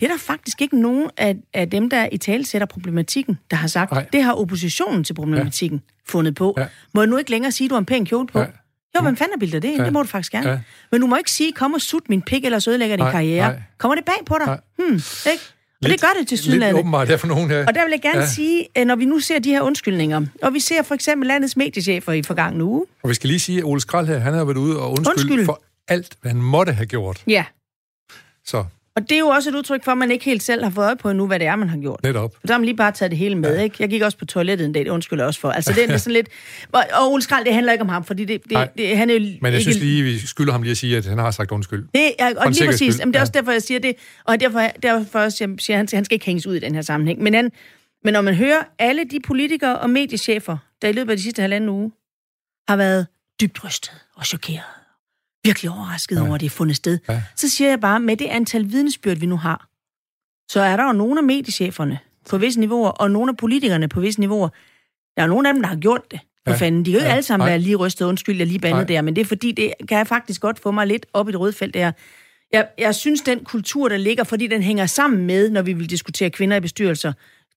det 0.00 0.04
er 0.06 0.10
der 0.10 0.18
faktisk 0.18 0.62
ikke 0.62 0.80
nogen 0.80 1.10
af, 1.16 1.36
af 1.54 1.70
dem, 1.70 1.90
der 1.90 2.08
i 2.12 2.16
tale 2.16 2.46
sætter 2.46 2.66
problematikken, 2.66 3.38
der 3.50 3.56
har 3.56 3.68
sagt. 3.68 3.92
Nej. 3.92 4.06
Det 4.12 4.22
har 4.22 4.32
oppositionen 4.32 5.04
til 5.04 5.14
problematikken 5.14 5.82
ja. 5.88 6.12
fundet 6.12 6.34
på. 6.34 6.54
Ja. 6.56 6.62
Ja. 6.62 6.68
Må 6.94 7.00
jeg 7.00 7.08
nu 7.08 7.16
ikke 7.16 7.30
længere 7.30 7.52
sige, 7.52 7.66
at 7.66 7.70
du 7.70 7.74
har 7.74 7.78
en 7.80 7.86
pæn 7.86 8.06
kjole 8.06 8.26
på? 8.26 8.38
Ja. 8.40 8.46
Jo, 8.96 9.02
hvem 9.02 9.16
fanden 9.16 9.32
har 9.34 9.38
bildet 9.38 9.62
det 9.62 9.68
ind? 9.68 9.78
Ja. 9.78 9.84
Det 9.84 9.92
må 9.92 10.02
du 10.02 10.08
faktisk 10.08 10.32
gerne. 10.32 10.50
Ja. 10.50 10.58
Men 10.92 11.00
du 11.00 11.06
må 11.06 11.16
ikke 11.16 11.30
sige, 11.30 11.52
kom 11.52 11.74
og 11.74 11.80
sut 11.80 12.08
min 12.08 12.22
pik, 12.22 12.44
ellers 12.44 12.68
ødelægger 12.68 12.96
din 12.96 13.02
Nej, 13.04 13.10
karriere. 13.12 13.48
nej. 13.52 13.62
Kommer 13.78 13.94
det 13.94 14.04
bag 14.04 14.14
på 14.26 14.36
dig? 14.38 14.46
Nej. 14.46 14.60
Hmm, 14.78 14.94
ikke? 15.32 15.42
Og 15.84 15.88
det 15.90 16.00
gør 16.00 16.08
det 16.20 16.28
til 16.28 16.34
Lidt 16.36 16.40
sydlandet. 16.44 16.78
åbenbart, 16.80 17.08
der 17.08 17.16
for 17.16 17.26
nogen 17.26 17.50
her. 17.50 17.66
Og 17.66 17.74
der 17.74 17.84
vil 17.84 17.90
jeg 17.90 18.00
gerne 18.02 18.20
Ja. 18.20 18.26
sige, 18.26 18.66
at 18.74 18.86
når 18.86 18.96
vi 18.96 19.04
nu 19.04 19.20
ser 19.20 19.38
de 19.38 19.50
her 19.50 19.60
undskyldninger, 19.60 20.26
og 20.42 20.54
vi 20.54 20.60
ser 20.60 20.82
for 20.82 20.94
eksempel 20.94 21.26
landets 21.26 21.56
mediechefer 21.56 22.12
i 22.12 22.22
forgangne 22.22 22.64
uge. 22.64 22.86
Og 23.02 23.08
vi 23.10 23.14
skal 23.14 23.28
lige 23.28 23.40
sige, 23.40 23.58
at 23.58 23.64
Ole 23.64 23.80
Skrald 23.80 24.06
her, 24.06 24.18
han 24.18 24.34
har 24.34 24.44
været 24.44 24.56
ude 24.56 24.78
og 24.80 24.90
undskylde 24.90 25.10
Undskyld. 25.10 25.44
for 25.44 25.62
alt, 25.88 26.16
hvad 26.20 26.32
han 26.32 26.42
måtte 26.42 26.72
have 26.72 26.86
gjort. 26.86 27.22
Ja. 27.26 27.44
Så 28.44 28.64
Og 28.98 29.10
det 29.10 29.14
er 29.14 29.18
jo 29.18 29.28
også 29.28 29.50
et 29.50 29.54
udtryk 29.54 29.84
for, 29.84 29.92
at 29.92 29.98
man 29.98 30.10
ikke 30.10 30.24
helt 30.24 30.42
selv 30.42 30.64
har 30.64 30.70
fået 30.70 30.84
øje 30.86 30.96
på 30.96 31.10
endnu, 31.10 31.26
hvad 31.26 31.38
det 31.38 31.46
er, 31.46 31.56
man 31.56 31.68
har 31.68 31.78
gjort. 31.78 32.02
netop. 32.02 32.34
Så 32.44 32.52
har 32.52 32.58
man 32.58 32.64
lige 32.64 32.76
bare 32.76 32.92
taget 32.92 33.10
det 33.10 33.18
hele 33.18 33.34
med, 33.34 33.56
ja. 33.56 33.62
ikke? 33.62 33.76
Jeg 33.80 33.88
gik 33.88 34.02
også 34.02 34.18
på 34.18 34.24
toilettet 34.24 34.64
en 34.64 34.72
dag, 34.72 34.86
jeg 34.86 34.92
også 34.92 35.40
for. 35.40 35.50
Altså, 35.50 35.72
det 35.72 35.90
er 35.90 35.96
sådan 36.06 36.12
lidt... 36.12 36.28
Og, 36.72 37.12
Ole 37.12 37.22
Skrald, 37.22 37.44
det 37.44 37.54
handler 37.54 37.72
ikke 37.72 37.82
om 37.82 37.88
ham, 37.88 38.04
fordi 38.04 38.24
det, 38.24 38.40
Nej. 38.50 38.64
det, 38.64 38.72
det, 38.78 38.96
han 38.96 39.10
er 39.10 39.14
jo 39.14 39.20
Men 39.20 39.38
jeg 39.42 39.52
ikke... 39.52 39.62
synes 39.62 39.78
lige, 39.78 40.02
vi 40.02 40.18
skylder 40.18 40.52
ham 40.52 40.62
lige 40.62 40.70
at 40.70 40.76
sige, 40.76 40.96
at 40.96 41.06
han 41.06 41.18
har 41.18 41.30
sagt 41.30 41.50
undskyld. 41.50 41.86
Det 41.94 42.12
For 42.18 42.40
og 42.44 42.50
lige 42.50 42.66
præcis. 42.66 42.94
skyld, 42.94 43.00
Jamen, 43.00 43.12
det 43.12 43.16
er 43.16 43.20
ja. 43.20 43.22
også 43.22 43.32
derfor, 43.32 43.52
jeg 43.52 43.62
siger 43.62 43.80
det. 43.80 43.94
Og 44.24 44.40
derfor, 44.40 44.60
derfor 44.82 45.18
også, 45.18 45.44
jeg 45.44 45.50
siger, 45.58 45.76
at 45.76 45.78
han, 45.78 45.88
han 45.92 46.04
skal 46.04 46.14
ikke 46.14 46.26
hænges 46.26 46.46
ud 46.46 46.54
i 46.54 46.58
den 46.58 46.74
her 46.74 46.82
sammenhæng. 46.82 47.22
Men, 47.22 47.34
han, 47.34 47.50
men 48.04 48.12
når 48.12 48.20
man 48.20 48.34
hører 48.34 48.62
alle 48.78 49.04
de 49.04 49.20
politikere 49.20 49.78
og 49.78 49.90
mediechefer, 49.90 50.56
der 50.82 50.88
i 50.88 50.92
løbet 50.92 51.10
af 51.10 51.16
de 51.16 51.22
sidste 51.22 51.42
halvanden 51.42 51.70
uge 51.70 51.92
har 52.68 52.76
været 52.76 53.06
dybt 53.40 53.64
rystet 53.64 53.92
og 54.16 54.26
chokeret, 54.26 54.77
virkelig 55.44 55.70
overrasket 55.70 56.16
ja. 56.16 56.22
over, 56.22 56.34
at 56.34 56.40
det 56.40 56.46
er 56.46 56.50
fundet 56.50 56.76
sted, 56.76 56.98
Ja. 57.08 57.22
så 57.36 57.48
siger 57.50 57.70
jeg 57.70 57.80
bare, 57.80 58.00
med 58.00 58.16
det 58.16 58.26
antal 58.26 58.70
vidnesbyrd, 58.72 59.16
vi 59.16 59.26
nu 59.26 59.36
har, 59.36 59.68
så 60.50 60.60
er 60.60 60.76
der 60.76 60.84
jo 60.84 60.92
nogle 60.92 61.20
af 61.20 61.24
mediecheferne 61.24 61.98
på 62.30 62.38
visse 62.38 62.60
niveauer, 62.60 62.88
og 62.88 63.10
nogle 63.10 63.30
af 63.30 63.36
politikerne 63.36 63.88
på 63.88 64.00
visse 64.00 64.20
niveauer. 64.20 64.48
Der 65.16 65.22
er 65.22 65.26
nogle 65.26 65.48
af 65.48 65.54
dem, 65.54 65.62
der 65.62 65.68
har 65.68 65.76
gjort 65.76 66.10
det. 66.10 66.20
For 66.46 66.52
Ja. 66.54 66.58
fanden. 66.58 66.84
De 66.84 66.90
kan 66.90 66.92
jo 66.92 66.98
ikke 66.98 67.08
Ja. 67.08 67.12
alle 67.14 67.22
sammen 67.22 67.44
Nej. 67.44 67.50
være 67.50 67.58
lige 67.58 67.76
rystet, 67.76 68.04
undskyld, 68.06 68.36
jeg 68.38 68.46
lige 68.46 68.58
bandet 68.58 68.88
der, 68.88 69.02
men 69.02 69.16
det 69.16 69.20
er 69.20 69.24
fordi, 69.26 69.52
det 69.52 69.72
kan 69.88 69.98
jeg 69.98 70.06
faktisk 70.06 70.40
godt 70.40 70.58
få 70.58 70.70
mig 70.70 70.86
lidt 70.86 71.06
op 71.12 71.28
i 71.28 71.32
det 71.32 71.40
røde 71.40 71.52
felt 71.52 71.74
der. 71.74 71.92
Jeg, 72.52 72.68
jeg 72.78 72.94
synes, 72.94 73.20
den 73.20 73.44
kultur, 73.44 73.88
der 73.88 73.96
ligger, 73.96 74.24
fordi 74.24 74.46
den 74.46 74.62
hænger 74.62 74.86
sammen 74.86 75.26
med, 75.26 75.50
når 75.50 75.62
vi 75.62 75.72
vil 75.72 75.90
diskutere 75.90 76.30
kvinder 76.30 76.56
i 76.56 76.60
bestyrelser, 76.60 77.12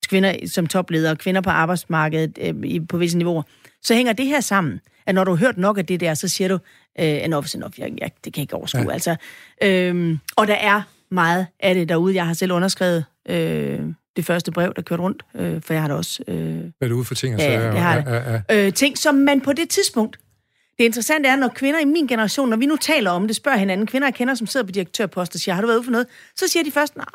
kvinder 0.09 0.36
som 0.47 0.67
topledere, 0.67 1.15
kvinder 1.15 1.41
på 1.41 1.49
arbejdsmarkedet 1.49 2.38
øh, 2.41 2.88
på 2.89 2.97
visse 2.97 3.17
niveauer, 3.17 3.43
så 3.84 3.93
hænger 3.95 4.13
det 4.13 4.25
her 4.25 4.39
sammen. 4.39 4.79
At 5.05 5.15
når 5.15 5.23
du 5.23 5.32
har 5.32 5.38
hørt 5.38 5.57
nok 5.57 5.77
af 5.77 5.86
det 5.86 5.99
der, 5.99 6.13
så 6.13 6.27
siger 6.27 6.47
du, 6.47 6.59
øh, 6.99 7.05
enough 7.23 7.45
is 7.45 7.55
enough, 7.55 7.79
jeg, 7.79 7.91
jeg, 7.97 8.11
det 8.25 8.33
kan 8.33 8.39
jeg 8.39 8.43
ikke 8.43 8.55
overskue. 8.55 8.81
Ja. 8.81 8.87
Ja. 8.87 8.93
Altså, 8.93 9.15
øhm, 9.63 10.19
og 10.35 10.47
der 10.47 10.53
er 10.55 10.81
meget 11.11 11.47
af 11.59 11.75
det 11.75 11.89
derude. 11.89 12.15
Jeg 12.15 12.27
har 12.27 12.33
selv 12.33 12.51
underskrevet 12.51 13.05
øh, 13.29 13.79
det 14.15 14.25
første 14.25 14.51
brev, 14.51 14.73
der 14.75 14.81
kørte 14.81 15.03
rundt, 15.03 15.23
øh, 15.35 15.61
for 15.61 15.73
jeg 15.73 15.81
har 15.81 15.87
da 15.87 15.93
også... 15.95 16.23
Øh, 16.27 16.35
er 16.37 16.71
det 16.81 16.91
ude 16.91 17.05
for 17.05 17.15
ting? 17.15 17.39
Ja, 17.39 17.71
det 17.71 17.79
har 17.79 17.95
ja, 17.95 18.13
ja, 18.15 18.41
ja. 18.49 18.67
øh, 18.67 18.73
ting, 18.73 18.97
som 18.97 19.15
man 19.15 19.41
på 19.41 19.53
det 19.53 19.69
tidspunkt... 19.69 20.17
Det 20.77 20.85
interessante 20.85 21.29
er, 21.29 21.35
når 21.35 21.47
kvinder 21.47 21.79
i 21.79 21.85
min 21.85 22.07
generation, 22.07 22.49
når 22.49 22.57
vi 22.57 22.65
nu 22.65 22.75
taler 22.75 23.11
om 23.11 23.27
det, 23.27 23.35
spørger 23.35 23.57
hinanden, 23.57 23.87
kvinder 23.87 24.07
jeg 24.07 24.15
kender, 24.15 24.35
som 24.35 24.47
sidder 24.47 24.65
på 24.65 24.71
direktørpost 24.71 25.35
og 25.35 25.39
siger, 25.41 25.55
har 25.55 25.61
du 25.61 25.67
været 25.67 25.77
ude 25.77 25.83
for 25.85 25.91
noget? 25.91 26.07
Så 26.35 26.47
siger 26.47 26.63
de 26.63 26.71
først, 26.71 26.95
nej, 26.95 27.05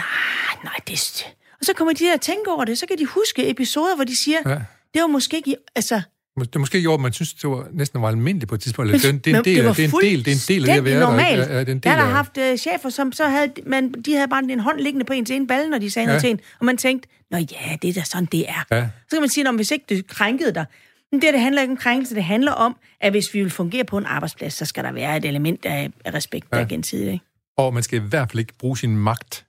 nej, 0.00 0.64
nej, 0.64 0.74
det... 0.88 1.26
Og 1.60 1.64
så 1.66 1.72
kommer 1.72 1.92
de 1.92 1.98
til 1.98 2.10
at 2.14 2.20
tænke 2.20 2.50
over 2.50 2.64
det, 2.64 2.78
så 2.78 2.86
kan 2.86 2.98
de 2.98 3.06
huske 3.06 3.50
episoder, 3.50 3.94
hvor 3.94 4.04
de 4.04 4.16
siger, 4.16 4.38
Ja. 4.46 4.54
det 4.94 5.02
var 5.02 5.06
måske 5.06 5.36
ikke... 5.36 5.56
Altså, 5.74 6.02
Det 6.40 6.54
er 6.56 6.58
måske 6.58 6.80
gjort, 6.80 7.00
man 7.00 7.12
synes, 7.12 7.34
det 7.34 7.50
var 7.50 7.66
næsten 7.72 8.02
var 8.02 8.08
almindeligt 8.08 8.48
på 8.48 8.54
et 8.54 8.60
tidspunkt. 8.60 8.90
Eller 8.90 8.98
det, 8.98 9.08
er 9.08 9.12
en- 9.12 9.18
det, 9.18 9.32
er 9.34 9.38
en 9.38 9.44
del, 9.44 9.54
det 9.64 9.76
det, 9.76 9.84
er 9.84 9.88
en 9.88 10.00
del, 10.02 10.24
det 10.24 10.30
er 10.30 10.34
en 10.34 10.40
del 10.48 10.68
af 10.68 10.74
det 10.74 10.78
at 10.78 10.84
være 10.84 11.00
fuldstændig 11.00 11.00
der. 11.00 11.00
normalt. 11.00 11.38
Ja, 11.52 11.60
det 11.60 11.68
er 11.68 11.72
en 11.72 11.78
del 11.78 11.80
jeg 11.90 11.94
har 11.96 12.10
haft 12.10 12.38
øh, 12.38 12.58
chefer, 12.58 12.88
som 12.90 13.12
så 13.12 13.28
havde, 13.28 13.52
man, 13.66 13.92
de 13.92 14.14
havde 14.14 14.28
bare 14.28 14.42
en 14.50 14.60
hånd 14.60 14.80
liggende 14.80 15.04
på 15.06 15.12
ens 15.12 15.30
ene 15.30 15.46
balle, 15.46 15.70
når 15.70 15.78
de 15.78 15.90
sagde 15.90 16.04
ja. 16.06 16.10
noget 16.12 16.22
til 16.22 16.30
en. 16.30 16.40
Og 16.58 16.64
man 16.66 16.76
tænkte, 16.76 17.08
nå 17.30 17.38
ja, 17.38 17.76
det 17.82 17.90
er 17.90 17.92
da 17.92 18.02
sådan, 18.04 18.24
det 18.32 18.44
er. 18.48 18.64
Ja. 18.76 18.80
Så 19.08 19.16
kan 19.16 19.20
man 19.20 19.28
sige, 19.28 19.52
hvis 19.56 19.70
ikke 19.70 19.84
det 19.88 20.06
krænkede 20.06 20.54
dig, 20.54 20.64
men 21.12 21.22
det, 21.22 21.32
det 21.34 21.40
handler 21.40 21.62
ikke 21.62 21.72
om 21.72 21.76
krænkelse, 21.76 22.14
det 22.14 22.24
handler 22.24 22.52
om, 22.52 22.76
at 23.00 23.12
hvis 23.12 23.34
vi 23.34 23.42
vil 23.42 23.50
fungere 23.50 23.84
på 23.84 23.98
en 23.98 24.06
arbejdsplads, 24.06 24.54
så 24.54 24.64
skal 24.64 24.84
der 24.84 24.92
være 24.92 25.16
et 25.16 25.24
element 25.24 25.64
af, 25.66 25.90
respekt, 26.14 26.50
der 26.50 26.56
Ja. 26.58 26.64
er 26.64 26.68
gensidigt. 26.68 27.12
Ikke? 27.12 27.24
Og 27.58 27.74
man 27.74 27.82
skal 27.82 27.98
i 27.98 28.02
hvert 28.08 28.30
fald 28.30 28.38
ikke 28.40 28.52
bruge 28.58 28.78
sin 28.78 28.96
magt. 28.96 29.44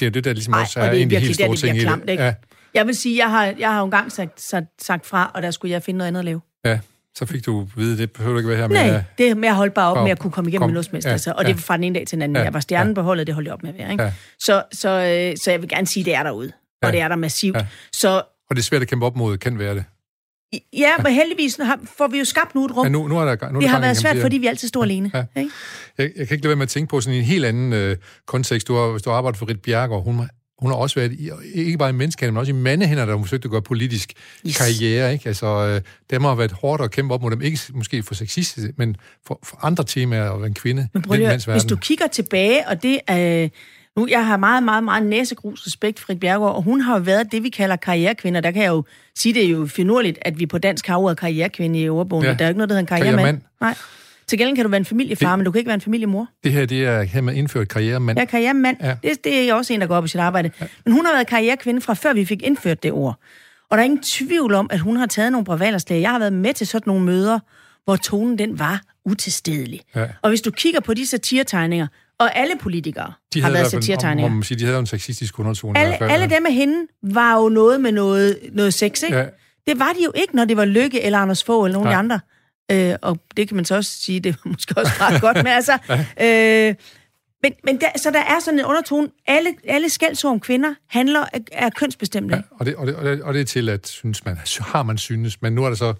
Det 0.00 0.06
er 0.06 0.10
det, 0.10 0.24
der 0.24 0.32
ligesom 0.32 0.54
Ej, 0.54 0.60
også 0.60 0.80
og 0.80 0.86
er 0.86 0.90
det 0.90 0.98
er 0.98 1.02
en 1.02 1.12
af 1.14 1.20
de 1.20 1.26
helt 1.26 1.38
der, 1.38 1.44
store 1.44 1.56
ting 1.56 1.76
i 1.76 1.80
klamt, 1.80 2.02
det. 2.02 2.10
ikke? 2.10 2.24
Ja, 2.24 2.34
Jeg 2.74 2.86
vil 2.86 2.94
sige, 2.96 3.16
jeg 3.18 3.30
har, 3.30 3.54
jeg 3.58 3.72
har 3.72 3.78
jo 3.78 3.84
engang 3.84 4.12
sagt, 4.12 4.40
sagt, 4.40 4.66
sagt 4.84 5.06
fra, 5.06 5.30
og 5.34 5.42
der 5.42 5.50
skulle 5.50 5.72
jeg 5.72 5.82
finde 5.82 5.98
noget 5.98 6.08
andet 6.08 6.18
at 6.18 6.24
lave. 6.24 6.40
ja, 6.64 6.78
så 7.14 7.26
fik 7.26 7.46
du 7.46 7.60
at 7.60 7.66
vide, 7.76 7.98
det 7.98 8.12
behøver 8.12 8.38
ikke 8.38 8.48
være 8.48 8.58
her 8.58 8.68
med. 8.68 8.76
Nej, 8.92 9.02
det 9.18 9.36
med 9.36 9.48
at 9.48 9.54
holde 9.54 9.70
bare 9.70 9.90
op 9.94 10.02
med 10.04 10.10
at 10.12 10.18
kunne 10.18 10.30
komme 10.30 10.50
igennem 10.50 10.62
kom. 10.68 10.70
med 10.74 10.82
helst. 10.92 11.06
Ja, 11.06 11.10
Altså, 11.10 11.30
og 11.32 11.42
ja. 11.42 11.48
det 11.48 11.56
var 11.56 11.60
fra 11.60 11.76
den 11.76 11.84
ene 11.84 11.94
dag 11.98 12.06
til 12.06 12.16
den 12.16 12.22
anden. 12.22 12.36
Ja, 12.36 12.42
Jeg 12.42 12.54
var 12.54 12.60
stjernen 12.60 12.90
ja. 12.90 12.94
på 12.94 13.02
holdet, 13.02 13.26
det 13.26 13.34
holdt 13.34 13.46
jeg 13.46 13.52
op 13.54 13.62
med 13.62 13.70
at 13.70 13.78
være. 13.78 13.92
Ikke? 13.92 14.04
Ja. 14.04 14.12
Så, 14.38 14.62
så, 14.72 14.88
øh, 14.90 15.36
så 15.36 15.50
jeg 15.50 15.60
vil 15.60 15.68
gerne 15.68 15.86
sige, 15.86 16.04
det 16.04 16.14
er 16.14 16.22
derude. 16.22 16.52
Og 16.82 16.88
Ja. 16.88 16.92
det 16.92 17.00
er 17.00 17.08
der 17.08 17.16
massivt. 17.16 17.56
Ja. 17.56 17.66
Så 17.92 18.08
Og 18.50 18.56
det 18.56 18.58
er 18.58 18.62
svært 18.62 18.82
at 18.82 18.88
kæmpe 18.88 19.06
op 19.06 19.16
mod, 19.16 19.38
kan 19.38 19.58
være 19.58 19.74
det. 19.74 19.84
ja, 20.72 20.90
men 21.02 21.12
heldigvis 21.12 21.56
har, 21.62 21.78
får 21.96 22.08
vi 22.08 22.18
jo 22.18 22.24
skabt 22.24 22.54
nu 22.54 22.64
et 22.64 22.76
rum. 22.76 22.84
Men 22.86 22.92
nu, 22.92 23.08
nu 23.08 23.18
er 23.18 23.24
der, 23.24 23.50
nu 23.50 23.56
er 23.56 23.60
det 23.60 23.70
har 23.70 23.80
været 23.80 23.96
svært, 23.96 24.12
sige. 24.14 24.22
fordi 24.22 24.38
vi 24.38 24.46
altid 24.46 24.68
stod 24.68 24.82
alene. 24.84 25.10
Ja. 25.14 25.24
Ikke? 25.36 25.50
Jeg, 25.98 26.10
jeg 26.16 26.28
kan 26.28 26.34
ikke 26.34 26.44
lade 26.44 26.48
være 26.48 26.56
med 26.56 26.62
at 26.62 26.68
tænke 26.68 26.90
på 26.90 27.00
sådan 27.00 27.18
en 27.18 27.24
helt 27.24 27.44
anden 27.44 27.72
øh, 27.72 27.96
kontekst. 28.26 28.68
Du 28.68 28.74
har, 28.74 28.90
hvis 28.90 29.02
du 29.02 29.10
har 29.10 29.16
arbejdet 29.16 29.38
for 29.38 29.48
Rit 29.48 29.62
Bjergård, 29.62 30.04
hun, 30.04 30.16
har- 30.18 30.28
hun 30.58 30.70
har 30.70 30.76
også 30.76 31.00
været, 31.00 31.12
i, 31.12 31.30
ikke 31.54 31.78
bare 31.78 31.90
i 31.90 31.92
menneskehandel, 31.92 32.32
men 32.32 32.40
også 32.40 32.52
i 32.52 32.54
mandehænder, 32.54 33.06
der 33.06 33.16
har 33.16 33.22
forsøgt 33.22 33.44
at 33.44 33.50
gøre 33.50 33.62
politisk 33.62 34.12
Yes. 34.46 34.56
karriere. 34.56 35.12
Ikke? 35.12 35.28
Altså, 35.28 35.46
øh, 35.46 35.80
dem 36.10 36.24
har 36.24 36.34
været 36.34 36.52
hårdt 36.52 36.82
at 36.82 36.90
kæmpe 36.90 37.14
op 37.14 37.22
mod 37.22 37.30
dem. 37.30 37.42
Ikke 37.42 37.58
måske 37.74 38.02
for 38.02 38.14
sexistisk, 38.14 38.66
men 38.76 38.96
for, 39.26 39.38
for 39.42 39.58
andre 39.62 39.84
temaer 39.84 40.36
være 40.36 40.46
en 40.46 40.54
kvinde. 40.54 40.88
Men 40.92 41.02
prøv 41.02 41.16
lige, 41.16 41.52
hvis 41.52 41.64
du 41.64 41.76
kigger 41.76 42.06
tilbage, 42.06 42.68
og 42.68 42.82
det 42.82 43.00
er... 43.06 43.48
Nu, 43.96 44.06
jeg 44.10 44.26
har 44.26 44.36
meget, 44.36 44.62
meget, 44.62 44.84
meget 44.84 45.06
næsegrus 45.06 45.66
respekt 45.66 46.00
for 46.00 46.10
Rit 46.10 46.20
Bjergård, 46.20 46.54
og 46.54 46.62
hun 46.62 46.80
har 46.80 46.96
jo 46.96 47.02
været 47.02 47.32
det, 47.32 47.42
vi 47.42 47.48
kalder 47.48 47.76
karrierekvinder. 47.76 48.40
Der 48.40 48.50
kan 48.50 48.62
jeg 48.62 48.68
jo 48.68 48.84
sige, 49.14 49.34
det 49.34 49.44
er 49.44 49.48
jo 49.48 49.66
finurligt, 49.66 50.18
at 50.22 50.38
vi 50.38 50.46
på 50.46 50.58
dansk 50.58 50.86
har 50.86 50.96
ordet 50.96 51.18
karrierekvinde 51.18 51.80
i 51.80 51.88
ordbogen. 51.88 52.24
Ja. 52.24 52.34
Der 52.34 52.36
er 52.38 52.44
jo 52.44 52.48
ikke 52.48 52.58
noget, 52.58 52.68
der 52.68 52.74
hedder 52.74 52.80
en 52.80 52.86
karrieremand. 52.86 53.16
Karrieremand. 53.16 53.42
Nej. 53.60 53.74
Til 54.28 54.38
gengæld 54.38 54.56
kan 54.56 54.64
du 54.64 54.70
være 54.70 54.78
en 54.78 54.84
familiefar, 54.84 55.28
Det- 55.30 55.38
men 55.38 55.44
du 55.44 55.50
kan 55.50 55.58
ikke 55.58 55.68
være 55.68 55.74
en 55.74 55.80
familiemor. 55.80 56.28
Det 56.44 56.52
her, 56.52 56.66
det 56.66 56.84
er 56.86 57.02
her 57.02 57.20
med 57.20 57.34
indført 57.34 57.68
karrieremand. 57.68 58.18
Er 58.18 58.24
karrieremand. 58.24 58.76
Ja. 58.80 58.88
Ja. 58.88 58.96
Det, 59.08 59.24
det 59.24 59.48
er 59.48 59.54
også 59.54 59.72
en, 59.72 59.80
der 59.80 59.86
går 59.86 59.96
op 59.96 60.04
i 60.04 60.08
sit 60.08 60.20
arbejde. 60.20 60.50
Ja. 60.60 60.66
Men 60.84 60.92
hun 60.94 61.06
har 61.06 61.12
været 61.12 61.26
karrierekvinde 61.26 61.80
fra 61.80 61.94
før 61.94 62.12
vi 62.12 62.24
fik 62.24 62.42
indført 62.42 62.82
det 62.82 62.92
ord. 62.92 63.20
Og 63.70 63.76
der 63.76 63.82
er 63.82 63.84
ingen 63.84 64.02
tvivl 64.02 64.54
om, 64.54 64.68
at 64.70 64.78
hun 64.80 64.96
har 64.96 65.06
taget 65.06 65.32
nogle 65.32 65.44
brivalderslag. 65.44 66.00
Jeg 66.00 66.10
har 66.10 66.18
været 66.18 66.32
med 66.32 66.54
til 66.54 66.66
sådan 66.66 66.82
nogle 66.90 67.04
møder, 67.04 67.38
hvor 67.84 67.96
tonen 67.96 68.38
den 68.38 68.58
var 68.58 68.80
utilstedelig. 69.04 69.80
Ja. 69.96 70.04
Og 70.22 70.28
hvis 70.28 70.40
du 70.40 70.50
kigger 70.50 70.80
på 70.80 70.94
de 70.94 71.06
satiretegninger, 71.06 71.86
og 72.18 72.36
alle 72.38 72.54
politikere 72.60 73.12
De 73.34 73.42
har 73.42 73.50
i 73.50 73.52
været 73.52 73.70
satiretegninger. 73.70 74.30
Om, 74.30 74.36
om 74.36 74.42
de 74.58 74.64
havde 74.64 74.78
en 74.78 74.86
sexistisk 74.86 75.38
undertone. 75.38 75.78
i 75.78 75.82
Alle, 75.82 75.88
hvert 75.90 75.98
fald. 75.98 76.22
alle 76.22 76.34
dem 76.36 76.46
af 76.46 76.52
hende 76.54 76.74
var 77.02 77.36
jo 77.42 77.48
noget 77.48 77.80
med 77.80 77.92
noget, 77.92 78.38
noget 78.52 78.74
sex, 78.74 79.02
ikke? 79.02 79.16
Ja. 79.16 79.22
Ja. 79.22 79.28
Det 79.66 79.78
var 79.78 79.92
de 79.98 80.04
jo 80.04 80.12
ikke, 80.14 80.36
når 80.36 80.44
det 80.44 80.56
var 80.56 80.64
Lykke 80.64 81.02
eller 81.02 81.18
Anders 81.18 81.44
Fogh 81.44 81.66
eller 81.66 81.72
nogen 81.78 81.88
af 81.88 81.92
de 81.92 81.98
andre. 81.98 82.20
Øh, 82.72 82.94
og 83.02 83.18
det 83.36 83.48
kan 83.48 83.56
man 83.56 83.64
så 83.64 83.74
også 83.74 83.90
sige, 83.90 84.20
det 84.20 84.36
var 84.44 84.50
måske 84.52 84.76
også 84.76 84.92
ret 85.00 85.20
godt, 85.20 85.36
men 85.36 85.46
altså... 85.46 85.78
Øh, 86.22 86.74
men, 87.42 87.52
men 87.64 87.80
der, 87.80 87.86
så 87.96 88.10
der 88.10 88.20
er 88.20 88.40
sådan 88.40 88.58
en 88.58 88.64
undertone. 88.64 89.08
Alle, 89.26 89.54
alle 89.68 89.88
skældsord 89.88 90.32
om 90.32 90.40
kvinder 90.40 90.74
handler 90.88 91.20
er, 91.32 91.38
er 91.52 91.70
kønsbestemte. 91.70 92.36
Ja, 92.36 92.42
og, 92.50 92.66
det, 92.66 92.76
og, 92.76 92.86
det, 92.86 92.96
og, 92.96 93.04
det, 93.04 93.22
og 93.22 93.34
det 93.34 93.40
er 93.40 93.44
til, 93.44 93.68
at 93.68 93.86
synes 93.86 94.24
man, 94.24 94.38
har 94.60 94.82
man 94.82 94.98
synes, 94.98 95.42
men 95.42 95.52
nu 95.52 95.64
er 95.64 95.68
det 95.68 95.78
så... 95.78 95.94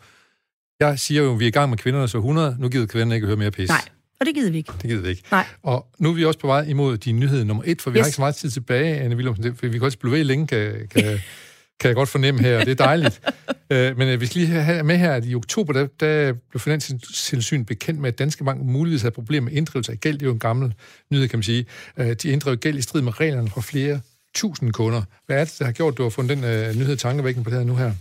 Jeg 0.80 0.98
siger 0.98 1.22
jo, 1.22 1.32
at 1.32 1.38
vi 1.38 1.44
er 1.44 1.48
i 1.48 1.50
gang 1.50 1.70
med 1.70 1.78
kvinderne 1.78 2.08
så 2.08 2.18
100, 2.18 2.56
nu 2.58 2.68
gider 2.68 2.86
kvinderne 2.86 3.14
ikke 3.14 3.26
høre 3.26 3.36
mere 3.36 3.50
pis. 3.50 3.68
Nej, 3.68 3.80
og 4.20 4.26
det 4.26 4.34
gider 4.34 4.50
vi 4.50 4.56
ikke. 4.56 4.72
Det 4.82 4.90
gider 4.90 5.02
vi 5.02 5.08
ikke. 5.08 5.22
Nej. 5.30 5.46
Og 5.62 5.86
nu 5.98 6.10
er 6.10 6.14
vi 6.14 6.24
også 6.24 6.38
på 6.38 6.46
vej 6.46 6.62
imod 6.62 6.98
din 6.98 7.20
nyhed 7.20 7.44
nummer 7.44 7.62
et, 7.66 7.82
for 7.82 7.90
vi 7.90 7.98
yes. 7.98 8.02
Har 8.02 8.06
ikke 8.06 8.14
så 8.14 8.22
meget 8.22 8.34
tid 8.34 8.50
tilbage, 8.50 8.96
Anne 8.96 9.16
Willumsen, 9.16 9.56
for 9.56 9.66
vi 9.66 9.72
kan 9.72 9.82
også 9.82 9.98
blive 9.98 10.12
ved 10.12 10.24
længe, 10.24 10.46
kan, 10.46 10.88
kan, 10.90 11.04
kan 11.80 11.88
jeg 11.88 11.94
godt 11.94 12.08
fornemme 12.08 12.42
her, 12.42 12.58
og 12.58 12.66
det 12.66 12.80
er 12.80 12.84
dejligt. 12.84 13.20
uh, 13.48 13.98
men 13.98 14.20
vi 14.20 14.26
skal 14.26 14.40
lige 14.40 14.62
have 14.62 14.82
med 14.82 14.96
her, 14.96 15.12
at 15.12 15.24
i 15.26 15.34
oktober, 15.34 15.72
der, 15.72 15.86
der 16.00 16.32
blev 16.50 16.60
Finanstilsyn 16.60 17.64
bekendt 17.64 18.00
med, 18.00 18.08
at 18.08 18.18
Danske 18.18 18.44
Bank 18.44 18.62
muligvis 18.62 19.02
havde 19.02 19.14
problemer 19.14 19.44
med 19.44 19.56
inddrivelse 19.56 19.92
af 19.92 20.00
gæld. 20.00 20.14
Det 20.14 20.22
er 20.22 20.26
jo 20.26 20.32
en 20.32 20.38
gammel 20.38 20.74
nyhed, 21.10 21.28
kan 21.28 21.38
man 21.38 21.42
sige. 21.42 21.66
Uh, 21.96 22.06
de 22.06 22.28
inddrev 22.28 22.56
gæld 22.56 22.78
i 22.78 22.82
strid 22.82 23.02
med 23.02 23.20
reglerne 23.20 23.50
fra 23.50 23.60
flere 23.60 24.00
tusind 24.34 24.72
kunder. 24.72 25.02
Hvad 25.26 25.40
er 25.40 25.44
det, 25.44 25.58
der 25.58 25.64
har 25.64 25.72
gjort, 25.72 25.94
at 25.94 25.98
du 25.98 26.02
har 26.02 26.10
fundet 26.10 26.36
den 26.36 26.44
uh, 26.44 26.76
nyhed 26.76 26.96
tankevækkende 26.96 27.44
på 27.44 27.50
det 27.50 27.58
her 27.58 27.66
nu 27.66 27.76
her? 27.76 27.92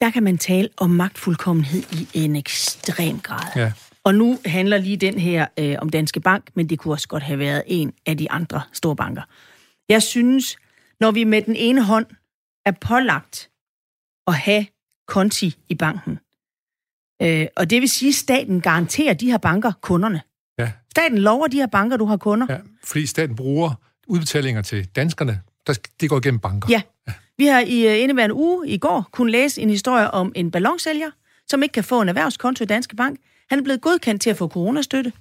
Der 0.00 0.10
kan 0.10 0.22
man 0.22 0.38
tale 0.38 0.68
om 0.76 0.90
magtfuldkommenhed 0.90 1.82
i 1.92 2.08
en 2.14 2.36
ekstrem 2.36 3.20
grad. 3.20 3.46
Ja. 3.56 3.72
Og 4.04 4.14
nu 4.14 4.38
handler 4.46 4.78
lige 4.78 4.96
den 4.96 5.18
her 5.18 5.46
øh, 5.58 5.76
om 5.78 5.88
Danske 5.88 6.20
Bank, 6.20 6.44
men 6.54 6.68
det 6.68 6.78
kunne 6.78 6.94
også 6.94 7.08
godt 7.08 7.22
have 7.22 7.38
været 7.38 7.62
en 7.66 7.92
af 8.06 8.16
de 8.16 8.30
andre 8.30 8.62
store 8.72 8.96
banker. 8.96 9.22
Jeg 9.88 10.02
synes, 10.02 10.56
når 11.00 11.10
vi 11.10 11.24
med 11.24 11.42
den 11.42 11.56
ene 11.56 11.84
hånd 11.84 12.06
er 12.66 12.72
pålagt 12.80 13.50
at 14.26 14.34
have 14.34 14.66
konti 15.06 15.56
i 15.68 15.74
banken, 15.74 16.18
øh, 17.22 17.46
og 17.56 17.70
det 17.70 17.80
vil 17.80 17.88
sige, 17.88 18.08
at 18.08 18.14
staten 18.14 18.60
garanterer 18.60 19.14
de 19.14 19.30
her 19.30 19.38
banker 19.38 19.72
kunderne. 19.80 20.22
Ja. 20.58 20.72
Staten 20.90 21.18
lover 21.18 21.46
de 21.46 21.56
her 21.56 21.66
banker, 21.66 21.96
du 21.96 22.04
har 22.04 22.16
kunder. 22.16 22.46
ja, 22.50 22.58
fordi 22.84 23.06
staten 23.06 23.36
bruger 23.36 23.74
udbetalinger 24.06 24.62
til 24.62 24.86
danskerne, 24.86 25.40
der, 25.66 25.74
det 26.00 26.08
går 26.10 26.18
igennem 26.18 26.40
banker. 26.40 26.68
Ja. 26.70 26.82
Vi 27.38 27.46
har 27.46 27.60
i 27.60 27.86
øh, 27.86 28.02
indeværende 28.02 28.34
uge 28.34 28.68
i 28.68 28.78
går 28.78 29.08
kunne 29.12 29.32
læse 29.32 29.60
en 29.60 29.70
historie 29.70 30.10
om 30.10 30.32
en 30.34 30.50
ballonsælger, 30.50 31.10
som 31.46 31.62
ikke 31.62 31.72
kan 31.72 31.84
få 31.84 32.02
en 32.02 32.08
erhvervskonto 32.08 32.64
i 32.64 32.66
Danske 32.66 32.96
Bank. 32.96 33.18
Han 33.50 33.58
er 33.58 33.62
blevet 33.62 33.80
godkendt 33.80 34.22
til 34.22 34.30
at 34.30 34.36
få 34.36 34.48
coronastøtte, 34.48 35.12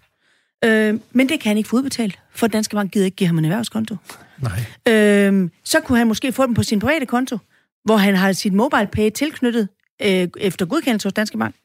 øh, 0.66 1.00
men 1.12 1.30
det 1.30 1.40
kan 1.40 1.50
han 1.50 1.58
ikke 1.58 1.70
få 1.70 1.76
udbetalt, 1.76 2.20
for 2.36 2.48
Danske 2.48 2.76
Bank 2.76 2.92
gider 2.92 3.06
ikke 3.06 3.16
give 3.16 3.28
ham 3.28 3.38
en 3.38 3.46
erhvervskonto. 3.46 3.96
Nej. 4.42 4.94
Øh, 4.94 5.50
så 5.64 5.80
kunne 5.80 5.98
han 5.98 6.08
måske 6.08 6.32
få 6.32 6.46
dem 6.46 6.54
på 6.54 6.64
sin 6.64 6.80
private 6.80 7.06
konto, 7.06 7.38
hvor 7.84 7.98
han 7.98 8.16
har 8.16 8.32
sit 8.32 8.54
mobile 8.54 8.88
pay 8.88 9.10
tilknyttet 9.10 9.68
øh, 10.02 10.28
efter 10.38 10.66
godkendelse 10.66 11.06
hos 11.06 11.14
Danske 11.14 11.38
Bank. 11.38 11.56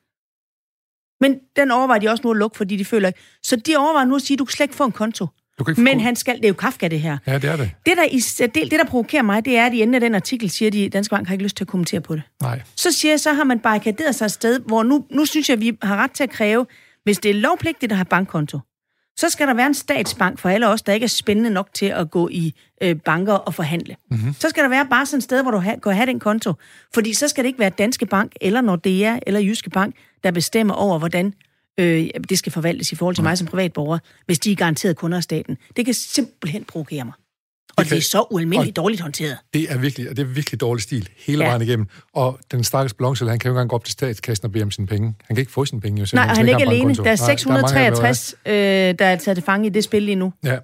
Men 1.20 1.38
den 1.56 1.70
overvejer 1.70 2.00
de 2.00 2.08
også 2.08 2.22
nu 2.24 2.30
at 2.30 2.36
lukke, 2.36 2.56
fordi 2.56 2.76
de 2.76 2.84
føler 2.84 3.08
ikke. 3.08 3.20
Så 3.42 3.56
de 3.56 3.76
overvejer 3.76 4.06
nu 4.06 4.16
at 4.16 4.22
sige, 4.22 4.34
at 4.34 4.38
du 4.38 4.44
kan 4.44 4.52
slet 4.52 4.64
ikke 4.64 4.74
få 4.74 4.84
en 4.84 4.92
konto. 4.92 5.26
Du 5.58 5.64
kan 5.64 5.72
ikke 5.72 5.82
Men 5.82 6.00
han 6.00 6.16
skal, 6.16 6.36
det 6.36 6.44
er 6.44 6.48
jo 6.48 6.54
Kafka 6.54 6.88
det 6.88 7.00
her. 7.00 7.18
Ja, 7.26 7.38
det 7.38 7.50
er 7.50 7.56
det. 7.56 7.70
Det 7.86 7.96
der, 7.96 8.04
i, 8.04 8.18
det, 8.18 8.54
det, 8.54 8.70
der 8.70 8.84
provokerer 8.84 9.22
mig, 9.22 9.44
det 9.44 9.56
er, 9.56 9.66
at 9.66 9.74
i 9.74 9.82
enden 9.82 9.94
af 9.94 10.00
den 10.00 10.14
artikel 10.14 10.50
siger 10.50 10.70
de, 10.70 10.84
at 10.84 10.92
Danske 10.92 11.10
Bank 11.10 11.26
har 11.26 11.34
ikke 11.34 11.44
lyst 11.44 11.56
til 11.56 11.64
at 11.64 11.68
kommentere 11.68 12.00
på 12.00 12.14
det. 12.14 12.22
Nej. 12.42 12.62
Så 12.76 12.92
siger 12.92 13.12
jeg, 13.12 13.20
så 13.20 13.32
har 13.32 13.44
man 13.44 13.58
barrikaderet 13.58 14.14
sig 14.14 14.24
et 14.24 14.30
sted, 14.30 14.60
hvor 14.60 14.82
nu, 14.82 15.06
nu 15.10 15.24
synes 15.24 15.48
jeg, 15.48 15.54
at 15.54 15.60
vi 15.60 15.78
har 15.82 15.96
ret 15.96 16.10
til 16.10 16.22
at 16.22 16.30
kræve, 16.30 16.66
hvis 17.04 17.18
det 17.18 17.30
er 17.30 17.34
lovpligtigt 17.34 17.92
at 17.92 17.98
have 17.98 18.04
bankkonto, 18.04 18.58
så 19.16 19.28
skal 19.28 19.46
der 19.46 19.54
være 19.54 19.66
en 19.66 19.74
statsbank 19.74 20.38
for 20.38 20.48
alle 20.48 20.68
os, 20.68 20.82
der 20.82 20.92
ikke 20.92 21.04
er 21.04 21.08
spændende 21.08 21.50
nok 21.50 21.68
til 21.74 21.86
at 21.86 22.10
gå 22.10 22.28
i 22.28 22.54
øh, 22.82 22.96
banker 22.96 23.32
og 23.32 23.54
forhandle. 23.54 23.96
Mm-hmm. 24.10 24.34
Så 24.38 24.48
skal 24.48 24.62
der 24.62 24.68
være 24.68 24.86
bare 24.90 25.06
sådan 25.06 25.18
et 25.18 25.24
sted, 25.24 25.42
hvor 25.42 25.50
du 25.50 25.58
ha- 25.58 25.76
kan 25.82 25.92
have 25.94 26.06
den 26.06 26.20
konto. 26.20 26.52
Fordi 26.94 27.14
så 27.14 27.28
skal 27.28 27.44
det 27.44 27.48
ikke 27.48 27.58
være 27.58 27.70
Danske 27.70 28.06
Bank, 28.06 28.32
eller 28.40 28.60
Nordea, 28.60 29.18
eller 29.26 29.40
Jyske 29.40 29.70
Bank, 29.70 29.94
der 30.24 30.30
bestemmer 30.30 30.74
over, 30.74 30.98
hvordan 30.98 31.34
øh, 31.80 32.06
det 32.28 32.38
skal 32.38 32.52
forvaltes 32.52 32.92
i 32.92 32.94
forhold 32.94 33.14
til 33.14 33.24
mig 33.24 33.38
som 33.38 33.46
privatborger, 33.46 33.98
hvis 34.26 34.38
de 34.38 34.52
er 34.52 34.56
garanteret 34.56 34.96
kunder 34.96 35.16
af 35.16 35.22
staten. 35.22 35.56
Det 35.76 35.84
kan 35.84 35.94
simpelthen 35.94 36.64
provokere 36.64 37.04
mig. 37.04 37.14
Og 37.86 37.90
det, 37.90 37.98
er 37.98 38.02
så 38.02 38.26
ualmindeligt 38.30 38.76
dårligt 38.76 39.02
håndteret. 39.02 39.36
Det 39.54 39.72
er 39.72 39.78
virkelig, 39.78 40.10
og 40.10 40.16
det 40.16 40.22
er 40.22 40.26
virkelig 40.26 40.60
dårlig 40.60 40.82
stil 40.82 41.08
hele 41.26 41.44
ja. 41.44 41.48
Vejen 41.48 41.62
igennem. 41.62 41.86
Og 42.14 42.38
den 42.52 42.64
stakkels 42.64 42.94
ballonsælger, 42.94 43.30
han 43.30 43.38
kan 43.38 43.48
jo 43.48 43.52
ikke 43.52 43.58
engang 43.58 43.70
gå 43.70 43.76
op 43.76 43.84
til 43.84 43.92
statskassen 43.92 44.44
og 44.44 44.52
bede 44.52 44.64
om 44.64 44.70
sine 44.70 44.86
penge. 44.86 45.06
Han 45.06 45.36
kan 45.36 45.38
ikke 45.38 45.52
få 45.52 45.64
sine 45.64 45.80
penge. 45.80 46.00
Jo, 46.00 46.06
Nej, 46.12 46.24
og 46.24 46.36
han 46.36 46.48
er 46.48 46.58
ikke 46.58 46.70
alene. 46.70 46.94
Der 46.94 47.02
er 47.02 47.04
Nej, 47.04 47.14
der 47.16 47.22
er 47.22 47.52
mange 47.52 47.68
663, 47.68 48.34
øh, 48.46 48.52
der 48.98 49.06
er 49.06 49.16
taget 49.16 49.36
til 49.36 49.44
fange 49.44 49.66
i 49.66 49.70
det 49.70 49.84
spil 49.84 50.02
lige 50.02 50.14
nu. 50.16 50.32
Ja, 50.44 50.56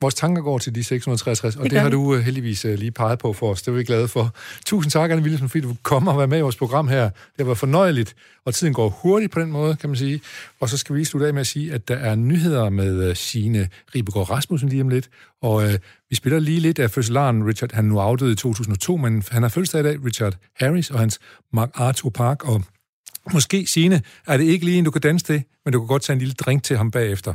vores 0.00 0.14
tanker 0.14 0.42
går 0.42 0.58
til 0.58 0.74
de 0.74 0.84
663, 0.84 1.56
og 1.56 1.62
det, 1.62 1.70
Det 1.70 1.80
har 1.80 1.88
du 1.88 2.00
uh, 2.00 2.18
heldigvis 2.18 2.64
uh, 2.64 2.74
lige 2.74 2.90
peget 2.90 3.18
på 3.18 3.32
for 3.32 3.50
os. 3.50 3.62
Det 3.62 3.68
er 3.68 3.72
vi 3.72 3.84
glade 3.84 4.08
for. 4.08 4.34
Tusind 4.66 4.90
tak, 4.90 5.10
Anne 5.10 5.22
Wilhelmsen, 5.22 5.48
fordi 5.48 5.62
du 5.62 5.76
kom 5.82 6.08
og 6.08 6.18
være 6.18 6.26
med 6.26 6.38
i 6.38 6.40
vores 6.40 6.56
program 6.56 6.88
her. 6.88 7.10
Det 7.38 7.46
været 7.46 7.58
fornøjeligt, 7.58 8.14
og 8.44 8.54
tiden 8.54 8.74
går 8.74 8.88
hurtigt 8.88 9.32
på 9.32 9.40
den 9.40 9.52
måde, 9.52 9.76
kan 9.76 9.90
man 9.90 9.96
sige. 9.96 10.20
Og 10.60 10.68
så 10.68 10.76
skal 10.76 10.94
vi 10.94 10.98
lige 10.98 11.06
slutte 11.06 11.26
af 11.26 11.34
med 11.34 11.40
at 11.40 11.46
sige, 11.46 11.72
at 11.72 11.88
der 11.88 11.96
er 11.96 12.14
nyheder 12.14 12.68
med 12.70 13.08
uh, 13.08 13.16
Signe 13.16 13.68
Ribegaard 13.94 14.30
Rasmussen 14.30 14.68
lige 14.68 14.82
om 14.82 14.88
lidt. 14.88 15.08
Og 15.42 15.54
uh, 15.54 15.74
vi 16.10 16.16
spiller 16.16 16.38
lige 16.38 16.60
lidt 16.60 16.78
af 16.78 16.90
fødselaren 16.90 17.48
Richard. 17.48 17.72
Han 17.72 17.84
nu 17.84 17.98
afdøde 17.98 18.32
i 18.32 18.36
2002, 18.36 18.96
men 18.96 19.22
han 19.30 19.42
har 19.42 19.48
fødselsdag 19.48 19.80
i 19.80 19.84
dag, 19.84 20.04
Richard 20.04 20.36
Harris 20.56 20.90
og 20.90 20.98
hans 20.98 21.18
MacArthur 21.52 22.10
Park. 22.10 22.44
Og 22.44 22.62
måske, 23.32 23.66
Signe, 23.66 24.02
er 24.26 24.36
det 24.36 24.44
ikke 24.44 24.64
lige 24.64 24.78
en, 24.78 24.84
du 24.84 24.90
kan 24.90 25.00
danse 25.00 25.26
til, 25.26 25.42
men 25.64 25.72
du 25.72 25.80
kan 25.80 25.86
godt 25.86 26.02
tage 26.02 26.14
en 26.14 26.18
lille 26.18 26.34
drink 26.34 26.62
til 26.62 26.76
ham 26.76 26.90
bagefter. 26.90 27.34